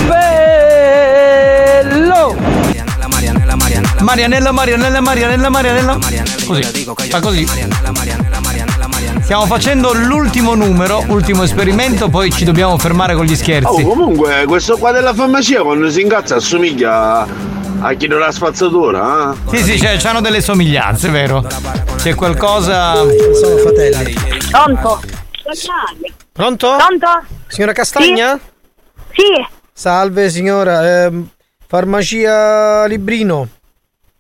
Marianella, 4.02 4.52
Marianella, 4.52 5.02
Marianella, 5.02 5.50
Marianella. 5.50 5.98
Così, 6.46 6.64
fa 7.10 7.20
così. 7.20 7.48
Stiamo 9.22 9.46
facendo 9.46 9.92
l'ultimo 9.94 10.56
numero, 10.56 11.04
ultimo 11.08 11.44
esperimento, 11.44 12.08
poi 12.08 12.32
ci 12.32 12.46
dobbiamo 12.46 12.78
fermare 12.78 13.16
con 13.16 13.26
gli 13.26 13.34
Oh, 13.34 13.36
scherzi. 13.36 13.84
comunque, 13.84 14.46
questo 14.46 14.78
qua 14.78 14.92
della 14.92 15.14
farmacia 15.14 15.62
quando 15.64 15.90
si 15.90 16.02
incazza 16.02 16.36
assomiglia 16.36 17.28
a, 17.82 17.94
chi 17.94 18.08
della 18.08 18.32
spazzatura, 18.32 19.34
eh? 19.52 19.58
Sì, 19.58 19.64
sì, 19.64 19.78
c'è- 19.80 19.98
c'hanno 19.98 20.22
delle 20.22 20.40
somiglianze, 20.42 21.10
vero? 21.10 21.46
C'è 21.98 22.16
qualcosa. 22.16 22.94
Sono 22.94 23.58
fratelli. 23.58 24.16
Pronto? 24.50 25.02
Pronto? 26.32 26.76
Pronto? 26.76 27.08
Signora 27.48 27.72
Castagna? 27.74 28.38
Sì. 29.12 29.46
Salve 29.72 30.30
signora, 30.30 31.04
ehm, 31.06 31.30
farmacia 31.68 32.86
Librino. 32.86 33.48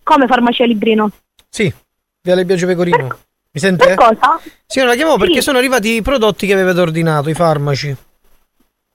Come 0.04 0.28
farmacia 0.28 0.66
Librino? 0.66 1.12
Sì, 1.49 1.74
Viale 2.22 2.45
Biagio 2.45 2.66
Pecorino. 2.68 3.08
Mi 3.52 3.60
sente? 3.60 3.86
Per 3.88 3.95
cosa? 3.95 4.40
Signora, 4.66 4.95
la 4.95 5.18
perché 5.18 5.36
Sì. 5.36 5.41
sono 5.41 5.58
arrivati 5.58 5.95
i 5.95 6.02
prodotti 6.02 6.45
che 6.48 6.54
avevate 6.54 6.80
ordinato, 6.80 7.30
i 7.30 7.34
farmaci. 7.34 7.95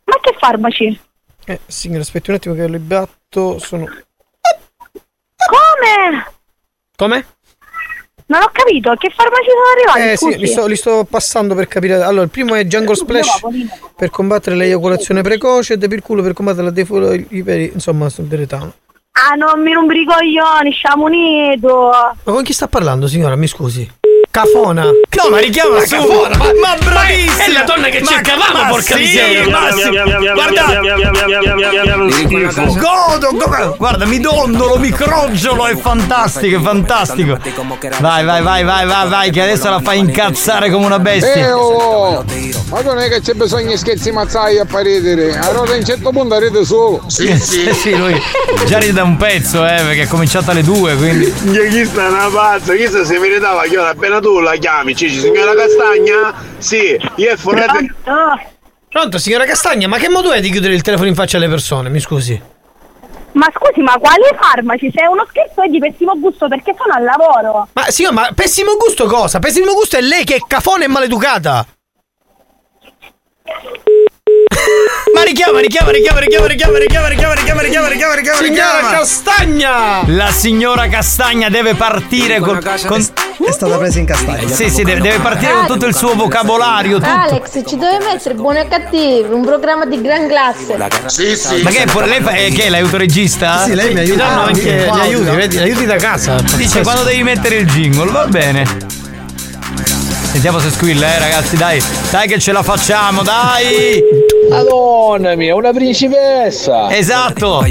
Ma 0.05 0.17
che 0.21 0.35
farmaci? 0.39 1.01
Eh, 1.45 1.61
signora, 1.67 2.01
aspetti 2.03 2.31
un 2.31 2.37
attimo 2.37 2.55
che 2.55 2.69
li 2.69 2.79
batto. 2.79 3.59
Sono. 3.59 3.85
Come? 5.37 6.33
Come? 6.97 7.27
Non 8.27 8.43
ho 8.43 8.51
capito, 8.53 8.95
che 8.97 9.11
farmaci 9.15 9.49
sono 9.49 9.95
arrivati? 9.97 10.13
Eh 10.13 10.17
sì, 10.17 10.25
scusi? 10.25 10.39
li 10.39 10.47
sto, 10.47 10.67
li 10.67 10.77
sto 10.77 11.07
passando 11.09 11.55
per 11.55 11.67
capire. 11.69 12.03
Allora, 12.03 12.25
il 12.25 12.31
primo 12.31 12.55
è 12.55 12.65
Jungle 12.65 12.95
Splash 12.95 13.41
per 13.97 14.11
combattere 14.11 14.57
l'eiaculazione 14.57 15.23
precoce 15.23 15.75
e 15.75 15.77
Depirculo 15.79 16.23
per 16.23 16.33
combattere 16.33 16.65
la 16.65 16.71
defo- 16.71 17.13
iperi, 17.13 17.71
insomma, 17.75 18.09
sul 18.09 18.25
deretano. 18.27 18.73
Ah, 19.13 19.35
non 19.35 19.63
mi 19.63 19.73
rompi 19.73 20.01
i 20.01 20.07
coglioni, 20.07 20.73
siamo 20.73 21.05
unito. 21.05 21.91
Ma 21.91 22.33
con 22.33 22.43
chi 22.43 22.55
sta 22.55 22.67
parlando, 22.69 23.07
signora? 23.07 23.37
Mi 23.37 23.47
scusi. 23.47 23.91
Cafona. 24.33 24.85
No, 24.85 25.29
ma 25.29 25.39
richiama 25.41 25.75
Ma 25.75 25.85
su. 25.85 25.95
Cafona, 25.95 26.37
ma, 26.39 26.45
Ma 26.59 26.77
bravissima! 26.83 27.45
È 27.45 27.53
la 27.53 27.63
donna 27.65 27.89
che 27.89 28.01
Ma- 28.01 28.07
cercavamo, 28.13 28.63
ma 28.63 28.69
porca 28.71 28.97
sì, 28.97 29.01
miseria. 29.03 29.45
Guarda, 30.33 30.65
godo, 32.79 33.29
go- 33.33 33.75
guarda, 33.77 34.07
mi 34.07 34.21
dondolo, 34.21 34.79
mi 34.79 34.89
crogiolo, 34.91 35.67
è 35.67 35.77
fantastico, 35.77 36.57
è 36.57 36.63
fantastico. 36.63 37.39
Vai, 38.01 38.25
vai, 38.25 38.43
vai, 38.43 38.65
vai, 38.65 38.87
vai, 38.87 39.09
vai, 39.11 39.31
che 39.31 39.43
adesso 39.43 39.69
la 39.69 39.81
fai 39.83 39.99
incazzare 39.99 40.71
come 40.71 40.87
una 40.87 40.99
bestia. 40.99 41.49
Eh, 41.49 41.53
oh, 41.53 42.25
ma 42.71 42.81
non 42.81 43.01
è 43.01 43.11
che 43.11 43.21
c'è 43.21 43.35
bisogno 43.35 43.69
di 43.69 43.77
scherzi 43.77 44.13
mazzai 44.13 44.59
a 44.61 44.67
ridere, 44.81 45.37
allora 45.37 45.75
a 45.75 45.77
un 45.77 45.85
certo 45.85 46.09
punto 46.11 46.39
ride 46.39 46.65
solo. 46.65 47.03
Sì, 47.13 47.39
sì, 47.39 47.71
sì, 47.75 47.95
lui 47.95 48.19
già 48.65 48.79
ride 48.79 48.95
da 48.95 49.03
un 49.03 49.19
pezzo, 49.19 49.67
eh, 49.67 49.77
perché 49.77 50.03
è 50.03 50.07
cominciato 50.07 50.53
alle 50.53 50.63
due, 50.63 50.97
quindi. 50.97 51.31
Chi 51.69 51.85
sta 51.85 52.09
una 52.09 52.31
pazza, 52.33 52.75
chissà 52.75 53.05
se 53.05 53.19
meritava 53.19 53.63
che 53.65 53.77
ora 53.77 53.91
appena 53.91 54.21
tu 54.23 54.41
la 54.41 54.55
chiami, 54.55 54.97
Cici, 54.97 55.19
signora 55.19 55.55
Castagna? 55.55 56.33
Sì, 56.57 56.99
io 57.17 57.31
è 57.31 57.37
fornete. 57.37 57.95
Pronto, 58.89 59.19
signora 59.19 59.45
Castagna, 59.45 59.89
ma 59.89 59.99
che 59.99 60.09
modo 60.09 60.33
è 60.33 60.41
di 60.41 60.51
chiudere 60.51 60.75
il 60.75 60.83
telefono 60.83 61.09
in 61.09 61.15
faccia 61.15 61.37
alle 61.37 61.49
persone? 61.49 61.91
Mi 61.91 62.01
scusi. 62.01 62.41
Ma 63.33 63.51
scusi, 63.55 63.81
ma 63.81 63.97
quali 63.99 64.23
farmaci? 64.39 64.91
Se 64.95 65.03
è 65.03 65.07
uno 65.07 65.27
scherzo 65.29 65.63
è 65.63 65.69
di 65.69 65.79
pessimo 65.79 66.19
gusto 66.19 66.49
perché 66.49 66.75
sono 66.77 66.95
al 66.95 67.03
lavoro. 67.03 67.69
Ma 67.73 67.91
signora, 67.91 68.15
ma 68.15 68.31
pessimo 68.35 68.77
gusto 68.77 69.07
cosa? 69.07 69.39
Pessimo 69.39 69.73
gusto 69.73 69.97
è 69.97 70.01
lei 70.01 70.25
che 70.25 70.37
è 70.37 70.41
cafona 70.47 70.85
e 70.85 70.89
maleducata. 70.89 71.67
Ma 75.15 75.23
richiama, 75.23 75.61
richiama, 75.61 75.91
richiama, 75.91 76.21
richiama, 76.21 76.47
richiama, 76.47 76.79
richiama, 76.79 77.09
richiama, 77.09 77.35
richiama, 77.35 77.61
richiama, 77.63 77.89
richiama, 77.89 78.15
richiama, 78.15 78.39
Signora 78.39 78.79
richiama. 78.79 78.91
Castagna! 78.99 80.03
La 80.07 80.31
signora 80.31 80.89
Castagna 80.89 81.49
deve 81.49 81.75
partire 81.75 82.39
con, 82.41 82.61
con- 82.87 83.01
È 83.01 83.51
stata 83.51 83.77
presa 83.77 83.99
in 83.99 84.07
castagna. 84.07 84.49
Sì, 84.49 84.71
sì, 84.71 84.83
deve, 84.83 85.01
deve 85.01 85.19
partire 85.19 85.53
con 85.53 85.67
tutto 85.67 85.87
il 85.87 85.95
suo 85.95 86.15
vocabolario, 86.15 86.99
tutto. 86.99 87.09
Alex, 87.11 87.63
ci 87.67 87.77
deve 87.77 87.99
mettere 88.05 88.35
buoni 88.35 88.61
e 88.61 88.69
cattivi, 88.69 89.29
un 89.33 89.45
programma 89.45 89.85
di 89.85 90.01
gran 90.01 90.27
classe. 90.29 90.79
Sì, 91.07 91.37
sì. 91.37 91.61
Ma 91.63 91.71
che 91.71 91.83
è, 91.85 92.07
lei 92.07 92.21
fa, 92.23 92.31
eh, 92.33 92.51
che 92.51 92.65
è 92.65 92.69
l'autoregista? 92.71 93.65
Sì, 93.65 93.75
lei 93.75 93.93
mi 93.93 94.01
aiuta. 94.01 94.25
Danno 94.25 94.43
anche 94.45 94.71
Ah, 94.71 94.85
gli 94.85 94.89
wow, 94.89 95.01
aiuti, 95.01 95.25
no. 95.25 95.35
vedi, 95.35 95.59
aiuti 95.59 95.85
da 95.87 95.97
casa. 95.97 96.37
Dice 96.57 96.83
quando 96.83 97.03
devi 97.03 97.23
mettere 97.23 97.57
il 97.57 97.67
jingle, 97.67 98.11
va 98.11 98.27
bene. 98.27 99.02
Sentiamo 100.33 100.59
se 100.61 100.71
squilla, 100.71 101.15
eh 101.15 101.19
ragazzi, 101.19 101.57
dai. 101.59 101.79
Dai 102.11 102.27
che 102.27 102.39
ce 102.39 102.53
la 102.53 102.63
facciamo, 102.63 103.23
dai! 103.23 104.03
Madonna 104.49 105.35
mia, 105.35 105.55
una 105.55 105.73
principessa! 105.73 106.91
Esatto! 106.91 107.63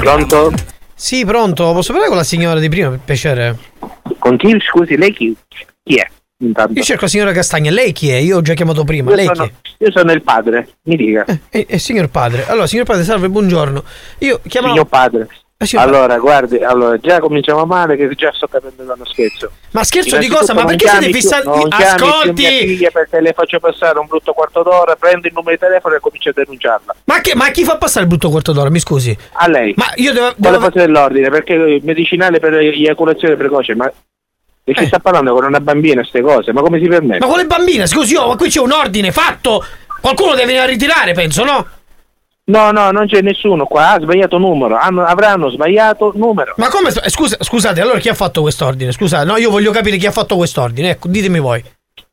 Pronto? 0.00 0.52
Sì, 0.96 1.24
pronto. 1.24 1.72
Posso 1.72 1.92
parlare 1.92 2.08
con 2.08 2.16
la 2.18 2.24
signora 2.24 2.58
di 2.58 2.68
prima, 2.68 2.90
per 2.90 2.98
piacere? 3.04 3.56
Con 4.18 4.36
chi? 4.36 4.56
Scusi, 4.68 4.96
lei 4.96 5.12
chi, 5.12 5.36
chi 5.84 5.94
è? 5.94 6.06
Intanto. 6.38 6.72
Io 6.72 6.82
cerco 6.82 7.04
la 7.04 7.10
signora 7.10 7.30
Castagna. 7.32 7.70
Lei 7.70 7.92
chi 7.92 8.10
è? 8.10 8.16
Io 8.16 8.38
ho 8.38 8.42
già 8.42 8.54
chiamato 8.54 8.82
prima. 8.82 9.10
Io 9.10 9.16
Lei 9.16 9.26
sono, 9.32 9.44
chi 9.44 9.52
è? 9.78 9.84
io 9.84 9.92
sono 9.92 10.10
il 10.10 10.22
padre, 10.22 10.68
mi 10.82 10.96
dica. 10.96 11.24
Eh, 11.50 11.66
eh, 11.68 11.78
signor 11.78 12.08
padre. 12.08 12.46
Allora, 12.48 12.66
signor 12.66 12.84
padre, 12.84 13.04
salve, 13.04 13.28
buongiorno. 13.28 13.84
Io 14.18 14.40
chiamavo. 14.46 14.72
Signor 14.74 14.88
padre. 14.88 15.28
Eh, 15.56 15.78
Allora, 15.78 16.18
guardi, 16.18 16.58
allora, 16.58 16.98
già 16.98 17.20
cominciamo 17.20 17.64
male 17.64 17.96
che 17.96 18.08
già 18.16 18.30
sto 18.34 18.48
capendo 18.48 18.82
uno 18.82 19.04
scherzo. 19.04 19.50
Ma 19.70 19.84
scherzo 19.84 20.18
di 20.18 20.26
cosa? 20.26 20.52
Ma 20.52 20.64
perché 20.64 20.88
siete 20.88 21.10
fissati? 21.12 21.46
Non 21.46 21.68
Ascolti! 21.70 22.76
mia 22.78 22.90
perché 22.90 23.20
le 23.20 23.32
faccio 23.32 23.60
passare 23.60 23.98
un 24.00 24.06
brutto 24.06 24.32
quarto 24.32 24.62
d'ora, 24.62 24.96
prendo 24.96 25.28
il 25.28 25.32
numero 25.32 25.52
di 25.52 25.58
telefono 25.60 25.94
e 25.94 26.00
comincio 26.00 26.30
a 26.30 26.32
denunciarla. 26.34 26.94
Ma, 27.04 27.20
che, 27.20 27.34
ma 27.36 27.48
chi 27.50 27.62
fa 27.64 27.76
passare 27.78 28.02
il 28.02 28.08
brutto 28.08 28.30
quarto 28.30 28.52
d'ora? 28.52 28.68
Mi 28.68 28.80
scusi. 28.80 29.16
A 29.34 29.48
lei. 29.48 29.72
Ma 29.76 29.86
io 29.94 30.12
devo. 30.12 30.32
Devo- 30.36 30.58
fosse 30.60 30.80
dell'ordine? 30.80 31.30
Perché 31.30 31.52
il 31.54 31.80
medicinale 31.84 32.40
per 32.40 32.52
eiaculazione 32.54 33.36
precoce, 33.36 33.74
ma... 33.76 33.86
E 34.66 34.72
Eh. 34.72 34.74
si 34.80 34.86
sta 34.86 34.98
parlando 34.98 35.34
con 35.34 35.44
una 35.44 35.60
bambina 35.60 36.00
queste 36.00 36.20
cose, 36.20 36.52
ma 36.52 36.62
come 36.62 36.80
si 36.80 36.88
permette? 36.88 37.20
Ma 37.24 37.26
quale 37.30 37.46
bambina? 37.46 37.86
Scusi, 37.86 38.16
oh, 38.16 38.28
ma 38.28 38.36
qui 38.36 38.48
c'è 38.48 38.60
un 38.60 38.72
ordine 38.72 39.12
fatto. 39.12 39.64
Qualcuno 40.00 40.30
deve 40.32 40.46
venire 40.46 40.62
a 40.64 40.66
ritirare, 40.66 41.12
penso, 41.12 41.44
no? 41.44 41.66
No, 42.46 42.70
no, 42.72 42.90
non 42.90 43.06
c'è 43.06 43.22
nessuno 43.22 43.64
qua, 43.64 43.92
ha 43.92 44.00
sbagliato 44.00 44.36
numero, 44.36 44.76
hanno- 44.76 45.04
avranno 45.04 45.48
sbagliato 45.48 46.12
numero. 46.14 46.52
Ma 46.58 46.68
come? 46.68 46.90
eh, 46.90 47.08
Scusa, 47.08 47.36
scusate, 47.40 47.80
allora 47.80 47.98
chi 47.98 48.10
ha 48.10 48.14
fatto 48.14 48.42
quest'ordine? 48.42 48.92
Scusate, 48.92 49.24
no, 49.24 49.36
io 49.38 49.48
voglio 49.50 49.70
capire 49.72 49.96
chi 49.96 50.06
ha 50.06 50.10
fatto 50.12 50.36
quest'ordine. 50.36 50.90
Ecco, 50.90 51.08
ditemi 51.08 51.38
voi. 51.38 51.64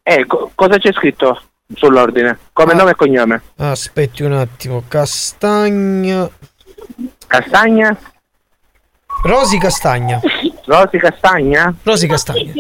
Ecco, 0.02 0.52
cosa 0.56 0.78
c'è 0.78 0.94
scritto 0.94 1.42
sull'ordine? 1.76 2.38
Come 2.54 2.74
nome 2.74 2.92
e 2.92 2.96
cognome? 2.96 3.42
Aspetti 3.58 4.24
un 4.24 4.32
attimo. 4.34 4.84
Castagna. 4.88 6.30
Castagna? 7.28 7.98
Rosi 9.24 9.58
Castagna. 9.58 10.20
Rosi 10.66 10.98
Castagna? 10.98 11.74
Rosi 11.84 12.08
Castagna. 12.08 12.54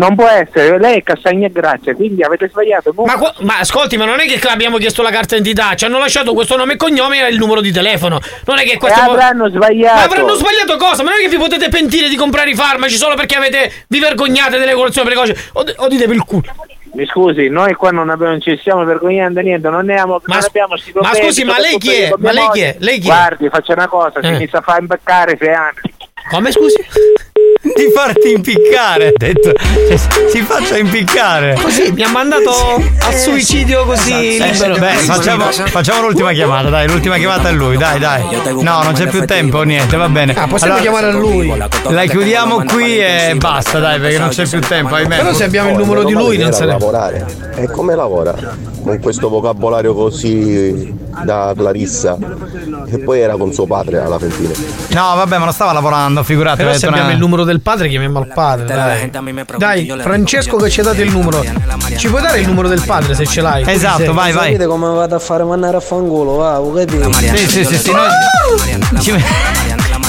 Non 0.00 0.14
può 0.14 0.26
essere, 0.26 0.78
lei 0.78 0.98
è 0.98 1.02
Castagna 1.02 1.46
e 1.46 1.52
Grazia, 1.52 1.94
quindi 1.94 2.22
avete 2.22 2.48
sbagliato. 2.48 2.94
Ma, 2.96 3.18
qua- 3.18 3.34
ma 3.40 3.58
ascolti, 3.58 3.98
ma 3.98 4.06
non 4.06 4.18
è 4.18 4.24
che 4.24 4.40
abbiamo 4.48 4.78
chiesto 4.78 5.02
la 5.02 5.10
carta 5.10 5.36
d'identità, 5.36 5.74
ci 5.74 5.84
hanno 5.84 5.98
lasciato 5.98 6.32
questo 6.32 6.56
nome 6.56 6.72
e 6.72 6.76
cognome 6.76 7.22
e 7.22 7.30
il 7.30 7.36
numero 7.36 7.60
di 7.60 7.70
telefono. 7.70 8.18
Non 8.46 8.58
è 8.58 8.62
che 8.62 8.78
questo. 8.78 8.98
Avranno 8.98 9.50
sbagliato. 9.50 9.94
Ma 9.96 10.02
avranno 10.04 10.34
sbagliato 10.34 10.78
cosa? 10.78 11.02
Ma 11.02 11.10
non 11.10 11.18
è 11.18 11.22
che 11.22 11.28
vi 11.28 11.36
potete 11.36 11.68
pentire 11.68 12.08
di 12.08 12.16
comprare 12.16 12.48
i 12.48 12.54
farmaci 12.54 12.96
solo 12.96 13.14
perché 13.14 13.34
avete 13.34 13.70
vi 13.88 13.98
vergognate 13.98 14.56
delle 14.56 14.72
colazioni 14.72 15.06
precoci. 15.10 15.34
O, 15.52 15.64
o 15.76 15.88
dite 15.88 16.06
per 16.06 16.14
il 16.14 16.24
culo. 16.24 16.54
Mi 16.92 17.06
scusi, 17.06 17.48
noi 17.48 17.74
qua 17.74 17.90
non, 17.90 18.08
abbiamo, 18.08 18.32
non 18.32 18.40
ci 18.40 18.56
stiamo 18.58 18.84
vergognando 18.84 19.40
niente, 19.40 19.68
non, 19.68 19.84
ne 19.84 19.92
abbiamo, 19.92 20.20
non 20.24 20.38
abbiamo 20.42 20.74
ma 20.94 21.14
scusi, 21.14 21.44
ma 21.44 21.58
lei 21.58 21.76
chi 21.78 21.92
è? 21.92 22.10
Ma 22.16 22.32
lei 22.32 22.48
chi 22.52 22.60
è? 22.60 22.76
Lei 22.78 22.98
chi 22.98 23.06
è? 23.06 23.10
Guardi, 23.10 23.48
faccia 23.48 23.74
una 23.74 23.86
cosa, 23.86 24.20
si 24.20 24.26
Eh. 24.26 24.34
inizia 24.34 24.58
a 24.58 24.62
far 24.62 24.80
imbeccare 24.80 25.36
sei 25.38 25.52
anni. 25.54 25.94
Come 26.30 26.50
scusi? 26.50 26.84
Di 27.62 27.90
farti 27.94 28.32
impiccare. 28.32 29.08
Ha 29.08 29.12
detto. 29.14 29.52
cioè, 29.54 29.96
si 30.30 30.40
faccia 30.40 30.78
impiccare. 30.78 31.58
Così 31.60 31.92
mi 31.92 32.02
ha 32.02 32.08
mandato 32.08 32.50
al 33.02 33.14
suicidio 33.14 33.84
così 33.84 34.38
Eh, 34.38 34.50
libero. 34.52 34.78
beh, 34.78 34.92
facciamo, 34.94 35.44
facciamo 35.50 36.00
l'ultima 36.06 36.32
chiamata, 36.32 36.70
dai, 36.70 36.88
l'ultima 36.88 37.16
chiamata 37.18 37.50
è 37.50 37.52
lui, 37.52 37.76
dai, 37.76 37.98
dai. 37.98 38.22
No, 38.62 38.82
non 38.82 38.92
c'è 38.94 39.08
più 39.08 39.26
tempo, 39.26 39.60
niente, 39.62 39.96
va 39.98 40.08
bene. 40.08 40.32
Ah, 40.34 40.46
possiamo 40.46 40.78
chiamare 40.78 41.08
a 41.08 41.12
lui. 41.12 41.52
La 41.90 42.04
chiudiamo 42.06 42.64
qui 42.64 42.98
e 42.98 43.34
basta, 43.36 43.78
dai, 43.78 44.00
perché 44.00 44.18
non 44.18 44.30
c'è 44.30 44.46
più 44.48 44.60
tempo, 44.60 44.94
ahimè. 44.94 45.16
Però 45.18 45.34
se 45.34 45.44
abbiamo 45.44 45.68
il 45.70 45.76
numero 45.76 46.02
di 46.04 46.12
lui 46.12 46.38
non 46.38 46.52
se 46.52 46.60
ne. 46.64 46.72
lavorare. 46.72 47.26
E 47.56 47.68
come 47.70 47.94
lavora? 47.94 48.34
Con 48.82 48.98
questo 49.00 49.28
vocabolario 49.28 49.92
così 49.92 50.94
da 51.24 51.52
Clarissa. 51.54 52.16
E 52.90 52.98
poi 53.00 53.20
era 53.20 53.36
con 53.36 53.52
suo 53.52 53.66
padre 53.66 54.00
alla 54.00 54.18
fine. 54.18 54.54
No, 54.88 55.14
vabbè, 55.16 55.36
ma 55.36 55.44
non 55.44 55.52
stava 55.52 55.72
lavorando, 55.72 56.22
figurati. 56.22 56.62
Però 56.62 56.72
se 56.72 56.86
abbiamo 56.86 57.10
il 57.10 57.18
numero 57.18 57.44
del 57.50 57.60
padre, 57.60 57.88
chiamiamo 57.88 58.18
al 58.18 58.28
padre. 58.28 58.66
Dai, 58.66 59.10
dai 59.86 60.00
Francesco 60.00 60.56
che 60.56 60.70
ci 60.70 60.80
ha 60.80 60.84
dato 60.84 61.02
il 61.02 61.10
numero. 61.10 61.44
Ci 61.96 62.08
puoi 62.08 62.22
dare 62.22 62.40
il 62.40 62.46
numero 62.46 62.68
del 62.68 62.82
padre 62.84 63.14
se 63.14 63.26
ce 63.26 63.40
l'hai? 63.40 63.62
Esatto, 63.66 63.96
Così 63.96 64.04
se- 64.04 64.32
Sapete 64.44 64.66
come 64.66 64.88
vado 64.88 65.14
a 65.14 65.18
fare 65.18 65.44
mandare 65.44 65.76
a 65.76 65.80
fanculo, 65.80 66.36
va, 66.36 66.60
capito? 66.74 67.12
Sì, 67.12 67.48
sì, 67.48 67.64
sì, 67.64 67.76
sì, 67.76 67.90
noi 67.92 68.08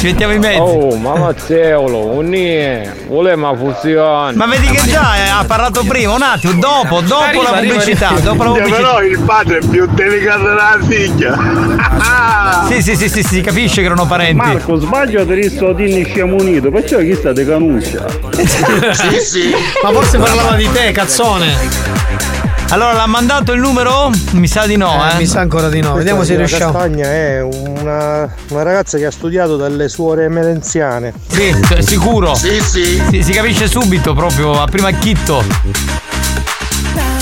ci, 0.02 0.08
mettiamo 0.08 0.34
i 0.34 0.40
mezzi. 0.40 0.58
Oh, 0.60 0.96
ma 0.96 1.16
Mazzeolo, 1.16 2.08
un'ie, 2.08 3.06
voleva 3.08 3.56
fusione. 3.56 4.34
Ma 4.34 4.48
vedi 4.48 4.66
che 4.68 4.82
già 4.90 5.16
eh, 5.16 5.30
ha 5.30 5.44
parlato 5.46 5.84
prima, 5.84 6.14
un 6.14 6.24
attimo, 6.24 6.54
dopo, 6.54 7.02
dopo 7.02 7.22
Arriva, 7.24 7.52
la 7.52 7.58
pubblicità, 7.60 8.08
arriva. 8.08 8.22
dopo 8.22 8.44
la 8.44 8.50
pubblicità. 8.50 8.78
Però 8.78 9.02
il 9.04 9.20
padre 9.20 9.58
è 9.60 9.68
più 9.68 9.86
delicato 9.94 10.44
della 10.44 10.80
figlia. 10.82 12.10
Sì, 12.68 12.82
sì, 12.82 12.96
sì, 12.96 13.10
sì, 13.10 13.24
si 13.24 13.42
capisce 13.42 13.82
che 13.82 13.86
erano 13.86 14.06
parenti. 14.06 14.36
Marco, 14.36 14.76
sbaglio 14.78 15.26
te 15.26 15.34
risto 15.34 15.74
di 15.74 16.10
siamo 16.12 16.36
unito, 16.36 16.72
perciò 16.72 17.00
chi 17.00 17.14
sta 17.16 17.34
te 17.34 17.46
canuccia? 17.46 18.06
Sì, 18.94 19.20
sì. 19.20 19.54
Ma 19.84 19.92
forse 19.92 20.18
parlava 20.18 20.56
di 20.56 20.70
te, 20.72 20.92
cazzone. 20.92 22.31
Allora, 22.72 22.94
l'ha 22.94 23.06
mandato 23.06 23.52
il 23.52 23.60
numero? 23.60 24.10
Mi 24.32 24.48
sa 24.48 24.66
di 24.66 24.78
no, 24.78 24.94
eh. 25.12 25.18
mi 25.18 25.26
sa 25.26 25.42
ancora 25.42 25.68
di 25.68 25.82
no. 25.82 25.92
Vediamo 25.94 26.24
se 26.24 26.38
riusciamo. 26.38 26.72
Castagna 26.72 27.06
è 27.06 27.42
una, 27.42 28.34
una 28.48 28.64
ragazza 28.64 28.98
che 28.98 29.06
ha 29.08 29.12
studiato 29.12 29.58
dalle 29.58 29.90
suore 29.90 30.30
melenziane. 30.30 31.14
Sì, 31.28 31.54
sicuro. 31.80 32.34
Sì, 32.34 32.62
sì. 32.62 33.04
Si, 33.10 33.24
si 33.24 33.32
capisce 33.34 33.68
subito, 33.68 34.14
proprio 34.14 34.62
a 34.62 34.68
prima 34.68 34.90
chitto. 34.92 35.44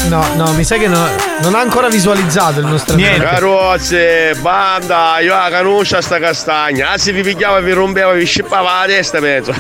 No, 0.10 0.26
no, 0.36 0.52
mi 0.54 0.64
sa 0.64 0.76
che 0.78 0.88
no- 0.88 1.08
non 1.42 1.54
ha 1.54 1.60
ancora 1.60 1.88
visualizzato 1.88 2.60
il 2.60 2.66
nostro 2.66 2.96
amico. 2.96 3.10
Carrozze, 3.24 4.34
banda, 4.42 5.20
io 5.20 5.36
la 5.36 5.48
canuscia 5.52 6.02
sta 6.02 6.18
castagna. 6.20 6.90
Ah, 6.92 6.98
se 6.98 7.12
vi 7.12 7.22
pigliava, 7.22 7.60
vi 7.60 7.72
rompeva, 7.74 8.12
vi 8.14 8.26
scippava 8.26 8.80
la 8.82 8.86
testa, 8.88 9.20
penso. 9.20 9.54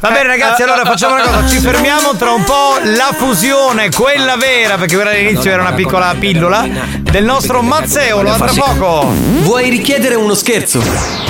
Va 0.00 0.08
bene 0.08 0.28
ragazzi, 0.28 0.62
allora 0.62 0.82
facciamo 0.86 1.14
una 1.16 1.24
cosa, 1.24 1.46
ci 1.46 1.58
fermiamo 1.58 2.14
tra 2.16 2.30
un 2.30 2.42
po' 2.44 2.78
la 2.82 3.10
fusione, 3.14 3.90
quella 3.90 4.36
vera, 4.36 4.78
perché 4.78 4.94
quella 4.94 5.10
all'inizio 5.10 5.50
era 5.50 5.60
una 5.60 5.72
piccola 5.74 6.14
pillola, 6.18 6.66
del 7.00 7.24
nostro 7.24 7.60
Mazzeolo, 7.60 8.32
a 8.32 8.36
tra 8.36 8.52
poco. 8.54 9.12
Vuoi 9.42 9.68
richiedere 9.68 10.14
uno 10.14 10.32
scherzo? 10.32 11.29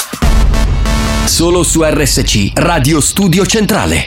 Solo 1.31 1.63
su 1.63 1.81
RSC 1.81 2.51
Radio 2.55 2.99
Studio 2.99 3.45
Centrale. 3.45 4.05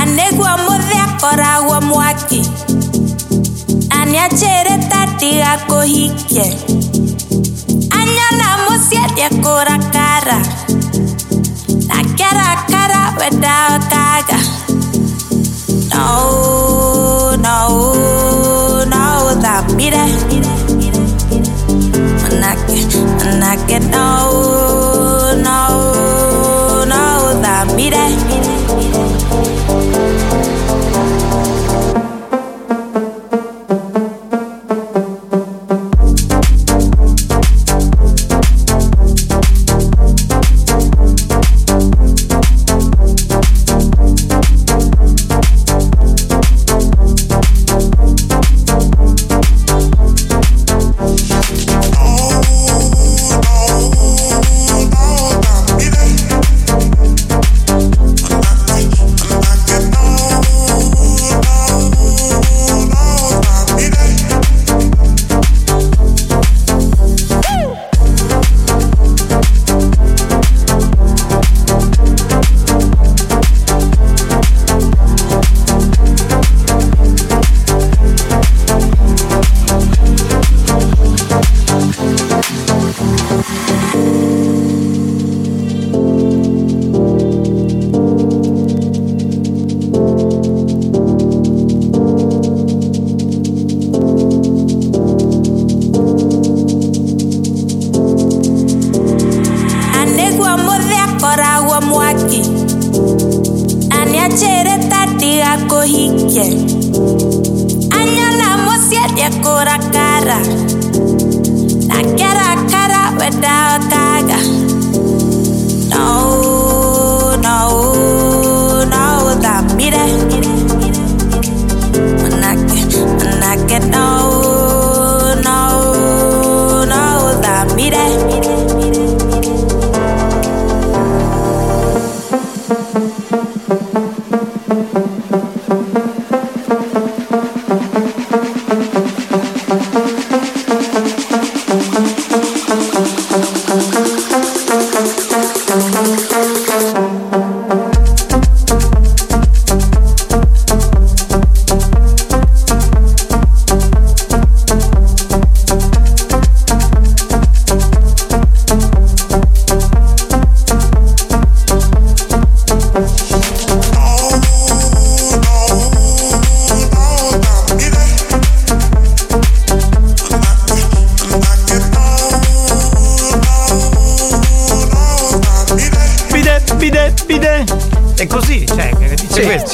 Anegwa 0.00 0.56
mothe 0.58 0.96
akoragwo 1.06 1.80
mwaki. 1.80 2.42
Na 3.88 4.04
nĩanjĩrĩte 4.10 5.00
ndigakũhikie 5.14 6.46
anyona 7.98 8.48
mũciĩ 8.64 9.28
kũrakara 9.42 10.38
nake 11.88 12.24
arakara 12.30 13.02
wenda 13.20 13.56
kaga 13.90 14.38
no 15.90 17.36
no 17.44 17.56
no 19.78 20.52
thamire 20.66 21.02
manake 22.22 22.78
manake 23.18 23.78
no 23.78 23.78
no 23.78 23.78
no 23.92 24.04
thamire 24.30 24.87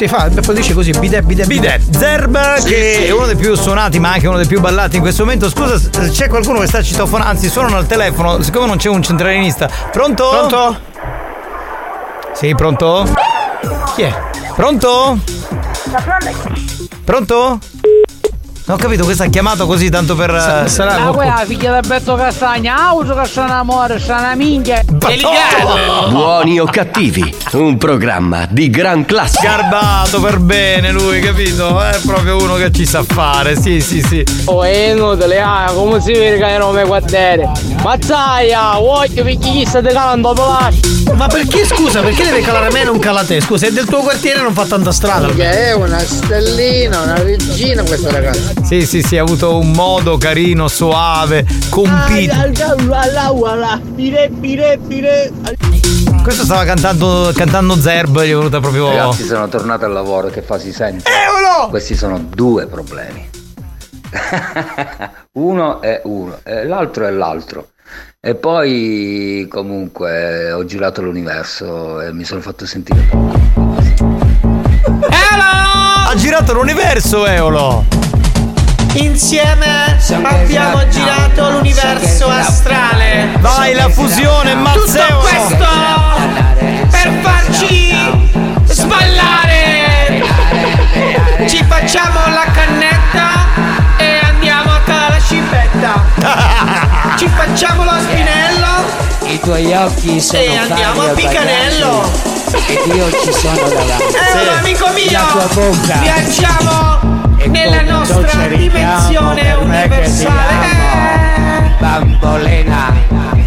Si 0.06 0.09
fa, 0.09 0.28
poi 0.28 0.55
dice 0.55 0.74
così, 0.74 0.90
bidet, 0.93 1.22
bidet, 1.22 1.47
Bidet, 1.47 1.97
Zerb, 1.97 2.62
che 2.64 3.06
è 3.06 3.10
uno 3.10 3.26
dei 3.26 3.36
più 3.36 3.55
suonati, 3.55 3.98
ma 3.98 4.12
anche 4.12 4.26
uno 4.26 4.36
dei 4.36 4.47
più 4.47 4.60
ballati 4.60 4.97
in 4.97 5.02
questo 5.02 5.24
momento. 5.24 5.48
Scusa, 5.48 5.78
c'è 6.10 6.28
qualcuno 6.28 6.60
che 6.60 6.66
sta 6.66 6.82
citofonando, 6.82 7.31
anzi, 7.31 7.48
suonano 7.48 7.76
al 7.76 7.86
telefono, 7.86 8.43
siccome 8.43 8.66
non 8.66 8.76
c'è 8.76 8.89
un 8.89 9.02
centralinista. 9.02 9.68
Pronto? 9.90 10.28
Pronto? 10.28 10.78
Sì, 12.35 12.55
pronto? 12.55 13.09
Chi 13.94 14.02
è? 14.02 14.14
Pronto? 14.55 15.18
Pronto? 17.05 17.59
Non 18.66 18.78
ho 18.78 18.81
capito, 18.81 19.05
questa 19.05 19.24
ha 19.24 19.27
chiamato 19.27 19.66
così 19.66 19.91
tanto 19.91 20.15
per. 20.15 20.35
eh, 20.35 20.69
sarà 20.70 20.97
Ma 20.99 21.11
quella 21.11 21.43
figlia 21.45 21.73
del 21.78 21.86
Betto 21.86 22.15
Castagna, 22.15 22.74
auto 22.89 23.15
che 23.15 23.27
sta 23.27 23.43
un 23.43 23.51
amore, 23.51 23.99
sta 23.99 24.16
una 24.16 24.35
minchia. 24.35 24.82
Buoni 26.09 26.59
o 26.59 26.65
cattivi, 26.65 27.35
un 27.53 27.77
programma 27.77 28.47
di 28.49 28.70
gran 28.70 29.05
classe. 29.05 29.41
Garbato 29.43 30.19
per 30.19 30.39
bene 30.39 30.93
lui, 30.93 31.20
capito? 31.20 31.78
È 31.78 32.01
proprio 32.07 32.39
uno 32.43 32.55
che 32.55 32.73
ci 32.73 32.86
sa 32.86 33.03
fare, 33.03 33.55
sì, 33.55 33.82
sì, 33.82 34.01
sì. 34.01 34.24
Oh, 34.47 34.62
è 34.62 34.93
inutile, 34.93 35.43
ah, 35.43 35.70
come 35.74 36.01
si 36.01 36.12
vede 36.12 36.39
che 36.39 36.57
non 36.57 36.74
mi 36.74 36.85
guardare? 36.85 37.51
Mazzaia, 37.82 38.78
voglio 38.78 39.24
perché 39.24 39.36
chi 39.41 39.66
sta 39.66 39.82
calando 39.82 40.32
dopo 40.32 40.57
Ma 41.16 41.28
perché 41.28 41.65
scusa, 41.65 42.01
perché 42.01 42.24
deve 42.24 42.41
calare 42.41 42.70
me 42.73 42.81
e 42.81 42.85
non 42.85 42.99
cala 42.99 43.24
te? 43.24 43.41
Scusa, 43.41 43.66
è 43.66 43.70
del 43.70 43.86
tuo 43.86 44.01
quartiere 44.01 44.41
non 44.41 44.53
fa 44.53 44.66
tanta 44.66 44.91
strada. 44.93 45.28
Che 45.28 45.69
è 45.69 45.73
una 45.73 45.99
stellina, 45.99 47.03
una 47.03 47.23
regina 47.23 47.82
questa 47.85 48.11
ragazza. 48.11 48.53
Sì, 48.65 48.85
sì, 48.85 49.01
sì, 49.03 49.16
ha 49.16 49.23
avuto 49.23 49.57
un 49.59 49.70
modo 49.70 50.16
carino, 50.19 50.66
soave, 50.66 51.47
compito. 51.70 52.35
Questo 56.23 56.45
stava 56.45 56.65
cantando, 56.65 57.31
cantando 57.35 57.77
Zerb, 57.81 58.23
gli 58.23 58.31
è 58.31 58.35
venuta 58.35 58.61
proprio. 58.61 58.89
Ragazzi, 58.89 59.24
sono 59.24 59.47
tornato 59.49 59.85
al 59.85 59.93
lavoro, 59.93 60.28
che 60.28 60.43
fa 60.43 60.59
si 60.59 60.73
sente? 60.73 61.11
Questi 61.69 61.95
sono 61.95 62.19
due 62.19 62.66
problemi. 62.66 63.31
uno 65.32 65.81
è 65.81 66.01
uno, 66.05 66.39
e 66.43 66.65
l'altro 66.66 67.07
è 67.07 67.11
l'altro. 67.11 67.69
E 68.27 68.35
poi 68.37 69.47
comunque 69.51 70.51
ho 70.51 70.65
girato 70.65 71.03
l'universo 71.03 72.01
e 72.01 72.11
mi 72.15 72.25
sono 72.25 72.41
fatto 72.41 72.65
sentire 72.65 73.03
poco. 73.03 73.39
Ha 75.11 76.15
girato 76.17 76.55
l'universo, 76.55 77.27
Eolo! 77.27 77.85
Insieme 78.95 79.99
abbiamo 80.23 80.89
girato 80.89 81.51
l'universo 81.51 82.27
astrale. 82.27 83.29
Vai, 83.41 83.75
la 83.75 83.91
fusione, 83.91 84.53
Tutto 84.53 84.63
Mazzeo! 84.63 85.19
questo 85.19 85.67
per 86.89 87.13
farci 87.21 87.95
sballare. 88.65 90.23
Ci 91.47 91.63
facciamo 91.65 92.21
la 92.33 92.47
cannetta 92.55 93.84
a 95.25 95.35
la 95.89 96.05
scibetta. 96.21 97.17
Ci 97.17 97.29
facciamo 97.29 97.85
lo 97.85 97.93
spinello 98.01 98.85
I 99.27 99.41
tuoi 99.41 99.73
occhi 99.73 100.21
sono 100.21 100.43
e 100.43 100.57
andiamo 100.57 101.03
a 101.03 101.09
Picanello. 101.11 102.33
Ed 102.67 102.95
io 102.95 103.11
ci 103.11 103.33
sono 103.33 103.69
davanti. 103.69 104.03
Eh, 104.15 104.43
un 104.43 104.49
amico 104.59 104.89
mio! 104.93 105.11
La 105.11 105.25
tua 105.25 105.47
bocca. 105.55 105.99
Viaggiamo 105.99 107.01
nella 107.47 107.83
nostra 107.83 108.47
dimensione 108.47 109.53
universale. 109.55 110.83
Bambolena, 111.79 112.93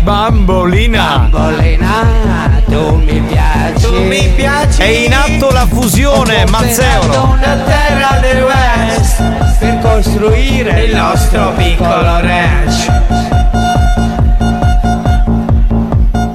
Bambolina! 0.02 1.28
bambolena, 1.30 2.62
tu 2.68 2.96
mi 2.96 3.22
piaci. 3.22 3.82
Tu 3.82 4.04
mi 4.04 4.32
piaci. 4.36 4.82
È 4.82 4.86
in 4.86 5.14
atto 5.14 5.52
la 5.52 5.66
fusione, 5.66 6.46
Mazzeolo! 6.46 7.36
Una 7.38 7.56
terra 7.66 8.20
del 8.22 8.44
West 8.44 9.47
per 9.60 9.80
costruire 9.80 10.84
il 10.84 10.96
nostro 10.96 11.52
piccolo 11.54 12.20
ranch. 12.20 12.88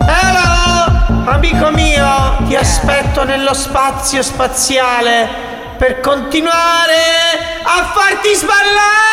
Hello, 0.06 1.30
amico 1.30 1.70
mio, 1.70 2.36
ti 2.46 2.56
aspetto 2.56 3.24
nello 3.24 3.54
spazio 3.54 4.22
spaziale 4.22 5.28
per 5.78 6.00
continuare 6.00 7.02
a 7.62 7.92
farti 7.94 8.34
sballare. 8.34 9.11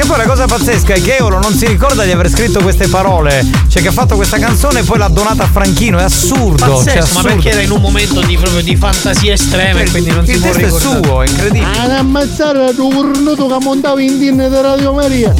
Che 0.00 0.06
poi 0.06 0.16
la 0.16 0.24
cosa 0.24 0.46
pazzesca 0.46 0.94
è 0.94 1.02
che 1.02 1.16
Eolo 1.16 1.38
non 1.40 1.52
si 1.52 1.66
ricorda 1.66 2.04
di 2.04 2.10
aver 2.10 2.30
scritto 2.30 2.62
queste 2.62 2.88
parole. 2.88 3.46
Cioè, 3.68 3.82
che 3.82 3.88
ha 3.88 3.92
fatto 3.92 4.16
questa 4.16 4.38
canzone 4.38 4.80
e 4.80 4.82
poi 4.82 4.96
l'ha 4.96 5.08
donata 5.08 5.42
a 5.42 5.46
Franchino. 5.46 5.98
È 5.98 6.02
assurdo. 6.04 6.56
cioè, 6.56 6.68
Pazzesco, 6.70 6.96
ma 6.96 7.02
assurdo. 7.02 7.28
perché 7.28 7.50
era 7.50 7.60
in 7.60 7.70
un 7.70 7.82
momento 7.82 8.22
di, 8.22 8.38
proprio 8.38 8.62
di 8.62 8.76
fantasia 8.76 9.34
estrema 9.34 9.80
e 9.80 9.90
quindi 9.90 10.10
non 10.10 10.24
si 10.24 10.30
Il 10.32 10.38
può 10.40 10.52
testo 10.52 10.66
è 10.66 10.70
ricordare. 10.70 11.04
suo, 11.04 11.22
è 11.22 11.28
incredibile. 11.28 11.78
Ad 11.80 11.90
ammazzare 11.90 12.74
tu 12.74 12.90
cornuto 12.90 13.46
che 13.46 13.56
montavo 13.62 13.98
in 13.98 14.18
dinne 14.18 14.48
di 14.48 14.54
Radio 14.58 14.92
Maria. 14.94 15.34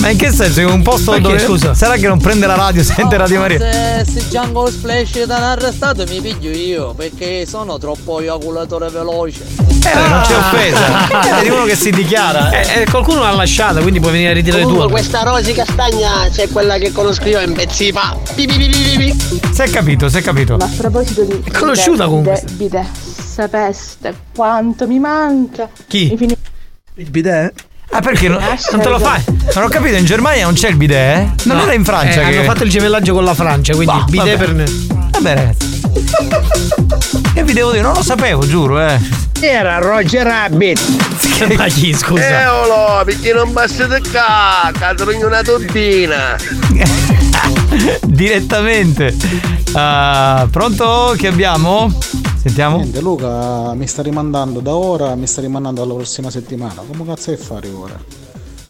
Ma 0.00 0.10
in 0.10 0.16
che 0.16 0.30
senso? 0.30 0.60
In 0.60 0.68
un 0.68 0.82
posto 0.82 1.10
Perché, 1.10 1.26
dove. 1.26 1.38
scusa? 1.40 1.74
Sarà 1.74 1.96
che 1.96 2.06
non 2.06 2.18
prende 2.20 2.46
la 2.46 2.54
radio, 2.54 2.82
sente 2.84 3.16
Radio 3.16 3.40
Maria. 3.40 3.58
Se, 3.58 4.04
se 4.10 4.26
Django 4.28 4.70
Splash 4.70 5.24
t'hanno 5.26 5.46
arrestato 5.46 6.04
mi 6.08 6.20
piglio 6.20 6.50
io 6.50 6.94
perché 6.94 7.46
sono 7.46 7.78
troppo 7.78 8.20
ejaculatore 8.20 8.90
veloce. 8.90 9.44
Eh, 9.44 10.08
non 10.08 10.22
c'è 10.24 10.36
offesa. 10.36 11.38
È 11.38 11.42
di 11.42 11.48
uno 11.50 11.64
che 11.64 11.74
si 11.74 11.90
dichiara. 11.90 12.50
Eh, 12.50 12.82
eh, 12.82 12.84
qualcuno 12.88 13.20
l'ha 13.20 13.32
lasciata, 13.32 13.80
quindi 13.80 13.98
puoi 13.98 14.12
venire 14.12 14.30
a 14.30 14.34
ritirare 14.34 14.62
tu. 14.62 14.88
Questa 14.88 15.22
Rosi 15.22 15.52
Castagna 15.52 16.28
c'è 16.30 16.48
quella 16.48 16.78
che 16.78 16.92
conosco 16.92 17.28
io 17.28 17.40
in 17.40 17.52
Bezzipa. 17.52 18.16
Si 18.34 19.62
è 19.62 19.70
capito, 19.70 20.08
si 20.08 20.18
è 20.18 20.22
capito. 20.22 20.56
Ma 20.56 20.64
a 20.64 20.70
proposito 20.76 21.22
di. 21.24 21.42
È 21.44 21.50
conosciuta 21.50 22.04
comunque. 22.04 22.42
bidet, 22.52 22.86
sapeste 22.94 24.14
quanto 24.34 24.86
mi 24.86 25.00
manca. 25.00 25.68
Chi? 25.88 26.36
Il 26.94 27.10
bidet? 27.10 27.66
Ah, 27.90 28.00
perché 28.00 28.28
non, 28.28 28.38
Lascia 28.38 28.70
non 28.72 28.80
te 28.82 28.88
lo 28.90 28.98
fai? 28.98 29.22
Non 29.54 29.64
ho 29.64 29.68
capito, 29.68 29.96
in 29.96 30.04
Germania 30.04 30.44
non 30.44 30.54
c'è 30.54 30.68
il 30.68 30.76
bidet? 30.76 31.16
eh? 31.18 31.30
Non 31.44 31.56
No. 31.56 31.62
era 31.62 31.72
in 31.72 31.84
Francia 31.84 32.20
Eh, 32.22 32.30
che. 32.30 32.36
hanno 32.38 32.44
fatto 32.44 32.64
il 32.64 32.70
gemellaggio 32.70 33.14
con 33.14 33.24
la 33.24 33.34
Francia, 33.34 33.74
quindi 33.74 33.94
Bah, 33.94 34.04
il 34.06 34.10
bidet 34.10 34.36
vabbè. 34.38 34.52
per. 34.54 34.70
Vabbè, 35.10 35.34
ragazzi. 35.34 35.80
Che 37.34 37.42
vi 37.44 37.52
devo 37.54 37.70
dire? 37.70 37.82
Non 37.82 37.94
lo 37.94 38.02
sapevo, 38.02 38.46
giuro, 38.46 38.78
eh. 38.80 38.98
Era 39.40 39.78
Roger 39.78 40.26
Rabbit. 40.26 40.80
Ma 41.56 41.66
chi, 41.66 41.94
scusa? 41.94 42.42
Eolo, 42.42 43.02
perché 43.04 43.32
non 43.32 43.52
basta 43.52 43.86
di 43.86 44.00
cacca, 44.10 44.94
trovi 44.94 45.22
una 45.22 45.42
tordina. 45.42 46.36
Direttamente. 48.04 49.14
Ah, 49.72 50.46
pronto? 50.50 51.14
Che 51.16 51.26
abbiamo? 51.26 51.92
Sentiamo. 52.38 52.76
Niente, 52.76 53.00
Luca 53.00 53.74
mi 53.74 53.86
sta 53.88 54.00
rimandando 54.00 54.60
da 54.60 54.74
ora, 54.74 55.14
mi 55.16 55.26
sta 55.26 55.40
rimandando 55.40 55.82
alla 55.82 55.94
prossima 55.94 56.30
settimana. 56.30 56.82
Come 56.86 57.04
cazzo 57.04 57.32
è 57.32 57.36
fare 57.36 57.68
ora? 57.68 57.98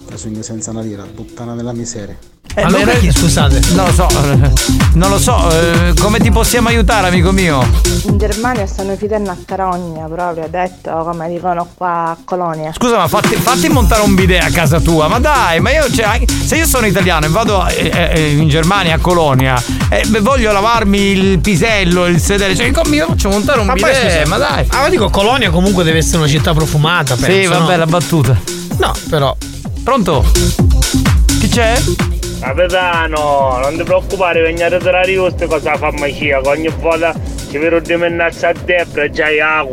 Preso 0.09 0.31
senza 0.43 0.71
una 0.71 0.81
lira, 0.81 1.03
puttana 1.15 1.55
della 1.55 1.75
miseria. 1.75 2.17
Eh, 2.55 2.65
beh, 2.65 2.99
chi, 2.99 3.13
scusate? 3.13 3.61
Non 3.75 3.85
lo 3.89 3.93
so, 3.93 4.09
eh, 4.09 4.51
non 4.95 5.11
lo 5.11 5.19
so. 5.19 5.51
eh, 5.51 5.93
come 6.01 6.19
ti 6.19 6.31
possiamo 6.31 6.69
aiutare, 6.69 7.09
amico 7.09 7.31
mio? 7.31 7.63
In 8.07 8.17
Germania 8.17 8.67
stanno 8.67 8.97
chiudendo 8.97 9.31
a 9.31 9.37
Carogna, 9.45 10.07
proprio, 10.07 10.45
ha 10.45 10.49
detto 10.49 10.91
come 11.05 11.29
dicono 11.29 11.69
qua 11.75 12.05
a 12.07 12.17
Colonia. 12.25 12.73
Scusa, 12.73 12.97
ma 12.97 13.07
fatti, 13.07 13.35
fatti 13.37 13.69
montare 13.69 14.01
un 14.01 14.15
bidet 14.15 14.43
a 14.45 14.51
casa 14.51 14.81
tua. 14.81 15.09
Ma 15.09 15.21
dai, 15.21 15.61
ma 15.61 15.73
io 15.73 15.91
cioè, 15.93 16.07
anche- 16.07 16.27
se 16.27 16.57
io 16.57 16.67
sono 16.67 16.87
italiano 16.87 17.27
e 17.27 17.29
vado 17.29 17.67
eh, 17.69 18.11
eh, 18.15 18.31
in 18.33 18.49
Germania 18.49 18.95
a 18.95 18.99
Colonia 18.99 19.63
e 19.91 20.05
voglio 20.23 20.51
lavarmi 20.53 20.99
il 20.99 21.39
pisello, 21.41 22.07
il 22.07 22.19
sedere, 22.19 22.57
cioè 22.57 22.71
come 22.71 22.89
mi 22.89 22.99
faccio 22.99 23.29
montare 23.29 23.61
un 23.61 23.67
Ma 23.67 23.75
poi, 23.75 23.93
bidet? 23.93 24.21
scusa, 24.21 24.27
ma 24.27 24.39
dai. 24.39 24.67
Ah, 24.71 24.81
ma 24.81 24.89
dico, 24.89 25.11
Colonia 25.11 25.51
comunque 25.51 25.85
deve 25.85 25.99
essere 25.99 26.17
una 26.17 26.29
città 26.29 26.55
profumata. 26.55 27.15
Sì, 27.15 27.25
penso, 27.27 27.51
vabbè, 27.51 27.73
no? 27.73 27.77
la 27.77 27.87
battuta. 27.87 28.41
No, 28.79 28.93
però. 29.11 29.37
Pronto? 29.89 30.23
Chi 31.41 31.49
c'è? 31.49 31.81
Capitano, 32.41 33.59
non 33.63 33.75
ti 33.75 33.83
preoccupare, 33.85 34.43
vieni 34.43 34.61
a 34.63 34.69
ritirare 34.69 35.11
io 35.11 35.23
queste 35.23 35.47
cose 35.47 35.71
a 35.71 35.79
farmacia, 35.79 36.43
che 36.43 36.49
ogni 36.51 36.69
volta 36.79 37.15
ci 37.51 37.57
vedo 37.57 37.81
di 37.81 37.97
mennazza 37.97 38.49
a 38.49 38.53
Debra, 38.53 39.09
già 39.09 39.31
Iaco. 39.31 39.73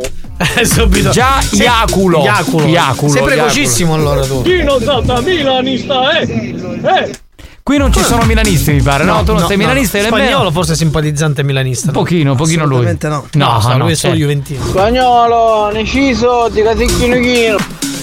Subito. 0.64 1.10
Già 1.10 1.42
Sei- 1.42 1.60
Iaculo. 1.60 2.22
Iaculo. 2.22 2.66
Iaculo, 2.66 3.12
Sei 3.12 3.20
Iaculo. 3.20 3.24
precocissimo 3.42 3.92
allora 3.92 4.24
tu. 4.24 4.40
Chi 4.40 4.62
non 4.62 4.80
salta 4.80 5.20
milanista, 5.20 6.18
eh? 6.18 6.22
Eh! 6.22 7.10
Qui 7.62 7.76
non 7.76 7.92
ci 7.92 8.02
sono 8.02 8.24
milanisti, 8.24 8.72
mi 8.72 8.80
pare, 8.80 9.04
no? 9.04 9.22
tu 9.22 9.34
non 9.34 9.46
sei 9.46 9.58
milanista 9.58 9.98
nemmeno. 9.98 10.16
Spagnolo 10.16 10.50
forse 10.50 10.76
simpatizzante 10.76 11.42
milanista. 11.42 11.88
Un 11.88 11.92
pochino, 11.92 12.30
un 12.30 12.36
pochino 12.38 12.64
lui. 12.64 12.86
Assolutamente 12.86 13.08
no. 13.08 13.26
No, 13.32 13.58
No, 13.60 13.68
no, 13.68 13.78
lui 13.84 13.92
è 13.92 13.94
solo 13.96 14.14
certo. 14.14 14.16
Juventino. 14.16 14.64
Spagnolo, 14.64 15.70
Neciso, 15.72 16.48
di 16.50 16.62
Casicchino 16.62 17.16
Chino. 17.20 17.56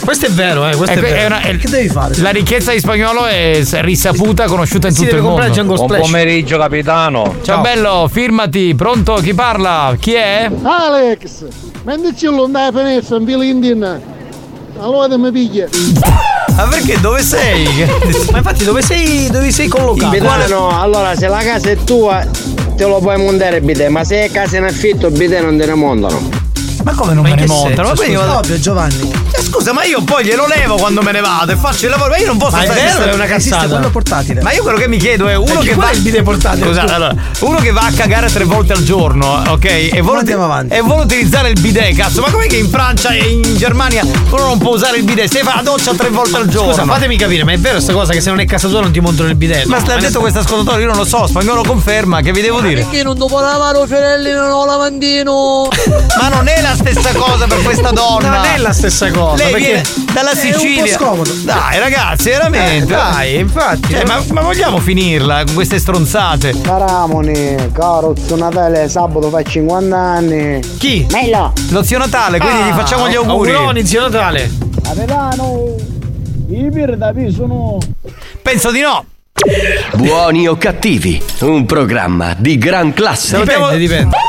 Questo 0.03 0.25
è 0.25 0.29
vero, 0.31 0.67
eh, 0.67 0.75
questo 0.75 0.97
Ecco, 0.97 1.05
è 1.05 1.09
vero. 1.09 1.21
è 1.21 1.25
una- 1.25 1.41
è- 1.41 1.57
che 1.57 1.69
devi 1.69 1.87
fare? 1.87 2.17
La 2.17 2.29
ricchezza 2.31 2.71
di 2.73 2.79
spagnolo 2.79 3.25
è 3.25 3.61
risaputa, 3.81 4.45
conosciuta 4.45 4.87
in 4.87 4.93
Si 4.93 5.03
tutto 5.03 5.15
il 5.15 5.21
mondo. 5.21 5.63
Buon 5.63 5.87
pomeriggio 6.01 6.57
capitano. 6.57 7.35
Ciao 7.41 7.61
bello, 7.61 8.09
firmati, 8.11 8.75
pronto? 8.75 9.13
Chi 9.15 9.33
parla? 9.33 9.95
Chi 9.97 10.13
è? 10.13 10.51
Alex, 10.61 11.45
mendici 11.83 12.25
lo 12.25 12.43
andai 12.45 12.67
a 12.67 12.71
finestra, 12.71 13.17
in 13.17 13.25
fila 13.25 13.43
indina. 13.45 13.99
Allora 14.79 15.17
mi 15.17 15.31
piglia. 15.31 15.67
Ma 16.55 16.63
perché 16.67 16.99
dove 16.99 17.21
sei? 17.23 17.65
Ma 18.31 18.37
infatti 18.39 18.63
dove 18.65 18.81
sei, 18.81 19.29
dove 19.31 19.51
sei 19.51 19.67
collocato? 19.69 20.11
Capitano, 20.11 20.79
allora 20.81 21.15
se 21.15 21.27
la 21.29 21.39
casa 21.41 21.69
è 21.69 21.77
tua, 21.83 22.23
te 22.75 22.85
lo 22.85 22.99
puoi 22.99 23.17
montare 23.17 23.61
bidet, 23.61 23.87
ma 23.87 24.03
se 24.03 24.25
è 24.25 24.31
casa 24.31 24.57
in 24.57 24.65
affitto 24.65 25.09
bidet 25.09 25.41
non 25.41 25.57
te 25.57 25.65
ne 25.65 25.73
montano. 25.75 26.41
Ma 26.83 26.93
come 26.93 27.13
non 27.13 27.23
Ma 27.23 27.29
me 27.29 27.35
ne 27.35 27.45
montano? 27.47 27.87
Ma 27.89 27.93
quindi 27.95 28.15
vado- 28.15 28.37
Ovvio, 28.37 28.59
Giovanni. 28.59 29.11
Eh, 29.31 29.41
scusa, 29.43 29.71
ma 29.73 29.83
io 29.85 30.01
poi 30.03 30.25
glielo 30.25 30.45
levo 30.47 30.75
quando 30.75 31.01
me 31.01 31.11
ne 31.11 31.21
vado 31.21 31.51
e 31.51 31.55
faccio 31.55 31.85
il 31.85 31.91
lavoro. 31.91 32.09
Ma 32.11 32.17
io 32.17 32.25
non 32.27 32.37
posso 32.37 32.55
Ma 32.57 32.61
è 32.63 32.65
stare 32.65 32.79
vero, 32.81 32.89
esiste- 32.91 33.09
è 33.11 33.13
una 33.13 33.25
cazzata. 33.25 33.67
Quello 33.67 33.89
portatile. 33.89 34.41
Ma 34.41 34.51
io 34.51 34.61
quello 34.63 34.77
che 34.77 34.87
mi 34.87 34.97
chiedo 34.97 35.27
è 35.27 35.35
uno 35.35 35.45
Perché 35.45 35.69
che 35.69 35.75
va. 35.75 35.89
è 35.89 35.93
il 35.93 36.01
bidet 36.01 36.23
portatile? 36.23 36.65
Scusa, 36.67 36.81
allora, 36.81 37.15
uno 37.39 37.57
che 37.59 37.71
va 37.71 37.81
a 37.85 37.91
cagare 37.91 38.29
tre 38.31 38.43
volte 38.43 38.73
al 38.73 38.83
giorno, 38.83 39.43
ok? 39.47 39.65
E 39.93 40.01
vuole, 40.01 40.19
andiamo 40.19 40.43
avanti. 40.45 40.73
e 40.75 40.81
vuole 40.81 41.03
utilizzare 41.03 41.49
il 41.49 41.59
bidet, 41.59 41.95
cazzo. 41.95 42.21
Ma 42.21 42.29
com'è 42.29 42.47
che 42.47 42.57
in 42.57 42.69
Francia 42.69 43.09
e 43.09 43.19
in 43.29 43.55
Germania 43.55 44.03
uno 44.03 44.43
non 44.45 44.57
può 44.57 44.73
usare 44.73 44.97
il 44.97 45.03
bidet? 45.03 45.29
Se 45.31 45.39
fa 45.39 45.55
la 45.55 45.61
doccia 45.61 45.93
tre 45.93 46.09
volte 46.09 46.35
al 46.37 46.47
giorno. 46.47 46.71
Scusa, 46.73 46.85
fatemi 46.85 47.17
capire, 47.17 47.43
ma 47.43 47.51
è 47.53 47.57
vero 47.59 47.79
sta 47.79 47.93
cosa 47.93 48.11
che 48.13 48.21
se 48.21 48.29
non 48.29 48.39
è 48.39 48.45
casa 48.45 48.67
tua 48.67 48.81
non 48.81 48.91
ti 48.91 48.99
montano 48.99 49.29
il 49.29 49.35
bidet? 49.35 49.65
Ma 49.65 49.77
No, 49.79 49.85
l'ha 49.87 49.97
detto 49.97 50.19
questo 50.19 50.39
ascoltatore, 50.39 50.81
io 50.81 50.87
non 50.87 50.97
lo 50.97 51.05
so, 51.05 51.27
spagnolo 51.27 51.63
conferma, 51.63 52.21
che 52.21 52.31
vi 52.31 52.41
devo 52.41 52.59
dire? 52.61 52.81
Perché 52.83 53.03
non 53.03 53.17
dopo 53.17 53.39
lavare 53.39 53.81
i 53.83 53.87
fiorelli 53.87 54.31
non 54.31 54.49
ho 54.51 54.65
lavandino? 54.65 55.67
Ma 56.19 56.27
non 56.29 56.47
è 56.47 56.61
la 56.61 56.72
stessa 56.73 57.11
cosa 57.13 57.45
per 57.47 57.61
questa 57.61 57.91
donna. 57.91 58.29
Non 58.29 58.45
è 58.45 58.57
la 58.57 58.73
stessa 58.73 59.11
cosa, 59.11 59.43
Lei 59.43 59.51
perché 59.51 59.67
viene 59.67 59.83
dalla 60.13 60.31
è 60.31 60.45
un 60.45 60.51
po' 60.51 60.57
Sicilia. 60.59 60.93
scomodo. 60.97 61.31
Dai, 61.43 61.79
ragazzi, 61.79 62.29
veramente. 62.29 62.83
Eh, 62.93 62.95
dai, 62.95 63.35
infatti. 63.39 63.93
Cioè, 63.93 64.05
ma, 64.05 64.21
ma 64.31 64.41
vogliamo 64.41 64.79
finirla 64.79 65.43
con 65.45 65.53
queste 65.55 65.79
stronzate? 65.79 66.61
Caramoni, 66.61 67.55
caro 67.71 68.15
zio 68.25 68.35
Natale, 68.35 68.87
sabato 68.89 69.29
fa 69.29 69.41
50 69.41 69.97
anni. 69.97 70.59
Chi? 70.77 71.05
Mello. 71.11 71.53
Lo 71.69 71.83
zio 71.83 71.97
Natale, 71.97 72.39
quindi 72.39 72.61
Ah, 72.61 72.67
gli 72.69 72.73
facciamo 72.73 73.09
gli 73.09 73.15
auguri. 73.15 73.51
Auguroni, 73.51 73.85
zio 73.85 74.01
Natale. 74.01 74.51
Capitano, 74.81 75.75
i 76.49 76.69
birra 76.69 76.95
da 76.95 77.13
sono. 77.31 77.77
Penso 78.41 78.71
di 78.71 78.81
no. 78.81 79.05
Buoni 79.95 80.47
o 80.47 80.55
cattivi, 80.57 81.21
un 81.39 81.65
programma 81.65 82.35
di 82.37 82.57
gran 82.59 82.93
classe. 82.93 83.29
Salutiamo, 83.43 83.69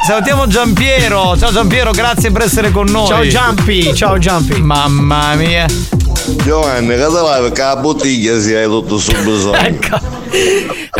salutiamo 0.06 0.46
Giampiero. 0.46 1.36
Ciao 1.36 1.52
Giampiero, 1.52 1.90
grazie 1.90 2.30
per 2.30 2.42
essere 2.42 2.70
con 2.70 2.86
noi. 2.86 3.06
Ciao 3.06 3.26
Giampi, 3.26 3.94
ciao 3.94 4.16
Giampi. 4.16 4.60
Mamma 4.62 5.34
mia. 5.34 5.66
Giovanni, 6.42 6.96
cosa 6.98 7.20
vai? 7.20 7.42
Perché 7.42 7.60
la 7.62 7.76
bottiglia 7.76 8.40
si 8.40 8.54
hai 8.54 8.64
tutto 8.64 8.98
sul 8.98 9.18
bisogno. 9.22 9.58
Ecco. 9.58 10.00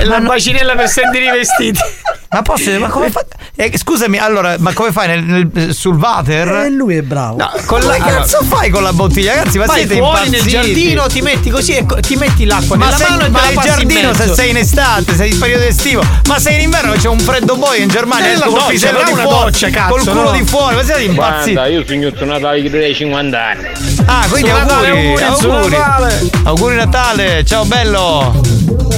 La 0.05 0.21
bacinella 0.21 0.75
per 0.75 0.89
sentire 0.89 1.25
i 1.25 1.31
vestiti. 1.31 1.81
Ma 2.35 2.43
posso 2.43 2.71
ma 2.81 2.89
come 2.89 3.11
fai? 3.11 3.23
Eh, 3.57 3.73
scusami, 3.79 4.19
allora, 4.19 4.57
ma 4.59 4.73
come 4.73 4.91
fai 4.91 5.07
nel, 5.07 5.47
nel- 5.53 5.73
sul 5.75 5.95
water? 5.97 6.49
E 6.65 6.71
lui 6.71 6.97
è 6.97 7.03
bravo. 7.03 7.37
No, 7.37 7.49
con 7.67 7.79
la, 7.81 7.97
Come 7.97 7.99
cazzo 8.13 8.43
fai 8.43 8.71
con 8.71 8.83
la 8.83 8.93
bottiglia? 8.93 9.35
Ragazzi, 9.37 9.59
ma 9.59 9.67
Vai 9.67 9.79
siete 9.79 9.97
fuori 9.99 10.29
nel 10.29 10.41
impazziti? 10.41 10.51
giardino, 10.51 11.07
ti 11.07 11.21
metti 11.23 11.51
così 11.51 11.77
e 11.77 11.87
co- 11.87 12.01
ti 12.01 12.17
metti 12.17 12.45
l'acqua 12.45 12.77
Ma, 12.77 12.87
nella 12.87 12.97
sei, 12.97 13.11
mano 13.11 13.29
ma 13.31 13.49
il 13.49 13.55
in 13.55 13.61
giardino 13.63 14.15
se 14.15 14.35
sei 14.35 14.51
in 14.51 14.57
estate, 14.57 15.15
sei 15.15 15.31
in 15.31 15.39
periodo 15.39 15.63
estivo, 15.65 16.03
ma 16.27 16.39
sei 16.41 16.55
in 16.57 16.61
inverno 16.63 16.95
c'è 16.95 17.09
un 17.09 17.21
freddo 17.21 17.55
boia 17.57 17.81
in 17.83 17.89
Germania, 17.89 18.37
col 18.41 18.51
doccia, 18.53 18.67
pisello 18.71 18.99
però 18.99 19.05
di 19.07 19.13
una 19.13 19.23
fuori, 19.23 19.45
doccia, 19.53 19.71
cazzo, 19.71 19.95
col 19.95 20.05
culo 20.05 20.23
no? 20.23 20.31
di 20.33 20.45
fuori, 20.45 20.75
ma 20.75 20.83
siete 20.83 21.03
impazziti? 21.03 21.53
Guarda, 21.53 21.71
io 21.71 21.85
sono 21.87 22.11
Zio 22.17 22.27
Natale 22.27 22.63
che 22.63 22.71
dei 22.71 22.95
50 22.95 23.39
anni. 23.45 23.69
Ah, 24.07 24.27
quindi 24.29 24.49
Su 24.51 24.57
Natale, 24.57 24.89
auguri, 24.89 25.23
auguri, 25.23 25.41
su 25.41 25.51
auguri. 25.51 25.77
Natale. 25.77 26.31
Auguri 26.43 26.75
Natale, 26.75 27.45
ciao 27.45 27.65
bello. 27.65 28.41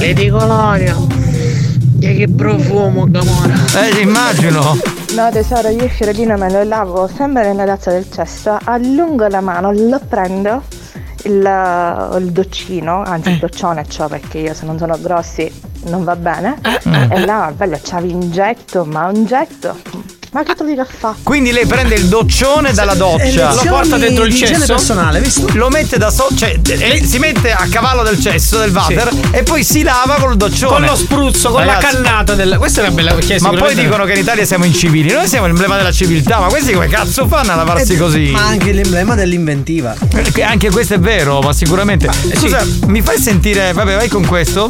Lady 0.00 0.28
Colonia. 0.30 1.15
Che, 2.06 2.14
che 2.14 2.28
profumo, 2.28 3.10
Gamora. 3.10 3.52
Eh, 3.74 4.00
immagino. 4.00 4.78
No 5.16 5.28
tesoro, 5.32 5.70
io 5.70 5.82
il 5.82 5.90
fiorellino 5.90 6.36
me 6.36 6.48
lo 6.48 6.62
lavo 6.62 7.08
sempre 7.08 7.52
nella 7.52 7.64
tazza 7.64 7.90
del 7.90 8.06
cesso, 8.08 8.56
allungo 8.62 9.26
la 9.26 9.40
mano, 9.40 9.72
lo 9.72 10.00
prendo, 10.08 10.62
il, 11.24 12.14
il 12.20 12.30
doccino, 12.30 13.02
anzi 13.02 13.30
il 13.30 13.38
doccione 13.38 13.84
ciò 13.88 14.06
perché 14.06 14.38
io 14.38 14.54
se 14.54 14.66
non 14.66 14.78
sono 14.78 14.96
grossi 15.00 15.50
non 15.86 16.04
va 16.04 16.14
bene, 16.14 16.60
e 17.10 17.24
là 17.24 17.52
bello 17.56 17.76
c'avi 17.82 18.12
un 18.12 18.30
getto, 18.30 18.84
ma 18.84 19.06
un 19.06 19.24
getto, 19.24 19.76
ma 20.36 20.42
che 20.42 20.54
te 20.54 20.64
lo 20.64 20.68
dico 20.68 20.82
a 20.82 20.86
fa? 20.86 21.14
Quindi 21.22 21.50
lei 21.50 21.64
prende 21.64 21.94
il 21.94 22.08
doccione 22.08 22.74
dalla 22.74 22.92
doccia, 22.92 23.24
lezioni 23.24 23.54
lo 23.54 23.62
porta 23.70 23.96
dentro 23.96 24.24
il 24.24 24.34
cesso, 24.34 24.66
personale, 24.66 25.18
visto? 25.20 25.46
lo 25.54 25.70
mette 25.70 25.96
da 25.96 26.10
sotto, 26.10 26.36
cioè 26.36 26.60
eh, 26.62 27.02
si 27.02 27.18
mette 27.18 27.52
a 27.52 27.66
cavallo 27.70 28.02
del 28.02 28.20
cesso 28.20 28.58
del 28.58 28.70
water 28.70 29.10
e 29.30 29.42
poi 29.44 29.64
si 29.64 29.82
lava 29.82 30.16
col 30.16 30.36
doccione. 30.36 30.74
Con 30.74 30.84
lo 30.84 30.94
spruzzo, 30.94 31.50
con 31.52 31.64
la 31.64 31.78
cannata 31.78 32.34
del. 32.34 32.56
Questa 32.58 32.82
è 32.82 32.84
una 32.86 32.94
bella 32.94 33.14
perché 33.14 33.38
Ma 33.40 33.48
poi 33.52 33.74
dicono 33.74 34.04
che 34.04 34.12
in 34.12 34.18
Italia 34.18 34.44
siamo 34.44 34.66
incivili, 34.66 35.10
noi 35.10 35.26
siamo 35.26 35.46
l'emblema 35.46 35.78
della 35.78 35.92
civiltà, 35.92 36.38
ma 36.38 36.48
questi 36.48 36.74
come 36.74 36.88
cazzo 36.88 37.26
fanno 37.26 37.52
a 37.52 37.54
lavarsi 37.54 37.94
Eh, 37.94 37.96
così? 37.96 38.28
Ma 38.28 38.44
anche 38.44 38.72
l'emblema 38.72 39.14
dell'inventiva. 39.14 39.94
Eh, 40.34 40.42
Anche 40.42 40.70
questo 40.70 40.94
è 40.94 40.98
vero, 40.98 41.40
ma 41.40 41.54
sicuramente. 41.54 42.10
Scusa, 42.34 42.62
mi 42.88 43.00
fai 43.00 43.18
sentire. 43.18 43.72
Vabbè, 43.72 43.96
vai 43.96 44.08
con 44.08 44.26
questo? 44.26 44.68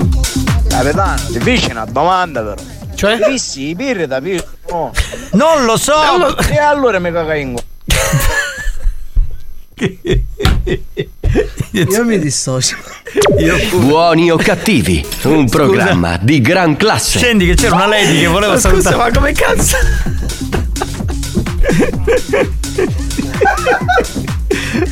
Capitano, 0.69 1.21
ti 1.33 1.41
dice 1.41 1.73
una 1.73 1.87
domanda 1.87 2.41
però. 2.43 2.76
Cioè? 2.97 3.19
Vissi 3.29 3.69
i 3.69 3.75
birra 3.75 4.07
da. 4.07 4.21
No. 4.21 4.91
Non 5.33 5.65
lo 5.67 5.77
so. 5.77 5.93
E 6.49 6.57
allora 6.57 6.99
mi 6.99 7.13
caga 7.13 7.35
in 7.35 7.55
Io 11.73 12.05
mi 12.05 12.19
dissocio. 12.19 12.77
Buoni 13.75 14.31
o 14.31 14.37
cattivi, 14.37 15.07
un 15.25 15.47
programma 15.49 16.17
di 16.21 16.41
gran 16.41 16.77
classe. 16.77 17.19
Scendi 17.19 17.45
che 17.47 17.55
c'era 17.55 17.75
una 17.75 17.87
lady 17.87 18.21
che 18.21 18.27
voleva 18.27 18.55
Ma 18.55 18.59
scusa, 18.59 18.91
salutare. 18.91 18.97
ma 18.97 19.19
come 19.19 19.33
cazzo? 19.33 19.77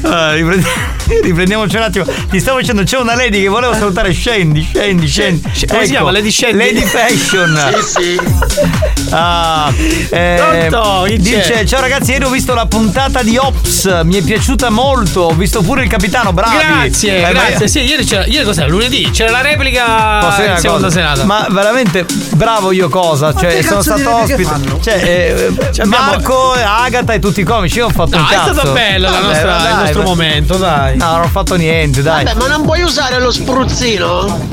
Ah, 0.05 0.33
riprendi- 0.35 0.67
riprendiamoci 1.23 1.77
un 1.77 1.83
attimo. 1.83 2.05
Ti 2.31 2.39
stavo 2.41 2.59
dicendo, 2.61 2.83
c'è 2.83 2.99
una 2.99 3.15
lady 3.15 3.41
che 3.43 3.49
voleva 3.49 3.75
salutare 3.75 4.13
Scendi, 4.13 4.63
Scendi, 4.63 5.07
Scendi. 5.07 5.43
Sc- 5.53 5.67
come 5.67 5.85
si 5.87 5.91
chiama? 5.93 6.11
Lady 6.11 6.31
Scendi? 6.31 6.59
Lady 6.59 6.83
Fashion. 6.83 7.83
Sì, 7.85 8.01
sì. 8.01 9.04
Ah, 9.17 9.73
eh, 10.11 10.69
Pronto? 10.71 11.05
Dice 11.17 11.65
ciao 11.67 11.81
ragazzi 11.81 12.11
ieri 12.13 12.25
ho 12.25 12.31
visto 12.31 12.53
la 12.55 12.67
puntata 12.67 13.23
di 13.23 13.37
Ops 13.37 14.01
mi 14.05 14.17
è 14.17 14.23
piaciuta 14.23 14.71
molto 14.71 15.23
ho 15.23 15.33
visto 15.35 15.63
pure 15.63 15.83
il 15.85 15.89
capitano 15.89 16.33
bravi 16.33 16.57
Grazie, 16.57 17.19
Eh, 17.19 17.23
ma- 17.23 17.31
grazie. 17.31 17.69
Sì, 17.69 17.81
ieri 17.81 18.05
c'era. 18.05 18.25
Ieri 18.27 18.45
cos'era? 18.45 18.67
Lunedì? 18.67 19.09
C'era 19.11 19.31
la 19.31 19.41
replica 19.41 20.19
Posso 20.21 20.41
dire 20.41 20.59
seconda 20.59 20.91
serata. 20.91 21.25
Ma 21.25 21.47
veramente 21.51 22.05
bravo 22.33 22.73
io 22.73 22.89
cosa? 22.89 23.33
Cioè, 23.35 23.63
sono 23.63 23.83
stato 23.83 24.15
ospite. 24.17 24.51
Cioè, 24.83 25.53
eh, 25.79 25.85
Marco, 25.85 26.53
Agata 26.53 27.13
e 27.13 27.19
tutti 27.21 27.41
i 27.41 27.45
comici. 27.45 27.79
Io 27.79 27.87
ho 27.87 27.91
fatto 27.91 28.17
No, 28.17 28.23
un 28.23 28.29
è 28.29 28.35
cazzo. 28.35 28.53
stato 28.53 28.73
bello 28.73 29.11
la 29.11 29.21
Vabbè, 29.21 29.27
nostra- 29.27 29.57
dai, 29.57 29.71
il 29.73 29.79
nostro 29.79 30.01
dai. 30.01 30.09
momento, 30.09 30.57
dai. 30.57 30.97
No, 30.97 31.11
non 31.13 31.21
ho 31.23 31.29
fatto 31.29 31.55
niente, 31.57 32.03
dai. 32.03 32.25
Vabbè, 32.25 32.37
ma 32.39 32.47
non 32.49 32.63
puoi 32.63 32.83
usare 32.83 33.21
lo 33.21 33.31
spruzzino? 33.31 34.49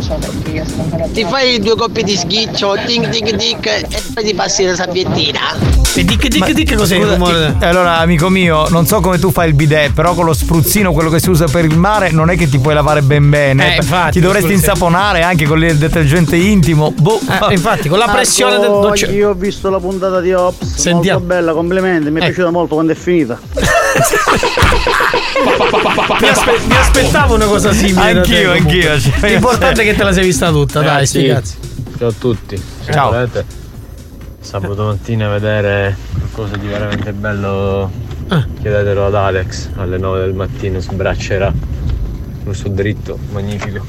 Ti 1.13 1.25
fai 1.29 1.59
due 1.59 1.75
coppie 1.75 2.03
di 2.03 2.15
schiccio, 2.15 2.75
tic 2.85 3.09
tic 3.09 3.35
tic, 3.35 3.65
e 3.65 4.01
poi 4.13 4.23
ti 4.23 4.33
passi 4.33 4.50
la 4.59 4.75
sabbiettina. 4.75 5.39
E 5.93 6.03
dic 6.05 6.27
dic 6.27 6.51
dic 6.51 6.75
cos'è 6.75 6.95
il 6.95 7.01
Scusa, 7.01 7.13
rumore? 7.15 7.55
eh, 7.59 7.65
Allora, 7.65 7.97
amico 7.97 8.29
mio, 8.29 8.67
non 8.69 8.85
so 8.85 8.99
come 9.01 9.19
tu 9.19 9.31
fai 9.31 9.47
il 9.49 9.53
bidet, 9.53 9.91
però 9.93 10.13
con 10.13 10.25
lo 10.25 10.33
spruzzino, 10.33 10.93
quello 10.93 11.09
che 11.09 11.19
si 11.19 11.29
usa 11.29 11.45
per 11.45 11.65
il 11.65 11.77
mare, 11.77 12.11
non 12.11 12.29
è 12.29 12.37
che 12.37 12.47
ti 12.49 12.59
puoi 12.59 12.73
lavare 12.73 13.01
ben 13.01 13.29
bene. 13.29 13.73
Eh, 13.73 13.77
infatti, 13.77 14.11
ti 14.13 14.19
dovresti 14.21 14.51
insaponare 14.53 15.21
anche 15.23 15.45
con 15.45 15.61
il 15.63 15.77
detergente 15.77 16.35
intimo. 16.37 16.93
Boh. 16.97 17.19
Eh, 17.49 17.53
infatti, 17.53 17.89
con 17.89 17.97
la 17.97 18.07
pressione 18.07 18.57
del 18.59 18.69
doccio. 18.69 19.05
Io 19.11 19.29
ho 19.29 19.33
visto 19.33 19.69
la 19.69 19.79
puntata 19.79 20.21
di 20.21 20.31
Ops. 20.33 20.75
Sentiamo. 20.75 21.19
Molto 21.19 21.33
bella, 21.35 21.53
complimenti. 21.53 22.09
Mi 22.09 22.19
è 22.19 22.23
Eh. 22.23 22.25
piaciuta 22.27 22.51
molto 22.51 22.75
quando 22.75 22.91
è 22.93 22.95
finita. 22.95 23.39
Mi, 26.21 26.27
aspe- 26.27 26.59
mi 26.67 26.75
aspettavo 26.75 27.35
una 27.35 27.45
cosa 27.45 27.73
simile. 27.73 28.11
Anch'io, 28.19 28.51
anch'io, 28.51 28.99
cioè, 28.99 29.29
L'importante 29.29 29.81
è 29.81 29.85
che 29.85 29.95
te 29.95 30.03
la 30.03 30.13
sei 30.13 30.23
vista 30.25 30.49
tutta, 30.51 30.79
dai, 30.79 30.87
Ragazzi, 30.89 31.05
sti 31.19 31.27
cazzi. 31.27 31.55
Ciao 31.97 32.07
a 32.07 32.13
tutti. 32.17 32.61
Ciao. 32.89 33.09
Volete 33.11 33.59
sabato 34.51 34.83
mattina 34.83 35.29
vedere 35.29 35.95
qualcosa 36.11 36.57
di 36.57 36.67
veramente 36.67 37.13
bello? 37.13 37.89
Chiedetelo 38.59 39.05
ad 39.05 39.15
Alex 39.15 39.69
alle 39.75 39.97
9 39.97 40.19
del 40.19 40.33
mattino, 40.33 40.81
sbraccerà. 40.81 41.53
Giusto 42.43 42.67
dritto, 42.67 43.17
magnifico. 43.31 43.85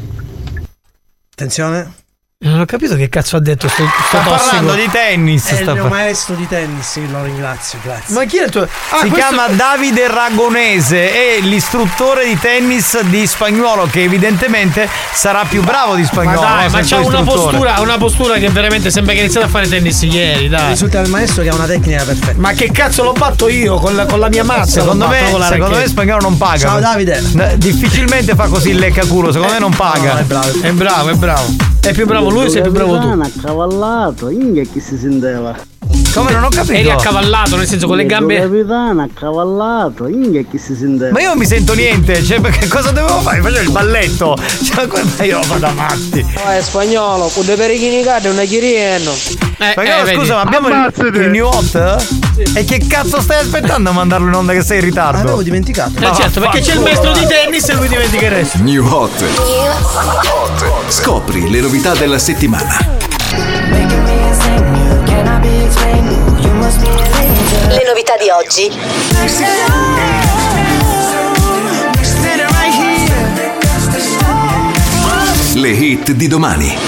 Attenzione. 1.32 2.01
Non 2.44 2.58
ho 2.58 2.64
capito 2.64 2.96
che 2.96 3.08
cazzo 3.08 3.36
ha 3.36 3.40
detto 3.40 3.68
sto, 3.68 3.84
sto 3.84 4.16
Sta 4.18 4.28
tossico. 4.28 4.44
parlando 4.50 4.74
di 4.74 4.88
tennis. 4.90 5.46
È 5.46 5.60
il 5.60 5.64
mio 5.64 5.82
par- 5.82 5.90
maestro 5.90 6.34
di 6.34 6.48
tennis, 6.48 6.98
lo 7.08 7.22
ringrazio, 7.22 7.78
grazie. 7.84 8.12
Ma 8.16 8.24
chi 8.24 8.38
è 8.38 8.44
il 8.46 8.50
tuo. 8.50 8.62
Ah, 8.62 9.00
si 9.00 9.10
chiama 9.12 9.46
Davide 9.46 10.08
Ragonese, 10.08 11.12
è 11.36 11.40
l'istruttore 11.40 12.26
di 12.26 12.36
tennis 12.36 13.00
di 13.02 13.24
spagnolo 13.28 13.86
che 13.86 14.02
evidentemente 14.02 14.88
sarà 15.12 15.44
più 15.48 15.62
bravo 15.62 15.94
di 15.94 16.00
Ma 16.02 16.08
spagnolo. 16.08 16.40
dai, 16.40 16.64
no? 16.64 16.70
ma 16.72 16.80
c'ha 16.82 16.98
una 16.98 17.22
postura, 17.22 17.74
una 17.78 17.96
postura 17.98 18.34
che 18.38 18.48
veramente 18.48 18.90
sembra 18.90 19.12
che 19.12 19.20
ha 19.20 19.22
iniziato 19.22 19.46
a 19.46 19.48
fare 19.48 19.68
tennis 19.68 20.02
ieri, 20.02 20.48
dai. 20.48 20.70
Risulta 20.70 20.98
il 20.98 21.10
maestro 21.10 21.44
che 21.44 21.48
ha 21.48 21.54
una 21.54 21.66
tecnica 21.66 22.02
perfetta. 22.02 22.40
Ma 22.40 22.50
che 22.54 22.72
cazzo 22.72 23.04
lo 23.04 23.12
batto 23.12 23.48
io 23.48 23.76
con 23.76 23.94
la, 23.94 24.04
con 24.06 24.18
la 24.18 24.28
mia 24.28 24.42
mazza? 24.42 24.80
Secondo 24.80 25.06
me, 25.06 25.26
secondo 25.48 25.76
me 25.76 25.86
spagnolo 25.86 26.22
non 26.22 26.36
paga. 26.36 26.58
Ciao, 26.58 26.80
Davide. 26.80 27.22
No, 27.34 27.46
difficilmente 27.54 28.34
fa 28.34 28.48
così 28.48 28.70
il 28.70 28.78
leccaculo, 28.78 29.30
secondo 29.30 29.52
me 29.52 29.58
non 29.60 29.72
paga. 29.76 30.14
No, 30.14 30.18
è 30.18 30.22
bravo. 30.24 30.60
È 30.60 30.70
bravo, 30.72 31.08
è 31.10 31.14
bravo. 31.14 31.70
È 31.82 31.92
più 31.92 32.06
bravo 32.06 32.30
lui, 32.32 32.50
sei 32.50 32.62
più 32.62 32.72
bravo 32.72 32.98
tu. 32.98 33.20
accavallato, 33.20 34.28
inghia 34.28 34.64
chi 34.64 34.80
si 34.80 34.96
senteva. 34.96 35.54
Come 36.14 36.30
non 36.30 36.44
ho 36.44 36.48
capito? 36.48 36.72
Eri 36.74 36.90
accavallato, 36.90 37.56
nel 37.56 37.66
senso 37.66 37.86
con 37.86 37.96
le 37.96 38.04
gambe. 38.04 38.38
capitano 38.38 39.02
accavallato, 39.02 40.06
inghia 40.08 40.42
chi 40.42 40.58
si 40.58 40.76
sente. 40.76 41.10
Ma 41.10 41.20
io 41.20 41.28
non 41.28 41.38
mi 41.38 41.46
sento 41.46 41.74
niente, 41.74 42.22
cioè 42.22 42.38
perché 42.38 42.68
cosa 42.68 42.90
dovevo 42.90 43.20
fare? 43.20 43.40
Facevo 43.40 43.60
il 43.60 43.70
balletto. 43.70 44.36
Cioè, 44.62 44.86
come 44.86 45.26
io 45.26 45.40
vado 45.46 45.66
avanti? 45.66 46.24
Oh, 46.44 46.50
è 46.50 46.60
spagnolo, 46.60 47.28
con 47.28 47.44
due 47.44 47.56
perichini 47.56 48.02
cade 48.02 48.28
una 48.28 48.44
chirieno. 48.44 49.10
Eh, 49.10 49.70
Spagnolo, 49.72 50.12
scusa, 50.18 50.34
ma 50.34 50.40
abbiamo 50.42 50.68
il, 50.68 51.14
il 51.14 51.30
new 51.30 51.46
hot? 51.46 52.06
E 52.54 52.64
che 52.64 52.86
cazzo 52.86 53.20
stai 53.20 53.40
aspettando 53.40 53.90
a 53.90 53.92
mandarlo 53.92 54.28
in 54.28 54.34
onda 54.34 54.52
che 54.52 54.62
sei 54.62 54.78
in 54.78 54.84
ritardo? 54.84 55.18
Avevo 55.18 55.42
dimenticato. 55.42 55.92
Eh 55.98 56.14
certo, 56.14 56.40
perché 56.40 56.60
c'è 56.60 56.74
il 56.74 56.80
maestro 56.80 57.12
di 57.12 57.26
tennis 57.26 57.68
e 57.68 57.74
lui 57.74 57.88
dimentica 57.88 58.26
il 58.26 58.32
resto. 58.32 58.58
New 58.62 58.86
Hot. 58.86 59.24
Scopri 60.88 61.50
le 61.50 61.60
novità 61.60 61.94
della 61.94 62.18
settimana. 62.18 63.10
Le 66.80 67.84
novità 67.86 68.16
di 68.16 68.28
oggi. 68.30 68.70
Le 75.54 75.68
hit 75.68 76.12
di 76.12 76.28
domani. 76.28 76.78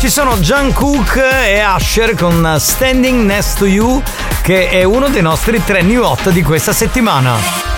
Ci 0.00 0.08
sono 0.08 0.38
John 0.38 0.72
Cook 0.72 1.16
e 1.16 1.60
Asher 1.60 2.14
con 2.16 2.56
Standing 2.58 3.24
Next 3.24 3.58
to 3.58 3.66
You, 3.66 4.02
che 4.42 4.70
è 4.70 4.82
uno 4.82 5.08
dei 5.08 5.22
nostri 5.22 5.62
tre 5.62 5.82
new 5.82 6.02
hot 6.02 6.30
di 6.30 6.42
questa 6.42 6.72
settimana. 6.72 7.69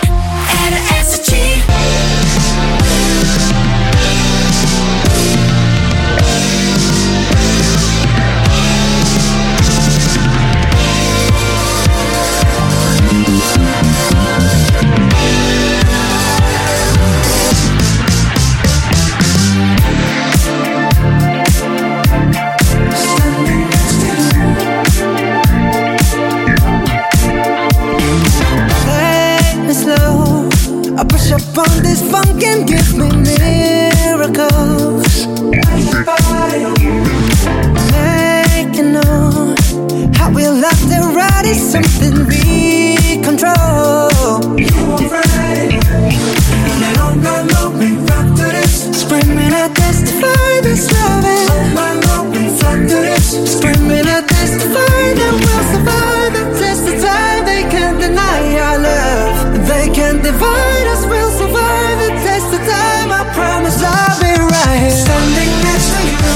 Divide 60.22 60.86
us. 60.94 61.04
We'll 61.04 61.34
survive 61.34 61.98
the 61.98 62.10
test 62.22 62.54
of 62.54 62.62
time. 62.62 63.10
I 63.10 63.26
promise 63.34 63.82
I'll 63.82 64.16
be 64.22 64.32
right 64.38 64.78
here. 64.86 64.94
Standing 64.94 65.52
next 65.66 65.90
to 65.90 66.00
you. 66.06 66.34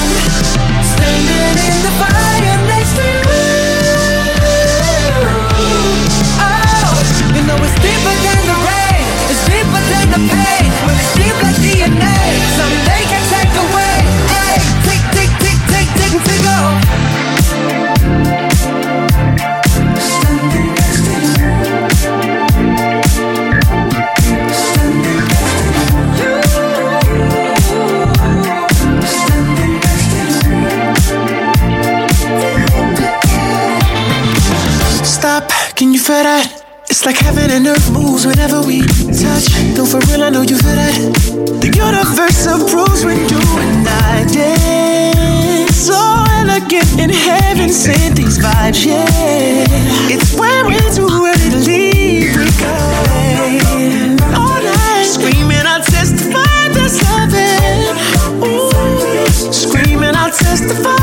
Standing 0.93 1.55
in 1.71 1.77
the 1.87 1.93
fire 1.95 2.59
next 2.67 2.93
to 2.99 3.05
you. 3.07 3.23
Oh, 6.43 6.99
you 7.31 7.41
know 7.47 7.57
it's 7.63 7.77
deeper 7.79 8.15
than 8.27 8.41
the 8.51 8.57
rain. 8.67 9.03
It's 9.31 9.43
deeper 9.47 9.81
than 9.91 10.05
the 10.15 10.21
pain. 10.35 10.67
But 10.83 10.95
it's 10.99 11.13
deep 11.15 11.37
you 36.07 36.23
that? 36.23 36.63
It's 36.89 37.05
like 37.05 37.17
heaven 37.17 37.51
and 37.51 37.67
earth 37.67 37.91
moves 37.91 38.25
whenever 38.25 38.61
we 38.61 38.79
touch. 39.11 39.51
Though 39.75 39.85
for 39.85 39.99
real, 40.07 40.23
I 40.23 40.29
know 40.29 40.41
you 40.41 40.57
feel 40.57 40.75
that. 40.75 40.95
The 41.59 41.67
universe 41.67 42.47
approves 42.47 43.03
when 43.03 43.19
you 43.27 43.41
and 43.59 43.87
I 43.87 44.23
dance. 44.31 45.75
So 45.75 45.97
elegant 46.39 46.87
in 46.99 47.09
heaven, 47.09 47.69
sent 47.69 48.15
these 48.15 48.39
vibes, 48.39 48.85
yeah. 48.85 49.03
It's 50.07 50.33
when 50.39 50.71
we're 50.71 50.91
too 50.95 51.11
ready 51.23 51.49
to 51.51 51.59
leave, 51.67 52.35
we 52.39 52.47
go. 52.55 52.71
All 54.31 54.59
night, 54.63 55.03
screaming, 55.03 55.67
I 55.67 55.83
testify 55.83 56.71
that's 56.71 57.03
loving. 57.03 57.99
Ooh, 58.47 59.51
screaming, 59.51 60.15
I'll 60.15 60.31
testify 60.31 60.96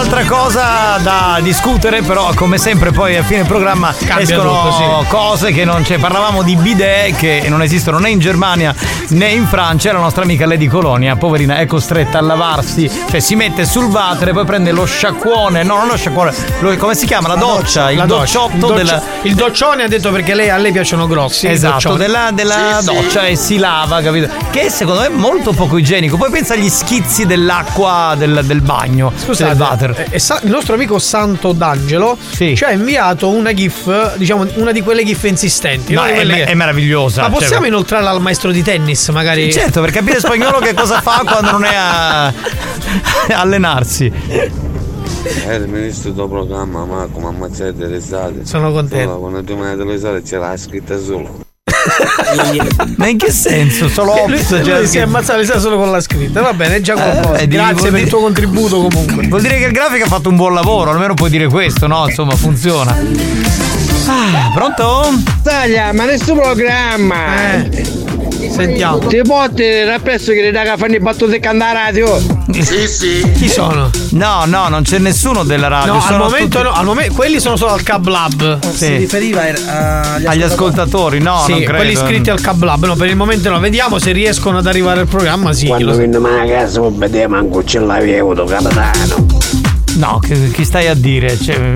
un'altra 0.00 0.24
cosa 0.26 0.96
da 1.02 1.40
discutere, 1.42 2.02
però 2.02 2.32
come 2.34 2.56
sempre 2.56 2.92
poi 2.92 3.16
a 3.16 3.24
fine 3.24 3.42
programma 3.42 3.92
Cambia 3.92 4.18
escono 4.36 4.70
tutto, 4.70 5.00
sì. 5.02 5.08
cose 5.08 5.50
che 5.52 5.64
non 5.64 5.82
c'è. 5.82 5.98
Parlavamo 5.98 6.44
di 6.44 6.54
bidet 6.54 7.16
che 7.16 7.44
non 7.48 7.62
esistono 7.62 7.98
né 7.98 8.10
in 8.10 8.20
Germania 8.20 8.72
né 9.08 9.26
in 9.30 9.44
Francia. 9.48 9.92
La 9.92 9.98
nostra 9.98 10.22
amica 10.22 10.46
Lady 10.46 10.68
Colonia, 10.68 11.16
poverina, 11.16 11.56
è 11.56 11.66
costretta 11.66 12.18
a 12.18 12.20
lavarsi, 12.20 12.88
cioè 13.10 13.18
si 13.18 13.34
mette 13.34 13.64
sul 13.64 13.86
water 13.86 14.28
e 14.28 14.32
poi 14.32 14.44
prende 14.44 14.70
lo 14.70 14.84
sciacquone, 14.84 15.64
no, 15.64 15.78
non 15.78 15.88
lo 15.88 15.96
sciacquone, 15.96 16.32
lo- 16.60 16.76
come 16.76 16.94
si 16.94 17.04
chiama? 17.04 17.26
La 17.26 17.34
doccia, 17.34 17.90
il 17.90 17.98
La 17.98 18.06
doccia. 18.06 18.38
docciotto 18.38 18.54
il, 18.54 18.60
doccia- 18.60 18.74
della. 18.76 19.02
il 19.22 19.34
doccione 19.34 19.82
ha 19.82 19.88
detto 19.88 20.12
perché 20.12 20.34
lei, 20.34 20.48
a 20.48 20.56
lei 20.58 20.70
piacciono 20.70 21.08
grossi. 21.08 21.46
il 21.46 21.52
Esatto, 21.52 21.96
della, 21.96 22.30
della 22.32 22.78
doccia 22.84 23.22
e 23.26 23.34
si 23.34 23.58
lava, 23.58 24.00
capito? 24.00 24.28
Che 24.52 24.70
secondo 24.70 25.00
me 25.00 25.06
è 25.06 25.10
molto 25.10 25.50
poco 25.52 25.76
igienico. 25.76 26.16
Poi 26.16 26.30
pensa 26.30 26.54
agli 26.54 26.68
schizzi 26.68 27.26
dell'acqua 27.26 28.14
del, 28.16 28.42
del 28.44 28.60
bagno, 28.60 29.12
Scusate, 29.16 29.54
del 29.56 29.60
water. 29.60 29.87
Eh, 29.96 30.06
eh, 30.10 30.18
sa- 30.18 30.40
il 30.42 30.50
nostro 30.50 30.74
amico 30.74 30.98
Santo 30.98 31.52
D'Angelo 31.52 32.16
ci 32.54 32.64
ha 32.64 32.70
inviato 32.72 33.28
una 33.28 33.52
GIF, 33.52 34.16
diciamo 34.16 34.46
una 34.54 34.72
di 34.72 34.80
quelle 34.82 35.04
GIF 35.04 35.22
insistenti. 35.24 35.92
No, 35.94 36.00
no? 36.04 36.06
Di 36.06 36.18
è 36.18 36.24
me- 36.24 36.34
che- 36.34 36.44
è 36.44 36.54
meravigliosa, 36.54 37.22
Ma 37.22 37.30
possiamo 37.30 37.56
cioè- 37.58 37.66
inoltrarla 37.68 38.10
al 38.10 38.20
maestro 38.20 38.50
di 38.50 38.62
tennis, 38.62 39.08
magari? 39.08 39.52
Certo, 39.52 39.80
per 39.80 39.90
capire 39.90 40.18
spagnolo 40.18 40.58
che 40.58 40.74
cosa 40.74 41.00
fa 41.00 41.22
quando 41.26 41.50
non 41.50 41.64
è 41.64 41.74
a 41.74 42.32
allenarsi. 43.34 44.10
Eh, 45.46 45.54
il 45.56 45.68
ministro 45.68 46.10
del 46.12 46.28
programma, 46.28 46.84
ma 46.84 47.08
come 47.12 47.26
ammazzate 47.28 47.86
l'estate. 47.86 48.44
Sono 48.46 48.70
contento. 48.72 49.08
Solo 49.08 49.18
Quando 49.20 49.42
tu 49.44 49.56
mi 49.56 49.66
hai 49.66 49.76
detto 49.76 49.88
l'estate 49.88 50.22
c'era 50.22 50.48
la 50.50 50.56
scritta 50.56 50.98
solo. 50.98 51.46
Ma 52.96 53.06
in 53.06 53.16
che 53.18 53.30
senso? 53.30 53.88
Solo 53.88 54.14
lui, 54.26 54.36
ops, 54.38 54.50
lui 54.50 54.64
cioè, 54.64 54.86
si 54.86 54.98
è 54.98 55.02
ammazzato 55.02 55.44
sa 55.44 55.58
solo 55.58 55.76
con 55.76 55.90
la 55.90 56.00
scritta. 56.00 56.40
Va 56.42 56.52
bene, 56.52 56.76
è 56.76 56.80
già 56.80 56.94
qualcosa. 56.94 57.36
Eh, 57.38 57.46
dici, 57.46 57.56
Grazie 57.62 57.82
per 57.82 57.90
dire- 57.90 58.02
il 58.02 58.08
tuo 58.08 58.20
contributo 58.20 58.80
comunque. 58.82 59.26
Vuol 59.28 59.40
dire 59.40 59.58
che 59.58 59.64
il 59.66 59.72
grafico 59.72 60.04
ha 60.04 60.08
fatto 60.08 60.28
un 60.28 60.36
buon 60.36 60.54
lavoro, 60.54 60.90
almeno 60.90 61.14
puoi 61.14 61.30
dire 61.30 61.46
questo, 61.48 61.86
no? 61.86 62.06
Insomma, 62.06 62.34
funziona. 62.36 62.96
Ah, 64.06 64.50
pronto? 64.54 65.12
Taglia, 65.42 65.92
ma 65.92 66.04
nessun 66.06 66.38
programma! 66.38 67.52
Eh, 67.54 67.97
Sentiamo. 68.50 68.98
Ti 68.98 69.20
porti 69.26 69.84
rappresso 69.84 70.32
che 70.32 70.40
le 70.42 70.52
raga 70.52 70.76
fanno 70.76 70.94
i 70.94 71.00
battute 71.00 71.40
cantare 71.40 71.72
radio? 71.74 72.18
Sì, 72.50 72.86
sì. 72.86 73.32
Chi 73.36 73.48
sono? 73.48 73.90
No, 74.10 74.44
no, 74.46 74.68
non 74.68 74.82
c'è 74.82 74.98
nessuno 74.98 75.42
della 75.44 75.68
radio. 75.68 75.94
No, 75.94 76.04
al 76.04 76.18
momento 76.18 76.58
tutti- 76.58 76.62
no, 76.70 76.72
al 76.72 76.84
momento 76.84 77.14
quelli 77.14 77.40
sono 77.40 77.56
solo 77.56 77.72
al 77.72 77.82
Cab 77.82 78.06
Lab. 78.06 78.58
Si 78.70 78.96
riferiva 78.96 79.42
agli, 79.42 80.26
Agli 80.26 80.42
ascoltatori, 80.42 81.20
no, 81.20 81.42
sì, 81.44 81.50
non 81.52 81.60
credo. 81.60 81.76
quelli 81.76 81.92
iscritti 81.92 82.30
al 82.30 82.40
Cab 82.40 82.62
Lab. 82.62 82.84
No, 82.86 82.94
per 82.96 83.08
il 83.08 83.16
momento 83.16 83.50
no. 83.50 83.58
Vediamo 83.58 83.98
se 83.98 84.12
riescono 84.12 84.58
ad 84.58 84.66
arrivare 84.66 85.00
al 85.00 85.08
programma. 85.08 85.52
Sì, 85.52 85.66
Quando 85.66 85.94
venno 85.96 86.18
a 86.18 86.46
casa, 86.46 86.80
vediamo 86.90 87.36
anche 87.36 87.64
ce 87.64 87.78
l'avevo, 87.80 88.34
capitano. 88.44 89.37
No, 89.98 90.20
che, 90.20 90.52
chi 90.52 90.64
stai 90.64 90.86
a 90.86 90.94
dire? 90.94 91.36
Cioè, 91.36 91.72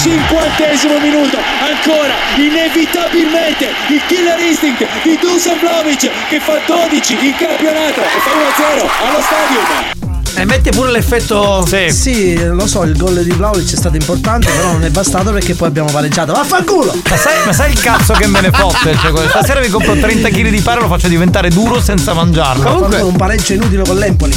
Cinquantesimo 0.00 0.98
minuto, 0.98 1.38
ancora, 1.60 2.14
inevitabilmente, 2.36 3.68
il 3.90 4.02
killer 4.08 4.40
instinct 4.40 4.84
di 5.04 5.16
Dusan 5.20 5.56
Vlaovic 5.60 6.10
che 6.28 6.40
fa 6.40 6.58
12 6.66 7.12
in 7.12 7.34
campionato 7.36 8.00
e 8.00 8.18
fa 8.18 8.30
1-0 8.32 9.06
allo 9.06 9.20
stadium. 9.20 9.99
E 10.34 10.44
mette 10.44 10.70
pure 10.70 10.90
l'effetto. 10.90 11.64
Sì. 11.66 12.38
lo 12.38 12.66
so, 12.66 12.82
il 12.82 12.96
gol 12.96 13.22
di 13.22 13.30
Vlaovic 13.30 13.72
è 13.72 13.76
stato 13.76 13.96
importante, 13.96 14.50
però 14.50 14.72
non 14.72 14.84
è 14.84 14.90
bastato 14.90 15.32
perché 15.32 15.54
poi 15.54 15.68
abbiamo 15.68 15.90
pareggiato. 15.90 16.32
Vaffanculo! 16.32 16.94
ma, 17.08 17.16
sai, 17.16 17.44
ma 17.44 17.52
sai 17.52 17.72
il 17.72 17.80
cazzo 17.80 18.12
che 18.14 18.26
me 18.26 18.40
ne 18.40 18.50
fotte? 18.50 18.96
Cioè, 19.00 19.28
stasera 19.28 19.60
mi 19.60 19.68
compro 19.68 19.94
30 19.94 20.28
kg 20.28 20.48
di 20.48 20.60
pane 20.60 20.78
e 20.78 20.82
lo 20.82 20.88
faccio 20.88 21.08
diventare 21.08 21.48
duro 21.48 21.80
senza 21.80 22.12
mangiarlo. 22.12 22.70
Comunque 22.70 23.00
un 23.00 23.16
pareggio 23.16 23.54
inutile 23.54 23.82
con 23.82 23.96
l'Empoli. 23.96 24.34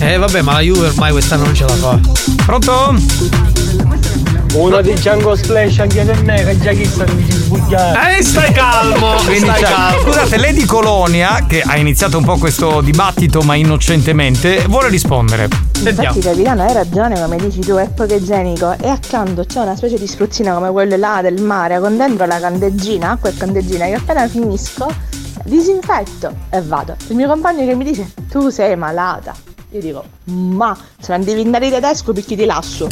Eh 0.00 0.16
vabbè, 0.16 0.42
ma 0.42 0.54
la 0.54 0.60
Juve 0.60 0.88
ormai 0.88 1.12
quest'anno 1.12 1.44
non 1.44 1.54
ce 1.54 1.64
la 1.64 1.74
fa. 1.74 1.98
Pronto? 2.44 4.01
Uno 4.54 4.82
di 4.82 4.92
Django 4.92 5.34
Splash 5.34 5.78
anche 5.78 6.04
per 6.04 6.22
me, 6.24 6.44
che 6.44 6.58
già 6.58 6.72
chissà 6.72 7.04
che 7.04 7.12
mi 7.14 7.24
ci 7.24 7.32
sbugliare. 7.32 8.18
Eh, 8.18 8.22
stai 8.22 8.52
calmo, 8.52 9.14
Quindi 9.24 9.46
stai 9.48 9.62
calmo. 9.62 10.02
Scusate, 10.02 10.36
Lady 10.36 10.66
Colonia, 10.66 11.46
che 11.48 11.62
ha 11.62 11.78
iniziato 11.78 12.18
un 12.18 12.24
po' 12.24 12.36
questo 12.36 12.82
dibattito 12.82 13.40
ma 13.40 13.54
innocentemente, 13.54 14.66
vuole 14.68 14.90
rispondere. 14.90 15.48
Infatti 15.82 16.20
capitano 16.20 16.64
hai 16.64 16.74
ragione 16.74 17.18
come 17.18 17.36
dici 17.38 17.60
tu, 17.60 17.76
è 17.76 17.88
poco 17.88 18.14
igienico 18.14 18.76
e 18.78 18.88
accanto 18.88 19.44
c'è 19.44 19.60
una 19.60 19.74
specie 19.74 19.98
di 19.98 20.06
spruzzino 20.06 20.52
come 20.52 20.70
quelle 20.70 20.98
là 20.98 21.20
del 21.22 21.40
mare 21.40 21.80
con 21.80 21.96
dentro 21.96 22.26
la 22.26 22.38
candeggina, 22.38 23.12
acqua 23.12 23.30
e 23.30 23.34
candeggina 23.36 23.86
che 23.86 23.94
appena 23.94 24.28
finisco 24.28 24.86
disinfetto 25.44 26.30
e 26.50 26.60
vado. 26.60 26.94
Il 27.08 27.16
mio 27.16 27.26
compagno 27.26 27.64
che 27.66 27.74
mi 27.74 27.84
dice 27.84 28.12
tu 28.30 28.50
sei 28.50 28.76
malata. 28.76 29.34
Io 29.72 29.80
dico 29.80 30.04
ma 30.24 30.76
se 31.00 31.16
non 31.16 31.24
devi 31.24 31.40
andare 31.40 31.66
in 31.66 31.72
tedesco 31.72 32.12
perché 32.12 32.36
ti 32.36 32.44
lascio. 32.44 32.86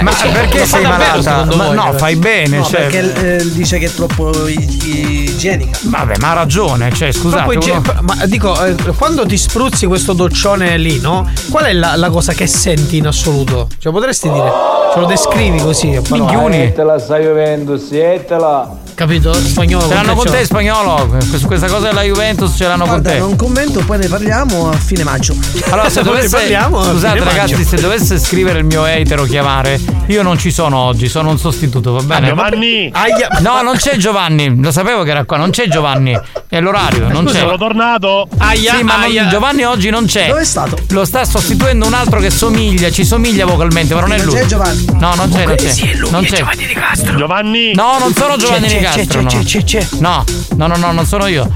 Ma 0.00 0.12
perché 0.32 0.64
sei 0.64 0.82
malata? 0.82 1.44
Ma 1.56 1.72
no, 1.72 1.92
fai 1.94 2.16
bene. 2.16 2.58
No, 2.58 2.64
cioè- 2.64 2.86
perché 2.86 3.38
eh, 3.38 3.52
dice 3.52 3.78
che 3.78 3.86
è 3.86 3.90
troppo 3.92 4.46
igienica. 4.46 5.78
Vabbè, 5.82 6.18
ma 6.18 6.30
ha 6.30 6.34
ragione, 6.34 6.92
cioè, 6.92 7.10
scusate. 7.10 7.56
Uno- 7.56 7.82
ma 8.02 8.26
dico, 8.26 8.64
eh, 8.64 8.74
quando 8.96 9.26
ti 9.26 9.36
spruzzi 9.36 9.86
questo 9.86 10.12
doccione 10.12 10.76
lì, 10.76 11.00
no? 11.00 11.28
Qual 11.50 11.64
è 11.64 11.72
la, 11.72 11.96
la 11.96 12.10
cosa 12.10 12.32
che 12.32 12.46
senti 12.46 12.98
in 12.98 13.06
assoluto? 13.06 13.66
Cioè, 13.78 13.92
potresti 13.92 14.30
dire, 14.30 14.52
ce 14.92 15.00
lo 15.00 15.06
descrivi 15.06 15.58
così 15.58 15.96
a 15.96 16.02
parole? 16.02 16.64
Eh, 16.64 16.72
te 16.72 16.84
la 16.84 16.98
stai 16.98 17.24
Juventus, 17.24 17.90
e 17.90 18.24
te 18.26 18.36
la. 18.36 18.70
Capito? 18.94 19.32
Spagnolo. 19.32 19.88
Ce 19.88 19.94
l'hanno 19.94 20.14
con 20.14 20.26
te, 20.26 20.44
spagnolo. 20.44 21.16
Su 21.36 21.46
questa 21.46 21.66
cosa 21.66 21.88
della 21.88 22.02
Juventus 22.02 22.54
ce 22.54 22.66
l'hanno 22.68 22.84
con 22.84 23.00
Guarda, 23.00 23.10
te. 23.12 23.18
non 23.18 23.34
commento, 23.34 23.80
poi 23.80 23.98
ne 23.98 24.06
parliamo 24.08 24.70
a 24.70 24.76
fine 24.76 25.02
maggio. 25.04 25.34
Allora, 25.70 25.88
se 25.90 26.02
dovesse. 26.02 26.36
parliamo 26.36 26.82
Scusate, 26.82 27.24
ragazzi, 27.24 27.64
se 27.64 27.76
dovesse 27.80 28.18
scrivere 28.18 28.58
il 28.58 28.64
mio 28.64 28.84
hater 28.84 29.20
o 29.20 29.24
chiamare, 29.24 29.80
io 30.06 30.22
non 30.22 30.38
ci 30.38 30.50
sono 30.50 30.76
oggi, 30.78 31.08
sono 31.08 31.30
un 31.30 31.38
sostituto, 31.38 31.92
va 31.92 32.02
bene? 32.02 32.28
Giovanni! 32.28 32.92
No, 33.40 33.62
non 33.62 33.76
c'è 33.76 33.96
Giovanni, 33.96 34.60
lo 34.60 34.70
sapevo 34.70 35.02
che 35.02 35.10
era 35.10 35.24
qua, 35.24 35.36
non 35.36 35.50
c'è 35.50 35.66
Giovanni. 35.68 36.18
È 36.48 36.60
l'orario, 36.60 37.08
non 37.08 37.24
Scusa, 37.26 37.38
c'è. 37.38 37.44
sono 37.44 37.56
tornato. 37.56 38.28
Aia, 38.38 38.74
sì, 38.76 38.82
ma 38.82 38.94
non- 38.94 39.02
aia. 39.04 39.28
Giovanni 39.28 39.64
oggi 39.64 39.88
non 39.90 40.04
c'è. 40.06 40.28
Dove 40.28 40.40
è 40.40 40.44
stato? 40.44 40.76
Lo 40.90 41.04
sta 41.04 41.24
sostituendo 41.24 41.86
un 41.86 41.94
altro 41.94 42.18
che 42.20 42.30
somiglia, 42.30 42.90
ci 42.90 43.04
somiglia 43.04 43.46
vocalmente, 43.46 43.94
ma 43.94 44.00
non 44.00 44.12
è 44.12 44.16
Non 44.18 44.26
lui. 44.26 44.34
c'è 44.34 44.44
Giovanni. 44.46 44.84
No, 44.98 45.14
non 45.14 45.30
c'è, 45.32 45.44
non 45.46 45.54
c'è. 45.56 45.68
Sì, 45.70 45.88
è 45.88 45.94
lui, 45.96 46.10
non 46.10 46.24
c'è. 46.24 46.36
Giovanni 46.36 46.66
Di 46.66 46.72
Castro. 46.74 47.16
Giovanni! 47.16 47.72
No, 47.74 47.96
non 47.98 48.12
sono 48.14 48.36
Giovanni 48.36 48.66
C'è, 48.68 48.78
Di 48.78 48.84
c'è, 48.84 48.90
Castro. 48.96 49.22
c'è, 49.24 49.36
no. 49.36 49.42
c'è, 49.42 49.44
c'è, 49.44 49.64
c'è. 49.64 49.86
No, 49.98 50.24
no, 50.56 50.66
no, 50.66 50.76
no, 50.76 50.92
non 50.92 51.06
sono 51.06 51.26
io. 51.26 51.50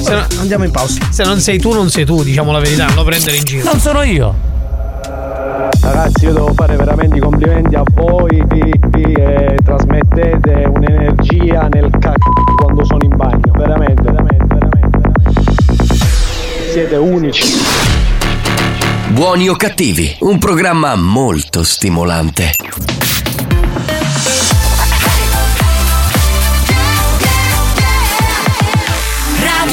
Se 0.00 0.14
no- 0.14 0.26
Andiamo 0.40 0.64
in 0.64 0.70
pausa. 0.70 1.00
Se 1.10 1.24
non 1.24 1.40
sei 1.40 1.58
tu, 1.58 1.72
non 1.72 1.90
sei 1.90 2.04
tu, 2.04 2.22
diciamo 2.22 2.52
la 2.52 2.60
verità, 2.60 2.86
non 2.86 2.94
lo 2.96 3.04
prendere 3.04 3.36
in 3.36 3.44
giro. 3.44 3.64
Non 3.64 3.80
sono 3.80 4.02
io. 4.02 4.34
Ragazzi, 5.80 6.24
io 6.26 6.32
devo 6.32 6.52
fare 6.54 6.76
veramente 6.76 7.16
i 7.16 7.20
complimenti 7.20 7.74
a 7.74 7.82
voi 7.94 8.44
che 8.48 9.56
trasmettete 9.64 10.70
un'energia 10.74 11.68
nel 11.68 11.90
c***o 11.98 12.54
quando 12.56 12.84
sono 12.84 13.02
in 13.02 13.16
bagno. 13.16 13.52
Veramente, 13.56 14.02
veramente, 14.02 14.46
veramente, 14.46 14.98
veramente. 14.98 16.72
Siete 16.72 16.96
unici. 16.96 17.44
Buoni 19.08 19.48
o 19.48 19.56
cattivi, 19.56 20.16
un 20.20 20.38
programma 20.38 20.94
molto 20.94 21.62
stimolante. 21.64 22.52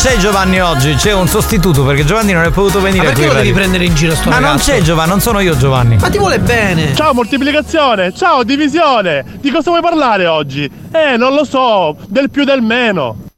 C'è 0.00 0.16
Giovanni 0.16 0.60
oggi, 0.62 0.94
c'è 0.94 1.12
un 1.12 1.28
sostituto 1.28 1.84
perché 1.84 2.06
Giovanni 2.06 2.32
non 2.32 2.44
è 2.44 2.50
potuto 2.50 2.80
venire 2.80 3.04
Ma 3.04 3.10
perché 3.10 3.26
qui. 3.26 3.34
lo 3.34 3.40
devi 3.42 3.52
prendere 3.52 3.84
in 3.84 3.94
giro 3.94 4.14
sto 4.14 4.30
Ma 4.30 4.38
non 4.38 4.52
ragazzo? 4.52 4.70
c'è 4.70 4.80
Giovanni, 4.80 5.10
non 5.10 5.20
sono 5.20 5.40
io 5.40 5.54
Giovanni. 5.58 5.96
Ma 5.98 6.08
ti 6.08 6.16
vuole 6.16 6.38
bene. 6.38 6.94
Ciao 6.94 7.12
moltiplicazione! 7.12 8.14
Ciao 8.14 8.42
divisione! 8.42 9.24
Di 9.40 9.50
cosa 9.50 9.68
vuoi 9.68 9.82
parlare 9.82 10.26
oggi? 10.26 10.64
Eh, 10.90 11.16
non 11.18 11.34
lo 11.34 11.44
so, 11.44 11.96
del 12.08 12.30
più 12.30 12.44
del 12.44 12.62
meno. 12.62 13.28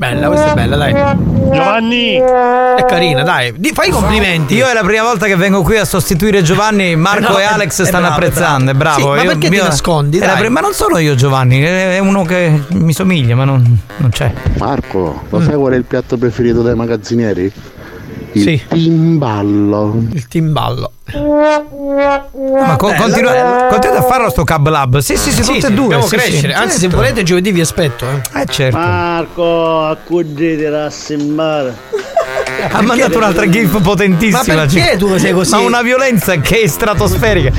Bella, 0.00 0.28
questa 0.28 0.52
è 0.52 0.54
bella, 0.54 0.76
dai. 0.76 0.94
Giovanni! 1.52 2.14
È 2.14 2.84
carina, 2.88 3.22
dai. 3.22 3.52
Di- 3.54 3.70
fai 3.74 3.88
i 3.88 3.90
complimenti. 3.90 4.54
Io 4.54 4.66
è 4.66 4.72
la 4.72 4.80
prima 4.80 5.02
volta 5.02 5.26
che 5.26 5.36
vengo 5.36 5.60
qui 5.60 5.76
a 5.76 5.84
sostituire 5.84 6.40
Giovanni, 6.40 6.96
Marco 6.96 7.32
No, 7.36 7.38
e 7.38 7.42
Alex 7.44 7.82
è 7.82 7.84
stanno 7.84 8.06
bravo, 8.06 8.22
è 8.22 8.26
apprezzando, 8.26 8.70
è 8.70 8.74
bravo. 8.74 8.98
Sì, 8.98 9.06
ma 9.08 9.16
Io- 9.24 9.28
perché 9.28 9.48
ti 9.50 9.54
io- 9.56 9.62
nascondi, 9.64 10.18
la 10.18 10.24
dai? 10.28 10.36
prima- 10.38 10.54
ma 10.54 10.60
non 10.60 10.72
sono 10.72 10.96
io 10.96 11.14
Giovanni, 11.16 11.60
è 11.60 11.98
uno 11.98 12.22
che 12.22 12.62
mi 12.68 12.94
somiglia, 12.94 13.34
ma 13.34 13.44
non, 13.44 13.78
non 13.98 14.08
c'è. 14.08 14.32
Marco, 14.56 15.20
lo 15.28 15.40
sai 15.42 15.56
qual 15.56 15.74
è 15.74 15.76
il 15.76 15.84
piatto 15.84 16.16
preferito 16.16 16.62
dai 16.62 16.74
magazzinieri? 16.74 17.52
Il 18.32 18.42
Sì. 18.42 18.62
timballo. 18.68 19.94
Il 20.12 20.28
timballo. 20.28 20.92
Ma 21.12 22.76
co- 22.76 22.92
continua- 22.96 23.66
continuate 23.70 23.98
a 23.98 24.02
farlo 24.02 24.30
sto 24.30 24.44
Cab 24.44 24.68
Lab. 24.68 24.98
Sì, 24.98 25.16
sì, 25.16 25.30
sì, 25.32 25.42
Sì, 25.42 25.52
tutte 25.54 25.60
sì, 25.60 25.66
e 25.66 25.70
due. 25.70 25.82
Dobbiamo 25.82 26.06
sì, 26.06 26.16
crescere. 26.16 26.52
sì. 26.52 26.58
Anzi, 26.58 26.74
se 26.74 26.80
Certo. 26.82 26.96
volete, 26.96 27.22
giovedì 27.24 27.50
vi 27.52 27.60
aspetto. 27.60 28.04
Eh, 28.06 28.42
Eh 28.42 28.46
certo. 28.46 28.76
Marco, 28.78 29.80
accuditi 29.86 30.62
da 30.68 30.88
simbare. 30.90 31.74
Ha 32.70 32.82
mandato 32.82 33.16
un'altra 33.16 33.48
gif 33.48 33.80
potentissima. 33.82 34.54
Ma 34.54 34.66
perché 34.66 34.96
tu 34.96 35.16
sei 35.18 35.32
così? 35.32 35.50
Ma 35.52 35.58
una 35.60 35.82
violenza 35.82 36.36
che 36.36 36.60
è 36.62 36.66
stratosferica. 36.66 37.52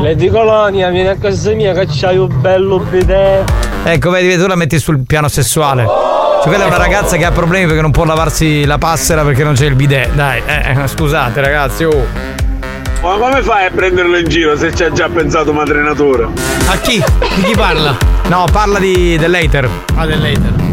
Lady 0.00 0.28
Colonia, 0.28 0.88
vieni 0.90 1.08
a 1.08 1.16
casa 1.16 1.52
mia 1.52 1.72
che 1.72 1.86
c'hai 1.88 2.16
un 2.18 2.40
bello 2.40 2.78
bidet. 2.80 3.48
Ecco, 3.84 4.10
vedi, 4.10 4.36
tu 4.40 4.46
la 4.48 4.56
metti 4.56 4.78
sul 4.80 5.04
piano 5.06 5.28
sessuale. 5.28 5.86
Cioè, 6.44 6.52
quella 6.52 6.64
è 6.64 6.66
una 6.66 6.76
ragazza 6.76 7.16
che 7.16 7.24
ha 7.24 7.30
problemi 7.30 7.64
perché 7.64 7.80
non 7.80 7.90
può 7.90 8.04
lavarsi 8.04 8.66
la 8.66 8.76
passera 8.76 9.22
perché 9.22 9.42
non 9.44 9.54
c'è 9.54 9.64
il 9.64 9.74
bidet. 9.74 10.12
Dai, 10.12 10.42
eh, 10.44 10.86
scusate 10.86 11.40
ragazzi, 11.40 11.84
oh. 11.84 12.06
Ma 13.00 13.16
come 13.16 13.40
fai 13.42 13.64
a 13.64 13.70
prenderlo 13.70 14.18
in 14.18 14.28
giro 14.28 14.54
se 14.54 14.74
ci 14.74 14.84
ha 14.84 14.92
già 14.92 15.08
pensato 15.08 15.54
madrenatura? 15.54 16.28
A 16.66 16.76
chi? 16.76 17.02
Di 17.36 17.42
chi 17.44 17.54
parla? 17.54 17.96
No, 18.28 18.44
parla 18.52 18.78
di 18.78 19.16
dell'hater. 19.16 19.68
Ah, 19.94 20.04
dell'hater. 20.04 20.63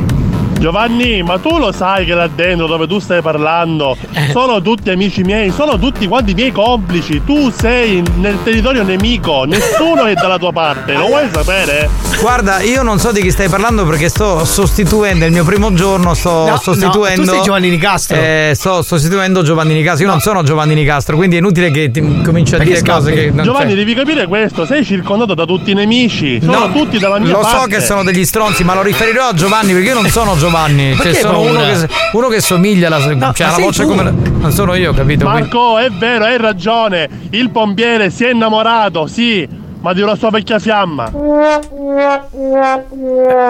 Giovanni, 0.62 1.24
ma 1.24 1.40
tu 1.40 1.58
lo 1.58 1.72
sai 1.72 2.06
che 2.06 2.14
là 2.14 2.28
dentro 2.28 2.68
dove 2.68 2.86
tu 2.86 3.00
stai 3.00 3.20
parlando 3.24 3.98
sono 4.32 4.62
tutti 4.62 4.92
amici 4.92 5.24
miei, 5.24 5.50
sono 5.50 5.80
tutti 5.80 6.06
quanti 6.08 6.36
miei 6.36 6.52
complici. 6.52 7.20
Tu 7.26 7.50
sei 7.52 8.04
nel 8.18 8.38
territorio 8.44 8.84
nemico, 8.84 9.46
nessuno 9.46 10.06
è 10.06 10.14
dalla 10.14 10.38
tua 10.38 10.52
parte, 10.52 10.94
lo 10.94 11.08
vuoi 11.08 11.28
sapere? 11.32 11.90
Guarda, 12.20 12.62
io 12.62 12.84
non 12.84 13.00
so 13.00 13.12
di 13.12 13.22
chi 13.22 13.32
stai 13.32 13.50
parlando 13.50 13.84
perché 13.88 14.08
sto 14.08 14.46
sostituendo 14.46 15.26
il 15.26 15.32
mio 15.32 15.44
primo 15.44 15.74
giorno, 15.74 16.14
sto 16.14 16.46
No, 16.48 16.58
sostituendo. 16.62 17.22
no, 17.22 17.28
tu 17.28 17.34
sei 17.34 17.42
Giovanni 17.42 17.70
Nicastro. 17.72 18.18
Eh, 18.18 18.52
sto 18.54 18.84
sostituendo 18.84 19.42
Giovanni 19.42 19.74
Nicastro. 19.74 20.06
Io 20.06 20.12
non 20.12 20.20
sono 20.20 20.44
Giovanni 20.44 20.76
Nicastro, 20.76 21.16
quindi 21.16 21.38
è 21.38 21.40
inutile 21.40 21.72
che 21.72 21.90
ti 21.90 22.02
cominci 22.24 22.54
a 22.54 22.58
Perché 22.60 22.74
dire 22.80 22.86
cose 22.92 23.08
scappi? 23.12 23.20
che. 23.26 23.32
non 23.32 23.44
Giovanni, 23.46 23.70
c'è. 23.72 23.76
devi 23.78 23.96
capire 23.96 24.28
questo, 24.28 24.68
sei 24.68 24.86
circondato 24.86 25.34
da 25.34 25.46
tutti 25.46 25.72
i 25.72 25.74
nemici, 25.74 26.40
sono 26.40 26.68
No, 26.68 26.72
tutti 26.72 27.00
dalla 27.00 27.18
mia 27.18 27.32
Lo 27.32 27.40
parte. 27.40 27.58
so 27.58 27.66
che 27.66 27.80
sono 27.82 28.04
degli 28.04 28.24
stronzi, 28.26 28.64
ma 28.64 28.76
lo 28.76 28.84
riferirò 28.84 29.30
a 29.30 29.34
Giovanni 29.34 29.74
perché 29.74 29.88
io 29.88 30.00
non 30.00 30.08
sono 30.12 30.38
Giovanni. 30.38 30.50
Cioè, 30.96 31.04
Perché 31.04 31.20
sono 31.20 31.42
uno 31.42 31.60
che, 31.62 31.88
uno 32.14 32.28
che 32.28 32.42
somiglia 32.42 32.88
alla, 32.88 33.00
cioè, 33.00 33.16
ma 33.16 33.34
la 33.36 33.58
voce 33.64 33.84
tu. 33.84 33.88
come. 33.90 34.04
la- 34.04 34.12
Non 34.12 34.52
sono 34.52 34.74
io, 34.76 34.94
capito? 34.94 35.26
Quindi- 35.26 35.42
Marco, 35.42 35.78
è 35.78 35.90
vero, 35.90 36.26
hai 36.26 36.38
ragione. 36.38 37.10
Il 37.32 37.50
pompiere 37.52 38.10
si 38.10 38.24
è 38.26 38.32
innamorato, 38.32 39.08
sì, 39.08 39.48
ma 39.82 39.94
di 39.94 40.02
una 40.02 40.16
sua 40.16 40.30
vecchia 40.30 40.60
fiamma. 40.60 41.12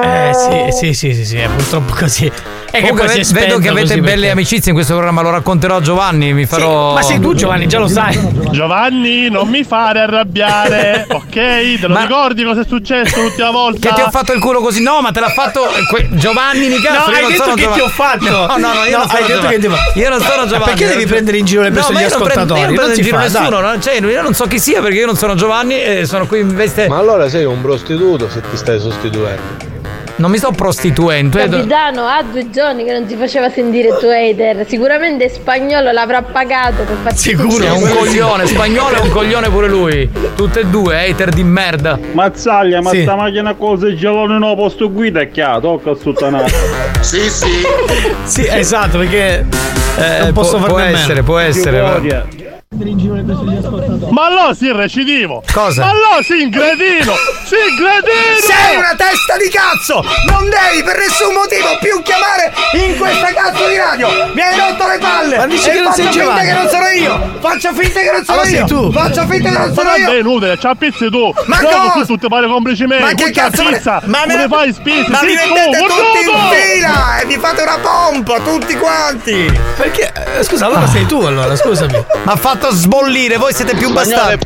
Eh 0.04 0.34
sì, 0.34 0.72
sì, 0.78 0.94
sì, 0.94 1.14
sì, 1.14 1.26
sì, 1.26 1.38
è 1.38 1.48
purtroppo 1.48 1.94
così. 1.94 2.32
Che 2.72 2.80
Comunque, 2.80 3.08
ve- 3.08 3.26
vedo 3.34 3.58
che 3.58 3.68
avete 3.68 3.96
belle 4.00 4.12
perché- 4.16 4.30
amicizie 4.30 4.70
in 4.70 4.74
questo 4.76 4.94
programma, 4.94 5.22
lo 5.22 5.30
racconterò 5.32 5.76
a 5.76 5.82
Giovanni. 5.82 6.32
Mi 6.34 6.46
farò. 6.46 6.94
ma 6.94 7.02
sei 7.02 7.20
tu, 7.20 7.34
Giovanni, 7.34 7.68
già 7.68 7.80
lo 7.80 7.88
sai. 7.88 8.18
Giovanni, 8.52 9.30
non 9.30 9.50
mi 9.50 9.64
fare 9.66 10.00
arrabbiare, 10.00 11.06
ok? 11.12 11.30
Te 11.32 11.88
lo 11.88 11.98
ricordi 12.00 12.44
cosa 12.46 12.62
è 12.62 12.66
successo 12.66 13.22
l'ultima 13.22 13.52
volta? 13.52 13.90
Che 13.90 13.96
ti 13.96 14.02
ho 14.02 14.10
fatto 14.10 14.32
il 14.34 14.40
culo 14.40 14.62
così? 14.62 14.82
No, 14.82 15.02
ma 15.02 15.12
te 15.12 15.20
l'ha 15.20 15.30
fatto 15.30 15.68
que- 15.90 16.08
Giovanni 16.12 16.68
Nicastro. 16.70 17.12
No, 17.12 17.12
io 17.12 17.16
hai 17.16 17.22
non 17.24 17.32
detto 17.32 17.44
sono 17.44 17.56
che 17.56 17.62
Giovanni. 17.64 17.82
ti 17.82 17.88
ho 17.88 17.90
fatto. 17.92 18.30
No, 18.30 18.46
no, 18.48 18.74
no, 18.74 18.84
io 18.86 18.92
No, 18.92 18.98
non 19.00 19.08
sono 19.08 19.20
hai 19.20 19.26
detto 19.28 19.34
Giovanni. 19.42 19.60
che 19.60 19.68
ti- 19.94 20.00
Io 20.00 20.10
non 20.10 20.20
sono 20.22 20.42
Ma 20.42 20.48
Giovanni. 20.48 20.64
perché 20.64 20.88
devi 20.88 21.06
prendere 21.06 21.38
in 21.38 21.46
giro 21.46 21.62
le 21.64 21.72
persone, 21.72 21.94
no, 21.94 22.00
ma 22.00 22.06
gli 22.08 22.10
io 22.10 22.18
non 22.18 22.28
prendo- 22.28 22.54
ascoltatori? 22.54 22.74
Io 22.74 22.82
non 22.88 22.96
in 22.98 23.04
giro 23.04 23.18
nessuno. 23.18 23.60
non- 23.60 23.82
cioè, 23.82 23.96
io 24.00 24.22
non 24.22 24.34
so 24.34 24.46
chi 24.48 24.60
sia 24.60 24.82
perché 24.82 24.98
io 25.00 25.06
non 25.06 25.18
sono 25.18 25.36
Giovanni 25.36 25.82
e 25.82 26.06
sono 26.06 26.26
qui 26.26 26.40
in 26.40 26.56
veste. 26.56 26.88
Ma 26.88 26.98
allora 26.98 27.28
sei 27.28 27.44
un 27.44 27.62
prostituto 27.62 28.30
se 28.30 28.40
ti 28.50 28.56
stai 28.56 28.80
sostituendo. 28.80 29.71
Non 30.18 30.30
mi 30.30 30.38
sto 30.38 30.52
prostituendo. 30.52 31.40
eh, 31.40 31.48
do- 31.48 31.58
Capitano, 31.58 32.06
ha 32.06 32.22
due 32.24 32.50
giorni 32.52 32.84
che 32.84 32.92
non 32.92 33.06
ti 33.06 33.16
faceva 33.16 33.50
sentire 33.50 33.88
il 33.90 33.98
tuo 34.00 34.12
hater. 34.12 34.68
Sicuramente 34.68 35.30
spagnolo 35.30 35.92
l'avrà 35.92 36.22
pagato 36.22 36.84
per 36.84 36.96
farti 37.02 37.18
Sicuro, 37.18 37.64
è 37.64 37.72
un 37.72 37.90
coglione, 37.90 38.46
spagnolo 38.46 38.96
è 38.98 39.00
un 39.00 39.10
coglione 39.10 39.50
pure 39.50 39.68
lui. 39.68 40.10
Tutte 40.36 40.60
e 40.60 40.66
due, 40.66 41.10
hater 41.10 41.30
di 41.30 41.44
merda. 41.44 41.98
Mazzaglia, 42.12 42.82
ma 42.82 42.92
Sì. 42.92 43.02
sta 43.02 43.16
macchina 43.16 43.54
cosa 43.56 43.94
gelone 43.96 44.38
no 44.38 44.56
posto 44.56 44.92
guida 44.92 45.22
è 45.22 45.32
chiaro, 45.32 45.60
tocca 45.62 45.92
a 45.92 45.96
sottanare. 45.96 46.50
Sì, 47.02 47.22
sì. 47.30 47.64
Sì, 48.26 48.48
esatto, 48.48 49.00
perché 49.00 49.40
eh, 49.98 50.20
non 50.20 50.34
può- 50.34 50.44
posso 50.44 50.58
può 50.58 50.68
farne 50.68 50.82
a 50.82 50.86
meno. 50.86 50.98
essere, 51.00 51.24
può 51.24 51.38
essere, 51.40 51.80
va. 51.80 52.00
Ma 54.10 54.26
allora 54.26 54.54
sì, 54.54 54.72
recidivo! 54.72 55.44
Cosa? 55.54 55.84
Ma 55.84 55.90
allora 55.92 56.22
sì, 56.24 56.42
ingredino! 56.42 57.14
Sì, 57.46 57.56
ingredino! 57.70 58.40
Sei 58.42 58.78
una 58.78 58.96
testa 58.96 59.36
di 59.38 59.50
cazzo! 59.50 60.02
Non 60.28 60.50
devi 60.50 60.82
per 60.84 60.98
nessun 60.98 61.34
motivo 61.34 61.78
più 61.80 62.02
chiamare 62.02 62.52
in 62.74 62.98
questa 62.98 63.28
cazzo 63.34 63.68
di 63.68 63.76
radio! 63.78 64.08
Mi 64.34 64.42
hai 64.42 64.58
rotto 64.58 64.88
le 64.88 64.98
palle! 65.00 65.38
Ma 65.38 65.46
dici 65.48 65.70
E 65.70 65.72
che 65.74 65.80
non 65.82 65.94
sei 65.94 66.06
faccio 66.06 66.20
finta 66.20 66.32
Giovanni? 66.34 66.48
che 66.48 66.54
non 66.54 66.68
sono 66.70 66.88
io! 66.88 67.40
Faccio 67.40 67.74
finta 67.74 68.00
che 68.00 68.12
non 68.12 68.24
sono 68.26 68.38
Allora 68.40 68.48
sei 68.48 68.58
io! 68.60 68.66
tu. 68.66 68.92
Faccio 68.92 69.28
finta 69.28 69.50
che 69.50 69.58
non 69.58 69.68
Ma 69.68 69.74
sono 69.74 69.90
vabbè, 69.90 70.00
io! 70.12 70.18
inutile, 70.20 70.58
c'ha 70.58 70.76
pizzi 70.76 71.10
tu! 71.10 71.34
Ma 71.46 71.58
Dopo 71.60 71.76
cosa? 71.78 71.92
tu 71.92 72.06
tutti 72.06 72.28
pare 72.30 72.48
complici 72.48 72.86
me! 72.86 73.00
Ma 73.00 73.14
che 73.14 73.32
cazzo 73.32 73.64
pizza! 73.66 74.02
Ma 74.06 74.24
me 74.26 74.36
ne 74.36 74.48
fai 74.48 74.74
spese! 74.74 75.10
Ma 75.10 75.18
sì, 75.20 75.26
vi 75.28 75.36
tu, 75.36 75.54
mettete 75.54 75.78
tutti 75.78 76.20
in 76.20 76.32
tu! 76.32 76.56
fila 76.56 77.18
e 77.20 77.26
vi 77.26 77.38
fate 77.38 77.62
una 77.64 77.78
pompa, 77.80 78.40
tutti 78.40 78.76
quanti! 78.78 79.60
Perché? 79.76 80.12
eh, 80.38 80.44
Scusa, 80.44 80.66
allora 80.68 80.88
sei 80.88 81.06
tu 81.06 81.20
allora, 81.20 81.54
scusami. 81.56 82.06
Ma 82.24 82.32
ha 82.32 82.36
fatto 82.62 82.76
sbollire, 82.76 83.38
voi 83.38 83.54
siete 83.54 83.76
più 83.76 83.92
bastardi. 83.92 84.46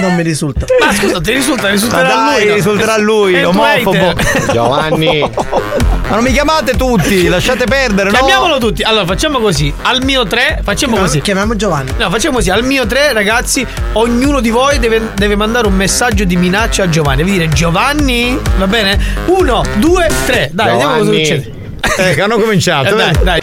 Non 0.00 0.14
mi 0.14 0.22
risulta. 0.22 0.66
Ma 0.78 0.92
scusa, 0.94 1.20
ti 1.20 1.32
risulta, 1.32 1.64
Ma 1.64 1.70
risulterà 1.70 2.08
dai, 2.14 2.38
lui. 2.40 2.48
no? 2.48 2.54
risulterà 2.54 2.96
lui, 2.98 3.34
È 3.34 3.46
omofobo. 3.46 4.08
hater. 4.10 4.46
Giovanni. 4.52 5.20
Ma 5.20 6.14
non 6.16 6.22
mi 6.24 6.32
chiamate 6.32 6.74
tutti, 6.76 7.26
lasciate 7.28 7.64
perdere, 7.64 8.10
no? 8.10 8.16
Chiamiamolo 8.16 8.58
tutti. 8.58 8.82
Allora, 8.82 9.04
facciamo 9.04 9.40
così. 9.40 9.72
Al 9.82 10.02
mio 10.02 10.26
3, 10.26 10.60
facciamo 10.62 10.96
così. 10.96 11.20
Chiamiamo 11.20 11.54
Giovanni. 11.54 11.92
No, 11.98 12.08
facciamo 12.08 12.36
così. 12.36 12.50
Al 12.50 12.64
mio 12.64 12.86
3, 12.86 13.12
ragazzi, 13.12 13.66
ognuno 13.94 14.40
di 14.40 14.50
voi 14.50 14.78
deve, 14.78 15.10
deve 15.14 15.36
mandare 15.36 15.66
un 15.66 15.74
messaggio 15.74 16.24
di 16.24 16.36
minaccia 16.36 16.84
a 16.84 16.88
Giovanni. 16.88 17.18
Devi 17.18 17.32
dire 17.32 17.48
Giovanni, 17.48 18.38
va 18.56 18.66
bene? 18.66 18.98
Uno, 19.26 19.62
due, 19.76 20.08
tre. 20.26 20.48
Dai, 20.52 20.70
vediamo 20.72 20.92
cosa 20.98 21.04
Giovanni. 21.10 21.24
succede. 21.26 21.52
Ecco, 21.96 22.22
hanno 22.24 22.38
cominciato. 22.38 22.88
Eh, 22.88 22.96
dai, 22.96 23.12
dai. 23.22 23.40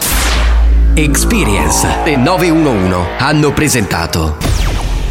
Experience 0.98 1.86
e 2.02 2.16
911 2.16 3.10
hanno 3.18 3.52
presentato 3.52 4.36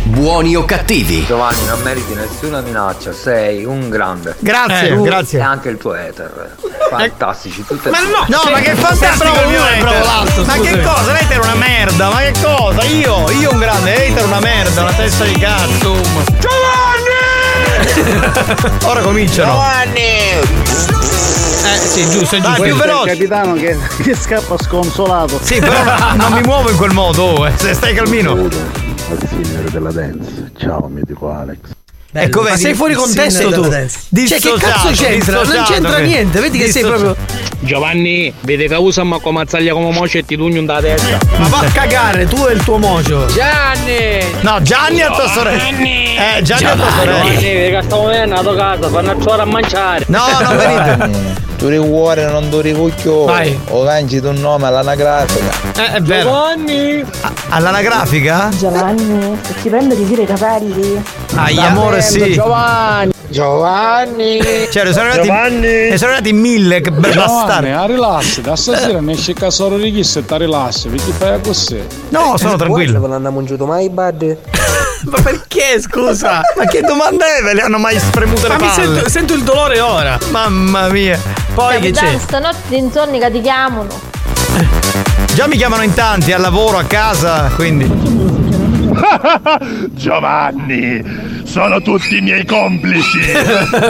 Buoni 0.03 0.53
o 0.57 0.66
cattivi? 0.66 1.24
Giovanni, 1.25 1.64
non 1.66 1.82
meriti 1.82 2.14
nessuna 2.14 2.59
minaccia, 2.59 3.14
sei 3.14 3.64
un 3.64 3.90
grande. 3.90 4.35
Grazie, 4.40 4.90
Tu 4.95 5.01
grazie. 5.03 5.40
E 5.40 5.41
anche 5.41 5.69
il 5.69 5.77
tuo 5.77 5.93
ether. 5.95 6.56
Fantastici, 6.90 7.64
tutte 7.66 7.88
e 7.88 7.91
Ma 7.91 7.99
no, 8.01 8.25
No, 8.27 8.40
Sì. 8.43 8.51
ma 8.51 8.59
che 8.59 8.75
fantastico 8.75 9.40
il 9.43 9.48
mio 9.48 9.66
e 9.66 9.82
l'altro, 9.82 10.43
Ma 10.43 10.53
che 10.59 10.82
cosa? 10.82 11.11
L'hater 11.14 11.40
è 11.40 11.43
una 11.43 11.56
merda, 11.56 12.09
ma 12.09 12.19
che 12.19 12.33
cosa? 12.41 12.83
Io, 12.83 13.30
io 13.32 13.51
un 13.53 13.57
grande 13.57 13.95
hater, 14.07 14.25
una 14.25 14.40
merda, 14.41 14.82
una 14.82 14.93
testa 14.93 15.24
di 15.24 15.38
cazzo. 15.40 15.95
Giovanni! 16.40 17.16
Ora 18.83 18.99
cominciano. 19.01 19.61
Eh, 19.93 20.66
sì, 22.03 22.09
giusto, 22.09 22.35
è 22.35 22.40
Dai, 22.40 22.56
giusto. 22.56 22.64
più 22.64 22.76
veloce. 22.76 23.11
capitano 23.11 23.53
che, 23.53 23.77
che 24.03 24.16
scappa 24.16 24.58
sconsolato. 24.58 25.40
Sì, 25.42 25.59
però 25.59 25.84
non 26.16 26.32
mi 26.34 26.42
muovo 26.42 26.69
in 26.69 26.77
quel 26.77 26.92
modo, 26.92 27.24
oh, 27.24 27.48
eh, 27.48 27.53
se 27.56 27.74
stai 27.74 27.93
calmino. 27.93 28.34
Al 28.34 29.27
signore 29.27 29.72
della 29.72 29.92
dance. 29.92 30.51
Ciao, 30.58 30.88
mitico 30.88 31.32
Alex. 31.32 31.58
Ecco, 32.14 32.42
Ma 32.42 32.50
vedi, 32.50 32.61
sei 32.61 32.74
fuori 32.74 32.93
il 32.93 32.98
contesto 32.98 33.51
tu. 33.51 33.64
Cioè, 33.64 34.40
che 34.40 34.53
cazzo 34.58 34.90
c'entra? 34.92 35.43
Non 35.43 35.64
c'entra 35.66 35.98
niente, 36.00 36.40
vedi 36.40 36.58
che 36.58 36.72
sei 36.72 36.84
proprio. 36.84 37.16
Giovanni, 37.59 38.32
vede 38.42 38.67
che 38.67 38.76
usa 38.76 39.03
ma 39.03 39.19
come 39.19 39.40
mazzaglia 39.40 39.74
come 39.74 39.92
moce 39.92 40.19
e 40.19 40.26
ti 40.26 40.35
dugno 40.35 40.64
da 40.64 40.80
testa. 40.80 41.17
Ma 41.38 41.48
va 41.48 41.59
a 41.59 41.69
cagare, 41.72 42.26
tu 42.27 42.45
e 42.45 42.53
il 42.53 42.64
tuo 42.64 42.77
mocio. 42.77 43.26
Gianni! 43.26 44.24
No, 44.42 44.61
Gianni 44.61 45.01
a 45.01 45.11
tua 45.11 45.27
sorella. 45.27 45.67
Eh, 45.67 46.42
Gianni 46.43 46.66
a 46.66 46.76
tua 46.76 46.90
sorella. 46.92 47.19
Giovanni, 47.19 47.53
vedi 47.53 47.76
che 47.76 47.82
stavo 47.84 48.06
venendo 48.06 48.35
a 48.35 48.42
tua 48.42 48.56
casa, 48.56 48.90
fanno 48.90 49.11
a 49.11 49.42
a 49.42 49.45
mangiare. 49.45 50.06
No, 50.08 50.26
non 50.42 50.58
venite. 50.58 51.47
Tu 51.58 51.69
cuore 51.88 52.26
non 52.26 52.50
tu 52.50 52.60
ricucchio. 52.60 53.26
Vai. 53.26 53.60
O 53.69 53.84
canci 53.84 54.22
tu 54.22 54.27
un 54.27 54.36
nome 54.36 54.68
all'anagrafica. 54.68 55.50
Eh, 55.76 55.94
è 55.94 56.02
vero. 56.02 56.30
Giovanni! 56.30 57.03
All'anagrafica? 57.50 58.50
Giovanni, 58.58 59.38
se 59.42 59.53
ti 59.61 59.69
prendo 59.69 59.95
di 59.95 60.06
dire 60.06 60.22
i 60.22 60.26
capelli. 60.26 61.03
Ai, 61.38 61.57
amore, 61.57 62.01
sì. 62.01 62.33
Giovanni. 62.33 63.14
Giovanni. 63.30 64.40
Cioè, 64.72 64.83
ne 64.85 64.93
sono 64.93 65.09
arrivati, 65.09 65.27
Giovanni. 65.27 65.90
ne 65.90 65.98
sono 65.98 66.11
arrivati 66.11 66.33
mille 66.33 66.82
che 66.82 66.91
Giovanni, 66.93 67.16
bastardi. 67.16 67.69
a 67.69 67.85
rilassi, 67.85 68.41
da 68.41 68.56
stasera 68.56 68.99
ne 69.01 69.11
esce 69.14 69.33
casoro 69.33 69.77
di 69.77 69.91
chissà 69.91 70.19
e 70.19 70.25
ti 70.25 70.38
rilassi, 70.38 70.88
perché 70.88 71.11
fai 71.11 71.41
così. 71.41 71.82
No, 72.09 72.35
sono 72.38 72.56
tranquillo. 72.56 72.99
Non 72.99 73.11
hanno 73.11 73.32
mangiato 73.32 73.66
mai 73.66 73.90
bad. 73.90 74.38
Ma 75.06 75.22
perché, 75.22 75.80
scusa? 75.80 76.41
Ma 76.57 76.66
che 76.66 76.82
domanda 76.82 77.25
è? 77.38 77.43
Ve 77.43 77.53
le 77.53 77.61
hanno 77.61 77.77
mai 77.77 77.99
spremute 77.99 78.41
le 78.43 78.48
Ma 78.48 78.56
mi 78.56 78.67
palle? 78.67 78.85
sento, 78.95 79.09
sento 79.09 79.33
il 79.35 79.43
dolore 79.43 79.80
ora. 79.80 80.17
Mamma 80.32 80.88
mia. 80.90 81.19
Poi 81.53 81.80
che 81.80 81.91
Capitano, 81.91 82.17
c'è? 82.17 82.24
stanotte 82.24 82.75
insonnica 82.75 83.30
ti 83.30 83.41
chiamano. 83.41 83.88
Già 85.35 85.48
mi 85.48 85.56
chiamano 85.56 85.83
in 85.83 85.93
tanti, 85.93 86.32
al 86.32 86.41
lavoro, 86.41 86.77
a 86.80 86.83
casa, 86.83 87.51
quindi. 87.56 88.36
Giovanni, 89.93 91.03
sono 91.43 91.82
tutti 91.82 92.17
i 92.17 92.22
miei 92.22 92.45
complici. 92.45 93.19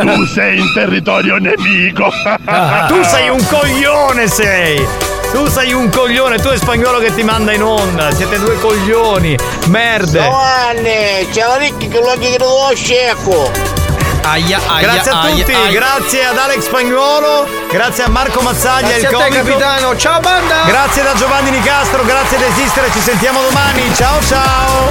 tu 0.01 0.25
sei 0.25 0.59
in 0.59 0.71
territorio 0.73 1.37
nemico. 1.37 2.09
tu 2.87 3.03
sei 3.03 3.29
un 3.29 3.43
coglione, 3.47 4.27
sei! 4.27 4.85
Tu 5.31 5.45
sei 5.47 5.73
un 5.73 5.89
coglione, 5.89 6.37
tu 6.37 6.47
è 6.47 6.57
spagnolo 6.57 6.99
che 6.99 7.13
ti 7.13 7.21
manda 7.21 7.51
in 7.51 7.61
onda. 7.61 8.11
Siete 8.11 8.39
due 8.39 8.57
coglioni. 8.59 9.35
Merde. 9.67 10.21
Giovanni, 10.21 11.27
c'è 11.31 11.45
la 11.45 11.57
ricchi 11.57 11.87
che 11.89 11.99
lo 11.99 12.15
chiedo 12.17 12.45
lo 12.45 12.75
scecco. 12.75 13.86
Aia, 14.29 14.59
aia, 14.67 14.81
Grazie 14.81 15.11
a 15.11 15.21
aia, 15.21 15.35
tutti, 15.45 15.53
aia. 15.53 15.71
grazie 15.71 16.25
ad 16.25 16.37
Alex 16.37 16.65
Spagnuolo, 16.65 17.47
grazie 17.71 18.03
a 18.03 18.09
Marco 18.09 18.41
Mazzaglia, 18.41 18.87
Grazie 18.97 18.99
il 18.99 19.05
a 19.05 19.09
te, 19.09 19.15
comico. 19.29 19.45
capitano. 19.45 19.95
Ciao, 19.95 20.19
banda. 20.19 20.55
Grazie 20.65 21.03
da 21.03 21.13
Giovanni 21.15 21.49
Nicastro, 21.51 22.03
grazie 22.03 22.35
ad 22.35 22.43
Esistere, 22.43 22.91
ci 22.91 22.99
sentiamo 22.99 23.41
domani. 23.41 23.81
Ciao 23.95 24.21
ciao. 24.23 24.89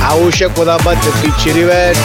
A 0.00 0.14
usce 0.14 0.50
con 0.52 0.66
la 0.66 0.76
batte 0.82 1.08
qui 1.20 1.32
ci 1.38 1.50
rivede. 1.52 2.00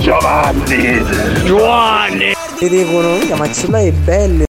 Giovanni! 0.00 1.02
Giovanni! 1.44 2.32
Ti 2.56 2.68
dicono, 2.68 3.10
"Minchia, 3.10 3.36
ma 3.36 3.52
ce 3.52 3.68
l'hai 3.68 3.90
belle 3.90 4.46